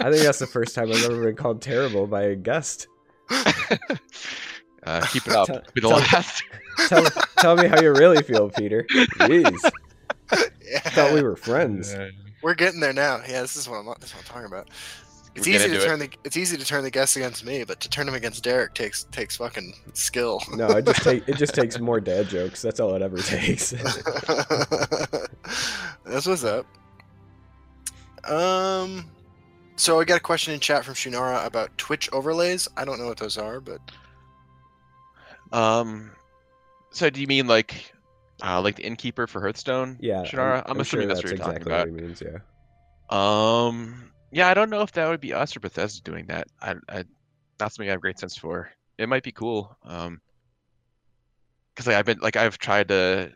I 0.00 0.10
think 0.10 0.22
that's 0.22 0.38
the 0.38 0.46
first 0.46 0.74
time 0.74 0.90
I've 0.90 1.04
ever 1.04 1.22
been 1.24 1.36
called 1.36 1.60
terrible 1.60 2.06
by 2.06 2.22
a 2.22 2.36
guest. 2.36 2.86
uh, 3.30 5.00
keep 5.10 5.26
it 5.26 5.32
up. 5.34 5.46
Tell- 5.48 5.62
Be 5.74 5.80
the 5.80 5.88
tell- 5.88 5.98
last. 5.98 6.42
Tell, 6.88 7.04
tell 7.38 7.56
me 7.56 7.66
how 7.68 7.80
you 7.80 7.92
really 7.92 8.22
feel, 8.22 8.50
Peter. 8.50 8.84
Jeez, 8.90 9.58
Yeah. 10.62 10.78
thought 10.80 11.12
we 11.14 11.22
were 11.22 11.36
friends. 11.36 11.94
We're 12.42 12.54
getting 12.54 12.80
there 12.80 12.92
now. 12.92 13.20
Yeah, 13.28 13.40
this 13.42 13.56
is 13.56 13.68
what 13.68 13.76
I'm. 13.78 13.86
This 14.00 14.10
is 14.10 14.14
what 14.14 14.24
I'm 14.26 14.28
talking 14.32 14.46
about. 14.46 14.68
It's 15.36 15.46
easy 15.46 15.58
gonna 15.58 15.68
to 15.68 15.74
do 15.78 15.84
it. 15.84 15.86
turn 15.86 15.98
the. 15.98 16.08
It's 16.24 16.36
easy 16.36 16.56
to 16.56 16.64
turn 16.64 16.82
the 16.82 16.90
guests 16.90 17.16
against 17.16 17.44
me, 17.44 17.62
but 17.64 17.78
to 17.80 17.88
turn 17.90 18.06
them 18.06 18.14
against 18.14 18.42
Derek 18.42 18.74
takes 18.74 19.04
takes 19.04 19.36
fucking 19.36 19.74
skill. 19.92 20.40
No, 20.54 20.68
it 20.68 20.84
just 20.86 21.02
take 21.02 21.28
it 21.28 21.36
just 21.36 21.54
takes 21.54 21.78
more 21.78 22.00
dad 22.00 22.28
jokes. 22.30 22.62
That's 22.62 22.80
all 22.80 22.94
it 22.94 23.02
ever 23.02 23.18
takes. 23.18 23.70
That's 26.04 26.26
what's 26.26 26.44
up. 26.44 26.66
Um, 28.28 29.08
so 29.76 30.00
I 30.00 30.04
got 30.04 30.16
a 30.16 30.20
question 30.20 30.52
in 30.54 30.60
chat 30.60 30.84
from 30.84 30.94
Shunara 30.94 31.44
about 31.46 31.76
Twitch 31.78 32.08
overlays. 32.12 32.66
I 32.76 32.84
don't 32.84 32.98
know 32.98 33.06
what 33.06 33.18
those 33.18 33.38
are, 33.38 33.60
but 33.60 33.80
Um, 35.52 36.10
so 36.90 37.08
do 37.10 37.20
you 37.20 37.26
mean 37.26 37.46
like, 37.46 37.92
uh, 38.42 38.60
like 38.60 38.76
the 38.76 38.82
innkeeper 38.84 39.26
for 39.26 39.40
Hearthstone? 39.40 39.98
yeah, 40.00 40.22
Shannara? 40.24 40.62
I'm, 40.66 40.80
assuming 40.80 41.06
sure 41.08 41.14
that's 41.14 41.22
what 41.22 41.30
you're 41.30 41.38
talking 41.38 41.62
about. 41.62 41.88
what 41.90 42.00
he 42.00 42.06
means. 42.06 42.20
Yeah. 42.22 42.38
Um, 43.10 44.10
yeah, 44.32 44.48
I 44.48 44.54
don't 44.54 44.70
know 44.70 44.82
if 44.82 44.92
that 44.92 45.08
would 45.08 45.20
be 45.20 45.32
us 45.32 45.56
or 45.56 45.60
Bethesda 45.60 46.02
doing 46.02 46.26
that. 46.26 46.48
I, 46.60 46.74
I, 46.88 47.04
not 47.60 47.72
something 47.72 47.88
I 47.88 47.92
have 47.92 48.00
great 48.00 48.18
sense 48.18 48.36
for. 48.36 48.70
It 48.98 49.08
might 49.08 49.22
be 49.22 49.32
cool. 49.32 49.76
Um, 49.84 50.20
because 51.74 51.86
like 51.86 51.96
I've 51.96 52.06
been 52.06 52.18
like 52.20 52.36
I've 52.36 52.58
tried 52.58 52.88
to 52.88 53.32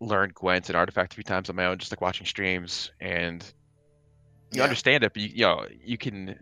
learn 0.00 0.30
Gwent 0.34 0.68
and 0.68 0.76
Artifact 0.76 1.12
a 1.12 1.16
few 1.16 1.24
times 1.24 1.50
on 1.50 1.56
my 1.56 1.66
own, 1.66 1.78
just 1.78 1.90
like 1.92 2.00
watching 2.00 2.26
streams, 2.26 2.90
and 3.00 3.44
you 4.52 4.58
Yeah. 4.58 4.64
understand 4.64 5.04
it, 5.04 5.12
but 5.12 5.22
you, 5.22 5.28
you 5.28 5.42
know 5.42 5.66
you 5.84 5.98
can. 5.98 6.38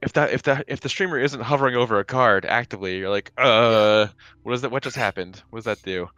If 0.00 0.12
that 0.14 0.32
if 0.32 0.42
that 0.44 0.64
if 0.68 0.80
the 0.80 0.88
streamer 0.88 1.18
isn't 1.18 1.40
hovering 1.40 1.74
over 1.76 1.98
a 1.98 2.04
card 2.04 2.46
actively, 2.46 2.98
you're 2.98 3.10
like, 3.10 3.32
uh, 3.36 4.06
what 4.42 4.54
is 4.54 4.62
that? 4.62 4.70
What 4.70 4.82
just 4.82 4.96
happened? 4.96 5.42
What 5.50 5.58
does 5.58 5.64
that 5.66 5.82
do? 5.82 6.08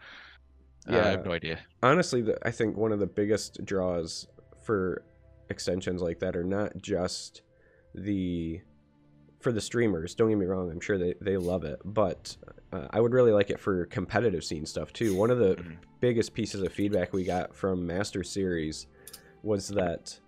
Uh, 0.88 0.96
I 0.98 1.08
have 1.10 1.24
no 1.24 1.32
idea. 1.32 1.58
honestly 1.82 2.22
the, 2.22 2.36
i 2.46 2.50
think 2.50 2.76
one 2.76 2.92
of 2.92 2.98
the 2.98 3.06
biggest 3.06 3.64
draws 3.64 4.26
for 4.62 5.02
extensions 5.50 6.00
like 6.00 6.20
that 6.20 6.36
are 6.36 6.44
not 6.44 6.72
just 6.80 7.42
the 7.94 8.60
for 9.40 9.52
the 9.52 9.60
streamers 9.60 10.14
don't 10.14 10.28
get 10.28 10.38
me 10.38 10.46
wrong 10.46 10.70
i'm 10.70 10.80
sure 10.80 10.96
they, 10.98 11.14
they 11.20 11.36
love 11.36 11.64
it 11.64 11.80
but 11.84 12.36
uh, 12.72 12.86
i 12.90 13.00
would 13.00 13.12
really 13.12 13.32
like 13.32 13.50
it 13.50 13.58
for 13.58 13.84
competitive 13.86 14.44
scene 14.44 14.64
stuff 14.64 14.92
too 14.92 15.14
one 15.14 15.30
of 15.30 15.38
the 15.38 15.54
Mhm. 15.56 15.76
biggest 16.00 16.32
pieces 16.34 16.62
of 16.62 16.72
feedback 16.72 17.12
we 17.12 17.24
got 17.24 17.54
from 17.54 17.86
master 17.86 18.22
series 18.22 18.86
was 19.42 19.68
that 19.68 20.18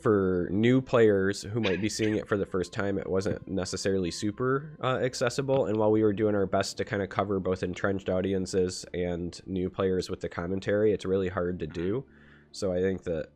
for 0.00 0.48
new 0.50 0.80
players 0.82 1.42
who 1.42 1.60
might 1.60 1.80
be 1.80 1.88
seeing 1.88 2.16
it 2.16 2.28
for 2.28 2.36
the 2.36 2.44
first 2.44 2.74
time, 2.74 2.98
it 2.98 3.08
wasn't 3.08 3.48
necessarily 3.48 4.10
super 4.10 4.76
uh, 4.82 4.98
accessible. 5.02 5.64
And 5.64 5.78
while 5.78 5.90
we 5.90 6.02
were 6.02 6.12
doing 6.12 6.34
our 6.34 6.44
best 6.44 6.76
to 6.76 6.84
kind 6.84 7.02
of 7.02 7.08
cover 7.08 7.40
both 7.40 7.62
entrenched 7.62 8.10
audiences 8.10 8.84
and 8.92 9.40
new 9.46 9.70
players 9.70 10.10
with 10.10 10.20
the 10.20 10.28
commentary, 10.28 10.92
it's 10.92 11.06
really 11.06 11.28
hard 11.30 11.58
to 11.60 11.66
do. 11.66 12.04
So 12.52 12.70
I 12.70 12.82
think 12.82 13.04
that, 13.04 13.28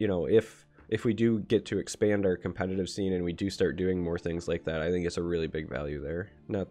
you 0.00 0.08
know, 0.08 0.26
if 0.26 0.66
if 0.88 1.04
we 1.04 1.14
do 1.14 1.38
get 1.38 1.66
to 1.66 1.78
expand 1.78 2.26
our 2.26 2.36
competitive 2.36 2.88
scene 2.88 3.12
and 3.12 3.22
we 3.22 3.32
do 3.32 3.48
start 3.48 3.76
doing 3.76 4.02
more 4.02 4.18
things 4.18 4.48
like 4.48 4.64
that, 4.64 4.82
I 4.82 4.90
think 4.90 5.06
it's 5.06 5.18
a 5.18 5.22
really 5.22 5.46
big 5.46 5.68
value 5.68 6.02
there. 6.02 6.30
Not 6.48 6.66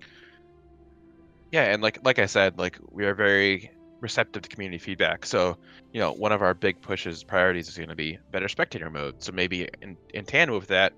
Yeah, 1.52 1.72
and 1.72 1.82
like 1.82 2.00
like 2.04 2.20
I 2.20 2.26
said, 2.26 2.58
like 2.58 2.78
we 2.92 3.06
are 3.06 3.14
very 3.14 3.72
receptive 4.02 4.42
to 4.42 4.50
community 4.50 4.80
feedback. 4.80 5.26
So, 5.26 5.58
you 5.94 6.00
know, 6.00 6.12
one 6.14 6.32
of 6.32 6.42
our 6.42 6.54
big 6.54 6.82
pushes 6.82 7.24
priorities 7.24 7.68
is 7.70 7.78
going 7.78 7.90
to 7.90 7.96
be 7.96 8.18
better 8.32 8.48
spectator 8.48 8.90
mode. 8.90 9.22
So 9.22 9.32
maybe 9.32 9.68
in, 9.82 9.98
in 10.14 10.26
tandem 10.26 10.58
with 10.58 10.70
that, 10.70 10.94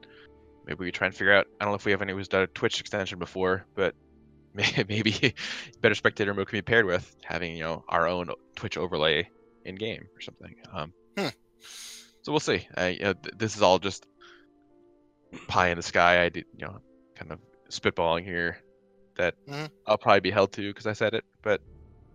maybe 0.66 0.86
we 0.86 0.92
try 0.92 1.08
and 1.08 1.16
figure 1.16 1.34
out. 1.34 1.48
I 1.60 1.66
don't 1.66 1.74
know 1.74 1.78
if 1.78 1.86
we 1.86 1.92
have 1.92 2.02
anyone 2.02 2.20
who's 2.20 2.28
done 2.28 2.44
a 2.44 2.48
Twitch 2.48 2.80
extension 2.80 3.20
before, 3.20 3.66
but 3.76 3.94
maybe 4.54 5.36
better 5.82 5.96
spectator 5.96 6.34
mode 6.34 6.48
can 6.48 6.58
be 6.58 6.62
paired 6.62 6.86
with 6.86 7.14
having 7.24 7.56
you 7.56 7.64
know 7.64 7.84
our 7.90 8.08
own 8.08 8.30
Twitch 8.56 8.78
overlay 8.78 9.28
in 9.66 9.76
game 9.76 10.08
or 10.16 10.22
something. 10.22 10.56
Um, 10.74 10.94
Hmm. 11.18 11.28
So 12.24 12.32
we'll 12.32 12.40
see. 12.40 12.68
I, 12.78 12.88
you 12.90 13.00
know, 13.04 13.14
th- 13.14 13.36
this 13.38 13.56
is 13.56 13.62
all 13.62 13.80
just 13.80 14.06
pie 15.48 15.70
in 15.70 15.78
the 15.78 15.84
sky. 15.84 16.24
I 16.24 16.30
did, 16.30 16.46
you 16.58 16.66
know, 16.66 16.80
kind 17.16 17.32
of 17.32 17.40
spitballing 17.70 18.24
here 18.24 18.58
that 19.18 19.36
Mhm. 19.48 19.70
I'll 19.88 19.98
probably 19.98 20.20
be 20.22 20.32
held 20.32 20.52
to 20.54 20.62
because 20.70 20.86
I 20.88 20.94
said 20.94 21.14
it, 21.14 21.24
but 21.42 21.62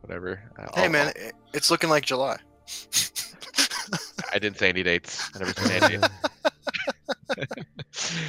whatever. 0.03 0.43
Uh, 0.59 0.67
hey 0.75 0.85
I'll- 0.85 0.91
man, 0.91 1.13
I'll- 1.17 1.31
it's 1.55 1.71
looking 1.71 1.91
like 1.91 2.05
July. 2.05 2.37
I 4.33 4.39
didn't 4.39 4.59
say 4.59 4.69
any 4.69 4.83
dates. 4.83 5.31
I 5.35 5.39
never 5.39 5.53
said 5.53 5.83
any 5.83 5.99
dates. 5.99 6.15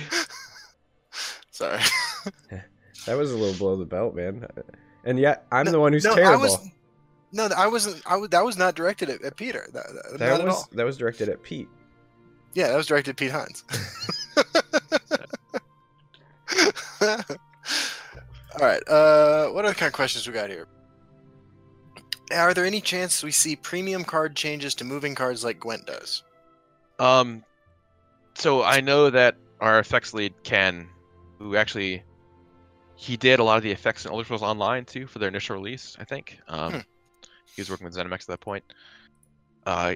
Sorry. 1.51 1.81
That 3.05 3.15
was 3.17 3.31
a 3.31 3.37
little 3.37 3.57
below 3.57 3.77
the 3.77 3.85
belt, 3.85 4.15
man. 4.15 4.45
And 5.05 5.17
yet 5.17 5.45
I'm 5.49 5.63
No- 5.65 5.71
the 5.71 5.79
one 5.79 5.93
who's 5.93 6.03
no, 6.03 6.11
I 6.11 6.15
terrible. 6.15 6.41
was- 6.41 6.57
No, 7.31 7.49
I 7.55 7.67
wasn't. 7.67 8.01
I 8.05 8.15
was, 8.15 8.29
that 8.29 8.43
was 8.43 8.57
not 8.57 8.75
directed 8.75 9.09
at, 9.09 9.21
at 9.21 9.35
Peter. 9.35 9.67
That, 9.73 9.83
that, 9.87 10.19
that 10.19 10.29
not 10.29 10.39
at 10.41 10.45
was 10.45 10.55
all. 10.55 10.69
that 10.71 10.85
was 10.85 10.97
directed 10.97 11.29
at 11.29 11.43
Pete. 11.43 11.67
Yeah, 12.53 12.69
that 12.69 12.77
was 12.77 12.87
directed 12.87 13.11
at 13.11 13.17
Pete 13.17 13.31
Hines. 13.31 13.63
all 17.01 18.61
right. 18.61 18.81
Uh, 18.87 19.47
what 19.49 19.65
other 19.65 19.73
kind 19.73 19.87
of 19.87 19.93
questions 19.93 20.27
we 20.27 20.33
got 20.33 20.49
here? 20.49 20.67
Are 22.33 22.53
there 22.53 22.65
any 22.65 22.81
chance 22.81 23.23
we 23.23 23.31
see 23.31 23.55
premium 23.55 24.03
card 24.03 24.35
changes 24.35 24.75
to 24.75 24.83
moving 24.85 25.15
cards 25.15 25.43
like 25.43 25.59
Gwent 25.59 25.85
does? 25.85 26.23
Um, 26.99 27.43
so 28.35 28.63
I 28.63 28.81
know 28.81 29.09
that 29.09 29.35
our 29.61 29.79
effects 29.79 30.13
lead 30.13 30.33
Ken, 30.43 30.87
who 31.39 31.55
actually 31.55 32.03
he 32.95 33.15
did 33.17 33.39
a 33.39 33.43
lot 33.43 33.57
of 33.57 33.63
the 33.63 33.71
effects 33.71 34.05
in 34.05 34.11
Elder 34.11 34.23
Scrolls 34.23 34.41
Online 34.41 34.83
too 34.83 35.07
for 35.07 35.19
their 35.19 35.29
initial 35.29 35.55
release. 35.55 35.95
I 35.99 36.03
think. 36.03 36.39
Um, 36.47 36.71
Hmm. 36.73 36.79
He 37.55 37.61
was 37.61 37.69
working 37.69 37.85
with 37.85 37.95
ZeniMax 37.95 38.21
at 38.21 38.27
that 38.27 38.41
point. 38.41 38.63
Uh, 39.65 39.95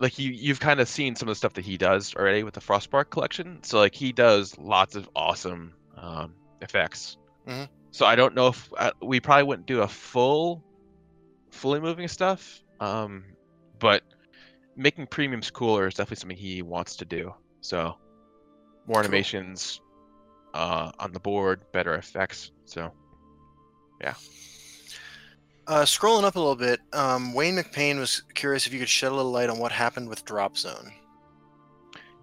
like 0.00 0.18
you, 0.18 0.30
you've 0.30 0.60
kind 0.60 0.80
of 0.80 0.88
seen 0.88 1.16
some 1.16 1.28
of 1.28 1.32
the 1.32 1.36
stuff 1.36 1.54
that 1.54 1.64
he 1.64 1.76
does 1.76 2.14
already 2.14 2.44
with 2.44 2.54
the 2.54 2.60
Frostspark 2.60 3.10
collection. 3.10 3.62
So 3.62 3.78
like 3.78 3.94
he 3.94 4.12
does 4.12 4.56
lots 4.58 4.94
of 4.94 5.08
awesome 5.16 5.74
um, 5.96 6.34
effects. 6.60 7.16
Mhm. 7.46 7.68
So 7.90 8.06
I 8.06 8.14
don't 8.14 8.34
know 8.34 8.48
if 8.48 8.70
uh, 8.76 8.92
we 9.02 9.20
probably 9.20 9.44
wouldn't 9.44 9.66
do 9.66 9.82
a 9.82 9.88
full, 9.88 10.62
fully 11.50 11.80
moving 11.80 12.06
stuff. 12.06 12.62
Um, 12.80 13.24
but 13.78 14.02
making 14.76 15.06
premiums 15.08 15.50
cooler 15.50 15.88
is 15.88 15.94
definitely 15.94 16.16
something 16.16 16.36
he 16.36 16.62
wants 16.62 16.96
to 16.96 17.04
do. 17.04 17.34
So 17.60 17.96
more 18.86 19.00
animations 19.00 19.80
uh, 20.54 20.92
on 20.98 21.12
the 21.12 21.20
board, 21.20 21.62
better 21.72 21.94
effects. 21.94 22.52
So 22.66 22.92
Uh, 25.68 25.84
scrolling 25.84 26.24
up 26.24 26.34
a 26.34 26.38
little 26.38 26.56
bit, 26.56 26.80
um, 26.94 27.34
Wayne 27.34 27.56
McPain 27.56 27.98
was 27.98 28.22
curious 28.34 28.66
if 28.66 28.72
you 28.72 28.78
could 28.78 28.88
shed 28.88 29.12
a 29.12 29.14
little 29.14 29.30
light 29.30 29.50
on 29.50 29.58
what 29.58 29.70
happened 29.70 30.08
with 30.08 30.24
Dropzone. 30.24 30.90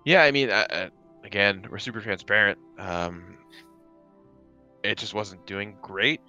yeah, 0.04 0.24
I 0.24 0.32
mean, 0.32 0.50
uh, 0.50 0.66
uh, 0.72 0.90
again, 1.24 1.64
we're 1.70 1.78
super 1.78 2.02
transparent. 2.02 2.58
Um, 2.80 3.38
it 4.84 4.98
just 4.98 5.14
wasn't 5.14 5.46
doing 5.46 5.78
great, 5.80 6.22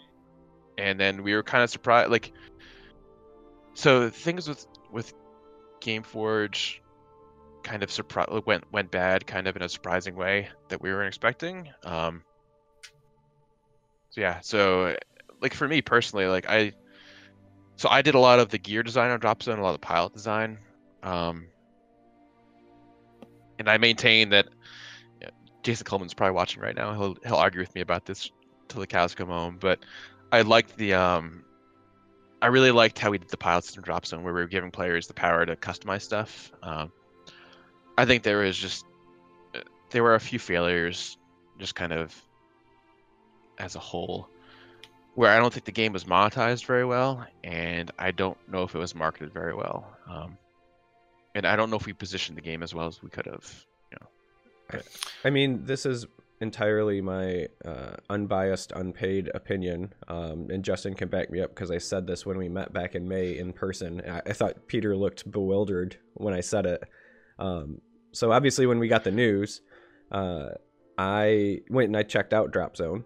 and 0.76 1.00
then 1.00 1.22
we 1.22 1.34
were 1.34 1.42
kind 1.42 1.64
of 1.64 1.70
surprised. 1.70 2.10
Like, 2.10 2.32
so 3.72 4.10
things 4.10 4.46
with 4.46 4.66
with 4.92 5.14
GameForge 5.80 6.80
kind 7.62 7.82
of 7.82 7.90
surprise 7.90 8.28
went 8.44 8.64
went 8.72 8.90
bad, 8.90 9.26
kind 9.26 9.46
of 9.46 9.56
in 9.56 9.62
a 9.62 9.70
surprising 9.70 10.16
way 10.16 10.50
that 10.68 10.82
we 10.82 10.90
weren't 10.90 11.08
expecting. 11.08 11.70
Um, 11.82 12.22
so 14.10 14.20
yeah, 14.20 14.40
so 14.40 14.94
like 15.40 15.54
for 15.54 15.66
me 15.66 15.80
personally, 15.80 16.26
like 16.26 16.46
I, 16.46 16.72
so 17.76 17.88
I 17.88 18.02
did 18.02 18.14
a 18.14 18.18
lot 18.18 18.38
of 18.38 18.48
the 18.48 18.58
gear 18.58 18.82
design 18.82 19.10
on 19.10 19.20
Dropzone, 19.20 19.58
a 19.58 19.62
lot 19.62 19.74
of 19.74 19.80
the 19.80 19.86
pilot 19.86 20.12
design, 20.12 20.58
um, 21.02 21.46
and 23.58 23.68
I 23.68 23.78
maintain 23.78 24.30
that. 24.30 24.48
yeah, 25.20 25.30
Jason 25.62 25.84
Coleman's 25.84 26.14
probably 26.14 26.34
watching 26.34 26.62
right 26.62 26.74
now. 26.74 26.94
He'll 26.94 27.16
he'll 27.24 27.36
argue 27.36 27.60
with 27.60 27.74
me 27.74 27.80
about 27.80 28.06
this 28.06 28.30
till 28.68 28.80
the 28.80 28.86
cows 28.86 29.14
come 29.14 29.28
home. 29.28 29.58
But 29.60 29.80
I 30.32 30.42
liked 30.42 30.76
the 30.76 30.94
um, 30.94 31.44
I 32.42 32.48
really 32.48 32.70
liked 32.70 32.98
how 32.98 33.10
we 33.10 33.18
did 33.18 33.28
the 33.28 33.36
pilots 33.36 33.68
system 33.68 33.84
Dropzone, 33.84 34.22
where 34.22 34.32
we 34.32 34.40
were 34.40 34.46
giving 34.46 34.70
players 34.70 35.06
the 35.06 35.14
power 35.14 35.44
to 35.46 35.56
customize 35.56 36.02
stuff. 36.02 36.52
Um, 36.62 36.92
I 37.98 38.04
think 38.04 38.22
there 38.22 38.38
was 38.38 38.56
just 38.56 38.84
uh, 39.54 39.60
there 39.90 40.02
were 40.02 40.14
a 40.14 40.20
few 40.20 40.38
failures, 40.38 41.16
just 41.58 41.74
kind 41.74 41.92
of 41.92 42.14
as 43.58 43.74
a 43.74 43.78
whole, 43.78 44.28
where 45.16 45.32
I 45.32 45.38
don't 45.38 45.52
think 45.52 45.64
the 45.64 45.72
game 45.72 45.92
was 45.92 46.04
monetized 46.04 46.66
very 46.66 46.84
well, 46.84 47.26
and 47.42 47.90
I 47.98 48.10
don't 48.10 48.36
know 48.48 48.62
if 48.62 48.74
it 48.74 48.78
was 48.78 48.94
marketed 48.94 49.32
very 49.32 49.54
well. 49.54 49.90
Um, 50.08 50.36
and 51.34 51.46
I 51.46 51.56
don't 51.56 51.70
know 51.70 51.76
if 51.76 51.86
we 51.86 51.94
positioned 51.94 52.36
the 52.36 52.42
game 52.42 52.62
as 52.62 52.74
well 52.74 52.86
as 52.86 53.02
we 53.02 53.08
could 53.08 53.26
have. 53.26 53.66
I 55.24 55.30
mean, 55.30 55.64
this 55.64 55.86
is 55.86 56.06
entirely 56.40 57.00
my 57.00 57.46
uh, 57.64 57.96
unbiased, 58.10 58.72
unpaid 58.72 59.30
opinion, 59.34 59.94
um, 60.06 60.48
and 60.50 60.62
Justin 60.62 60.92
can 60.94 61.08
back 61.08 61.30
me 61.30 61.40
up 61.40 61.54
because 61.54 61.70
I 61.70 61.78
said 61.78 62.06
this 62.06 62.26
when 62.26 62.36
we 62.36 62.50
met 62.50 62.74
back 62.74 62.94
in 62.94 63.08
May 63.08 63.38
in 63.38 63.54
person. 63.54 64.02
I, 64.06 64.20
I 64.26 64.32
thought 64.34 64.66
Peter 64.66 64.94
looked 64.94 65.30
bewildered 65.30 65.96
when 66.14 66.34
I 66.34 66.40
said 66.40 66.66
it. 66.66 66.84
Um, 67.38 67.80
so 68.12 68.32
obviously, 68.32 68.66
when 68.66 68.78
we 68.78 68.88
got 68.88 69.04
the 69.04 69.12
news, 69.12 69.62
uh, 70.12 70.48
I 70.98 71.60
went 71.70 71.88
and 71.88 71.96
I 71.96 72.02
checked 72.02 72.34
out 72.34 72.52
Dropzone. 72.52 73.04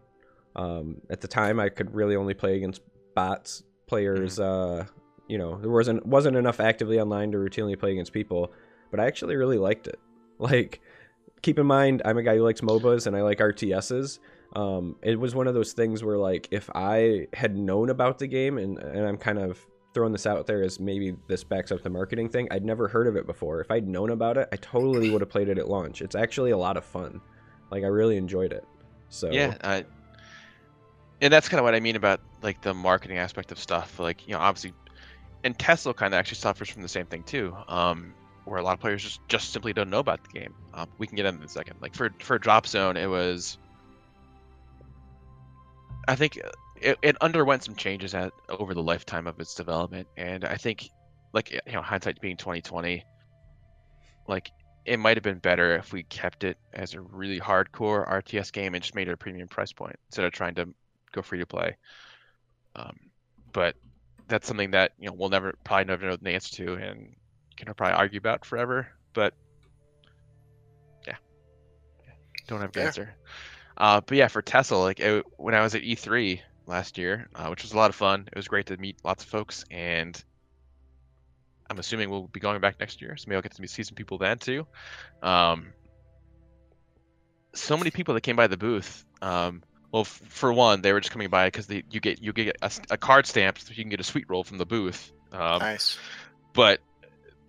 Um, 0.57 1.01
at 1.11 1.21
the 1.21 1.29
time, 1.29 1.61
I 1.61 1.69
could 1.69 1.95
really 1.95 2.17
only 2.17 2.35
play 2.35 2.57
against 2.57 2.83
bots 3.15 3.63
players. 3.87 4.39
Uh, 4.41 4.87
you 5.29 5.39
know, 5.39 5.59
there 5.61 5.71
wasn't 5.71 6.05
wasn't 6.07 6.37
enough 6.37 6.61
actively 6.61 7.01
online 7.01 7.33
to 7.33 7.39
routinely 7.39 7.79
play 7.79 7.93
against 7.93 8.13
people. 8.13 8.53
But 8.91 9.01
I 9.01 9.07
actually 9.07 9.37
really 9.37 9.59
liked 9.59 9.87
it. 9.87 9.99
Like 10.41 10.81
keep 11.43 11.59
in 11.59 11.67
mind 11.67 12.01
I'm 12.07 12.17
a 12.17 12.23
guy 12.23 12.37
who 12.37 12.43
likes 12.43 12.63
MOBAs 12.63 13.07
and 13.07 13.15
I 13.15 13.21
like 13.21 13.41
RTSs. 13.41 14.19
Um, 14.57 14.97
it 15.03 15.21
was 15.21 15.35
one 15.35 15.47
of 15.47 15.53
those 15.53 15.75
things 15.75 16.03
where 16.03 16.17
like 16.17 16.49
if 16.51 16.71
I 16.75 17.29
had 17.35 17.57
known 17.57 17.91
about 17.91 18.19
the 18.19 18.27
game 18.27 18.57
and 18.57 18.79
and 18.79 19.07
I'm 19.07 19.19
kind 19.19 19.39
of 19.39 19.65
throwing 19.93 20.13
this 20.13 20.27
out 20.27 20.47
there 20.47 20.63
as 20.63 20.79
maybe 20.79 21.17
this 21.27 21.45
backs 21.45 21.73
up 21.73 21.83
the 21.83 21.91
marketing 21.91 22.29
thing. 22.29 22.49
I'd 22.51 22.65
never 22.65 22.89
heard 22.89 23.07
of 23.07 23.17
it 23.17 23.27
before. 23.27 23.61
If 23.61 23.71
I'd 23.71 23.89
known 23.89 24.11
about 24.11 24.37
it, 24.37 24.49
I 24.53 24.57
totally 24.57 25.11
would 25.11 25.21
have 25.21 25.31
played 25.31 25.49
it 25.49 25.59
at 25.59 25.69
launch. 25.69 26.01
It's 26.01 26.15
actually 26.15 26.53
a 26.53 26.57
lot 26.57 26.77
of 26.77 26.85
fun. 26.85 27.21
Like 27.71 27.85
I 27.85 27.89
really 27.89 28.17
enjoyed 28.17 28.53
it. 28.53 28.65
So 29.09 29.31
Yeah, 29.31 29.57
I, 29.63 29.85
and 31.21 31.33
that's 31.33 31.49
kind 31.49 31.59
of 31.59 31.65
what 31.65 31.75
I 31.75 31.81
mean 31.81 31.97
about 31.97 32.21
like 32.43 32.63
the 32.63 32.75
marketing 32.75 33.19
aspect 33.19 33.53
of 33.53 33.59
stuff. 33.59 33.99
Like 33.99 34.27
you 34.27 34.35
know, 34.35 34.41
obviously, 34.41 34.73
and 35.45 35.59
Tesla 35.59 35.95
kind 35.95 36.15
of 36.15 36.19
actually 36.19 36.37
suffers 36.37 36.71
from 36.71 36.83
the 36.83 36.89
same 36.89 37.07
thing 37.07 37.23
too. 37.23 37.57
Um, 37.69 38.15
where 38.45 38.59
a 38.59 38.63
lot 38.63 38.75
of 38.75 38.81
players 38.81 39.03
just 39.03 39.21
just 39.29 39.53
simply 39.53 39.73
don't 39.73 39.91
know 39.91 39.99
about 39.99 40.23
the 40.25 40.41
game. 40.41 40.55
Um, 40.75 40.89
we 40.99 41.07
can 41.07 41.17
get 41.17 41.27
in 41.27 41.43
a 41.43 41.49
second. 41.49 41.77
Like 41.81 41.95
for 41.95 42.11
for 42.21 42.39
Dropzone, 42.39 42.97
it 42.97 43.07
was. 43.07 43.59
I 46.09 46.17
think 46.17 46.41
uh, 46.43 46.49
it, 46.77 46.99
it 47.03 47.17
underwent 47.21 47.63
some 47.63 47.77
changes 47.77 48.15
at 48.15 48.33
over 48.49 48.75
the 48.75 48.83
lifetime 48.83 49.27
of 49.27 49.39
its 49.39 49.55
development, 49.55 50.09
and 50.17 50.45
I 50.45 50.57
think, 50.57 50.89
like 51.33 51.53
you 51.53 51.73
know, 51.73 51.83
hindsight 51.83 52.21
being 52.21 52.37
twenty 52.39 52.63
twenty, 52.63 53.05
like 54.27 54.51
it 54.87 54.99
might 54.99 55.17
have 55.17 55.25
been 55.25 55.39
better 55.39 55.77
if 55.77 55.93
we 55.93 56.03
kept 56.05 56.43
it 56.43 56.57
as 56.73 56.95
a 56.95 57.01
really 57.01 57.39
hardcore 57.39 58.09
RTS 58.09 58.51
game 58.51 58.75
and 58.75 58.83
just 58.83 58.95
made 58.95 59.09
it 59.09 59.13
a 59.13 59.17
premium 59.17 59.47
price 59.47 59.73
point 59.73 59.97
instead 60.09 60.25
of 60.25 60.33
trying 60.33 60.55
to 60.55 60.67
go 61.13 61.23
free 61.23 61.39
to 61.39 61.47
play. 61.47 61.77
Um, 62.77 62.99
but 63.53 63.75
that's 64.29 64.47
something 64.47 64.71
that 64.73 64.93
you 64.99 65.09
know 65.09 65.15
we'll 65.15 65.29
never 65.29 65.55
probably 65.65 65.85
never 65.85 66.07
know 66.07 66.17
the 66.17 66.31
answer 66.31 66.65
to, 66.65 66.75
and 66.75 67.15
can 67.57 67.75
probably 67.75 67.95
argue 67.95 68.19
about 68.19 68.45
forever. 68.45 68.89
But 69.13 69.35
yeah, 71.07 71.17
don't 72.47 72.61
have 72.61 72.73
Fair. 72.73 72.87
answer. 72.87 73.15
Uh, 73.77 74.01
but 74.01 74.17
yeah, 74.17 74.29
for 74.29 74.43
Tesla, 74.43 74.77
like 74.77 75.01
it, 75.01 75.25
when 75.37 75.55
I 75.55 75.63
was 75.63 75.75
at 75.75 75.83
E3 75.83 76.41
last 76.67 76.99
year, 76.99 77.29
uh, 77.35 77.49
which 77.49 77.63
was 77.63 77.73
a 77.73 77.77
lot 77.77 77.91
of 77.91 77.97
fun. 77.97 78.29
It 78.31 78.37
was 78.37 78.49
great 78.49 78.67
to 78.67 78.77
meet 78.77 78.99
lots 79.05 79.25
of 79.25 79.31
folks, 79.31 79.65
and 79.71 80.23
I'm 81.69 81.79
assuming 81.79 82.11
we'll 82.11 82.29
be 82.29 82.41
going 82.41 82.61
back 82.61 82.79
next 82.79 83.01
year, 83.01 83.17
so 83.17 83.25
maybe 83.29 83.37
I'll 83.37 83.43
get 83.43 83.55
to 83.55 83.69
see 83.69 83.83
some 83.83 83.95
people 83.95 84.19
then 84.19 84.39
too. 84.39 84.67
Um, 85.23 85.73
so 87.55 87.77
many 87.77 87.91
people 87.91 88.15
that 88.15 88.21
came 88.23 88.37
by 88.37 88.47
the 88.47 88.57
booth. 88.57 89.05
Um, 89.23 89.63
well, 89.93 90.05
for 90.05 90.53
one, 90.53 90.83
they 90.83 90.93
were 90.93 91.01
just 91.01 91.11
coming 91.11 91.29
by 91.29 91.49
because 91.49 91.69
you 91.69 92.01
get 92.01 92.23
you 92.23 92.33
get 92.33 92.57
a, 92.63 92.71
a 92.91 92.97
card 92.97 93.27
stamp, 93.27 93.59
so 93.59 93.71
you 93.75 93.83
can 93.83 93.91
get 93.91 94.01
a 94.01 94.05
sweet 94.05 94.27
roll 94.29 94.45
from 94.45 94.59
the 94.59 94.67
booth. 94.67 95.13
Um, 95.33 95.59
nice. 95.59 95.99
but 96.53 96.81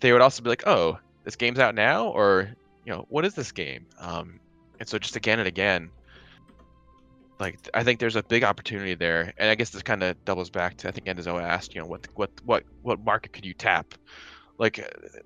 they 0.01 0.11
would 0.11 0.21
also 0.21 0.41
be 0.41 0.49
like, 0.49 0.63
"Oh, 0.65 0.99
this 1.23 1.35
game's 1.35 1.59
out 1.59 1.75
now," 1.75 2.07
or 2.07 2.55
you 2.85 2.91
know, 2.91 3.05
"What 3.09 3.25
is 3.25 3.35
this 3.35 3.51
game?" 3.51 3.85
Um, 3.99 4.39
and 4.79 4.89
so 4.89 4.97
just 4.97 5.15
again 5.15 5.39
and 5.39 5.47
again, 5.47 5.91
like 7.39 7.57
I 7.73 7.83
think 7.83 7.99
there's 7.99 8.15
a 8.15 8.23
big 8.23 8.43
opportunity 8.43 8.95
there, 8.95 9.33
and 9.37 9.49
I 9.49 9.55
guess 9.55 9.69
this 9.69 9.83
kind 9.83 10.01
of 10.01 10.23
doubles 10.25 10.49
back 10.49 10.77
to 10.77 10.87
I 10.87 10.91
think 10.91 11.05
Enzo 11.05 11.41
asked, 11.41 11.75
you 11.75 11.81
know, 11.81 11.87
what 11.87 12.07
what 12.15 12.31
what 12.43 12.63
what 12.81 13.03
market 13.03 13.33
could 13.33 13.45
you 13.45 13.53
tap? 13.53 13.93
Like, 14.57 14.79
uh, 14.79 15.19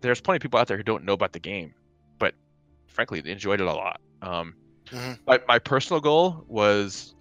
there's 0.00 0.20
plenty 0.20 0.36
of 0.36 0.42
people 0.42 0.58
out 0.58 0.68
there 0.68 0.76
who 0.76 0.82
don't 0.82 1.04
know 1.04 1.12
about 1.12 1.32
the 1.32 1.38
game, 1.38 1.74
but 2.18 2.34
frankly, 2.86 3.20
they 3.20 3.30
enjoyed 3.30 3.60
it 3.60 3.66
a 3.66 3.72
lot. 3.72 4.00
Um, 4.20 4.54
Mhm. 4.90 5.18
my 5.26 5.40
my 5.48 5.58
personal 5.58 6.00
goal 6.00 6.44
was 6.48 7.14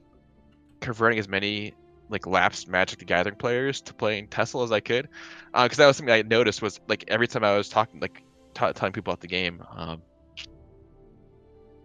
converting 0.81 1.19
as 1.19 1.27
many 1.27 1.73
like 2.09 2.27
lapsed 2.27 2.67
Magic 2.67 2.99
the 2.99 3.05
Gathering 3.05 3.35
players 3.37 3.81
to 3.81 3.93
playing 3.93 4.27
Tesla 4.27 4.63
as 4.63 4.71
I 4.71 4.81
could, 4.81 5.07
because 5.53 5.77
that 5.77 5.87
was 5.87 5.97
something 5.97 6.13
I 6.13 6.21
noticed 6.23 6.61
was 6.61 6.79
like 6.87 7.05
every 7.07 7.27
time 7.27 7.43
I 7.43 7.55
was 7.55 7.69
talking 7.69 7.99
like 8.01 8.21
t- 8.53 8.73
telling 8.73 8.91
people 8.91 9.11
about 9.11 9.21
the 9.21 9.27
game, 9.27 9.63
um, 9.75 10.01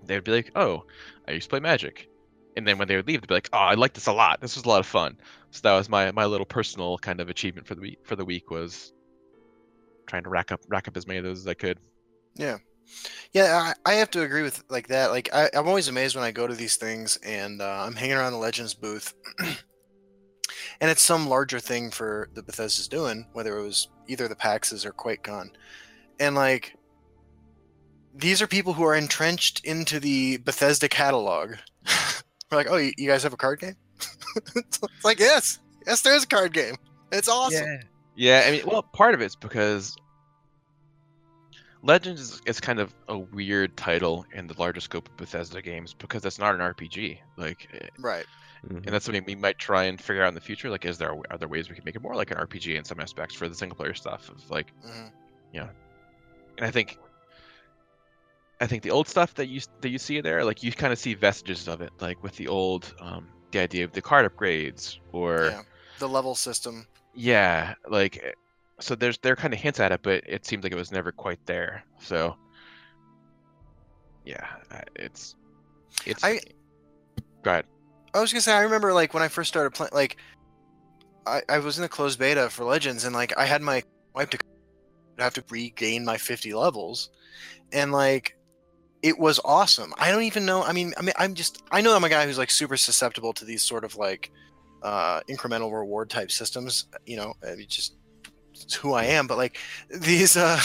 they 0.05 0.17
would 0.17 0.25
be 0.25 0.33
like, 0.33 0.51
"Oh, 0.57 0.83
I 1.29 1.33
used 1.33 1.45
to 1.45 1.51
play 1.51 1.61
Magic," 1.61 2.09
and 2.57 2.67
then 2.67 2.79
when 2.79 2.89
they 2.89 2.97
would 2.97 3.07
leave, 3.07 3.21
they'd 3.21 3.29
be 3.29 3.35
like, 3.35 3.49
"Oh, 3.53 3.59
I 3.59 3.75
like 3.75 3.93
this 3.95 4.07
a 4.07 4.13
lot. 4.13 4.41
This 4.41 4.57
was 4.57 4.65
a 4.65 4.69
lot 4.69 4.81
of 4.81 4.87
fun." 4.87 5.17
So 5.51 5.61
that 5.63 5.75
was 5.77 5.89
my 5.89 6.11
my 6.13 6.25
little 6.27 6.47
personal 6.47 6.99
kind 6.99 7.21
of 7.21 7.29
achievement 7.29 7.67
for 7.67 7.75
the 7.75 7.81
week 7.81 7.99
for 8.05 8.17
the 8.17 8.25
week 8.25 8.51
was 8.51 8.93
trying 10.07 10.25
to 10.25 10.31
rack 10.31 10.53
up 10.53 10.61
rack 10.69 10.89
up 10.89 10.97
as 10.97 11.07
many 11.07 11.19
of 11.19 11.25
those 11.25 11.41
as 11.41 11.47
I 11.47 11.55
could. 11.55 11.79
Yeah, 12.35 12.59
I, 13.35 13.75
I 13.85 13.95
have 13.95 14.11
to 14.13 14.23
agree 14.23 14.43
with 14.43 14.63
like 14.69 14.89
that. 14.89 15.11
Like 15.11 15.29
I, 15.33 15.51
I'm 15.55 15.69
always 15.69 15.89
amazed 15.89 16.17
when 16.17 16.25
I 16.25 16.31
go 16.31 16.47
to 16.47 16.55
these 16.55 16.77
things 16.77 17.19
and 17.19 17.61
uh, 17.61 17.85
I'm 17.87 17.95
hanging 17.95 18.17
around 18.17 18.33
the 18.33 18.39
Legends 18.39 18.75
booth, 18.75 19.15
and 19.39 20.91
it's 20.91 21.03
some 21.03 21.29
larger 21.29 21.61
thing 21.61 21.91
for 21.91 22.29
the 22.35 22.43
Bethesda's 22.43 22.89
doing, 22.89 23.27
whether 23.33 23.59
it 23.59 23.63
was 23.63 23.89
either 24.09 24.29
the 24.29 24.37
PAXs 24.37 24.85
or 24.85 24.93
QuakeCon, 24.93 25.51
and 26.21 26.35
like 26.35 26.77
these 28.15 28.41
are 28.41 28.47
people 28.47 28.73
who 28.73 28.85
are 28.85 28.97
entrenched 28.97 29.65
into 29.65 30.01
the 30.01 30.39
Bethesda 30.39 30.89
catalog. 30.89 31.57
We're 32.51 32.59
like, 32.59 32.71
oh, 32.71 32.77
you, 32.77 32.93
you 32.97 33.09
guys 33.09 33.23
have 33.25 33.33
a 33.33 33.37
card 33.37 33.61
game? 33.61 33.77
it's 34.57 34.81
like 35.05 35.19
yes, 35.19 35.59
yes, 35.87 36.03
there 36.03 36.15
is 36.15 36.25
a 36.25 36.29
card 36.29 36.53
game. 36.53 36.77
It's 37.13 37.29
awesome. 37.29 37.67
Yeah. 37.67 37.81
Yeah, 38.19 38.45
I 38.47 38.51
mean, 38.51 38.63
well, 38.67 38.83
part 38.83 39.13
of 39.13 39.21
it's 39.21 39.37
because 39.37 39.95
Legends 41.83 42.21
is, 42.21 42.43
is 42.47 42.61
kind 42.61 42.81
of 42.81 42.95
a 43.09 43.19
weird 43.19 43.77
title 43.77 44.25
in 44.33 44.47
the 44.47 44.55
larger 44.59 44.81
scope 44.81 45.09
of 45.09 45.17
Bethesda 45.17 45.63
games 45.63 45.95
because 45.95 46.25
it's 46.25 46.39
not 46.39 46.55
an 46.55 46.61
RPG. 46.61 47.19
Like, 47.37 47.69
eh, 47.73 47.89
Right. 47.99 48.27
Mhm. 48.67 48.77
and 48.79 48.87
that's 48.87 49.05
something 49.05 49.25
we 49.25 49.35
might 49.35 49.59
try 49.59 49.85
and 49.85 50.01
figure 50.01 50.23
out 50.23 50.29
in 50.29 50.35
the 50.35 50.41
future. 50.41 50.71
Like, 50.71 50.85
is 50.85 50.99
there 50.99 51.15
are 51.31 51.39
there 51.39 51.49
ways 51.49 51.69
we 51.69 51.75
can 51.77 51.85
make 51.85 51.95
it 51.95 52.03
more 52.03 52.17
like 52.17 52.31
an 52.31 52.39
RPG 52.39 52.77
in 52.77 52.85
some 52.85 52.99
aspects 53.01 53.35
for 53.35 53.49
the 53.49 53.55
single 53.55 53.77
player 53.77 53.95
stuff? 53.95 54.29
Of 54.29 54.51
like, 54.51 54.73
Mhm. 54.85 55.13
and 55.55 55.71
I 56.67 56.71
think, 56.71 56.99
I 58.61 58.67
think 58.67 58.83
the 58.83 58.91
old 58.91 59.07
stuff 59.09 59.35
that 59.35 59.47
you 59.49 59.61
that 59.83 59.91
you 59.91 59.99
see 59.99 60.21
there, 60.23 60.45
like 60.45 60.63
you 60.63 60.73
kind 60.73 60.93
of 60.93 60.99
see 60.99 61.15
vestiges 61.15 61.69
of 61.69 61.81
it, 61.83 61.93
like 62.01 62.23
with 62.23 62.35
the 62.37 62.49
old, 62.49 62.93
um, 63.01 63.29
the 63.53 63.61
idea 63.61 63.85
of 63.85 63.93
the 63.93 64.01
card 64.03 64.31
upgrades 64.31 64.99
or 65.13 65.47
Yeah. 65.51 65.63
The 65.99 66.09
level 66.09 66.35
system. 66.35 66.87
Yeah, 67.15 67.75
like 67.89 68.19
eh, 68.23 68.33
so 68.81 68.95
there's 68.95 69.19
there 69.19 69.37
kind 69.37 69.55
of 69.55 69.61
hints 69.61 69.81
at 69.81 69.93
it, 69.93 70.01
but 70.03 70.23
it 70.27 70.45
seems 70.45 70.63
like 70.63 70.73
it 70.73 70.77
was 70.77 70.93
never 70.93 71.13
quite 71.13 71.45
there. 71.47 71.85
So 72.01 72.37
yeah, 74.25 74.47
it's 74.97 75.35
it's 76.05 76.23
I- 76.25 76.41
go 77.43 77.53
ahead. 77.53 77.65
I 78.15 78.21
was 78.21 78.33
gonna 78.33 78.41
say 78.41 78.53
I 78.53 78.63
remember 78.63 78.93
like 78.93 79.15
when 79.15 79.23
I 79.23 79.29
first 79.29 79.49
started 79.49 79.71
playing 79.75 79.91
like 79.93 80.17
I, 81.27 81.43
I 81.49 81.59
was 81.59 81.79
in 81.79 81.83
the 81.83 81.89
closed 81.89 82.19
beta 82.19 82.49
for 82.51 82.65
Legends 82.65 83.05
and 83.05 83.15
like 83.15 83.37
I 83.37 83.45
had 83.45 83.63
my 83.63 83.83
wipe 84.15 84.31
to 84.31 84.39
have 85.19 85.35
to 85.35 85.45
regain 85.51 86.05
my 86.05 86.17
50 86.17 86.55
levels 86.55 87.11
and 87.73 87.93
like 87.93 88.37
it 89.03 89.19
was 89.19 89.41
awesome. 89.45 89.93
I 89.99 90.11
don't 90.11 90.25
even 90.25 90.45
know 90.45 90.63
I 90.63 90.73
mean 90.73 90.93
I 90.97 91.03
mean 91.03 91.15
I'm 91.17 91.35
just 91.35 91.63
I 91.71 91.81
know 91.81 91.95
I'm 91.95 92.05
a 92.05 92.09
guy 92.09 92.27
who's 92.27 92.39
like 92.39 92.51
super 92.51 92.77
susceptible 92.77 93.33
to 93.35 93.45
these 93.45 93.63
sort 93.63 93.85
of 93.85 93.97
like 93.97 94.31
uh 94.83 95.21
incremental 95.29 95.73
reward 95.73 96.11
type 96.11 96.31
systems, 96.31 96.87
you 97.07 97.17
know, 97.17 97.35
it's 97.43 97.75
just 97.75 97.97
who 98.75 98.95
I 98.95 99.05
am, 99.05 99.27
but 99.27 99.37
like 99.37 99.59
these 99.91 100.37
uh 100.37 100.61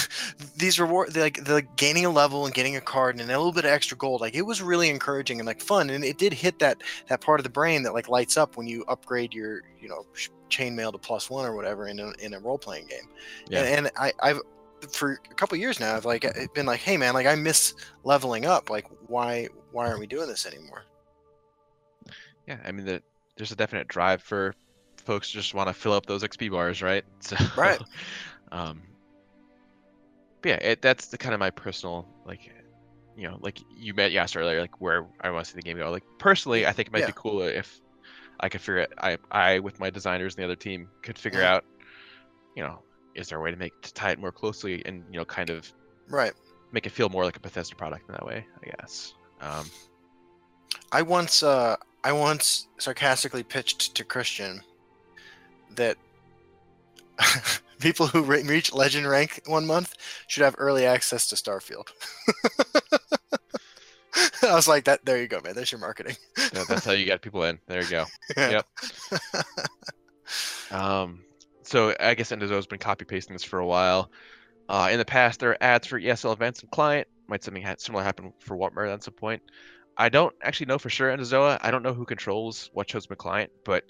these 0.58 0.80
reward 0.80 1.16
like 1.16 1.44
the 1.44 1.66
gaining 1.76 2.06
a 2.06 2.10
level 2.10 2.46
and 2.46 2.54
getting 2.54 2.76
a 2.76 2.82
card 2.82 3.20
and 3.20 3.30
a 3.30 3.38
little 3.38 3.52
bit 3.52 3.66
of 3.66 3.72
extra 3.72 3.98
gold, 3.98 4.22
like 4.22 4.36
it 4.36 4.44
was 4.44 4.62
really 4.62 4.90
encouraging 4.90 5.40
and 5.40 5.48
like 5.48 5.62
fun 5.62 5.90
and 5.90 6.04
it 6.04 6.18
did 6.18 6.34
hit 6.34 6.60
that 6.60 6.82
that 7.08 7.22
part 7.22 7.40
of 7.40 7.44
the 7.44 7.50
brain 7.50 7.84
that 7.84 7.94
like 7.94 8.10
lights 8.10 8.38
up 8.38 8.58
when 8.58 8.68
you 8.68 8.84
upgrade 8.88 9.34
your 9.34 9.62
you 9.80 9.90
know 9.90 10.06
chainmail 10.50 10.92
to 10.92 10.98
plus 10.98 11.30
one 11.30 11.46
or 11.46 11.56
whatever 11.56 11.88
in 11.88 12.00
a, 12.00 12.12
in 12.20 12.34
a 12.34 12.40
role 12.40 12.58
playing 12.58 12.86
game. 12.88 13.08
Yeah. 13.50 13.64
And, 13.64 13.88
and 13.88 13.92
I 13.98 14.14
I've 14.22 14.42
for 14.92 15.20
a 15.30 15.34
couple 15.36 15.58
years 15.58 15.80
now 15.80 15.96
I've 15.96 16.06
like 16.06 16.26
been 16.54 16.66
like 16.66 16.80
hey 16.80 16.98
man 16.98 17.14
like 17.14 17.28
I 17.28 17.36
miss 17.36 17.76
leveling 18.04 18.46
up 18.46 18.70
like 18.70 18.88
why 19.08 19.48
why 19.72 19.88
aren't 19.88 20.00
we 20.00 20.08
doing 20.08 20.28
this 20.28 20.46
anymore? 20.46 20.84
Yeah, 22.48 22.58
I 22.66 22.72
mean 22.72 22.86
the, 22.86 23.02
there's 23.38 23.52
a 23.52 23.56
definite 23.56 23.88
drive 23.88 24.22
for 24.22 24.56
folks 25.02 25.30
just 25.30 25.54
want 25.54 25.68
to 25.68 25.74
fill 25.74 25.94
up 25.94 26.06
those 26.06 26.24
XP 26.24 26.52
bars, 26.52 26.82
right? 26.82 27.04
So 27.22 27.36
Right. 27.56 27.80
um 28.52 28.82
but 30.42 30.50
yeah, 30.50 30.56
it, 30.56 30.82
that's 30.82 31.08
the 31.08 31.18
kind 31.18 31.34
of 31.34 31.40
my 31.40 31.52
personal 31.52 32.08
like 32.26 32.40
you 33.16 33.28
know, 33.28 33.38
like 33.42 33.60
you 33.78 33.94
met 33.94 34.12
you 34.12 34.20
asked 34.20 34.36
earlier, 34.38 34.62
like 34.62 34.80
where 34.82 35.06
I 35.22 35.30
want 35.30 35.46
to 35.46 35.52
see 35.52 35.58
the 35.58 35.62
game 35.62 35.78
go. 35.78 35.92
Like 35.92 36.04
personally, 36.20 36.66
I 36.66 36.72
think 36.72 36.88
it 36.88 36.92
might 36.94 37.00
Yeah. 37.00 37.08
be 37.08 37.14
cooler 37.16 37.50
if 37.50 37.80
I 38.40 38.50
could 38.50 38.62
figure 38.62 38.80
it. 38.80 38.90
I 39.00 39.18
I 39.32 39.60
with 39.60 39.80
my 39.80 39.90
designers 39.90 40.36
and 40.36 40.42
the 40.42 40.46
other 40.46 40.56
team 40.56 40.88
could 41.04 41.20
figure 41.20 41.42
Mhm. 41.42 41.46
out, 41.46 41.64
you 42.56 42.64
know, 42.64 42.84
is 43.16 43.28
there 43.28 43.38
a 43.38 43.42
way 43.42 43.52
to 43.52 43.58
make 43.58 43.74
to 43.84 43.94
tie 43.94 44.12
it 44.12 44.20
more 44.20 44.32
closely 44.32 44.82
and 44.86 45.04
you 45.12 45.18
know 45.20 45.26
kind 45.26 45.50
of 45.50 45.72
Right. 46.10 46.34
make 46.72 46.86
it 46.86 46.92
feel 46.92 47.10
more 47.10 47.26
like 47.26 47.38
a 47.38 47.42
Bethesda 47.42 47.76
product 47.76 48.06
in 48.08 48.14
that 48.14 48.26
way. 48.26 48.46
I 48.64 48.66
guess. 48.82 49.14
Um, 49.42 49.70
I 50.92 51.02
once 51.04 51.44
uh 51.44 51.76
I 52.04 52.12
once 52.14 52.68
sarcastically 52.80 53.44
pitched 53.44 53.94
to 53.96 54.04
Christian 54.04 54.62
that 55.76 55.98
people 57.80 58.08
who 58.08 58.24
reach 58.24 58.74
legend 58.74 59.08
rank 59.08 59.42
one 59.46 59.66
month 59.66 59.96
should 60.28 60.44
have 60.44 60.56
early 60.58 60.86
access 60.86 61.28
to 61.30 61.36
Starfield. 61.36 61.90
I 64.44 64.54
was 64.56 64.68
like, 64.68 64.84
"That 64.86 65.06
there 65.06 65.18
you 65.22 65.28
go, 65.28 65.40
man. 65.42 65.54
There's 65.56 65.72
your 65.72 65.80
marketing." 65.80 66.16
that- 66.36 66.68
that's 66.68 66.86
how 66.86 66.92
you 66.92 67.06
get 67.06 67.22
people 67.22 67.44
in. 67.44 67.60
There 67.68 67.82
you 67.82 67.90
go. 67.90 68.06
Yep. 68.38 68.66
Um, 70.72 71.24
so 71.64 71.94
I 72.00 72.14
guess 72.16 72.32
Endozo's 72.32 72.68
been 72.68 72.80
copy 72.80 73.06
pasting 73.06 73.34
this 73.34 73.44
for 73.44 73.60
a 73.60 73.66
while. 73.66 74.12
Uh, 74.70 74.90
in 74.92 74.98
the 75.00 75.06
past, 75.06 75.40
there 75.40 75.50
are 75.52 75.58
ads 75.62 75.88
for 75.88 76.00
ESL 76.00 76.34
events 76.34 76.62
and 76.62 76.72
client. 76.72 77.08
Might 77.28 77.44
something 77.44 77.62
ha- 77.64 77.76
similar 77.78 78.04
happen 78.04 78.32
for 78.40 78.56
Wartmer 78.56 78.92
at 78.92 79.04
some 79.04 79.14
point? 79.14 79.42
I 79.98 80.08
don't 80.10 80.34
actually 80.42 80.68
know 80.68 80.78
for 80.78 80.90
sure, 80.90 81.10
Endozoa. 81.16 81.58
I 81.62 81.72
don't 81.72 81.84
know 81.84 81.94
who 81.94 82.06
controls 82.06 82.70
what 82.74 82.90
shows 82.90 83.10
my 83.10 83.16
client, 83.18 83.52
but 83.66 83.84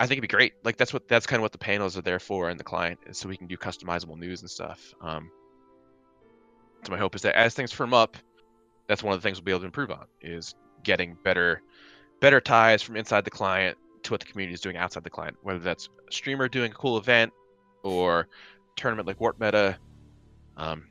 I 0.00 0.04
think 0.06 0.12
it'd 0.12 0.22
be 0.22 0.28
great. 0.28 0.54
Like 0.64 0.78
that's 0.78 0.94
what 0.94 1.06
that's 1.08 1.26
kind 1.26 1.40
of 1.40 1.42
what 1.42 1.52
the 1.52 1.58
panels 1.58 1.98
are 1.98 2.02
there 2.02 2.18
for 2.18 2.48
in 2.48 2.56
the 2.56 2.64
client, 2.64 2.98
so 3.12 3.28
we 3.28 3.36
can 3.36 3.46
do 3.46 3.58
customizable 3.58 4.18
news 4.18 4.40
and 4.40 4.50
stuff. 4.50 4.94
Um, 5.02 5.30
so 6.86 6.90
my 6.90 6.96
hope 6.96 7.14
is 7.14 7.20
that 7.22 7.36
as 7.36 7.54
things 7.54 7.70
firm 7.70 7.92
up, 7.92 8.16
that's 8.88 9.02
one 9.02 9.12
of 9.12 9.20
the 9.20 9.28
things 9.28 9.38
we'll 9.38 9.44
be 9.44 9.52
able 9.52 9.60
to 9.60 9.66
improve 9.66 9.90
on 9.90 10.06
is 10.22 10.54
getting 10.82 11.18
better, 11.22 11.60
better 12.18 12.40
ties 12.40 12.80
from 12.82 12.96
inside 12.96 13.26
the 13.26 13.30
client 13.30 13.76
to 14.04 14.14
what 14.14 14.20
the 14.20 14.26
community 14.26 14.54
is 14.54 14.62
doing 14.62 14.78
outside 14.78 15.04
the 15.04 15.10
client, 15.10 15.36
whether 15.42 15.58
that's 15.58 15.90
streamer 16.10 16.48
doing 16.48 16.70
a 16.72 16.74
cool 16.74 16.96
event 16.96 17.30
or 17.82 18.26
tournament 18.76 19.06
like 19.06 19.20
Warp 19.20 19.38
Meta. 19.38 19.76
Um, 20.56 20.86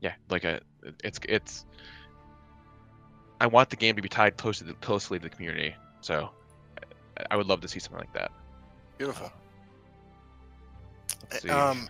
yeah, 0.00 0.12
like 0.30 0.44
a 0.44 0.60
it's 1.02 1.18
it's. 1.28 1.64
I 3.40 3.48
want 3.48 3.70
the 3.70 3.76
game 3.76 3.96
to 3.96 4.02
be 4.02 4.08
tied 4.08 4.36
closely 4.36 4.72
closely 4.74 5.18
to 5.18 5.24
the 5.24 5.30
community, 5.34 5.74
so 6.02 6.30
I- 7.30 7.36
would 7.36 7.46
love 7.46 7.60
to 7.62 7.68
see 7.68 7.78
something 7.80 8.00
like 8.00 8.12
that. 8.14 8.30
Beautiful. 8.98 9.30
Um, 11.50 11.88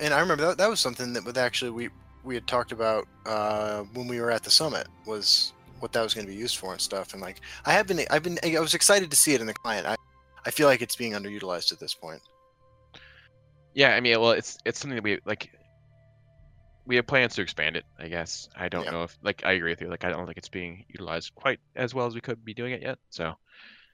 and 0.00 0.12
I 0.14 0.20
remember 0.20 0.46
that 0.46 0.58
that 0.58 0.68
was 0.68 0.80
something 0.80 1.12
that 1.14 1.24
was 1.24 1.36
actually 1.36 1.70
we 1.70 1.88
we 2.24 2.34
had 2.34 2.46
talked 2.46 2.72
about 2.72 3.06
uh, 3.26 3.82
when 3.94 4.06
we 4.06 4.20
were 4.20 4.30
at 4.30 4.42
the 4.42 4.50
summit 4.50 4.86
was 5.06 5.52
what 5.80 5.92
that 5.92 6.02
was 6.02 6.12
going 6.14 6.26
to 6.26 6.32
be 6.32 6.38
used 6.38 6.58
for 6.58 6.72
and 6.72 6.80
stuff. 6.80 7.12
And 7.12 7.22
like 7.22 7.40
I 7.64 7.72
have 7.72 7.86
been 7.86 8.00
I've 8.10 8.22
been 8.22 8.38
I 8.44 8.60
was 8.60 8.74
excited 8.74 9.10
to 9.10 9.16
see 9.16 9.34
it 9.34 9.40
in 9.40 9.46
the 9.46 9.54
client. 9.54 9.86
I 9.86 9.96
I 10.46 10.50
feel 10.50 10.66
like 10.66 10.82
it's 10.82 10.96
being 10.96 11.12
underutilized 11.12 11.72
at 11.72 11.80
this 11.80 11.94
point. 11.94 12.20
Yeah, 13.74 13.94
I 13.94 14.00
mean, 14.00 14.20
well, 14.20 14.32
it's 14.32 14.58
it's 14.64 14.78
something 14.80 14.96
that 14.96 15.04
we 15.04 15.18
like. 15.24 15.50
We 16.86 16.96
have 16.96 17.06
plans 17.06 17.34
to 17.34 17.42
expand 17.42 17.76
it. 17.76 17.84
I 17.98 18.08
guess 18.08 18.48
I 18.56 18.68
don't 18.68 18.84
Yeah. 18.84 18.92
know 18.92 19.02
if 19.02 19.16
like 19.22 19.44
I 19.44 19.52
agree 19.52 19.72
with 19.72 19.80
you. 19.80 19.88
Like 19.88 20.04
I 20.04 20.10
don't 20.10 20.24
think 20.26 20.38
it's 20.38 20.48
being 20.48 20.84
utilized 20.88 21.34
quite 21.34 21.60
as 21.76 21.94
well 21.94 22.06
as 22.06 22.14
we 22.14 22.20
could 22.20 22.44
be 22.44 22.54
doing 22.54 22.72
it 22.72 22.82
yet. 22.82 22.98
So 23.10 23.34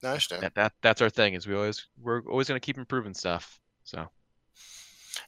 I 0.05 0.11
understand. 0.11 0.43
that, 0.43 0.55
that 0.55 0.73
that's 0.83 1.01
our 1.03 1.11
thing. 1.11 1.35
Is 1.35 1.47
we 1.47 1.55
always 1.55 1.87
we're 2.01 2.21
always 2.23 2.49
gonna 2.49 2.61
keep 2.61 2.79
improving 2.79 3.15
stuff. 3.15 3.59
So 3.85 4.09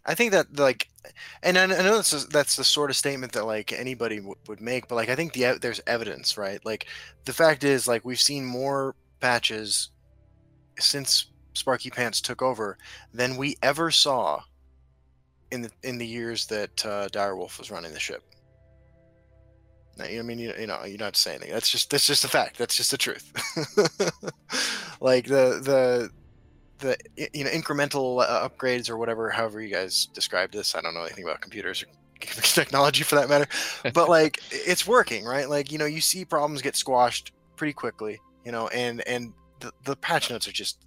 I 0.05 0.15
think 0.15 0.33
that 0.33 0.59
like, 0.59 0.89
and 1.43 1.59
I, 1.59 1.65
I 1.65 1.67
know 1.67 1.97
that's 1.97 2.13
a, 2.13 2.27
that's 2.29 2.57
the 2.57 2.65
sort 2.65 2.91
of 2.91 2.97
statement 2.97 3.33
that 3.33 3.47
like 3.47 3.73
anybody 3.73 4.17
w- 4.17 4.37
would 4.49 4.61
make, 4.61 4.89
but 4.89 4.97
like 4.97 5.09
I 5.09 5.15
think 5.15 5.33
the 5.33 5.59
there's 5.61 5.81
evidence, 5.87 6.37
right? 6.37 6.65
Like 6.65 6.87
the 7.25 7.33
fact 7.33 7.65
is 7.65 7.89
like 7.89 8.05
we've 8.05 8.21
seen 8.21 8.45
more 8.45 8.95
patches 9.21 9.91
since 10.79 11.27
Sparkypants 11.55 12.21
took 12.21 12.43
over 12.43 12.77
than 13.15 13.37
we 13.37 13.57
ever 13.63 13.91
saw 13.91 14.43
in 15.51 15.63
the 15.63 15.71
in 15.83 15.99
the 15.99 16.07
years 16.07 16.47
that 16.47 16.85
uh, 16.85 17.09
Dire 17.09 17.37
Wolf 17.37 17.59
was 17.59 17.71
running 17.71 17.93
the 17.93 18.01
ship. 18.01 18.23
Now, 19.97 20.05
you 20.05 20.17
know, 20.17 20.21
I 20.21 20.23
mean, 20.23 20.39
you, 20.39 20.53
you 20.59 20.67
know, 20.67 20.85
you 20.85 20.99
don't 20.99 21.07
have 21.07 21.15
to 21.15 21.21
say 21.21 21.31
anything. 21.31 21.53
That's 21.53 21.71
just 21.71 21.91
that's 21.91 22.07
just 22.07 22.25
a 22.25 22.29
fact. 22.29 22.59
That's 22.59 22.77
just 22.77 22.91
the 22.91 22.99
truth. 22.99 23.33
like 25.01 25.27
the 25.27 25.61
the 25.63 26.11
the 26.79 26.97
you 27.17 27.45
know 27.45 27.51
incremental 27.51 28.23
uh, 28.23 28.49
upgrades 28.49 28.91
or 28.91 28.97
whatever 28.97 29.31
however 29.31 29.61
you 29.61 29.73
guys 29.73 30.07
describe 30.07 30.53
this 30.53 30.75
i 30.75 30.81
don't 30.81 30.95
know 30.95 31.03
anything 31.03 31.25
about 31.25 31.41
computers 31.41 31.83
or 31.83 31.87
technology 32.43 33.03
for 33.03 33.15
that 33.15 33.29
matter 33.29 33.47
but 33.93 34.09
like 34.11 34.41
it's 34.51 34.87
working 34.87 35.25
right 35.25 35.49
like 35.49 35.71
you 35.73 35.79
know 35.79 35.87
you 35.87 36.01
see 36.01 36.25
problems 36.25 36.63
get 36.63 36.77
squashed 36.77 37.33
pretty 37.57 37.73
quickly 37.73 38.19
you 38.45 38.53
know 38.53 38.69
and 38.69 39.07
and 39.07 39.33
the, 39.61 39.73
the 39.85 39.97
patch 39.97 40.31
notes 40.31 40.47
are 40.47 40.53
just 40.53 40.85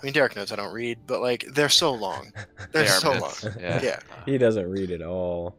i 0.00 0.04
mean 0.04 0.12
derek 0.12 0.36
notes 0.36 0.52
i 0.52 0.56
don't 0.56 0.72
read 0.72 0.98
but 1.06 1.20
like 1.20 1.44
they're 1.52 1.68
so 1.68 1.92
long 1.92 2.30
they're 2.72 2.82
they 2.84 2.88
are 2.88 3.00
so 3.00 3.12
long. 3.12 3.32
Yeah. 3.58 3.80
yeah 3.82 4.00
He 4.26 4.36
doesn't 4.38 4.70
read 4.70 4.90
at 4.90 5.02
all. 5.02 5.56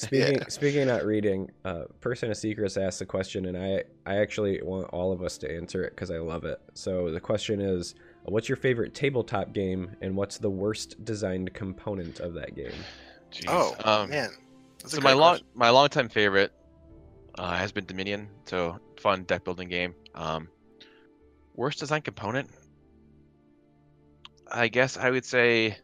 Speaking 0.06 0.40
speaking 0.48 0.80
of 0.82 0.88
not 0.88 1.04
reading, 1.04 1.50
uh, 1.66 1.82
person 2.00 2.30
of 2.30 2.36
secrets 2.38 2.78
asked 2.78 3.00
the 3.00 3.04
question, 3.06 3.44
and 3.44 3.56
I 3.56 3.84
I 4.06 4.16
actually 4.16 4.62
want 4.62 4.86
all 4.94 5.12
of 5.12 5.22
us 5.22 5.36
to 5.38 5.54
answer 5.54 5.84
it 5.84 5.90
because 5.90 6.10
I 6.10 6.16
love 6.16 6.44
it. 6.44 6.58
So 6.72 7.10
the 7.10 7.20
question 7.20 7.60
is, 7.60 7.94
what's 8.24 8.48
your 8.48 8.56
favorite 8.56 8.94
tabletop 8.94 9.52
game, 9.52 9.94
and 10.00 10.16
what's 10.16 10.38
the 10.38 10.48
worst 10.48 11.04
designed 11.04 11.52
component 11.52 12.20
of 12.20 12.32
that 12.32 12.54
game? 12.54 12.72
Jeez. 13.30 13.44
oh 13.48 13.74
um, 13.84 14.08
man 14.08 14.30
That's 14.78 14.92
so 14.94 15.00
my 15.02 15.10
great 15.10 15.20
long 15.20 15.30
question. 15.32 15.46
my 15.54 15.68
longtime 15.68 16.08
favorite 16.08 16.52
uh, 17.34 17.56
has 17.56 17.70
been 17.70 17.84
Dominion. 17.84 18.28
So 18.46 18.78
fun 18.98 19.24
deck 19.24 19.44
building 19.44 19.68
game. 19.68 19.94
Um, 20.14 20.48
worst 21.54 21.78
design 21.78 22.00
component. 22.00 22.48
I 24.50 24.68
guess 24.68 24.96
I 24.96 25.10
would 25.10 25.26
say 25.26 25.76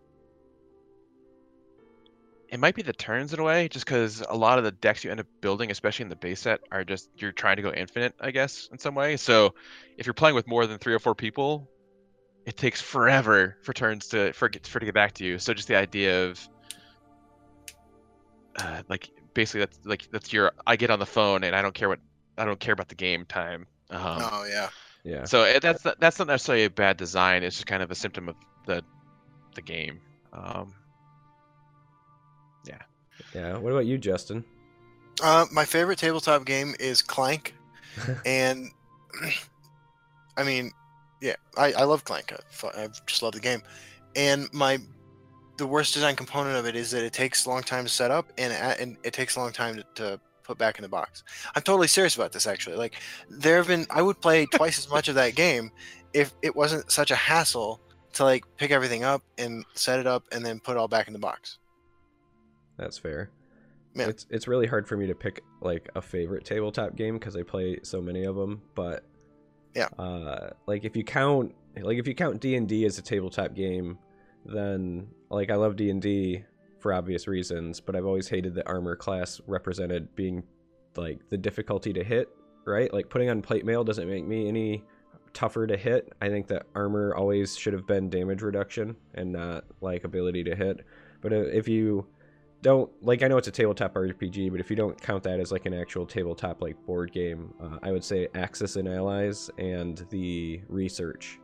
it 2.49 2.61
might 2.61 2.75
be 2.75 2.83
the 2.83 2.93
turns 2.93 3.33
in 3.35 3.41
a 3.41 3.43
way, 3.43 3.69
just 3.69 3.85
because 3.85 4.23
a 4.29 4.37
lot 4.37 4.59
of 4.59 4.65
the 4.65 4.71
decks 4.73 5.03
you 5.05 5.11
end 5.11 5.21
up 5.21 5.27
building, 5.41 5.71
especially 5.71 6.05
in 6.05 6.09
the 6.09 6.17
base 6.17 6.41
set, 6.41 6.61
are 6.71 6.85
just 6.85 7.09
you're 7.17 7.33
trying 7.33 7.57
to 7.57 7.63
go 7.63 7.73
infinite, 7.73 8.15
I 8.21 8.31
guess, 8.31 8.69
in 8.71 8.79
some 8.79 8.95
way. 8.95 9.17
So 9.17 9.55
if 9.99 10.07
you're 10.07 10.15
playing 10.15 10.35
with 10.37 10.47
more 10.47 10.67
than 10.67 10.79
three 10.79 10.95
or 10.95 10.99
four 10.99 11.15
people, 11.15 11.69
it 12.47 12.57
takes 12.57 12.81
forever 12.81 13.57
for 13.63 13.73
turns 13.73 14.09
to 14.09 14.33
for, 14.33 14.47
it- 14.47 14.67
for 14.67 14.79
to 14.79 14.87
get 14.87 14.95
back 14.95 15.15
to 15.15 15.25
you. 15.25 15.39
So 15.39 15.53
just 15.55 15.69
the 15.69 15.77
idea 15.77 16.27
of 16.27 16.49
uh, 18.59 18.83
like 18.89 19.11
basically 19.35 19.61
that's 19.61 19.79
like 19.85 20.09
that's 20.11 20.33
your 20.33 20.53
I 20.67 20.77
get 20.77 20.91
on 20.91 20.99
the 20.99 21.07
phone 21.07 21.45
and 21.45 21.55
I 21.55 21.63
don't 21.63 21.75
care 21.75 21.89
what 21.89 22.01
I 22.39 22.45
don't 22.45 22.61
care 22.61 22.73
about 22.73 22.89
the 22.89 22.95
game 22.95 23.25
time. 23.27 23.67
Um, 23.91 24.01
oh 24.33 24.47
yeah. 24.49 24.69
Yeah. 25.05 25.25
So 25.25 25.59
that's 25.61 25.83
that's 25.99 26.19
not 26.19 26.29
necessarily 26.29 26.65
a 26.65 26.71
bad 26.71 26.97
design. 26.97 27.43
It's 27.43 27.57
just 27.57 27.67
kind 27.67 27.83
of 27.83 27.91
a 27.91 27.95
symptom 27.95 28.29
of 28.29 28.37
the 28.67 28.83
the 29.55 29.63
game. 29.63 30.01
Um, 30.33 30.75
Yeah. 33.35 33.57
What 33.59 33.73
about 33.73 33.87
you, 33.87 33.99
Justin? 33.99 34.45
Uh, 35.23 35.47
my 35.51 35.65
favorite 35.65 35.99
tabletop 35.99 36.45
game 36.45 36.75
is 36.79 37.03
Clank, 37.03 37.55
and 38.27 38.71
I 40.37 40.45
mean, 40.45 40.73
yeah, 41.21 41.37
I, 41.57 41.73
I 41.73 41.85
love 41.85 42.05
Clank. 42.05 42.33
I, 42.33 42.83
I 42.83 42.89
just 43.07 43.23
love 43.23 43.33
the 43.33 43.41
game, 43.41 43.63
and 44.15 44.53
my 44.53 44.79
the 45.57 45.67
worst 45.67 45.95
design 45.95 46.17
component 46.17 46.57
of 46.57 46.67
it 46.67 46.77
is 46.77 46.91
that 46.91 47.03
it 47.03 47.15
takes 47.15 47.47
a 47.47 47.49
long 47.49 47.63
time 47.63 47.85
to 47.85 47.91
set 47.91 48.11
up, 48.11 48.33
and 48.37 48.53
it, 48.53 48.81
and 48.81 48.97
it 49.05 49.13
takes 49.13 49.37
a 49.37 49.41
long 49.41 49.53
time 49.53 49.77
to, 49.77 49.85
to 49.95 50.21
put 50.45 50.59
back 50.59 50.79
in 50.79 50.83
the 50.83 50.89
box. 50.89 51.25
I'm 51.55 51.63
totally 51.63 51.89
serious 51.89 52.15
about 52.15 52.33
this. 52.33 52.47
Actually, 52.47 52.77
like 52.77 52.95
there 53.29 53.57
have 53.57 53.69
been, 53.69 53.87
I 53.91 54.03
would 54.03 54.21
play 54.21 54.47
twice 54.53 54.79
as 54.79 54.91
much 54.91 55.09
of 55.09 55.15
that 55.15 55.35
game 55.35 55.71
if 56.13 56.35
it 56.43 56.55
wasn't 56.55 56.91
such 56.91 57.11
a 57.11 57.17
hassle 57.17 57.81
to 58.15 58.25
like 58.25 58.45
pick 58.57 58.71
everything 58.71 59.05
up 59.05 59.23
and 59.39 59.65
set 59.75 59.99
it 59.99 60.07
up 60.07 60.25
and 60.33 60.45
then 60.45 60.61
put 60.61 60.73
it 60.73 60.79
all 60.79 60.89
back 60.89 61.07
in 61.07 61.13
the 61.13 61.19
box. 61.19 61.59
That's 62.79 62.99
fair. 62.99 63.31
Yeah. 63.95 64.09
It's 64.09 64.27
it's 64.31 64.47
really 64.47 64.67
hard 64.67 64.87
for 64.87 64.97
me 64.97 65.07
to 65.07 65.15
pick 65.15 65.43
like 65.61 65.89
a 65.95 66.03
favorite 66.03 66.45
tabletop 66.45 66.97
game 66.97 67.19
because 67.19 67.35
I 67.37 67.43
play 67.43 67.79
so 67.83 68.01
many 68.03 68.25
of 68.25 68.37
them. 68.37 68.61
But 68.75 69.05
Yeah. 69.75 69.89
uh, 69.99 70.51
like 70.67 70.85
if 70.85 70.97
you 70.97 71.05
count 71.05 71.55
like 71.81 71.99
if 71.99 72.07
you 72.07 72.15
count 72.15 72.41
D 72.41 72.57
and 72.57 72.69
D 72.69 72.85
as 72.85 72.99
a 72.99 73.03
tabletop 73.03 73.55
game, 73.55 73.99
then 74.45 75.09
like 75.31 75.51
I 75.51 75.55
love 75.55 75.77
D 75.77 75.91
and 75.91 76.01
D 76.03 76.45
for 76.81 76.93
obvious 76.93 77.27
reasons. 77.27 77.81
But 77.81 77.97
I've 77.97 78.05
always 78.07 78.29
hated 78.29 78.55
the 78.55 78.67
armor 78.69 78.97
class 78.97 79.41
represented 79.47 80.15
being 80.15 80.43
like 80.97 81.21
the 81.31 81.39
difficulty 81.39 81.93
to 81.95 82.05
hit. 82.05 82.29
Right, 82.67 82.93
like 82.93 83.09
putting 83.09 83.31
on 83.31 83.43
plate 83.43 83.65
mail 83.65 83.85
doesn't 83.85 84.09
make 84.09 84.27
me 84.27 84.49
any 84.49 84.83
tougher 85.33 85.69
to 85.69 85.77
hit. 85.77 86.13
I 86.21 86.29
think 86.29 86.49
that 86.49 86.67
armor 86.75 87.15
always 87.15 87.57
should 87.57 87.73
have 87.75 87.87
been 87.87 88.11
damage 88.11 88.43
reduction 88.43 88.97
and 89.15 89.31
not 89.33 89.65
like 89.81 90.03
ability 90.03 90.43
to 90.45 90.57
hit. 90.57 90.81
But 91.21 91.33
if 91.33 91.69
you 91.69 92.07
don't 92.63 92.91
like 93.03 93.23
I 93.23 93.29
know 93.29 93.37
it's 93.39 93.49
a 93.49 93.53
tabletop 93.53 93.95
RPG, 93.95 94.51
but 94.51 94.61
if 94.61 94.71
you 94.71 94.77
don't 94.77 95.01
count 95.01 95.23
that 95.25 95.41
as 95.41 95.53
like 95.53 95.67
an 95.67 95.75
actual 95.75 96.07
tabletop 96.07 96.63
like 96.63 96.77
board 96.87 97.13
game, 97.13 97.53
uh, 97.63 97.79
I 97.83 97.93
would 97.93 98.03
say 98.05 98.29
Axis 98.35 98.77
and 98.77 98.89
Allies 98.89 99.51
and 99.59 100.05
the 100.11 100.61
research 100.69 101.39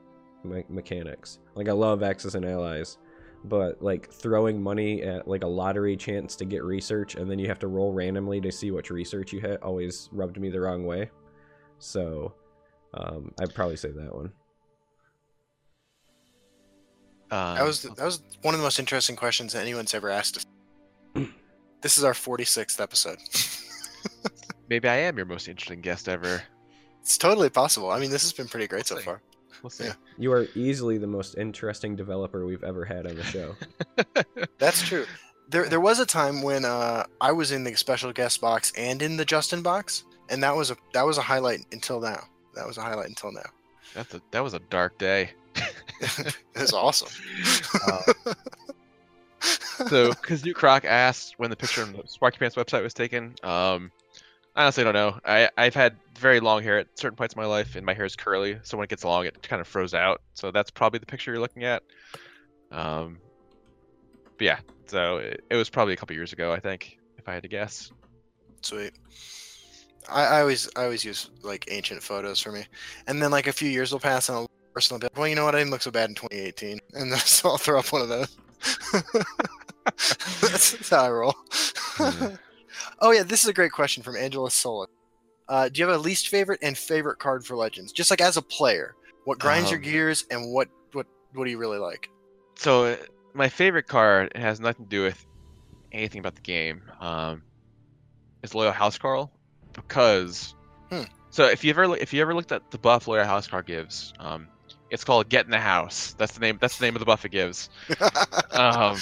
me- 0.44 0.64
mechanics. 0.68 1.38
Like 1.54 1.68
I 1.68 1.72
love 1.72 2.02
Axis 2.02 2.34
and 2.34 2.44
Allies, 2.44 2.98
but 3.44 3.80
like 3.82 4.10
throwing 4.10 4.60
money 4.62 5.02
at 5.02 5.28
like 5.28 5.44
a 5.44 5.46
lottery 5.48 5.96
chance 5.96 6.34
to 6.36 6.44
get 6.44 6.64
research 6.64 7.14
and 7.14 7.30
then 7.30 7.38
you 7.38 7.46
have 7.46 7.58
to 7.60 7.68
roll 7.68 7.92
randomly 7.92 8.40
to 8.40 8.50
see 8.50 8.70
which 8.70 8.90
research 8.90 9.32
you 9.32 9.40
hit 9.40 9.62
always 9.62 10.08
rubbed 10.12 10.40
me 10.40 10.50
the 10.50 10.60
wrong 10.60 10.84
way. 10.84 11.10
So 11.78 12.34
um, 12.94 13.32
I'd 13.40 13.54
probably 13.54 13.76
say 13.76 13.90
that 13.90 14.14
one. 14.14 14.32
um, 17.30 17.56
That 17.56 17.64
was 17.64 17.82
that 17.82 18.04
was 18.04 18.22
one 18.42 18.54
of 18.54 18.60
the 18.60 18.64
most 18.64 18.78
interesting 18.78 19.16
questions 19.16 19.52
that 19.52 19.60
anyone's 19.60 19.94
ever 19.94 20.08
asked 20.10 20.36
us. 20.38 20.46
This 21.82 21.98
is 21.98 22.04
our 22.04 22.12
46th 22.12 22.80
episode. 22.80 23.18
maybe 24.68 24.88
I 24.88 24.96
am 24.96 25.16
your 25.16 25.26
most 25.26 25.48
interesting 25.48 25.80
guest 25.80 26.08
ever. 26.08 26.42
it's 27.00 27.18
totally 27.18 27.50
possible. 27.50 27.90
I 27.90 27.98
mean, 27.98 28.10
this 28.10 28.22
has 28.22 28.32
been 28.32 28.48
pretty 28.48 28.66
great 28.68 28.86
so 28.86 28.94
We'll 28.94 29.00
see. 29.02 29.04
far. 29.06 29.22
We'll 29.62 29.70
see. 29.70 29.84
Yeah. 29.84 29.92
You 30.18 30.32
are 30.32 30.46
easily 30.54 30.98
the 30.98 31.06
most 31.06 31.36
interesting 31.36 31.94
developer 31.96 32.44
we've 32.46 32.64
ever 32.64 32.84
had 32.84 33.06
on 33.06 33.14
the 33.16 33.22
show. 33.24 33.54
That's 34.58 34.82
true. 34.82 35.06
There 35.48 35.68
there 35.68 35.80
was 35.80 35.98
a 36.00 36.06
time 36.06 36.42
when 36.42 36.64
uh, 36.64 37.04
I 37.20 37.32
was 37.32 37.52
in 37.52 37.62
the 37.64 37.74
special 37.74 38.12
guest 38.12 38.40
box 38.40 38.72
and 38.76 39.02
in 39.02 39.16
the 39.16 39.24
Justin 39.24 39.62
box, 39.62 40.04
and 40.30 40.42
that 40.42 40.56
was 40.56 40.70
a 40.70 40.76
that 40.94 41.04
was 41.04 41.18
a 41.18 41.22
highlight 41.22 41.60
until 41.72 42.00
now. 42.00 42.20
That 42.54 42.66
was 42.66 42.78
a 42.78 42.82
highlight 42.82 43.08
until 43.08 43.32
now. 43.32 43.48
That's 43.94 44.14
a, 44.14 44.22
that 44.30 44.40
was 44.42 44.54
a 44.54 44.58
dark 44.70 44.96
day. 44.98 45.30
it 46.00 46.36
was 46.56 46.72
awesome. 46.72 47.08
Uh, 47.86 48.34
so, 49.88 50.10
because 50.10 50.44
New 50.44 50.54
Croc 50.54 50.84
asked 50.84 51.34
when 51.38 51.50
the 51.50 51.56
picture 51.56 51.82
on 51.82 51.92
the 51.92 51.98
Sparkypants 52.02 52.54
website 52.54 52.82
was 52.82 52.94
taken, 52.94 53.34
um, 53.42 53.90
I 54.54 54.62
honestly 54.64 54.84
don't 54.84 54.94
know. 54.94 55.18
I 55.24 55.48
I've 55.56 55.74
had 55.74 55.96
very 56.18 56.40
long 56.40 56.62
hair 56.62 56.78
at 56.78 56.86
certain 56.98 57.16
points 57.16 57.34
of 57.34 57.38
my 57.38 57.46
life, 57.46 57.74
and 57.74 57.86
my 57.86 57.94
hair 57.94 58.04
is 58.04 58.16
curly. 58.16 58.58
So 58.62 58.76
when 58.76 58.84
it 58.84 58.90
gets 58.90 59.04
long, 59.04 59.24
it 59.24 59.42
kind 59.42 59.60
of 59.60 59.66
froze 59.66 59.94
out. 59.94 60.20
So 60.34 60.50
that's 60.50 60.70
probably 60.70 60.98
the 60.98 61.06
picture 61.06 61.32
you're 61.32 61.40
looking 61.40 61.64
at. 61.64 61.82
Um, 62.70 63.18
but 64.36 64.44
yeah, 64.44 64.58
so 64.86 65.18
it, 65.18 65.44
it 65.50 65.56
was 65.56 65.70
probably 65.70 65.94
a 65.94 65.96
couple 65.96 66.14
years 66.14 66.32
ago, 66.32 66.52
I 66.52 66.60
think, 66.60 66.98
if 67.16 67.28
I 67.28 67.34
had 67.34 67.42
to 67.44 67.48
guess. 67.48 67.90
Sweet. 68.60 68.92
I, 70.08 70.24
I 70.24 70.40
always 70.40 70.68
I 70.76 70.84
always 70.84 71.04
use 71.04 71.30
like 71.42 71.66
ancient 71.70 72.02
photos 72.02 72.40
for 72.40 72.52
me, 72.52 72.66
and 73.06 73.22
then 73.22 73.30
like 73.30 73.46
a 73.46 73.52
few 73.52 73.70
years 73.70 73.92
will 73.92 74.00
pass 74.00 74.28
and 74.28 74.36
I'll 74.36 74.50
personally 74.74 75.00
be 75.00 75.06
like, 75.06 75.16
well, 75.16 75.28
you 75.28 75.34
know 75.34 75.44
what? 75.44 75.54
I 75.54 75.58
didn't 75.58 75.70
look 75.70 75.82
so 75.82 75.90
bad 75.90 76.10
in 76.10 76.14
2018, 76.14 76.78
and 76.94 77.12
then 77.12 77.18
so 77.24 77.50
I'll 77.50 77.58
throw 77.58 77.78
up 77.78 77.92
one 77.92 78.02
of 78.02 78.08
those. 78.08 78.36
that's, 79.84 80.88
how 80.90 81.04
I 81.04 81.10
roll. 81.10 81.34
Yeah. 81.98 82.36
oh 83.00 83.10
yeah, 83.10 83.22
this 83.22 83.42
is 83.42 83.48
a 83.48 83.52
great 83.52 83.72
question 83.72 84.02
from 84.02 84.16
Angela 84.16 84.50
Sola. 84.50 84.86
Uh, 85.48 85.68
do 85.68 85.80
you 85.80 85.86
have 85.86 85.94
a 85.94 85.98
least 85.98 86.28
favorite 86.28 86.60
and 86.62 86.76
favorite 86.78 87.18
card 87.18 87.44
for 87.44 87.56
Legends? 87.56 87.92
Just 87.92 88.10
like 88.10 88.20
as 88.20 88.36
a 88.36 88.42
player, 88.42 88.94
what 89.24 89.38
grinds 89.38 89.70
your 89.70 89.78
Um, 89.78 89.84
gears 89.84 90.24
and 90.30 90.52
what 90.52 90.68
what 90.92 91.06
what 91.34 91.44
do 91.44 91.50
you 91.50 91.58
really 91.58 91.78
like? 91.78 92.08
So 92.56 92.84
uh, 92.86 92.96
my 93.34 93.48
favorite 93.48 93.86
card 93.86 94.32
it 94.34 94.40
has 94.40 94.60
nothing 94.60 94.86
to 94.86 94.88
do 94.88 95.02
with 95.02 95.24
anything 95.92 96.20
about 96.20 96.34
the 96.36 96.40
game. 96.42 96.82
Um, 97.00 97.42
is 98.42 98.54
Loyal 98.54 98.72
Housecarl 98.72 99.30
because 99.72 100.54
Hmm. 100.90 101.02
so 101.30 101.46
if 101.46 101.64
you 101.64 101.70
ever 101.70 101.96
if 101.96 102.12
you 102.12 102.20
ever 102.22 102.34
looked 102.34 102.52
at 102.52 102.70
the 102.70 102.78
buff 102.78 103.08
Loyal 103.08 103.24
Housecarl 103.26 103.66
gives, 103.66 104.12
um, 104.20 104.48
it's 104.90 105.04
called 105.04 105.28
Get 105.28 105.44
in 105.44 105.50
the 105.50 105.58
House. 105.60 106.14
That's 106.18 106.32
the 106.34 106.40
name. 106.40 106.58
That's 106.60 106.78
the 106.78 106.84
name 106.86 106.94
of 106.94 107.00
the 107.00 107.06
buff 107.06 107.24
it 107.24 107.30
gives. 107.32 107.68
Um, 108.52 108.98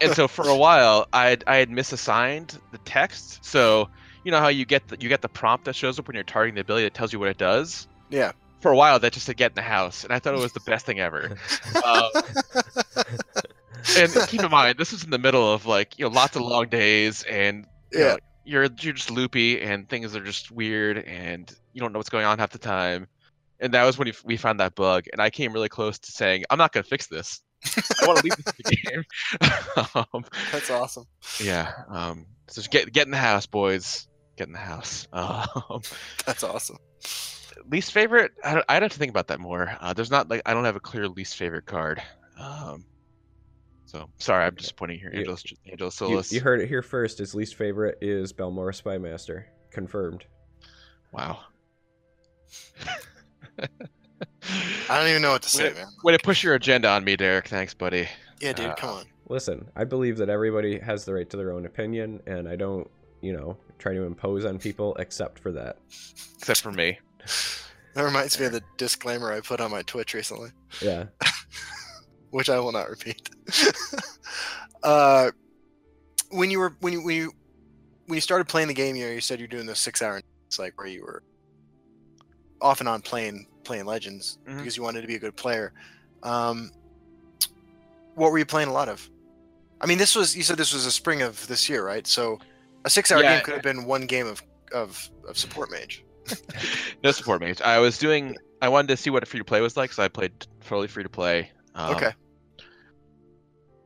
and 0.00 0.12
so 0.14 0.28
for 0.28 0.48
a 0.48 0.56
while, 0.56 1.06
I 1.12 1.26
had, 1.30 1.44
I 1.46 1.56
had 1.56 1.70
misassigned 1.70 2.58
the 2.72 2.78
text. 2.78 3.44
So 3.44 3.88
you 4.24 4.30
know 4.32 4.40
how 4.40 4.48
you 4.48 4.64
get 4.64 4.86
the, 4.88 4.96
you 5.00 5.08
get 5.08 5.22
the 5.22 5.28
prompt 5.28 5.64
that 5.66 5.76
shows 5.76 5.98
up 5.98 6.06
when 6.08 6.14
you're 6.14 6.24
targeting 6.24 6.54
the 6.56 6.60
ability 6.62 6.84
that 6.84 6.94
tells 6.94 7.12
you 7.12 7.18
what 7.18 7.28
it 7.28 7.38
does. 7.38 7.86
yeah. 8.10 8.32
For 8.60 8.70
a 8.72 8.76
while, 8.76 8.98
that 8.98 9.12
just 9.12 9.26
said 9.26 9.36
Get 9.36 9.50
in 9.50 9.56
the 9.56 9.60
House, 9.62 10.04
and 10.04 10.12
I 10.12 10.18
thought 10.18 10.32
it 10.32 10.38
was 10.40 10.52
the 10.52 10.60
best 10.60 10.86
thing 10.86 10.98
ever. 10.98 11.36
Um, 11.84 12.10
and 13.98 14.10
keep 14.28 14.42
in 14.42 14.50
mind, 14.50 14.78
this 14.78 14.92
is 14.94 15.04
in 15.04 15.10
the 15.10 15.18
middle 15.18 15.52
of 15.52 15.66
like 15.66 15.98
you 15.98 16.04
know 16.06 16.10
lots 16.10 16.34
of 16.36 16.42
long 16.42 16.68
days, 16.68 17.22
and 17.24 17.66
you 17.92 17.98
Yeah. 18.00 18.04
know, 18.12 18.18
you're 18.44 18.68
you're 18.80 18.92
just 18.94 19.10
loopy, 19.10 19.60
and 19.60 19.88
things 19.88 20.16
are 20.16 20.24
just 20.24 20.50
weird, 20.50 20.98
and 20.98 21.52
you 21.72 21.80
don't 21.82 21.92
know 21.92 21.98
what's 21.98 22.08
going 22.08 22.24
on 22.24 22.38
half 22.38 22.50
the 22.50 22.58
time. 22.58 23.06
And 23.60 23.74
that 23.74 23.84
was 23.84 23.98
when 23.98 24.06
we- 24.06 24.14
we 24.24 24.36
found 24.36 24.60
that 24.60 24.74
bug, 24.74 25.04
and 25.12 25.20
I 25.20 25.30
came 25.30 25.52
really 25.52 25.68
close 25.68 25.98
to 25.98 26.12
saying, 26.12 26.44
"I'm 26.50 26.58
not 26.58 26.72
gonna 26.72 26.84
fix 26.84 27.06
this. 27.06 27.40
I 28.02 28.06
want 28.06 28.18
to 28.18 28.24
leave 28.24 28.36
this 28.36 28.54
the 28.64 28.76
game." 28.76 29.04
um, 30.14 30.24
That's 30.52 30.70
awesome. 30.70 31.04
yeah. 31.42 31.72
Um, 31.88 32.26
so 32.48 32.60
just 32.60 32.70
get 32.70 32.92
get 32.92 33.06
in 33.06 33.10
the 33.10 33.16
house, 33.16 33.46
boys. 33.46 34.06
Get 34.36 34.46
in 34.48 34.52
the 34.52 34.58
house. 34.58 35.06
Um, 35.12 35.80
That's 36.26 36.42
awesome. 36.42 36.76
least 37.70 37.92
favorite? 37.92 38.32
I 38.42 38.54
don't, 38.54 38.64
I'd 38.68 38.82
have 38.82 38.92
to 38.92 38.98
think 38.98 39.10
about 39.10 39.28
that 39.28 39.38
more. 39.40 39.76
Uh, 39.80 39.92
there's 39.92 40.10
not 40.10 40.28
like 40.28 40.42
I 40.44 40.54
don't 40.54 40.64
have 40.64 40.76
a 40.76 40.80
clear 40.80 41.08
least 41.08 41.36
favorite 41.36 41.66
card. 41.66 42.02
Um, 42.38 42.84
so 43.86 44.08
sorry, 44.18 44.44
I'm 44.44 44.56
disappointing 44.56 44.98
here, 44.98 45.10
You- 45.12 45.20
Angela. 45.20 45.38
Angela 45.70 46.10
You, 46.10 46.22
you 46.30 46.40
heard 46.40 46.60
it 46.60 46.68
here 46.68 46.82
first. 46.82 47.18
His 47.18 47.34
least 47.34 47.54
favorite 47.54 47.98
is 48.00 48.32
Balmora 48.32 48.72
Spymaster. 48.80 49.44
Confirmed. 49.70 50.24
Wow. 51.12 51.38
I 54.90 54.98
don't 54.98 55.08
even 55.08 55.22
know 55.22 55.32
what 55.32 55.42
to 55.42 55.48
say, 55.50 55.64
Wait. 55.64 55.76
man. 55.76 55.86
Way 56.02 56.16
to 56.16 56.22
push 56.22 56.42
your 56.42 56.54
agenda 56.54 56.88
on 56.88 57.04
me, 57.04 57.16
Derek. 57.16 57.48
Thanks, 57.48 57.74
buddy. 57.74 58.08
Yeah, 58.40 58.52
dude, 58.52 58.66
Uh, 58.66 58.74
come 58.74 58.90
on. 58.90 59.04
Listen, 59.28 59.66
I 59.74 59.84
believe 59.84 60.18
that 60.18 60.28
everybody 60.28 60.78
has 60.78 61.04
the 61.04 61.14
right 61.14 61.28
to 61.30 61.36
their 61.36 61.52
own 61.52 61.64
opinion, 61.64 62.20
and 62.26 62.46
I 62.48 62.56
don't, 62.56 62.88
you 63.22 63.32
know, 63.32 63.56
try 63.78 63.94
to 63.94 64.02
impose 64.02 64.44
on 64.44 64.58
people 64.58 64.94
except 64.96 65.38
for 65.38 65.50
that. 65.52 65.78
Except 66.38 66.60
for 66.60 66.72
me. 66.72 66.98
That 67.94 68.02
reminds 68.02 68.38
me 68.38 68.46
of 68.46 68.52
the 68.52 68.62
disclaimer 68.76 69.32
I 69.32 69.40
put 69.40 69.60
on 69.60 69.70
my 69.70 69.82
Twitch 69.82 70.12
recently, 70.14 70.50
Yeah. 70.82 71.04
which 72.30 72.50
I 72.50 72.58
will 72.58 72.72
not 72.72 72.90
repeat. 72.90 73.30
uh, 74.82 75.30
when 76.30 76.50
you 76.50 76.58
were 76.58 76.76
when 76.80 76.92
you 76.92 77.02
when 77.04 77.14
you 77.16 77.32
when 78.06 78.16
you 78.16 78.20
started 78.20 78.48
playing 78.48 78.68
the 78.68 78.74
game, 78.74 78.96
you 78.96 79.06
know, 79.06 79.12
you 79.12 79.20
said 79.20 79.38
you're 79.38 79.48
doing 79.48 79.66
the 79.66 79.74
six 79.76 80.02
hour. 80.02 80.20
It's 80.46 80.58
like 80.58 80.76
where 80.76 80.86
you 80.88 81.02
were 81.02 81.22
off 82.64 82.80
and 82.80 82.88
on 82.88 83.02
playing 83.02 83.46
playing 83.62 83.84
Legends 83.86 84.38
Mhm. 84.48 84.58
because 84.58 84.76
you 84.76 84.82
wanted 84.82 85.02
to 85.02 85.06
be 85.06 85.14
a 85.14 85.18
good 85.18 85.36
player. 85.36 85.72
Um, 86.22 86.70
what 88.14 88.32
were 88.32 88.38
you 88.38 88.44
playing 88.46 88.68
a 88.68 88.72
lot 88.72 88.88
of? 88.88 89.08
I 89.80 89.86
mean, 89.86 89.98
this 89.98 90.16
was 90.16 90.36
you 90.36 90.42
said 90.42 90.56
this 90.56 90.72
was 90.72 90.86
a 90.86 90.90
spring 90.90 91.22
of 91.22 91.46
this 91.46 91.68
year, 91.68 91.84
right? 91.86 92.06
So 92.06 92.38
a 92.84 92.90
six 92.90 93.12
hour 93.12 93.22
Yeah. 93.22 93.36
game 93.36 93.44
could 93.44 93.54
have 93.54 93.62
been 93.62 93.84
one 93.84 94.06
game 94.06 94.26
of 94.26 94.42
of, 94.72 95.08
of 95.28 95.38
support 95.38 95.70
mage. 95.70 96.04
no 97.04 97.12
support 97.12 97.40
mage. 97.40 97.60
I 97.60 97.78
was 97.78 97.98
doing. 97.98 98.36
I 98.62 98.68
wanted 98.68 98.88
to 98.88 98.96
see 98.96 99.10
what 99.10 99.22
a 99.22 99.26
free 99.26 99.38
to 99.40 99.44
play 99.44 99.60
was 99.60 99.76
like, 99.76 99.92
so 99.92 100.02
I 100.02 100.08
played 100.08 100.32
fully 100.60 100.88
free 100.88 101.02
to 101.04 101.08
play. 101.08 101.50
Um, 101.74 101.94
okay. 101.94 102.12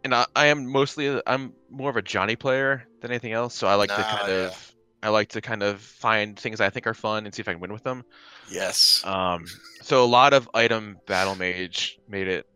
And 0.05 0.15
I, 0.15 0.25
I 0.37 0.47
am 0.47 0.67
mostly. 0.67 1.21
I'm 1.27 1.53
more 1.69 1.91
of 1.91 1.97
a 1.97 2.03
Johnny 2.03 2.37
player 2.37 2.87
than 3.01 3.11
anything 3.11 3.33
else. 3.33 3.55
So 3.55 3.67
I 3.67 3.75
like 3.75 3.91
to 3.91 3.97
Ah, 3.99 4.17
kind 4.19 4.33
yeah. 4.33 4.47
of. 4.47 4.68
I 5.03 5.11
like 5.11 5.29
to 5.31 5.41
kind 5.41 5.63
of 5.63 5.81
find 5.81 6.39
things 6.39 6.61
I 6.61 6.71
think 6.71 6.87
are 6.87 6.95
fun 6.95 7.25
and 7.25 7.35
see 7.35 7.41
if 7.41 7.49
I 7.49 7.53
can 7.53 7.61
win 7.61 7.73
with 7.73 7.85
them. 7.85 8.05
Yes. 8.51 9.03
Um, 9.05 9.45
so 9.83 10.05
a 10.05 10.07
lot 10.07 10.33
of 10.33 10.49
item 10.55 10.99
battle 11.07 11.35
mage 11.37 11.99
made 12.09 12.27
it 12.29 12.47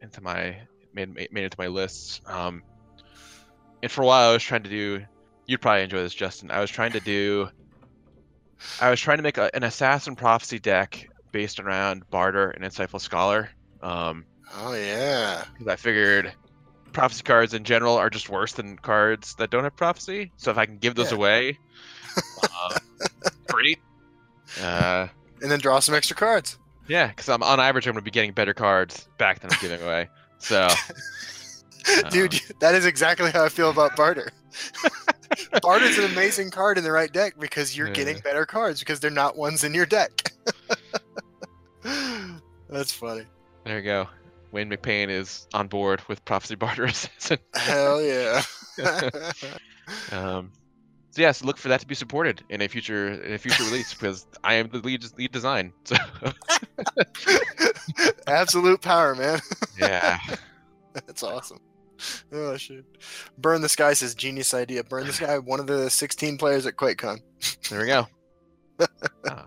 into 0.00 0.20
my 0.20 0.56
made 0.94 1.14
made 1.14 1.28
it 1.32 1.44
into 1.44 1.56
my 1.58 1.68
lists. 1.68 2.20
Um, 2.26 2.62
and 3.82 3.90
for 3.90 4.02
a 4.02 4.06
while 4.06 4.30
I 4.30 4.32
was 4.32 4.42
trying 4.42 4.62
to 4.64 4.70
do. 4.70 5.04
You'd 5.46 5.60
probably 5.60 5.82
enjoy 5.82 6.02
this, 6.02 6.14
Justin. 6.14 6.50
I 6.52 6.60
was 6.60 6.70
trying 6.70 6.92
to 6.92 7.00
do. 7.00 7.48
I 8.80 8.90
was 8.90 9.00
trying 9.00 9.16
to 9.16 9.22
make 9.24 9.38
a, 9.38 9.54
an 9.54 9.64
assassin 9.64 10.14
prophecy 10.14 10.58
deck 10.60 11.08
based 11.32 11.58
around 11.58 12.08
barter 12.10 12.50
and 12.50 12.64
insightful 12.64 13.00
scholar. 13.00 13.50
Um, 13.82 14.24
Oh 14.54 14.74
yeah. 14.74 15.44
because 15.52 15.66
I 15.66 15.76
figured 15.76 16.32
prophecy 16.92 17.22
cards 17.22 17.54
in 17.54 17.64
general 17.64 17.96
are 17.96 18.10
just 18.10 18.28
worse 18.28 18.52
than 18.52 18.76
cards 18.76 19.34
that 19.36 19.50
don't 19.50 19.64
have 19.64 19.76
prophecy. 19.76 20.32
So 20.36 20.50
if 20.50 20.58
I 20.58 20.66
can 20.66 20.78
give 20.78 20.94
those 20.94 21.10
Yeah. 21.10 21.16
away, 21.16 21.58
uh, 22.42 22.78
great. 23.48 23.78
Uh, 24.60 25.08
And 25.40 25.50
then 25.50 25.58
draw 25.60 25.78
some 25.80 25.94
extra 25.94 26.14
cards. 26.16 26.58
yeah, 26.88 27.08
because 27.08 27.28
I'm 27.28 27.42
on 27.42 27.58
average, 27.60 27.86
I'm 27.86 27.92
going 27.94 28.00
to 28.02 28.04
be 28.04 28.10
getting 28.10 28.32
better 28.32 28.54
cards 28.54 29.06
back 29.18 29.40
than 29.40 29.50
I'm 29.50 29.58
giving 29.60 29.82
away. 29.82 30.08
So 30.38 30.68
Dude, 32.10 32.40
that 32.60 32.74
is 32.74 32.86
exactly 32.86 33.30
how 33.30 33.44
I 33.44 33.48
feel 33.48 33.70
about 33.70 33.96
barter. 33.96 34.30
Barter's 35.62 35.96
an 35.98 36.04
amazing 36.04 36.50
card 36.50 36.76
in 36.78 36.84
the 36.84 36.92
right 36.92 37.10
deck 37.12 37.34
because 37.38 37.76
you're 37.76 37.88
getting 37.88 38.18
better 38.20 38.44
cards 38.46 38.80
because 38.80 39.00
they're 39.00 39.10
not 39.10 39.36
ones 39.36 39.64
in 39.64 39.74
your 39.74 39.86
deck. 39.86 40.10
That's 42.68 42.92
funny. 42.92 43.24
there 43.64 43.78
you 43.78 43.84
go. 43.84 44.08
Wayne 44.52 44.70
McPain 44.70 45.08
is 45.08 45.48
on 45.54 45.66
board 45.68 46.02
with 46.08 46.24
prophecy 46.24 46.54
barter 46.54 46.84
assassin. 46.86 47.38
Hell 47.54 48.00
yeah. 48.02 48.42
Um, 50.12 50.52
so 51.10 51.20
yeah, 51.20 51.32
so 51.32 51.44
look 51.44 51.58
for 51.58 51.68
that 51.68 51.80
to 51.80 51.86
be 51.86 51.94
supported 51.96 52.42
in 52.48 52.62
a 52.62 52.68
future 52.68 53.08
in 53.08 53.32
a 53.34 53.38
future 53.38 53.64
release 53.64 53.92
because 53.98 54.26
I 54.44 54.54
am 54.54 54.68
the 54.68 54.78
lead 54.78 55.04
lead 55.18 55.32
design. 55.32 55.72
So 55.84 55.96
Absolute 58.26 58.80
power, 58.80 59.14
man. 59.14 59.40
yeah, 59.78 60.18
That's 60.94 61.22
awesome. 61.22 61.58
Oh 62.32 62.56
shit. 62.56 62.84
Burn 63.38 63.60
the 63.60 63.68
Sky 63.68 63.92
says 63.92 64.14
genius 64.14 64.54
idea. 64.54 64.84
Burn 64.84 65.06
the 65.06 65.12
Sky, 65.12 65.38
one 65.38 65.60
of 65.60 65.66
the 65.66 65.90
16 65.90 66.38
players 66.38 66.64
at 66.64 66.76
QuakeCon. 66.76 67.18
there 67.68 67.80
we 67.80 67.86
go. 67.86 68.06
Uh, 68.78 69.44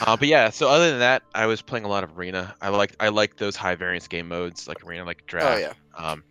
uh, 0.00 0.16
but 0.16 0.28
yeah, 0.28 0.50
so 0.50 0.68
other 0.68 0.90
than 0.90 1.00
that, 1.00 1.22
I 1.34 1.46
was 1.46 1.62
playing 1.62 1.84
a 1.84 1.88
lot 1.88 2.04
of 2.04 2.18
arena. 2.18 2.54
I 2.60 2.68
like 2.68 2.94
I 3.00 3.08
like 3.08 3.36
those 3.36 3.56
high 3.56 3.74
variance 3.74 4.08
game 4.08 4.28
modes 4.28 4.68
like 4.68 4.84
arena, 4.84 5.04
like 5.04 5.26
draft. 5.26 5.56
Oh 5.56 5.58
yeah. 5.58 5.72
Um, 5.96 6.22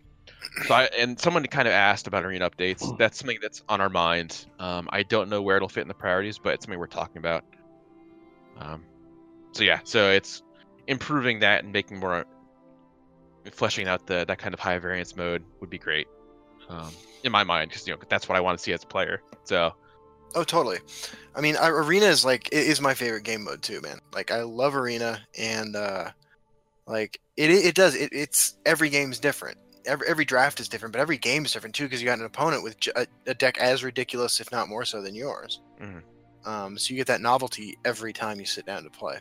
so 0.66 0.74
I, 0.74 0.84
and 0.98 1.18
someone 1.18 1.44
kind 1.46 1.68
of 1.68 1.72
asked 1.72 2.06
about 2.06 2.24
arena 2.24 2.50
updates. 2.50 2.96
That's 2.98 3.18
something 3.18 3.38
that's 3.40 3.62
on 3.68 3.80
our 3.80 3.88
mind. 3.88 4.46
Um, 4.58 4.88
I 4.92 5.02
don't 5.02 5.28
know 5.28 5.42
where 5.42 5.56
it'll 5.56 5.68
fit 5.68 5.82
in 5.82 5.88
the 5.88 5.94
priorities, 5.94 6.38
but 6.38 6.54
it's 6.54 6.64
something 6.64 6.78
we're 6.78 6.86
talking 6.86 7.18
about. 7.18 7.44
Um, 8.58 8.84
so 9.52 9.64
yeah, 9.64 9.80
so 9.84 10.10
it's 10.10 10.42
improving 10.86 11.40
that 11.40 11.64
and 11.64 11.72
making 11.72 11.98
more, 11.98 12.24
fleshing 13.52 13.88
out 13.88 14.06
the 14.06 14.24
that 14.26 14.38
kind 14.38 14.54
of 14.54 14.60
high 14.60 14.78
variance 14.78 15.16
mode 15.16 15.44
would 15.60 15.70
be 15.70 15.78
great. 15.78 16.08
Um, 16.68 16.90
in 17.24 17.32
my 17.32 17.44
mind, 17.44 17.70
because 17.70 17.86
you 17.86 17.94
know 17.94 18.00
that's 18.08 18.28
what 18.28 18.36
I 18.36 18.40
want 18.40 18.58
to 18.58 18.62
see 18.62 18.72
as 18.72 18.84
a 18.84 18.86
player. 18.86 19.22
So 19.44 19.74
Oh, 20.34 20.44
totally. 20.44 20.78
I 21.34 21.40
mean, 21.40 21.56
arena 21.60 22.06
is 22.06 22.24
like 22.24 22.48
it 22.48 22.66
is 22.66 22.80
my 22.80 22.94
favorite 22.94 23.24
game 23.24 23.44
mode 23.44 23.62
too, 23.62 23.80
man. 23.80 23.98
Like 24.14 24.30
I 24.30 24.42
love 24.42 24.74
arena, 24.74 25.20
and 25.38 25.74
uh, 25.76 26.10
like 26.86 27.20
it 27.36 27.50
it 27.50 27.74
does 27.74 27.94
it, 27.94 28.10
it's 28.12 28.54
every 28.66 28.88
game's 28.90 29.18
different. 29.18 29.58
Every 29.86 30.06
every 30.08 30.24
draft 30.24 30.60
is 30.60 30.68
different, 30.68 30.92
but 30.92 31.00
every 31.00 31.18
game 31.18 31.44
is 31.44 31.52
different 31.52 31.74
too 31.74 31.84
because 31.84 32.00
you 32.00 32.06
got 32.06 32.18
an 32.18 32.24
opponent 32.26 32.62
with 32.62 32.76
a 33.26 33.34
deck 33.34 33.58
as 33.58 33.82
ridiculous, 33.82 34.40
if 34.40 34.52
not 34.52 34.68
more 34.68 34.84
so, 34.84 35.02
than 35.02 35.14
yours. 35.14 35.60
Mhm. 35.80 36.02
Um, 36.44 36.78
so 36.78 36.92
you 36.92 36.96
get 36.96 37.06
that 37.08 37.20
novelty 37.20 37.76
every 37.84 38.12
time 38.12 38.40
you 38.40 38.46
sit 38.46 38.66
down 38.66 38.82
to 38.84 38.90
play. 38.90 39.18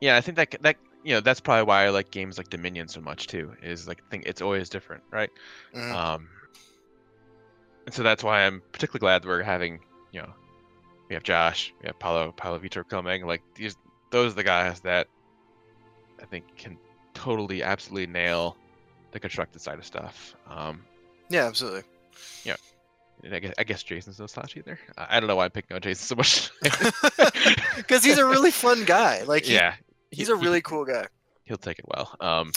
yeah, 0.00 0.16
I 0.16 0.20
think 0.20 0.36
that 0.36 0.56
that 0.62 0.76
you 1.04 1.14
know 1.14 1.20
that's 1.20 1.40
probably 1.40 1.64
why 1.64 1.84
I 1.84 1.90
like 1.90 2.10
games 2.10 2.38
like 2.38 2.50
Dominion 2.50 2.88
so 2.88 3.00
much 3.00 3.26
too. 3.26 3.52
Is 3.62 3.86
like 3.88 4.02
think 4.10 4.24
it's 4.26 4.42
always 4.42 4.68
different, 4.68 5.02
right? 5.10 5.30
Mhm. 5.74 5.92
Um, 5.92 6.28
and 7.86 7.94
so 7.94 8.02
that's 8.02 8.22
why 8.24 8.42
I'm 8.46 8.62
particularly 8.72 9.00
glad 9.00 9.22
that 9.22 9.28
we're 9.28 9.42
having, 9.42 9.80
you 10.12 10.22
know, 10.22 10.32
we 11.08 11.14
have 11.14 11.22
Josh, 11.22 11.72
we 11.82 11.86
have 11.86 11.98
Paulo, 11.98 12.32
Paulo 12.32 12.58
Vitor 12.58 12.86
coming. 12.88 13.26
Like 13.26 13.42
these, 13.54 13.76
those 14.10 14.32
are 14.32 14.36
the 14.36 14.44
guys 14.44 14.80
that 14.80 15.08
I 16.20 16.24
think 16.26 16.44
can 16.56 16.78
totally, 17.14 17.62
absolutely 17.62 18.06
nail 18.06 18.56
the 19.12 19.20
constructed 19.20 19.60
side 19.60 19.78
of 19.78 19.84
stuff. 19.84 20.34
Um, 20.48 20.82
Yeah, 21.28 21.46
absolutely. 21.46 21.82
Yeah. 22.44 22.56
And 23.24 23.34
I 23.34 23.38
guess, 23.40 23.54
I 23.58 23.64
guess 23.64 23.82
Jason's 23.82 24.18
no 24.18 24.26
slouch 24.26 24.56
either. 24.56 24.78
I 24.96 25.20
don't 25.20 25.26
know 25.28 25.36
why 25.36 25.44
I'm 25.44 25.50
picking 25.50 25.74
on 25.74 25.80
Jason 25.80 26.06
so 26.06 26.14
much. 26.16 26.50
Because 27.76 28.04
he's 28.04 28.18
a 28.18 28.24
really 28.26 28.50
fun 28.50 28.84
guy. 28.84 29.22
Like 29.24 29.44
he- 29.44 29.54
yeah, 29.54 29.74
he's 30.10 30.28
a 30.28 30.36
really 30.36 30.58
he, 30.58 30.62
cool 30.62 30.84
guy. 30.84 31.06
he'll 31.44 31.56
take 31.56 31.78
it 31.78 31.84
well. 31.88 32.14
Um, 32.20 32.52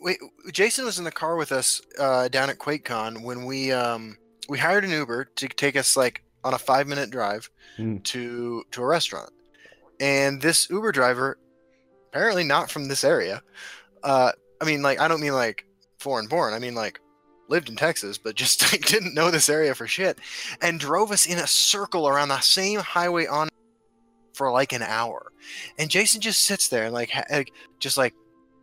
Wait, 0.00 0.18
Jason 0.52 0.84
was 0.84 0.98
in 0.98 1.04
the 1.04 1.12
car 1.12 1.36
with 1.36 1.52
us 1.52 1.80
uh, 1.98 2.28
down 2.28 2.50
at 2.50 2.58
QuakeCon 2.58 3.22
when 3.22 3.44
we 3.46 3.72
um, 3.72 4.16
we 4.48 4.58
hired 4.58 4.84
an 4.84 4.90
Uber 4.90 5.26
to 5.36 5.48
take 5.48 5.76
us 5.76 5.96
like 5.96 6.22
on 6.42 6.54
a 6.54 6.58
five 6.58 6.86
minute 6.86 7.10
drive 7.10 7.50
Mm. 7.78 8.02
to 8.04 8.62
to 8.70 8.82
a 8.82 8.86
restaurant, 8.86 9.30
and 10.00 10.40
this 10.40 10.70
Uber 10.70 10.92
driver, 10.92 11.38
apparently 12.12 12.44
not 12.44 12.70
from 12.70 12.86
this 12.88 13.02
area. 13.04 13.42
Uh, 14.02 14.30
I 14.60 14.64
mean, 14.64 14.80
like 14.82 15.00
I 15.00 15.08
don't 15.08 15.20
mean 15.20 15.32
like 15.32 15.66
foreign 15.98 16.26
born. 16.28 16.54
I 16.54 16.58
mean 16.60 16.74
like 16.74 17.00
lived 17.48 17.68
in 17.68 17.76
Texas, 17.76 18.16
but 18.16 18.34
just 18.36 18.62
like, 18.72 18.86
didn't 18.86 19.14
know 19.14 19.30
this 19.30 19.48
area 19.48 19.74
for 19.74 19.86
shit, 19.88 20.18
and 20.62 20.78
drove 20.78 21.10
us 21.10 21.26
in 21.26 21.38
a 21.38 21.46
circle 21.46 22.06
around 22.08 22.28
the 22.28 22.40
same 22.40 22.78
highway 22.80 23.26
on 23.26 23.48
for 24.34 24.50
like 24.52 24.72
an 24.72 24.82
hour. 24.82 25.32
And 25.78 25.90
Jason 25.90 26.20
just 26.20 26.42
sits 26.42 26.68
there 26.68 26.84
and 26.84 26.94
like, 26.94 27.10
ha- 27.10 27.24
like 27.30 27.52
just 27.80 27.96
like 27.98 28.14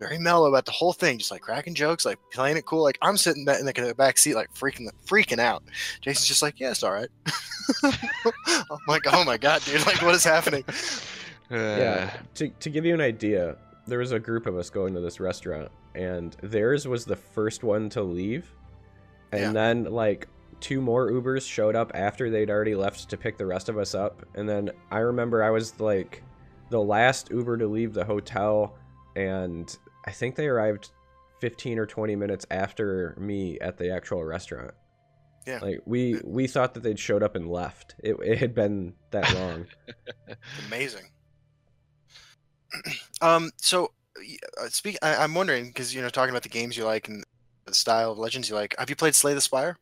very 0.02 0.18
mellow 0.18 0.48
about 0.50 0.66
the 0.66 0.72
whole 0.72 0.94
thing, 0.94 1.20
just 1.20 1.30
like 1.32 1.42
cracking 1.42 1.76
jokes, 1.76 2.06
like 2.06 2.18
playing 2.34 2.58
it 2.58 2.66
cool. 2.66 2.82
Like 2.82 2.98
I'm 3.02 3.18
sitting 3.18 3.46
back 3.46 3.60
in 3.60 3.66
the, 3.66 3.96
back 3.96 4.18
seat, 4.18 4.34
like 4.36 4.52
freaking 4.54 4.90
freaking 5.06 5.40
out. 5.40 5.64
Jason's 6.02 6.28
just 6.28 6.42
like, 6.42 6.60
yeah, 6.60 6.72
it's 6.72 6.82
all 6.84 6.92
right. 6.92 7.10
I'm 7.84 8.80
like, 8.88 9.04
oh 9.08 9.24
my 9.24 9.38
god, 9.38 9.62
dude, 9.64 9.86
like 9.86 10.02
what 10.02 10.16
is 10.16 10.24
happening? 10.24 10.66
Yeah. 11.50 12.10
To, 12.36 12.48
to 12.48 12.70
give 12.70 12.86
you 12.86 12.94
an 12.94 13.02
idea, 13.02 13.58
there 13.86 14.00
was 14.00 14.14
a 14.14 14.20
group 14.20 14.46
of 14.46 14.56
us 14.56 14.70
going 14.70 14.94
to 14.94 15.02
this 15.02 15.20
restaurant, 15.20 15.70
and 15.96 16.34
theirs 16.42 16.88
was 16.88 17.04
the 17.04 17.18
first 17.18 17.62
one 17.62 17.90
to 17.90 18.02
leave. 18.02 18.50
And 19.34 19.42
Yeah. 19.42 19.52
then, 19.52 19.84
like, 19.84 20.30
two 20.62 20.80
more 20.80 21.12
Ubers 21.12 21.46
showed 21.46 21.76
up 21.76 21.92
after 21.94 22.30
they'd 22.30 22.50
already 22.50 22.74
left 22.74 23.10
to 23.10 23.18
pick 23.18 23.38
the 23.38 23.46
rest 23.46 23.68
of 23.68 23.78
us 23.78 23.94
up. 23.94 24.26
And 24.36 24.48
then 24.48 24.72
I 24.92 25.00
remember 25.00 25.44
I 25.44 25.50
was, 25.50 25.78
like, 25.82 26.24
the 26.70 26.80
last 26.80 27.32
Uber 27.32 27.58
to 27.58 27.68
leave 27.68 27.94
the 27.94 28.06
hotel, 28.06 28.78
and 29.18 29.78
I 30.06 30.12
think 30.12 30.36
they 30.36 30.48
arrived 30.48 30.92
15 31.40 31.80
or 31.80 31.86
20 31.86 32.16
minutes 32.16 32.46
after 32.52 33.16
me 33.20 33.60
at 33.60 33.78
the 33.78 33.94
actual 33.94 34.24
restaurant. 34.24 34.72
Yeah. 35.48 35.60
Like, 35.62 35.82
we, 35.86 36.20
we 36.24 36.48
thought 36.48 36.74
that 36.76 36.84
they'd 36.84 37.00
showed 37.00 37.24
up 37.24 37.36
and 37.36 37.50
left. 37.50 37.96
It, 38.04 38.16
it 38.24 38.38
had 38.38 38.54
been 38.54 38.94
that 39.12 39.34
long. 39.36 39.66
Amazing. 40.68 41.06
um, 43.22 43.52
so 43.58 43.92
uh, 44.62 44.68
speak. 44.70 44.98
I, 45.02 45.16
I'm 45.16 45.34
wondering 45.34 45.68
because 45.68 45.94
you 45.94 46.02
know 46.02 46.10
talking 46.10 46.30
about 46.30 46.44
the 46.44 46.50
games 46.50 46.78
you 46.78 46.86
like 46.86 47.08
and 47.08 47.24
the 47.66 47.74
style 47.74 48.12
of 48.12 48.18
legends 48.18 48.50
you 48.50 48.56
like. 48.56 48.76
Have 48.78 48.90
you 48.90 48.96
played 48.96 49.16
Slay 49.16 49.34
the 49.34 49.42
Spire? 49.42 49.78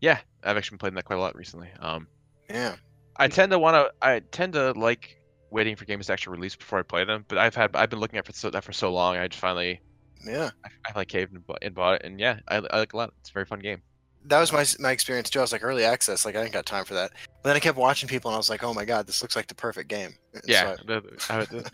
yeah, 0.00 0.18
I've 0.44 0.56
actually 0.56 0.74
been 0.76 0.78
playing 0.80 0.94
that 0.96 1.04
quite 1.04 1.16
a 1.16 1.22
lot 1.22 1.34
recently. 1.36 1.68
Um, 1.80 2.06
Yeah. 2.50 2.76
I 3.16 3.28
tend 3.28 3.52
to 3.52 3.58
want 3.58 3.74
to. 3.76 3.92
I 4.06 4.20
tend 4.30 4.52
to 4.54 4.72
like 4.72 5.16
waiting 5.50 5.76
for 5.76 5.84
games 5.84 6.06
to 6.06 6.12
actually 6.12 6.36
release 6.36 6.56
before 6.56 6.78
I 6.78 6.82
play 6.82 7.04
them. 7.04 7.24
But 7.28 7.38
I've 7.38 7.54
had 7.54 7.74
I've 7.76 7.90
been 7.90 8.00
looking 8.00 8.18
at 8.18 8.26
for 8.26 8.32
so, 8.32 8.50
that 8.50 8.64
for 8.64 8.72
so 8.72 8.92
long. 8.92 9.16
I 9.16 9.28
just 9.28 9.40
finally 9.40 9.80
Yeah. 10.26 10.50
I, 10.64 10.68
I 10.86 10.92
like 10.98 11.08
caved 11.08 11.32
and 11.32 11.46
bought, 11.46 11.58
and 11.62 11.74
bought 11.74 11.94
it, 11.96 12.02
and 12.04 12.18
yeah, 12.20 12.40
I, 12.48 12.56
I 12.56 12.78
like 12.78 12.92
a 12.92 12.96
lot. 12.96 13.12
It's 13.20 13.30
a 13.30 13.32
very 13.32 13.46
fun 13.46 13.60
game. 13.60 13.82
That 14.26 14.40
was 14.40 14.52
my 14.52 14.64
my 14.80 14.90
experience 14.90 15.30
too. 15.30 15.38
I 15.38 15.42
was 15.42 15.52
like 15.52 15.62
early 15.62 15.84
access, 15.84 16.24
like 16.24 16.34
I 16.34 16.42
didn't 16.42 16.52
got 16.54 16.66
time 16.66 16.84
for 16.84 16.94
that. 16.94 17.12
But 17.42 17.50
then 17.50 17.56
I 17.56 17.60
kept 17.60 17.78
watching 17.78 18.08
people, 18.08 18.30
and 18.30 18.34
I 18.34 18.38
was 18.38 18.50
like, 18.50 18.64
oh 18.64 18.74
my 18.74 18.84
god, 18.84 19.06
this 19.06 19.22
looks 19.22 19.36
like 19.36 19.46
the 19.46 19.54
perfect 19.54 19.88
game. 19.88 20.14
And 20.34 20.42
so 20.44 20.50
Yeah, 20.52 20.74
I- 20.78 20.84
the- 20.84 21.26
I 21.30 21.38
would- 21.38 21.70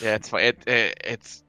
yeah, 0.00 0.14
it's 0.16 0.28
fun. 0.28 0.40
It, 0.40 0.58
it 0.66 0.98
it's 1.04 1.44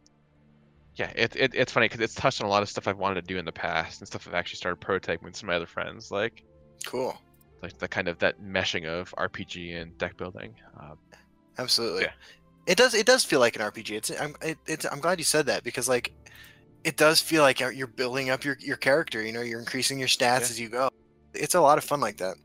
yeah, 0.98 1.12
it, 1.16 1.36
it 1.36 1.56
it's 1.56 1.72
funny 1.72 1.86
because 1.90 2.00
it's 2.02 2.14
touched 2.14 2.42
on 2.42 2.48
a 2.48 2.50
lot 2.50 2.62
of 2.62 2.70
stuff 2.70 2.88
I've 2.88 2.98
wanted 3.00 3.16
to 3.28 3.34
do 3.34 3.40
in 3.40 3.46
the 3.46 3.52
past 3.52 4.02
and 4.02 4.08
stuff 4.08 4.28
I've 4.28 4.36
actually 4.36 4.58
started 4.58 4.80
prototyping 4.86 5.24
with 5.24 5.36
some 5.36 5.50
of 5.50 5.54
my 5.54 5.56
other 5.56 5.66
friends. 5.66 6.12
Like, 6.12 6.44
Cool. 6.86 7.20
like 7.64 7.78
the 7.80 7.88
kind 7.88 8.08
of 8.08 8.20
that 8.20 8.40
meshing 8.40 8.86
of 8.86 9.14
RPG 9.18 9.82
and 9.82 9.98
deck 9.98 10.16
building. 10.16 10.54
Um, 10.80 10.98
Absolutely. 11.58 12.04
Yeah. 12.04 12.12
It 12.68 12.78
does. 12.78 12.94
It 12.94 13.06
does 13.06 13.24
feel 13.24 13.40
like 13.40 13.56
an 13.56 13.62
RPG. 13.62 13.92
It's. 13.92 14.12
I'm. 14.20 14.36
It, 14.42 14.58
it's. 14.66 14.86
I'm 14.86 15.00
glad 15.00 15.20
you 15.20 15.24
said 15.24 15.46
that 15.46 15.64
because 15.64 15.88
like, 15.88 16.12
it 16.84 16.98
does 16.98 17.22
feel 17.22 17.44
like 17.44 17.60
you're- 17.60 17.86
building 17.96 18.30
up 18.32 18.44
your 18.44 18.58
your 18.60 18.78
character. 18.78 19.22
You 19.22 19.32
know, 19.34 19.42
you're 19.42 19.60
increasing 19.60 20.00
your 20.00 20.08
stats 20.08 20.20
Yeah. 20.20 20.38
as 20.40 20.60
you 20.60 20.70
go. 20.70 20.90
It's 21.34 21.54
a 21.56 21.62
lot 21.62 21.78
of 21.78 21.84
fun 21.84 22.00
like 22.00 22.18
that. 22.18 22.36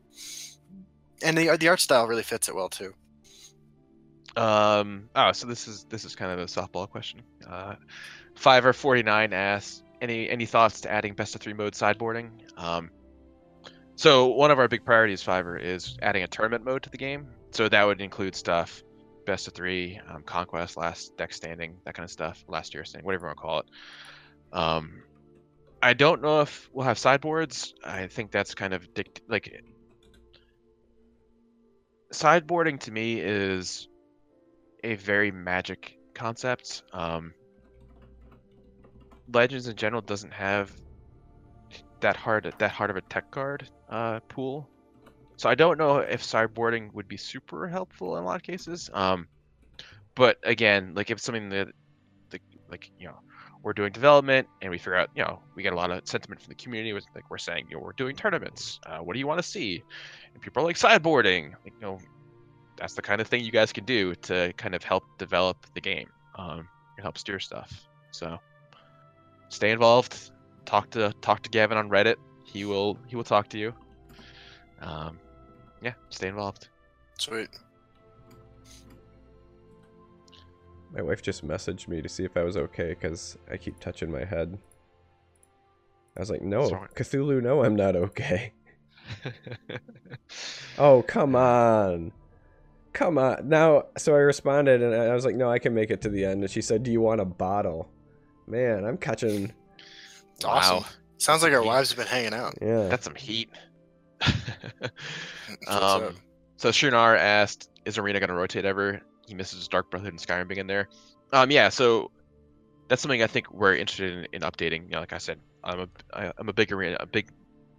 And 1.23 1.37
the 1.37 1.57
the 1.57 1.67
art 1.69 1.79
style 1.79 2.07
really 2.07 2.23
fits 2.23 2.49
it 2.49 2.55
well 2.55 2.69
too. 2.69 2.93
Um. 4.37 5.09
Oh, 5.15 5.31
so 5.33 5.47
this 5.47 5.67
is 5.67 5.83
this 5.85 6.05
is 6.05 6.15
kind 6.15 6.31
of 6.31 6.39
a 6.39 6.45
softball 6.45 6.89
question. 6.89 7.21
Uh, 7.47 7.75
Fiverr 8.35 8.73
forty 8.75 9.03
nine 9.03 9.33
asks 9.33 9.83
any 10.01 10.29
any 10.29 10.45
thoughts 10.45 10.81
to 10.81 10.91
adding 10.91 11.13
best 11.13 11.35
of 11.35 11.41
three 11.41 11.53
mode 11.53 11.73
sideboarding. 11.73 12.29
Um. 12.57 12.91
So 13.95 14.27
one 14.27 14.51
of 14.51 14.57
our 14.59 14.67
big 14.67 14.85
priorities, 14.85 15.23
Fiverr, 15.23 15.61
is 15.61 15.97
adding 16.01 16.23
a 16.23 16.27
tournament 16.27 16.63
mode 16.63 16.83
to 16.83 16.89
the 16.89 16.97
game. 16.97 17.27
So 17.51 17.67
that 17.67 17.83
would 17.83 18.01
include 18.01 18.35
stuff, 18.35 18.81
best 19.25 19.47
of 19.47 19.53
three, 19.53 19.99
um, 20.09 20.23
conquest, 20.23 20.77
last 20.77 21.15
deck 21.17 21.33
standing, 21.33 21.77
that 21.85 21.93
kind 21.93 22.05
of 22.05 22.11
stuff, 22.11 22.43
last 22.47 22.73
year 22.73 22.83
standing, 22.83 23.05
whatever 23.05 23.25
you 23.25 23.27
want 23.27 23.37
to 23.37 23.41
call 23.41 23.59
it. 23.59 23.65
Um, 24.53 25.03
I 25.81 25.93
don't 25.93 26.21
know 26.21 26.41
if 26.41 26.69
we'll 26.73 26.85
have 26.85 26.99
sideboards. 26.99 27.73
I 27.83 28.07
think 28.07 28.31
that's 28.31 28.53
kind 28.53 28.73
of 28.73 28.93
dict- 28.93 29.21
like 29.27 29.63
sideboarding 32.13 32.79
to 32.81 32.91
me 32.91 33.19
is 33.19 33.87
a 34.83 34.95
very 34.95 35.31
magic 35.31 35.97
concept. 36.13 36.83
Um, 36.93 37.33
Legends 39.33 39.67
in 39.67 39.75
general 39.75 40.01
doesn't 40.01 40.33
have 40.33 40.71
that 42.01 42.17
hard 42.17 42.53
that 42.57 42.71
hard 42.71 42.89
of 42.89 42.97
a 42.97 43.01
tech 43.01 43.31
card 43.31 43.69
uh, 43.89 44.19
pool, 44.27 44.69
so 45.41 45.49
I 45.49 45.55
don't 45.55 45.79
know 45.79 45.97
if 45.97 46.21
sideboarding 46.21 46.93
would 46.93 47.07
be 47.07 47.17
super 47.17 47.67
helpful 47.67 48.15
in 48.15 48.21
a 48.21 48.25
lot 48.27 48.35
of 48.35 48.43
cases. 48.43 48.91
Um, 48.93 49.27
but 50.13 50.37
again, 50.43 50.93
like 50.93 51.09
if 51.09 51.19
something 51.19 51.49
that, 51.49 51.69
the, 52.29 52.39
like 52.69 52.91
you 52.99 53.07
know, 53.07 53.17
we're 53.63 53.73
doing 53.73 53.91
development 53.91 54.47
and 54.61 54.69
we 54.69 54.77
figure 54.77 54.93
out, 54.93 55.09
you 55.15 55.23
know, 55.23 55.41
we 55.55 55.63
get 55.63 55.73
a 55.73 55.75
lot 55.75 55.89
of 55.89 56.07
sentiment 56.07 56.41
from 56.41 56.49
the 56.49 56.55
community 56.55 56.93
with 56.93 57.05
like 57.15 57.27
we're 57.31 57.39
saying, 57.39 57.65
you 57.71 57.77
know, 57.77 57.81
we're 57.83 57.93
doing 57.93 58.15
tournaments. 58.15 58.79
Uh, 58.85 58.99
what 58.99 59.13
do 59.13 59.19
you 59.19 59.25
want 59.25 59.41
to 59.41 59.47
see? 59.47 59.81
And 60.35 60.43
people 60.43 60.61
are 60.61 60.65
like 60.67 60.75
sideboarding. 60.75 61.53
Like, 61.63 61.73
you 61.73 61.81
know, 61.81 61.97
that's 62.77 62.93
the 62.93 63.01
kind 63.01 63.19
of 63.19 63.25
thing 63.25 63.43
you 63.43 63.51
guys 63.51 63.73
can 63.73 63.83
do 63.83 64.13
to 64.13 64.53
kind 64.57 64.75
of 64.75 64.83
help 64.83 65.03
develop 65.17 65.65
the 65.73 65.81
game 65.81 66.09
um, 66.35 66.67
help 66.99 67.17
steer 67.17 67.39
stuff. 67.39 67.87
So 68.11 68.37
stay 69.49 69.71
involved. 69.71 70.31
Talk 70.65 70.91
to 70.91 71.13
talk 71.21 71.41
to 71.41 71.49
Gavin 71.49 71.79
on 71.79 71.89
Reddit. 71.89 72.17
He 72.45 72.65
will 72.65 72.99
he 73.07 73.15
will 73.15 73.23
talk 73.23 73.47
to 73.49 73.57
you. 73.57 73.73
Um, 74.81 75.19
yeah, 75.81 75.93
stay 76.09 76.27
involved. 76.27 76.69
Sweet. 77.17 77.49
My 80.93 81.01
wife 81.01 81.21
just 81.21 81.47
messaged 81.47 81.87
me 81.87 82.01
to 82.01 82.09
see 82.09 82.23
if 82.25 82.35
I 82.35 82.43
was 82.43 82.57
okay 82.57 82.89
because 82.89 83.37
I 83.49 83.57
keep 83.57 83.79
touching 83.79 84.11
my 84.11 84.25
head. 84.25 84.57
I 86.17 86.19
was 86.19 86.29
like, 86.29 86.41
no, 86.41 86.67
Sorry. 86.67 86.89
Cthulhu, 86.95 87.41
no, 87.41 87.63
I'm 87.63 87.75
not 87.75 87.95
okay. 87.95 88.53
Oh, 90.77 91.01
come 91.03 91.35
on. 91.35 92.11
Come 92.93 93.17
on. 93.17 93.47
Now, 93.47 93.85
so 93.97 94.13
I 94.13 94.19
responded 94.19 94.81
and 94.81 94.93
I 94.93 95.13
was 95.13 95.25
like, 95.25 95.35
no, 95.35 95.49
I 95.49 95.59
can 95.59 95.73
make 95.73 95.91
it 95.91 96.01
to 96.01 96.09
the 96.09 96.25
end. 96.25 96.43
And 96.43 96.51
she 96.51 96.61
said, 96.61 96.83
do 96.83 96.91
you 96.91 97.01
want 97.01 97.21
a 97.21 97.25
bottle? 97.25 97.89
Man, 98.47 98.85
I'm 98.85 98.97
catching. 98.97 99.53
Awesome. 100.43 100.77
Wow. 100.77 100.85
Sounds 101.17 101.43
like 101.43 101.53
our 101.53 101.63
wives 101.63 101.89
have 101.89 101.99
been 101.99 102.07
hanging 102.07 102.33
out. 102.33 102.55
Yeah. 102.61 102.87
That's 102.87 103.03
some 103.03 103.15
heat. 103.15 103.49
That's 105.61 105.81
what's 105.81 105.83
up. 105.83 106.03
um, 106.03 106.15
so 106.57 106.69
Shunar 106.69 107.17
asked, 107.17 107.69
"Is 107.85 107.97
Arena 107.97 108.19
going 108.19 108.29
to 108.29 108.35
rotate 108.35 108.65
ever?" 108.65 109.01
He 109.27 109.33
misses 109.33 109.67
Dark 109.67 109.89
Brotherhood 109.89 110.13
and 110.13 110.21
Skyrim 110.21 110.47
being 110.47 110.59
in 110.59 110.67
there. 110.67 110.89
Um, 111.31 111.51
yeah. 111.51 111.69
So 111.69 112.11
that's 112.87 113.01
something 113.01 113.23
I 113.23 113.27
think 113.27 113.51
we're 113.51 113.75
interested 113.75 114.11
in, 114.11 114.27
in 114.33 114.41
updating. 114.41 114.83
You 114.85 114.91
know, 114.91 114.99
like 114.99 115.13
I 115.13 115.17
said, 115.17 115.39
I'm 115.63 115.81
a 115.81 115.87
I, 116.13 116.31
I'm 116.37 116.49
a 116.49 116.53
big 116.53 116.71
arena, 116.71 116.97
a 116.99 117.05
big 117.05 117.29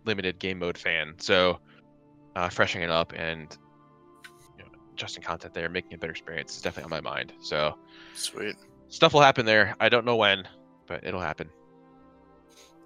limited 0.04 0.38
game 0.38 0.58
mode 0.58 0.78
fan. 0.78 1.14
So 1.18 1.58
uh, 2.36 2.48
freshening 2.48 2.84
it 2.84 2.90
up 2.90 3.12
and 3.14 3.56
you 4.58 4.64
know, 4.64 4.70
adjusting 4.94 5.22
content 5.22 5.54
there, 5.54 5.68
making 5.68 5.94
a 5.94 5.98
better 5.98 6.12
experience 6.12 6.56
is 6.56 6.62
definitely 6.62 6.84
on 6.96 7.02
my 7.02 7.10
mind. 7.10 7.32
So 7.40 7.76
Sweet. 8.14 8.56
stuff 8.88 9.12
will 9.12 9.20
happen 9.20 9.46
there. 9.46 9.74
I 9.80 9.88
don't 9.88 10.04
know 10.04 10.16
when, 10.16 10.48
but 10.86 11.04
it'll 11.04 11.20
happen. 11.20 11.50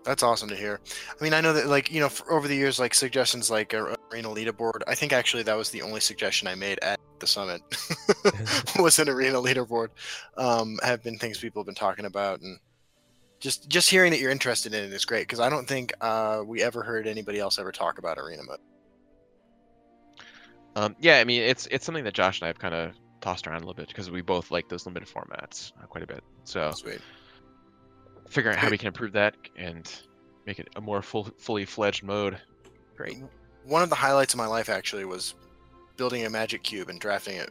That's 0.07 0.23
awesome 0.23 0.49
to 0.51 0.57
hear. 0.57 0.79
I 1.21 1.25
mean, 1.25 1.35
I 1.35 1.41
know 1.41 1.53
that 1.53 1.67
like 1.67 1.91
you 1.91 1.99
know 1.99 2.09
for, 2.09 2.31
over 2.31 2.47
the 2.47 2.55
years, 2.55 2.79
like 2.79 2.95
suggestions 2.95 3.51
like 3.51 3.73
a 3.73 3.97
arena 4.13 4.29
leaderboard. 4.29 4.83
I 4.87 4.95
think 4.95 5.13
actually 5.13 5.43
that 5.43 5.57
was 5.57 5.71
the 5.71 5.83
only 5.83 6.01
suggestion 6.01 6.47
I 6.47 6.55
made 6.55 6.79
at 6.81 7.01
the 7.19 7.27
summit 7.27 7.61
was 8.79 9.01
an 9.01 9.09
arena 9.09 9.39
leaderboard. 9.39 9.89
Um, 10.37 10.79
have 10.85 11.03
been 11.03 11.19
things 11.19 11.39
people 11.39 11.61
have 11.61 11.67
been 11.67 11.75
talking 11.75 12.05
about, 12.05 12.41
and 12.41 12.61
just 13.41 13.69
just 13.69 13.91
hearing 13.91 14.13
that 14.13 14.21
you're 14.21 14.31
interested 14.31 14.73
in 14.73 14.85
it 14.85 14.93
is 14.93 15.05
great 15.05 15.23
because 15.23 15.41
I 15.41 15.49
don't 15.49 15.67
think 15.67 15.93
uh, 16.01 16.43
we 16.47 16.63
ever 16.63 16.85
heard 16.85 17.09
anybody 17.09 17.41
else 17.41 17.59
ever 17.59 17.73
talk 17.73 17.99
about 17.99 18.17
arena 18.17 18.45
mode. 18.45 18.61
Um, 20.77 20.95
yeah, 21.01 21.19
I 21.19 21.25
mean, 21.25 21.43
it's 21.43 21.67
it's 21.73 21.85
something 21.85 22.05
that 22.05 22.15
Josh 22.15 22.41
and 22.41 22.45
I 22.45 22.47
have 22.47 22.61
kind 22.61 22.75
of 22.75 22.93
tossed 23.21 23.49
around 23.49 23.57
a 23.57 23.67
little 23.67 23.75
bit 23.75 23.89
because 23.89 24.09
we 24.09 24.23
both 24.23 24.53
like 24.53 24.69
those 24.69 24.87
limited 24.87 25.09
formats 25.09 25.73
uh, 25.83 25.87
quite 25.87 26.05
a 26.05 26.07
bit. 26.07 26.23
So 26.45 26.71
Sweet. 26.71 27.01
Figuring 28.29 28.57
out 28.57 28.63
how 28.63 28.71
we 28.71 28.79
can 28.79 28.89
improve 28.89 29.13
that 29.13 29.35
and 29.57 29.91
make 30.47 30.59
it 30.59 30.69
a 30.77 30.81
more 30.81 31.03
full, 31.03 31.25
fully 31.39 31.65
fledged 31.65 32.03
mode. 32.03 32.39
Great. 32.97 33.19
One 33.65 33.83
of 33.83 33.89
the 33.91 33.97
highlights 33.97 34.35
of 34.35 34.39
my 34.39 34.47
life 34.47 34.69
actually 34.69 35.05
was 35.05 35.35
building 35.97 36.25
a 36.25 36.31
magic 36.31 36.63
cube 36.63 36.89
and 36.89 37.01
drafting 37.01 37.37
it 37.37 37.51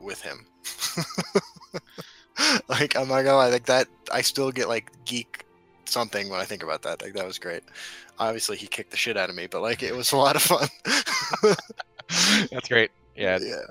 with 0.00 0.20
him. 0.20 0.46
like 2.68 2.96
I'm 2.96 3.08
not 3.08 3.22
gonna 3.22 3.36
lie, 3.36 3.48
like 3.48 3.66
that 3.66 3.86
I 4.12 4.20
still 4.20 4.50
get 4.50 4.68
like 4.68 4.90
geek 5.04 5.44
something 5.86 6.28
when 6.28 6.40
I 6.40 6.44
think 6.44 6.62
about 6.62 6.82
that. 6.82 7.02
Like 7.02 7.14
that 7.14 7.26
was 7.26 7.38
great. 7.38 7.62
Obviously 8.18 8.56
he 8.56 8.66
kicked 8.66 8.90
the 8.90 8.96
shit 8.96 9.16
out 9.16 9.30
of 9.30 9.36
me, 9.36 9.46
but 9.46 9.62
like 9.62 9.82
it 9.82 9.94
was 9.94 10.12
a 10.12 10.16
lot 10.16 10.36
of 10.36 10.42
fun. 10.42 10.68
That's 12.50 12.68
great. 12.68 12.90
Yeah, 13.16 13.38
yeah, 13.42 13.62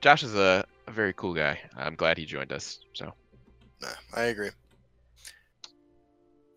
Josh 0.00 0.22
is 0.22 0.34
a, 0.34 0.64
a 0.86 0.90
very 0.92 1.12
cool 1.14 1.34
guy. 1.34 1.58
I'm 1.76 1.94
glad 1.94 2.16
he 2.16 2.24
joined 2.24 2.52
us. 2.52 2.80
So 2.92 3.12
nah, 3.82 3.88
I 4.14 4.24
agree. 4.24 4.50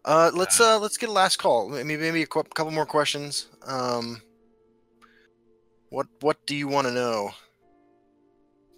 Uh, 0.08 0.32
let's 0.34 0.62
uh 0.62 0.80
let's 0.80 0.98
get 0.98 1.10
a 1.10 1.12
last 1.12 1.36
call. 1.36 1.68
Maybe 1.68 1.98
maybe 1.98 2.24
a 2.24 2.28
cou- 2.28 2.44
couple 2.44 2.72
more 2.72 2.86
questions. 2.86 3.48
Um, 3.66 4.22
what 5.90 6.08
what 6.22 6.38
do 6.46 6.56
you 6.56 6.70
want 6.70 6.88
to 6.88 6.94
know? 6.94 7.32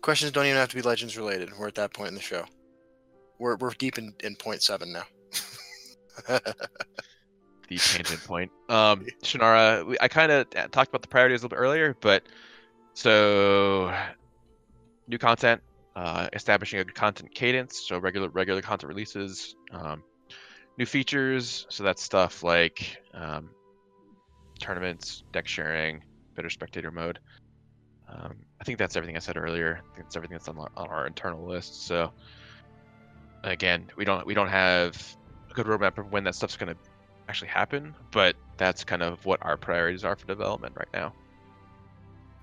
Questions 0.01 0.31
don't 0.31 0.47
even 0.47 0.57
have 0.57 0.69
to 0.69 0.75
be 0.75 0.81
legends 0.81 1.15
related. 1.15 1.51
We're 1.55 1.67
at 1.67 1.75
that 1.75 1.93
point 1.93 2.07
in 2.07 2.15
the 2.15 2.21
show. 2.21 2.45
We're 3.37 3.57
we're 3.57 3.69
deep 3.75 3.99
in 3.99 4.15
in 4.23 4.37
point 4.37 4.63
seven 4.63 4.91
now. 4.91 5.03
the 7.69 7.77
tangent 7.77 8.23
point. 8.23 8.51
Um, 8.67 9.05
Shannara, 9.23 9.85
we, 9.85 9.97
I 10.01 10.07
kind 10.07 10.31
of 10.31 10.49
talked 10.71 10.89
about 10.89 11.03
the 11.03 11.07
priorities 11.09 11.41
a 11.41 11.45
little 11.45 11.55
bit 11.55 11.61
earlier, 11.61 11.95
but 12.01 12.23
so 12.95 13.95
new 15.07 15.19
content, 15.19 15.61
uh, 15.95 16.27
establishing 16.33 16.79
a 16.79 16.85
content 16.85 17.35
cadence, 17.35 17.83
so 17.87 17.99
regular 17.99 18.29
regular 18.29 18.63
content 18.63 18.89
releases, 18.89 19.55
um, 19.71 20.01
new 20.79 20.85
features, 20.85 21.67
so 21.69 21.83
that's 21.83 22.01
stuff 22.01 22.41
like 22.41 22.97
um, 23.13 23.49
tournaments, 24.59 25.23
deck 25.33 25.45
sharing, 25.45 26.01
better 26.35 26.49
spectator 26.49 26.89
mode. 26.89 27.19
Um, 28.07 28.37
I 28.59 28.63
think 28.63 28.79
that's 28.79 28.95
everything 28.95 29.17
I 29.17 29.19
said 29.19 29.37
earlier. 29.37 29.81
I 29.91 29.95
think 29.95 30.07
that's 30.07 30.15
everything 30.15 30.37
that's 30.37 30.47
on 30.47 30.57
our, 30.57 30.71
on 30.77 30.87
our 30.87 31.05
internal 31.05 31.45
list. 31.45 31.85
So 31.85 32.11
again, 33.43 33.91
we 33.97 34.05
don't 34.05 34.25
we 34.25 34.33
don't 34.33 34.47
have 34.47 35.15
a 35.51 35.53
good 35.53 35.67
roadmap 35.67 35.97
of 35.97 36.11
when 36.11 36.23
that 36.23 36.33
stuff's 36.33 36.55
going 36.55 36.73
to 36.73 36.79
actually 37.27 37.49
happen, 37.49 37.93
but 38.11 38.35
that's 38.57 38.83
kind 38.83 39.03
of 39.03 39.23
what 39.25 39.39
our 39.43 39.57
priorities 39.57 40.03
are 40.03 40.15
for 40.15 40.25
development 40.25 40.73
right 40.77 40.87
now. 40.93 41.13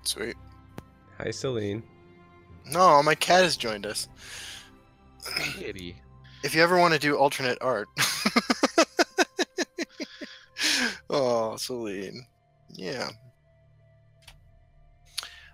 Sweet. 0.03 0.37
Hi, 1.17 1.31
Celine. 1.31 1.83
No, 2.67 3.01
my 3.01 3.15
cat 3.15 3.43
has 3.43 3.57
joined 3.57 3.85
us. 3.85 4.07
Kitty. 5.35 6.01
If 6.47 6.55
you 6.55 6.63
ever 6.63 6.79
want 6.79 6.93
to 6.93 6.99
do 6.99 7.17
alternate 7.17 7.57
art. 7.59 7.89
oh, 11.09 11.57
Celine. 11.57 12.25
Yeah. 12.69 13.09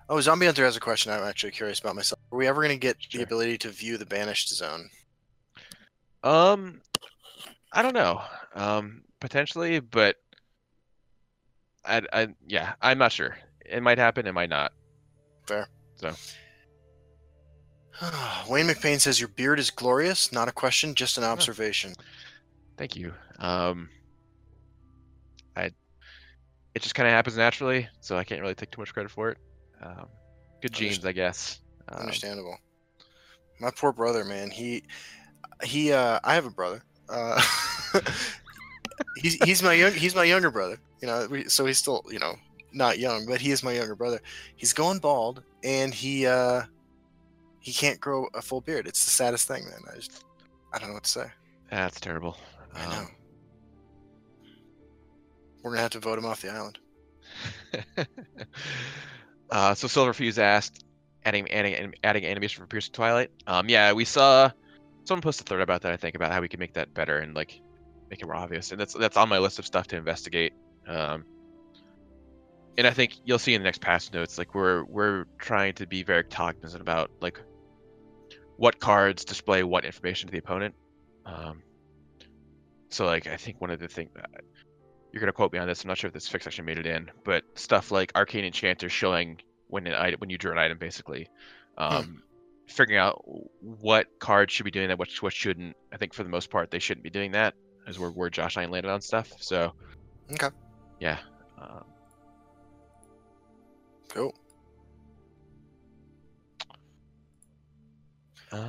Oh, 0.08 0.22
Zombie 0.22 0.46
Hunter 0.46 0.64
has 0.64 0.78
a 0.78 0.80
question 0.80 1.12
I'm 1.12 1.24
actually 1.24 1.50
curious 1.50 1.80
about 1.80 1.96
myself. 1.96 2.22
Are 2.32 2.38
we 2.38 2.46
ever 2.46 2.62
going 2.62 2.76
to 2.76 2.80
get 2.80 2.98
the 3.12 3.24
ability 3.24 3.58
to 3.58 3.70
view 3.70 3.98
the 3.98 4.06
banished 4.06 4.50
zone? 4.50 4.92
Um, 6.22 6.80
I 7.72 7.82
don't 7.82 7.96
know. 7.96 8.22
Um, 8.54 9.02
potentially, 9.20 9.80
but 9.80 10.18
I, 11.84 12.04
I, 12.14 12.28
yeah, 12.48 12.74
I'm 12.84 13.00
not 13.00 13.14
sure. 13.14 13.36
It 13.66 13.82
might 13.82 13.98
happen. 13.98 14.28
It 14.28 14.34
might 14.34 14.52
not. 14.52 14.74
Fair. 15.48 15.68
So. 15.96 16.12
Wayne 18.50 18.68
McPain 18.68 19.00
says 19.00 19.20
your 19.20 19.30
beard 19.30 19.60
is 19.60 19.70
glorious. 19.70 20.32
Not 20.32 20.48
a 20.48 20.52
question, 20.52 20.96
just 20.96 21.18
an 21.18 21.24
observation. 21.24 21.94
Thank 22.78 22.96
you. 22.96 23.14
Um, 23.40 23.90
I, 25.56 25.72
it 26.74 26.82
just 26.82 26.96
kind 26.96 27.08
of 27.08 27.14
happens 27.14 27.38
naturally, 27.38 27.88
so 28.00 28.18
I 28.18 28.24
can't 28.24 28.42
really 28.42 28.56
take 28.56 28.72
too 28.72 28.82
much 28.82 28.94
credit 28.94 29.12
for 29.12 29.30
it. 29.30 29.38
Um, 29.82 30.08
good 30.62 30.74
genes, 30.74 31.06
I 31.06 31.12
guess. 31.12 31.60
Um, 31.90 32.00
Understandable. 32.00 32.58
My 33.60 33.70
poor 33.72 33.92
brother, 33.92 34.26
man. 34.26 34.50
He 34.50 34.84
he. 35.64 35.92
Uh, 35.92 36.20
I 36.24 36.34
have 36.34 36.46
a 36.46 36.50
brother. 36.50 36.82
Uh, 37.10 37.42
he's 39.18 39.36
he's 39.44 39.62
my 39.62 39.74
young 39.74 39.94
he's 39.94 40.16
my 40.16 40.24
younger 40.24 40.50
brother. 40.50 40.78
You 41.02 41.08
know, 41.08 41.28
we, 41.30 41.44
so 41.50 41.66
he's 41.66 41.78
still 41.78 42.04
you 42.10 42.20
know 42.20 42.36
not 42.72 42.98
young, 42.98 43.26
but 43.26 43.40
he 43.40 43.52
is 43.52 43.64
my 43.64 43.74
younger 43.74 43.96
brother. 43.96 44.20
He's 44.56 44.74
going 44.74 45.00
bald, 45.00 45.44
and 45.64 45.94
he 45.94 46.26
uh 46.26 46.64
he 47.64 47.72
can't 47.72 48.00
grow 48.00 48.28
a 48.34 48.42
full 48.42 48.60
beard. 48.62 48.88
It's 48.88 49.04
the 49.06 49.12
saddest 49.12 49.48
thing, 49.48 49.64
Then 49.64 49.80
I 49.92 49.96
just 49.96 50.24
I 50.74 50.80
don't 50.80 50.90
know 50.90 50.96
what 50.96 51.04
to 51.06 51.10
say. 51.10 51.26
that's 51.72 52.00
terrible. 52.00 52.38
I 52.76 52.86
know. 52.86 52.98
Um, 53.00 53.12
We're 55.64 55.72
gonna 55.72 55.82
have 55.82 55.92
to 55.92 56.00
vote 56.00 56.20
him 56.20 56.26
off 56.26 56.42
the 56.42 56.52
island. 56.52 56.78
uh, 59.50 59.74
so 59.76 59.88
Silverfuse 59.88 60.38
asked, 60.38 60.84
adding 61.26 61.50
adding 61.52 61.94
adding 62.04 62.26
animation 62.26 62.62
for 62.62 62.68
Pierce 62.68 62.90
Twilight. 62.90 63.32
Um, 63.48 63.70
yeah, 63.70 63.94
we 63.94 64.04
saw 64.06 64.52
someone 65.06 65.22
post 65.22 65.40
a 65.42 65.44
thread 65.44 65.62
about 65.62 65.82
that. 65.84 65.94
I 65.94 65.98
think 65.98 66.16
about 66.16 66.32
how 66.32 66.42
we 66.42 66.50
can 66.50 66.60
make 66.60 66.74
that 66.74 66.94
better 66.94 67.20
and 67.20 67.34
like 67.34 67.62
make 68.10 68.22
it 68.22 68.26
more 68.26 68.36
obvious. 68.36 68.72
And 68.72 68.80
that's 68.82 68.94
that's 68.94 69.16
on 69.16 69.30
my 69.30 69.38
list 69.40 69.58
of 69.58 69.66
stuff 69.66 69.88
to 69.88 69.96
investigate. 69.96 70.54
Um, 70.86 71.24
and 72.78 72.86
I 72.88 72.92
think 72.92 73.14
you'll 73.24 73.40
see 73.40 73.54
in 73.54 73.62
the 73.62 73.66
next 73.66 73.80
patch 73.80 74.12
notes, 74.12 74.38
like 74.38 74.54
we're 74.54 74.84
we're 74.84 75.26
trying 75.40 75.74
to 75.76 75.88
be 75.88 76.04
very 76.04 76.24
cognizant 76.26 76.82
about 76.82 77.10
like 77.22 77.40
what 78.58 78.80
cards 78.80 79.26
display 79.26 79.64
what 79.64 79.86
information 79.86 80.28
to 80.28 80.32
the 80.32 80.40
opponent. 80.40 80.76
Um, 81.26 81.64
so 82.90 83.06
like 83.06 83.28
I 83.28 83.38
think 83.38 83.60
one 83.60 83.70
of 83.70 83.80
the 83.80 83.88
things 83.88 84.12
you're 85.12 85.20
gonna 85.20 85.32
quote 85.32 85.54
me 85.54 85.60
on 85.60 85.68
this. 85.68 85.84
I'm 85.84 85.88
not 85.88 85.98
sure 85.98 86.08
if 86.08 86.14
this 86.14 86.28
fix 86.28 86.48
actually 86.48 86.66
made 86.66 86.80
it 86.80 86.86
in, 86.88 87.10
but 87.24 87.44
stuff 87.56 87.92
like 87.92 88.12
Arcane 88.16 88.46
Enchanter 88.46 88.90
showing 88.90 89.40
when 89.68 89.86
an 89.88 89.94
item 89.94 90.20
when 90.20 90.30
you 90.30 90.38
drew 90.38 90.52
an 90.52 90.58
item, 90.58 90.78
basically, 90.78 91.28
um, 91.78 92.24
figuring 92.68 93.00
out 93.00 93.24
what 93.62 94.08
cards 94.20 94.54
should 94.54 94.66
be 94.66 94.72
doing 94.72 94.88
that, 94.88 94.98
what 94.98 95.10
what 95.22 95.34
shouldn't. 95.34 95.76
I 95.92 95.98
think 95.98 96.14
for 96.14 96.24
the 96.24 96.30
most 96.30 96.50
part 96.50 96.72
they 96.72 96.80
shouldn't 96.80 97.04
be 97.04 97.10
doing 97.10 97.32
that, 97.34 97.54
is 97.88 98.00
where 98.00 98.10
where 98.10 98.30
Josh 98.30 98.56
and 98.56 98.66
I 98.66 98.70
landed 98.70 98.90
on 98.90 99.02
stuff. 99.02 99.32
So 99.40 99.74
Okay. 100.32 100.50
yeah, 101.00 101.20
um, 101.60 101.84
Cool. 104.10 104.34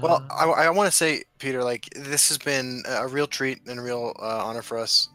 Well, 0.01 0.23
uh, 0.31 0.35
I, 0.51 0.67
I 0.67 0.71
want 0.71 0.89
to 0.89 0.97
say, 0.97 1.25
Peter, 1.39 1.63
like 1.63 1.89
this 1.95 2.29
has 2.29 2.39
been 2.39 2.83
a 2.89 3.07
real 3.07 3.27
treat 3.27 3.67
and 3.67 3.79
a 3.79 3.83
real 3.83 4.15
uh, 4.21 4.45
honor 4.45 4.63
for 4.63 4.79
us. 4.79 5.09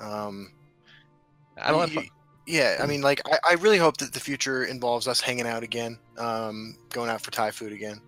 Um, 0.00 0.52
I 1.60 1.70
don't 1.70 1.90
have. 1.90 2.04
Yeah, 2.46 2.78
I 2.82 2.86
mean, 2.86 3.00
like 3.02 3.20
I, 3.26 3.38
I 3.50 3.54
really 3.54 3.78
hope 3.78 3.98
that 3.98 4.12
the 4.12 4.18
future 4.20 4.64
involves 4.64 5.06
us 5.06 5.20
hanging 5.20 5.46
out 5.46 5.62
again, 5.62 5.98
um, 6.18 6.76
going 6.90 7.08
out 7.10 7.20
for 7.20 7.30
Thai 7.30 7.50
food 7.52 7.72
again. 7.72 8.00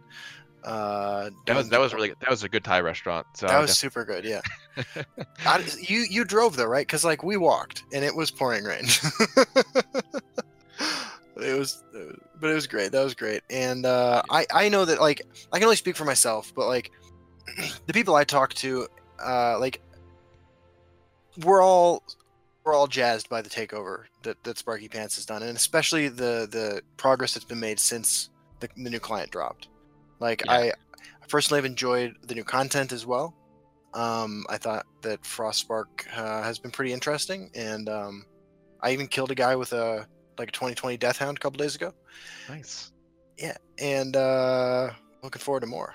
Uh, 0.65 1.31
That 1.47 1.57
was 1.57 1.69
that 1.69 1.81
was 1.81 1.93
really 1.93 2.15
that 2.21 2.31
was 2.31 2.43
a 2.43 2.49
good 2.49 2.65
Thai 2.65 2.81
restaurant. 2.81 3.27
So 3.35 3.47
that 3.47 3.61
was 3.61 3.77
super 3.79 4.05
good. 4.05 4.25
Yeah, 4.25 4.41
I, 5.47 5.65
you 5.79 6.05
you 6.09 6.25
drove 6.25 6.57
though, 6.57 6.67
right? 6.67 6.87
Because 6.87 7.05
like 7.05 7.23
we 7.23 7.37
walked 7.37 7.85
and 7.93 8.05
it 8.05 8.15
was 8.15 8.31
pouring 8.31 8.65
rain. 8.65 8.85
it 11.43 11.59
was, 11.59 11.85
but 12.41 12.51
it 12.51 12.55
was 12.55 12.67
great. 12.67 12.93
That 12.93 13.05
was 13.05 13.15
great. 13.15 13.43
And 13.51 13.87
uh, 13.87 14.23
I 14.31 14.47
I 14.53 14.69
know 14.69 14.85
that 14.85 15.01
like 15.01 15.23
I 15.53 15.59
can 15.59 15.65
only 15.65 15.77
speak 15.77 15.97
for 15.97 16.05
myself, 16.05 16.53
but 16.55 16.67
like 16.67 16.91
the 17.87 17.93
people 17.93 18.15
I 18.15 18.25
talk 18.25 18.55
to, 18.55 18.87
uh, 19.23 19.59
like 19.59 19.81
we're 21.45 21.63
all 21.63 22.03
we're 22.65 22.75
all 22.75 22.87
jazzed 22.87 23.29
by 23.29 23.43
the 23.43 23.51
takeover 23.51 24.05
that, 24.23 24.43
that 24.45 24.57
Sparkypants 24.57 25.17
has 25.17 25.27
done, 25.27 25.43
and 25.43 25.57
especially 25.57 26.09
the 26.09 26.49
the 26.51 26.83
progress 26.97 27.35
that's 27.35 27.45
been 27.45 27.61
made 27.61 27.81
since 27.81 28.31
the, 28.61 28.69
the 28.77 28.91
new 28.91 29.01
client 29.01 29.31
dropped. 29.31 29.69
Like 30.21 30.43
Yeah. 30.47 30.53
I, 30.53 30.63
I 30.69 31.27
personally 31.29 31.59
have 31.59 31.65
enjoyed 31.65 32.17
the 32.27 32.35
new 32.35 32.45
content 32.45 32.93
as 32.93 33.07
well. 33.07 33.35
Um, 33.95 34.47
I 34.49 34.57
thought 34.57 34.87
that 35.03 35.23
Frostspark 35.23 36.07
uh, 36.17 36.43
has 36.43 36.59
been 36.59 36.71
pretty 36.71 36.93
interesting, 36.93 37.51
and 37.55 37.89
um, 37.89 38.25
I 38.81 38.93
even 38.93 39.07
killed 39.07 39.31
a 39.31 39.35
guy 39.35 39.57
with 39.57 39.73
a 39.73 40.07
like 40.39 40.49
a 40.49 40.53
2020 40.53 40.97
Death 40.97 41.19
Hound 41.19 41.39
a 41.39 41.41
couple 41.41 41.59
days 41.59 41.75
ago. 41.75 41.93
nice. 42.49 42.93
Yeah, 43.39 43.57
and 43.79 44.15
uh, 44.17 44.91
looking 45.23 45.41
forward 45.41 45.61
to 45.61 45.67
more. 45.67 45.95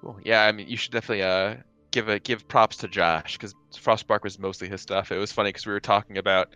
Cool. 0.00 0.18
Yeah, 0.24 0.44
I 0.44 0.52
mean, 0.52 0.68
you 0.68 0.76
should 0.76 0.92
definitely 0.92 1.22
uh 1.22 1.56
give 1.90 2.08
a 2.08 2.18
give 2.18 2.46
props 2.48 2.76
to 2.78 2.88
Josh 2.88 3.32
because 3.34 3.54
Frostspark 3.72 4.22
was 4.22 4.38
mostly 4.38 4.68
his 4.68 4.80
stuff. 4.80 5.10
It 5.12 5.18
was 5.18 5.32
funny 5.32 5.50
because 5.50 5.66
we 5.66 5.72
were 5.72 5.80
talking 5.80 6.18
about 6.18 6.54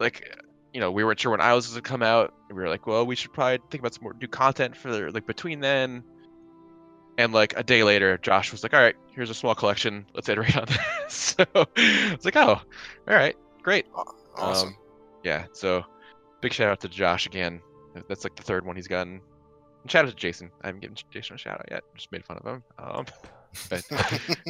like 0.00 0.36
you 0.72 0.80
know 0.80 0.90
we 0.90 1.04
weren't 1.04 1.20
sure 1.20 1.30
when 1.30 1.40
Isles 1.40 1.66
was 1.66 1.74
gonna 1.74 1.82
come 1.82 2.02
out. 2.02 2.34
We 2.48 2.54
were 2.54 2.68
like, 2.68 2.86
well, 2.86 3.06
we 3.06 3.14
should 3.14 3.32
probably 3.32 3.58
think 3.70 3.80
about 3.80 3.94
some 3.94 4.04
more 4.04 4.14
new 4.14 4.28
content 4.28 4.76
for 4.76 5.10
like 5.10 5.26
between 5.26 5.60
then. 5.60 6.02
And 7.18 7.32
like 7.32 7.54
a 7.56 7.62
day 7.62 7.82
later, 7.84 8.16
Josh 8.18 8.52
was 8.52 8.62
like, 8.62 8.72
"All 8.72 8.80
right, 8.80 8.96
here's 9.14 9.28
a 9.28 9.34
small 9.34 9.54
collection. 9.54 10.06
Let's 10.14 10.28
iterate 10.30 10.56
on 10.56 10.64
this." 10.64 10.78
so 11.38 11.44
it's 11.76 12.24
like, 12.24 12.36
"Oh, 12.36 12.54
all 12.54 12.64
right, 13.06 13.36
great." 13.62 13.86
Awesome. 14.34 14.68
Um, 14.68 14.76
yeah, 15.24 15.46
so 15.52 15.84
big 16.40 16.52
shout 16.52 16.68
out 16.70 16.80
to 16.80 16.88
Josh 16.88 17.26
again. 17.26 17.60
That's 18.08 18.24
like 18.24 18.36
the 18.36 18.42
third 18.42 18.64
one 18.64 18.76
he's 18.76 18.88
gotten. 18.88 19.20
And 19.82 19.90
shout 19.90 20.04
out 20.04 20.10
to 20.10 20.16
Jason. 20.16 20.50
I 20.62 20.68
haven't 20.68 20.80
given 20.80 20.96
Jason 21.10 21.34
a 21.34 21.38
shout 21.38 21.58
out 21.60 21.66
yet. 21.70 21.82
Just 21.94 22.10
made 22.12 22.24
fun 22.24 22.38
of 22.38 22.46
him. 22.46 22.62
Um, 22.78 23.06
but 23.70 23.84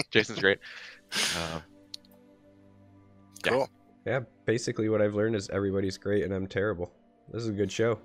Jason's 0.11 0.39
great. 0.39 0.59
Um, 1.37 1.63
yeah. 3.45 3.51
cool. 3.51 3.69
Yeah, 4.07 4.21
basically 4.47 4.89
what 4.89 5.01
I've 5.01 5.15
learned 5.15 5.37
is 5.37 5.49
everybody's 5.51 5.97
great 5.99 6.25
and 6.25 6.33
I'm 6.33 6.47
terrible. 6.47 6.93
This 7.33 7.43
is 7.43 7.49
a 7.49 7.53
good 7.53 7.71
show. 7.71 7.99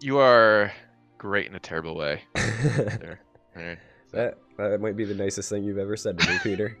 you 0.00 0.18
are 0.18 0.72
great 1.18 1.46
in 1.46 1.54
a 1.54 1.60
terrible 1.60 1.96
way. 1.96 2.22
There. 2.34 3.20
Alright. 3.56 3.78
that 4.12 4.38
that 4.58 4.80
might 4.80 4.96
be 4.96 5.04
the 5.04 5.14
nicest 5.14 5.48
thing 5.48 5.62
you've 5.64 5.78
ever 5.78 5.96
said 5.96 6.18
to 6.18 6.28
me, 6.28 6.38
Peter. 6.42 6.76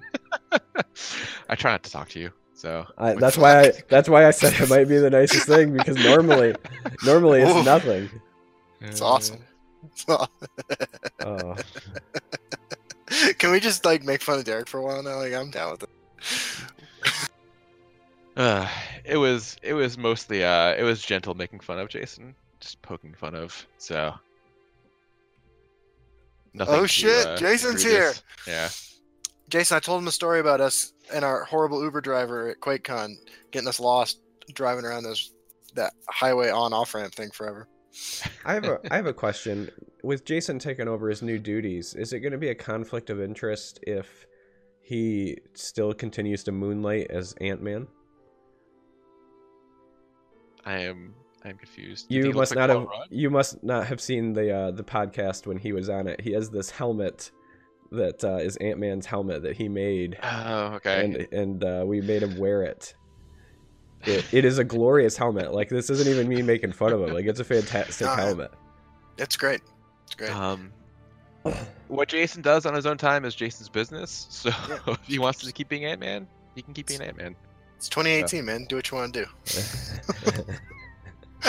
I 1.48 1.54
try 1.54 1.70
not 1.72 1.82
to 1.84 1.90
talk 1.90 2.08
to 2.10 2.20
you, 2.20 2.30
so 2.56 2.86
I, 2.98 3.10
Like, 3.10 3.20
that's 3.20 3.36
why 3.38 3.60
I 3.60 3.72
that's 3.88 4.08
why 4.08 4.26
I 4.26 4.30
said 4.30 4.54
it 4.60 4.68
might 4.68 4.88
be 4.88 4.96
the 4.98 5.10
nicest 5.10 5.46
thing 5.46 5.72
because 5.72 5.96
normally 6.02 6.54
normally 7.04 7.42
it's 7.42 7.54
Oof. 7.54 7.64
nothing. 7.64 8.10
It's 8.80 9.00
awesome. 9.00 9.38
Oh, 11.20 11.54
Can 13.38 13.52
we 13.52 13.60
just 13.60 13.84
like 13.84 14.02
make 14.04 14.20
fun 14.22 14.38
of 14.38 14.44
Derek 14.44 14.68
for 14.68 14.78
a 14.78 14.82
while 14.82 15.02
now? 15.02 15.16
Like 15.16 15.32
I'm 15.32 15.50
down 15.50 15.72
with 15.72 15.82
it. 15.84 15.90
Uh, 18.36 18.68
it 19.02 19.16
was 19.16 19.56
it 19.62 19.72
was 19.72 19.96
mostly 19.96 20.44
uh 20.44 20.74
it 20.74 20.82
was 20.82 21.00
gentle 21.00 21.32
making 21.32 21.58
fun 21.58 21.78
of 21.78 21.88
Jason, 21.88 22.34
just 22.60 22.82
poking 22.82 23.14
fun 23.14 23.34
of. 23.34 23.66
So. 23.78 24.12
Nothing 26.52 26.74
Oh, 26.74 26.80
too, 26.82 26.86
shit, 26.86 27.26
uh, 27.26 27.36
Jason's 27.38 27.82
egregious. 27.82 28.22
Yeah. 28.46 28.68
Jason, 29.48 29.76
I 29.76 29.80
told 29.80 30.02
him 30.02 30.08
a 30.08 30.12
story 30.12 30.40
about 30.40 30.60
us 30.60 30.92
and 31.12 31.24
our 31.24 31.44
horrible 31.44 31.82
Uber 31.82 32.00
driver 32.00 32.48
at 32.48 32.60
QuakeCon 32.60 33.14
getting 33.52 33.68
us 33.68 33.78
lost 33.78 34.20
driving 34.52 34.84
around 34.84 35.04
those 35.04 35.32
that 35.74 35.92
highway 36.08 36.50
on 36.50 36.72
off 36.72 36.94
ramp 36.94 37.14
thing 37.14 37.30
forever. 37.30 37.68
I 38.44 38.54
have 38.54 38.64
a 38.64 38.80
I 38.90 38.96
have 38.96 39.06
a 39.06 39.12
question. 39.12 39.70
With 40.02 40.24
Jason 40.24 40.58
taking 40.58 40.88
over 40.88 41.08
his 41.08 41.22
new 41.22 41.38
duties, 41.38 41.94
is 41.94 42.12
it 42.12 42.20
going 42.20 42.32
to 42.32 42.38
be 42.38 42.48
a 42.48 42.54
conflict 42.54 43.10
of 43.10 43.20
interest 43.20 43.80
if 43.82 44.26
he 44.80 45.38
still 45.54 45.92
continues 45.94 46.44
to 46.44 46.52
moonlight 46.52 47.08
as 47.10 47.34
Ant 47.40 47.62
Man? 47.62 47.86
I 50.64 50.80
am 50.80 51.14
I 51.44 51.50
am 51.50 51.58
confused. 51.58 52.06
You 52.08 52.22
think 52.22 52.34
it 52.34 52.36
looks 52.36 52.50
must 52.50 52.56
like 52.56 52.68
not 52.68 52.76
have 52.76 52.88
Rudd? 52.88 53.08
you 53.10 53.30
must 53.30 53.64
not 53.64 53.86
have 53.86 54.00
seen 54.00 54.32
the 54.32 54.50
uh, 54.52 54.70
the 54.72 54.84
podcast 54.84 55.46
when 55.46 55.58
he 55.58 55.72
was 55.72 55.88
on 55.88 56.08
it. 56.08 56.20
He 56.20 56.32
has 56.32 56.50
this 56.50 56.70
helmet 56.70 57.30
that 57.92 58.22
uh, 58.24 58.36
is 58.36 58.56
Ant 58.56 58.78
Man's 58.78 59.06
helmet 59.06 59.42
that 59.42 59.56
he 59.56 59.68
made, 59.68 60.18
Oh, 60.22 60.74
okay. 60.74 61.04
and 61.04 61.16
and 61.32 61.64
uh, 61.64 61.84
we 61.86 62.00
made 62.00 62.22
him 62.22 62.36
wear 62.38 62.62
it. 62.62 62.94
it. 64.04 64.24
It 64.32 64.44
is 64.44 64.58
a 64.58 64.64
glorious 64.64 65.16
helmet. 65.16 65.52
Like 65.52 65.68
this 65.68 65.90
isn't 65.90 66.08
even 66.08 66.28
me 66.28 66.42
making 66.42 66.72
fun 66.72 66.92
of 66.92 67.02
him. 67.02 67.12
Like 67.14 67.26
it's 67.26 67.40
a 67.40 67.44
fantastic 67.44 68.06
yeah. 68.06 68.16
helmet. 68.16 68.50
It's 69.18 69.36
great. 69.36 69.60
It's 70.04 70.14
great. 70.14 70.30
Um, 70.30 70.72
what 71.88 72.08
Jason 72.08 72.42
does 72.42 72.66
on 72.66 72.74
his 72.74 72.86
own 72.86 72.98
time 72.98 73.24
is 73.24 73.34
Jason's 73.34 73.68
business. 73.68 74.26
So 74.30 74.50
Yeah. 74.68 74.78
if 74.88 74.98
he 75.04 75.18
wants 75.18 75.40
to 75.40 75.52
keep 75.52 75.68
being 75.68 75.84
Ant 75.84 76.00
Man, 76.00 76.26
he 76.54 76.62
can 76.62 76.74
keep 76.74 76.88
being 76.88 77.00
Ant 77.02 77.16
Man. 77.16 77.36
It's 77.76 77.88
2018, 77.88 78.44
man. 78.44 78.64
Do 78.68 78.76
what 78.76 78.90
you 78.90 78.96
want 78.96 79.12
to 79.14 79.24
do. 79.24 80.42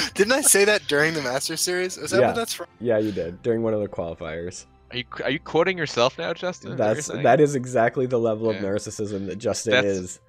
Didn't 0.13 0.33
I 0.33 0.41
say 0.41 0.65
that 0.65 0.85
during 0.87 1.13
the 1.13 1.21
Master 1.21 1.55
Series? 1.57 1.97
Is 1.97 2.11
that 2.11 2.19
Yeah. 2.19 2.27
what 2.27 2.35
that's 2.35 2.53
from? 2.53 2.67
yeah, 2.79 2.97
you 2.97 3.11
did 3.11 3.41
during 3.41 3.63
one 3.63 3.73
of 3.73 3.79
the 3.81 3.87
qualifiers. 3.87 4.65
Are 4.91 4.97
you 4.97 5.03
are 5.23 5.29
you 5.29 5.39
quoting 5.39 5.77
yourself 5.77 6.17
now, 6.17 6.33
Justin? 6.33 6.71
Is 6.71 6.77
that 6.77 6.87
what 6.87 6.95
That's 6.95 7.07
that 7.23 7.41
is 7.41 7.55
exactly 7.55 8.05
the 8.05 8.19
level 8.19 8.49
of 8.49 8.55
narcissism 8.57 9.27
that 9.27 9.37
Justin 9.37 9.71
That's- 9.73 9.95
is. 9.97 10.19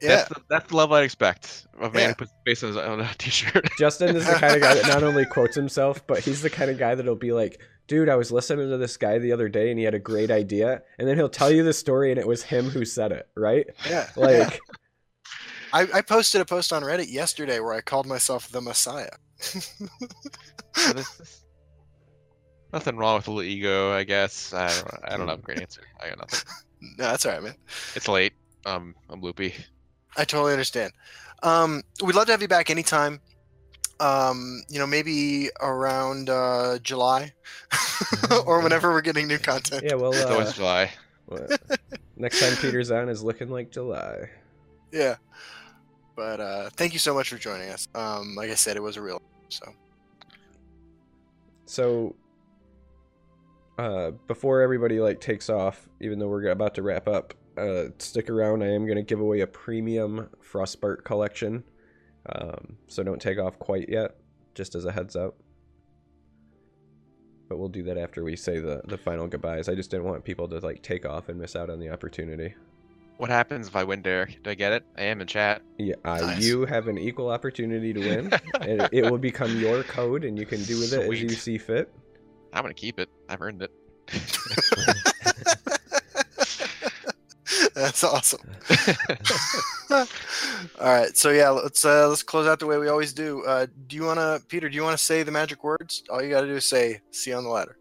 Yeah. 0.00 0.08
That's 0.08 0.28
the, 0.28 0.42
that's 0.48 0.68
the 0.70 0.76
level 0.76 0.94
I'd 0.94 1.02
expect 1.02 1.66
of 1.80 1.90
a 1.90 1.92
man 1.92 2.00
Yeah. 2.02 2.08
who 2.10 2.14
puts 2.14 2.30
face 2.46 2.62
on 2.62 2.68
his 2.68 2.76
on 2.76 3.00
a 3.00 3.10
t-shirt. 3.18 3.68
Justin 3.80 4.14
is 4.16 4.26
the 4.26 4.34
kind 4.34 4.54
of 4.54 4.60
guy 4.62 4.74
that 4.74 4.86
not 4.86 5.02
only 5.02 5.26
quotes 5.26 5.56
himself, 5.62 6.06
but 6.06 6.20
he's 6.20 6.40
the 6.40 6.48
kind 6.50 6.70
of 6.70 6.78
guy 6.78 6.94
that'll 6.94 7.16
be 7.16 7.32
like, 7.32 7.60
"Dude, 7.88 8.08
I 8.08 8.14
was 8.14 8.30
listening 8.30 8.70
to 8.70 8.76
this 8.76 8.96
guy 8.96 9.18
the 9.18 9.32
other 9.32 9.48
day, 9.48 9.70
and 9.70 9.78
he 9.78 9.84
had 9.84 9.94
a 9.94 9.98
great 9.98 10.30
idea," 10.30 10.82
and 11.00 11.08
then 11.08 11.16
he'll 11.16 11.28
tell 11.28 11.50
you 11.50 11.64
the 11.64 11.72
story, 11.72 12.12
and 12.12 12.20
it 12.20 12.28
was 12.28 12.44
him 12.44 12.66
who 12.70 12.84
said 12.84 13.10
it, 13.10 13.28
right? 13.36 13.66
yeah. 13.90 14.08
Like, 14.14 14.60
I, 15.72 15.88
I 15.94 16.00
posted 16.02 16.40
a 16.42 16.44
post 16.44 16.72
on 16.72 16.82
Reddit 16.84 17.10
yesterday 17.10 17.58
where 17.58 17.74
I 17.74 17.80
called 17.80 18.06
myself 18.06 18.48
the 18.52 18.60
Messiah. 18.60 19.10
So 19.40 19.58
this- 20.92 21.10
this- 21.16 21.42
nothing 22.72 22.96
wrong 22.96 23.16
with 23.16 23.28
a 23.28 23.30
little 23.30 23.50
ego, 23.50 23.92
I 23.92 24.04
guess. 24.04 24.52
I 24.52 24.68
don't, 24.68 24.88
I 25.04 25.16
don't 25.16 25.28
have 25.28 25.38
a 25.38 25.42
great 25.42 25.60
answer. 25.60 25.82
I 26.02 26.08
got 26.10 26.18
nothing. 26.18 26.40
no, 26.98 27.04
that's 27.04 27.26
all 27.26 27.32
right, 27.32 27.42
man. 27.42 27.54
It's 27.94 28.08
late. 28.08 28.32
Um, 28.66 28.94
I'm 29.08 29.20
loopy. 29.20 29.54
I 30.16 30.24
totally 30.24 30.52
understand. 30.52 30.92
Um, 31.42 31.82
we'd 32.02 32.14
love 32.16 32.26
to 32.26 32.32
have 32.32 32.42
you 32.42 32.48
back 32.48 32.70
anytime. 32.70 33.20
Um, 34.00 34.62
you 34.68 34.78
know, 34.78 34.86
maybe 34.86 35.50
around 35.60 36.30
uh, 36.30 36.78
July 36.82 37.32
or 38.46 38.60
whenever 38.62 38.90
we're 38.90 39.00
getting 39.00 39.26
new 39.26 39.38
content. 39.38 39.82
Yeah, 39.84 39.94
well, 39.94 40.12
It's 40.12 40.24
always 40.24 40.48
uh, 40.48 40.52
July. 40.52 40.90
well, 41.26 41.46
next 42.16 42.40
time 42.40 42.56
Peter's 42.56 42.90
on 42.90 43.08
is 43.08 43.22
looking 43.24 43.50
like 43.50 43.70
July. 43.70 44.30
Yeah. 44.92 45.16
But 46.14 46.40
uh, 46.40 46.70
thank 46.74 46.92
you 46.92 46.98
so 46.98 47.12
much 47.14 47.28
for 47.28 47.38
joining 47.38 47.70
us. 47.70 47.88
Um, 47.94 48.34
like 48.36 48.50
I 48.50 48.54
said, 48.54 48.76
it 48.76 48.82
was 48.82 48.96
a 48.96 49.02
real. 49.02 49.20
So 49.48 49.72
So, 51.66 52.14
uh, 53.78 54.10
before 54.26 54.60
everybody 54.60 55.00
like 55.00 55.20
takes 55.20 55.48
off, 55.48 55.88
even 56.00 56.18
though 56.18 56.28
we're 56.28 56.48
about 56.48 56.74
to 56.74 56.82
wrap 56.82 57.06
up, 57.08 57.34
uh, 57.56 57.84
stick 57.98 58.28
around. 58.28 58.62
I 58.62 58.68
am 58.68 58.84
going 58.84 58.96
to 58.96 59.02
give 59.02 59.20
away 59.20 59.40
a 59.40 59.46
premium 59.46 60.28
Frostspark 60.42 61.04
collection. 61.04 61.62
Um, 62.28 62.76
so 62.88 63.02
don't 63.02 63.22
take 63.22 63.38
off 63.38 63.58
quite 63.58 63.88
yet, 63.88 64.16
just 64.54 64.74
as 64.74 64.84
a 64.84 64.92
heads 64.92 65.16
up. 65.16 65.36
But 67.48 67.58
we'll 67.58 67.68
do 67.70 67.84
that 67.84 67.96
after 67.96 68.22
we 68.22 68.36
say 68.36 68.58
the 68.58 68.82
the 68.86 68.98
final 68.98 69.26
goodbyes. 69.26 69.68
I 69.68 69.74
just 69.74 69.90
didn't 69.90 70.04
want 70.04 70.22
people 70.24 70.48
to 70.48 70.58
like 70.58 70.82
take 70.82 71.06
off 71.06 71.28
and 71.30 71.38
miss 71.40 71.56
out 71.56 71.70
on 71.70 71.80
the 71.80 71.88
opportunity. 71.88 72.54
What 73.16 73.30
happens 73.30 73.66
if 73.68 73.74
I 73.74 73.84
win, 73.84 74.02
Derek? 74.02 74.42
Do 74.42 74.50
I 74.50 74.54
get 74.54 74.72
it? 74.72 74.84
I 74.96 75.04
am 75.04 75.20
in 75.20 75.26
chat. 75.26 75.62
Yeah, 75.78 75.94
uh, 76.04 76.18
Nice. 76.20 76.44
you 76.44 76.66
have 76.66 76.86
an 76.86 76.98
equal 76.98 77.30
opportunity 77.30 77.92
to 77.92 78.00
win, 78.00 78.32
and 78.60 78.88
it 78.92 79.10
will 79.10 79.18
become 79.18 79.58
your 79.58 79.82
code, 79.82 80.24
and 80.24 80.38
you 80.38 80.46
can 80.46 80.62
do 80.64 80.78
with 80.78 80.92
it 80.92 81.10
as 81.10 81.22
you 81.22 81.30
see 81.30 81.58
fit. 81.58 81.92
I'm 82.52 82.62
gonna 82.62 82.74
keep 82.74 83.00
it. 83.00 83.08
I've 83.28 83.42
earned 83.42 83.62
it. 83.62 83.70
that's 87.74 88.04
awesome. 88.04 88.40
All 89.90 90.06
right, 90.80 91.16
so 91.16 91.30
yeah, 91.30 91.50
let's 91.50 91.84
uh, 91.84 92.08
let's 92.08 92.22
close 92.22 92.46
out 92.46 92.60
the 92.60 92.66
way 92.66 92.78
we 92.78 92.88
always 92.88 93.12
do. 93.12 93.44
Uh, 93.44 93.66
do 93.86 93.96
you 93.96 94.04
want 94.04 94.18
to, 94.18 94.42
Peter? 94.48 94.68
Do 94.68 94.76
you 94.76 94.82
want 94.82 94.96
to 94.96 95.02
say 95.02 95.22
the 95.22 95.30
magic 95.30 95.62
words? 95.62 96.02
All 96.10 96.22
you 96.22 96.30
got 96.30 96.42
to 96.42 96.46
do 96.46 96.56
is 96.56 96.66
say 96.66 97.00
"see 97.10 97.30
you 97.30 97.36
on 97.36 97.44
the 97.44 97.50
ladder." 97.50 97.76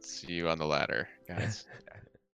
See 0.00 0.32
you 0.32 0.48
on 0.48 0.58
the 0.58 0.66
ladder, 0.66 1.08
guys. 1.28 1.64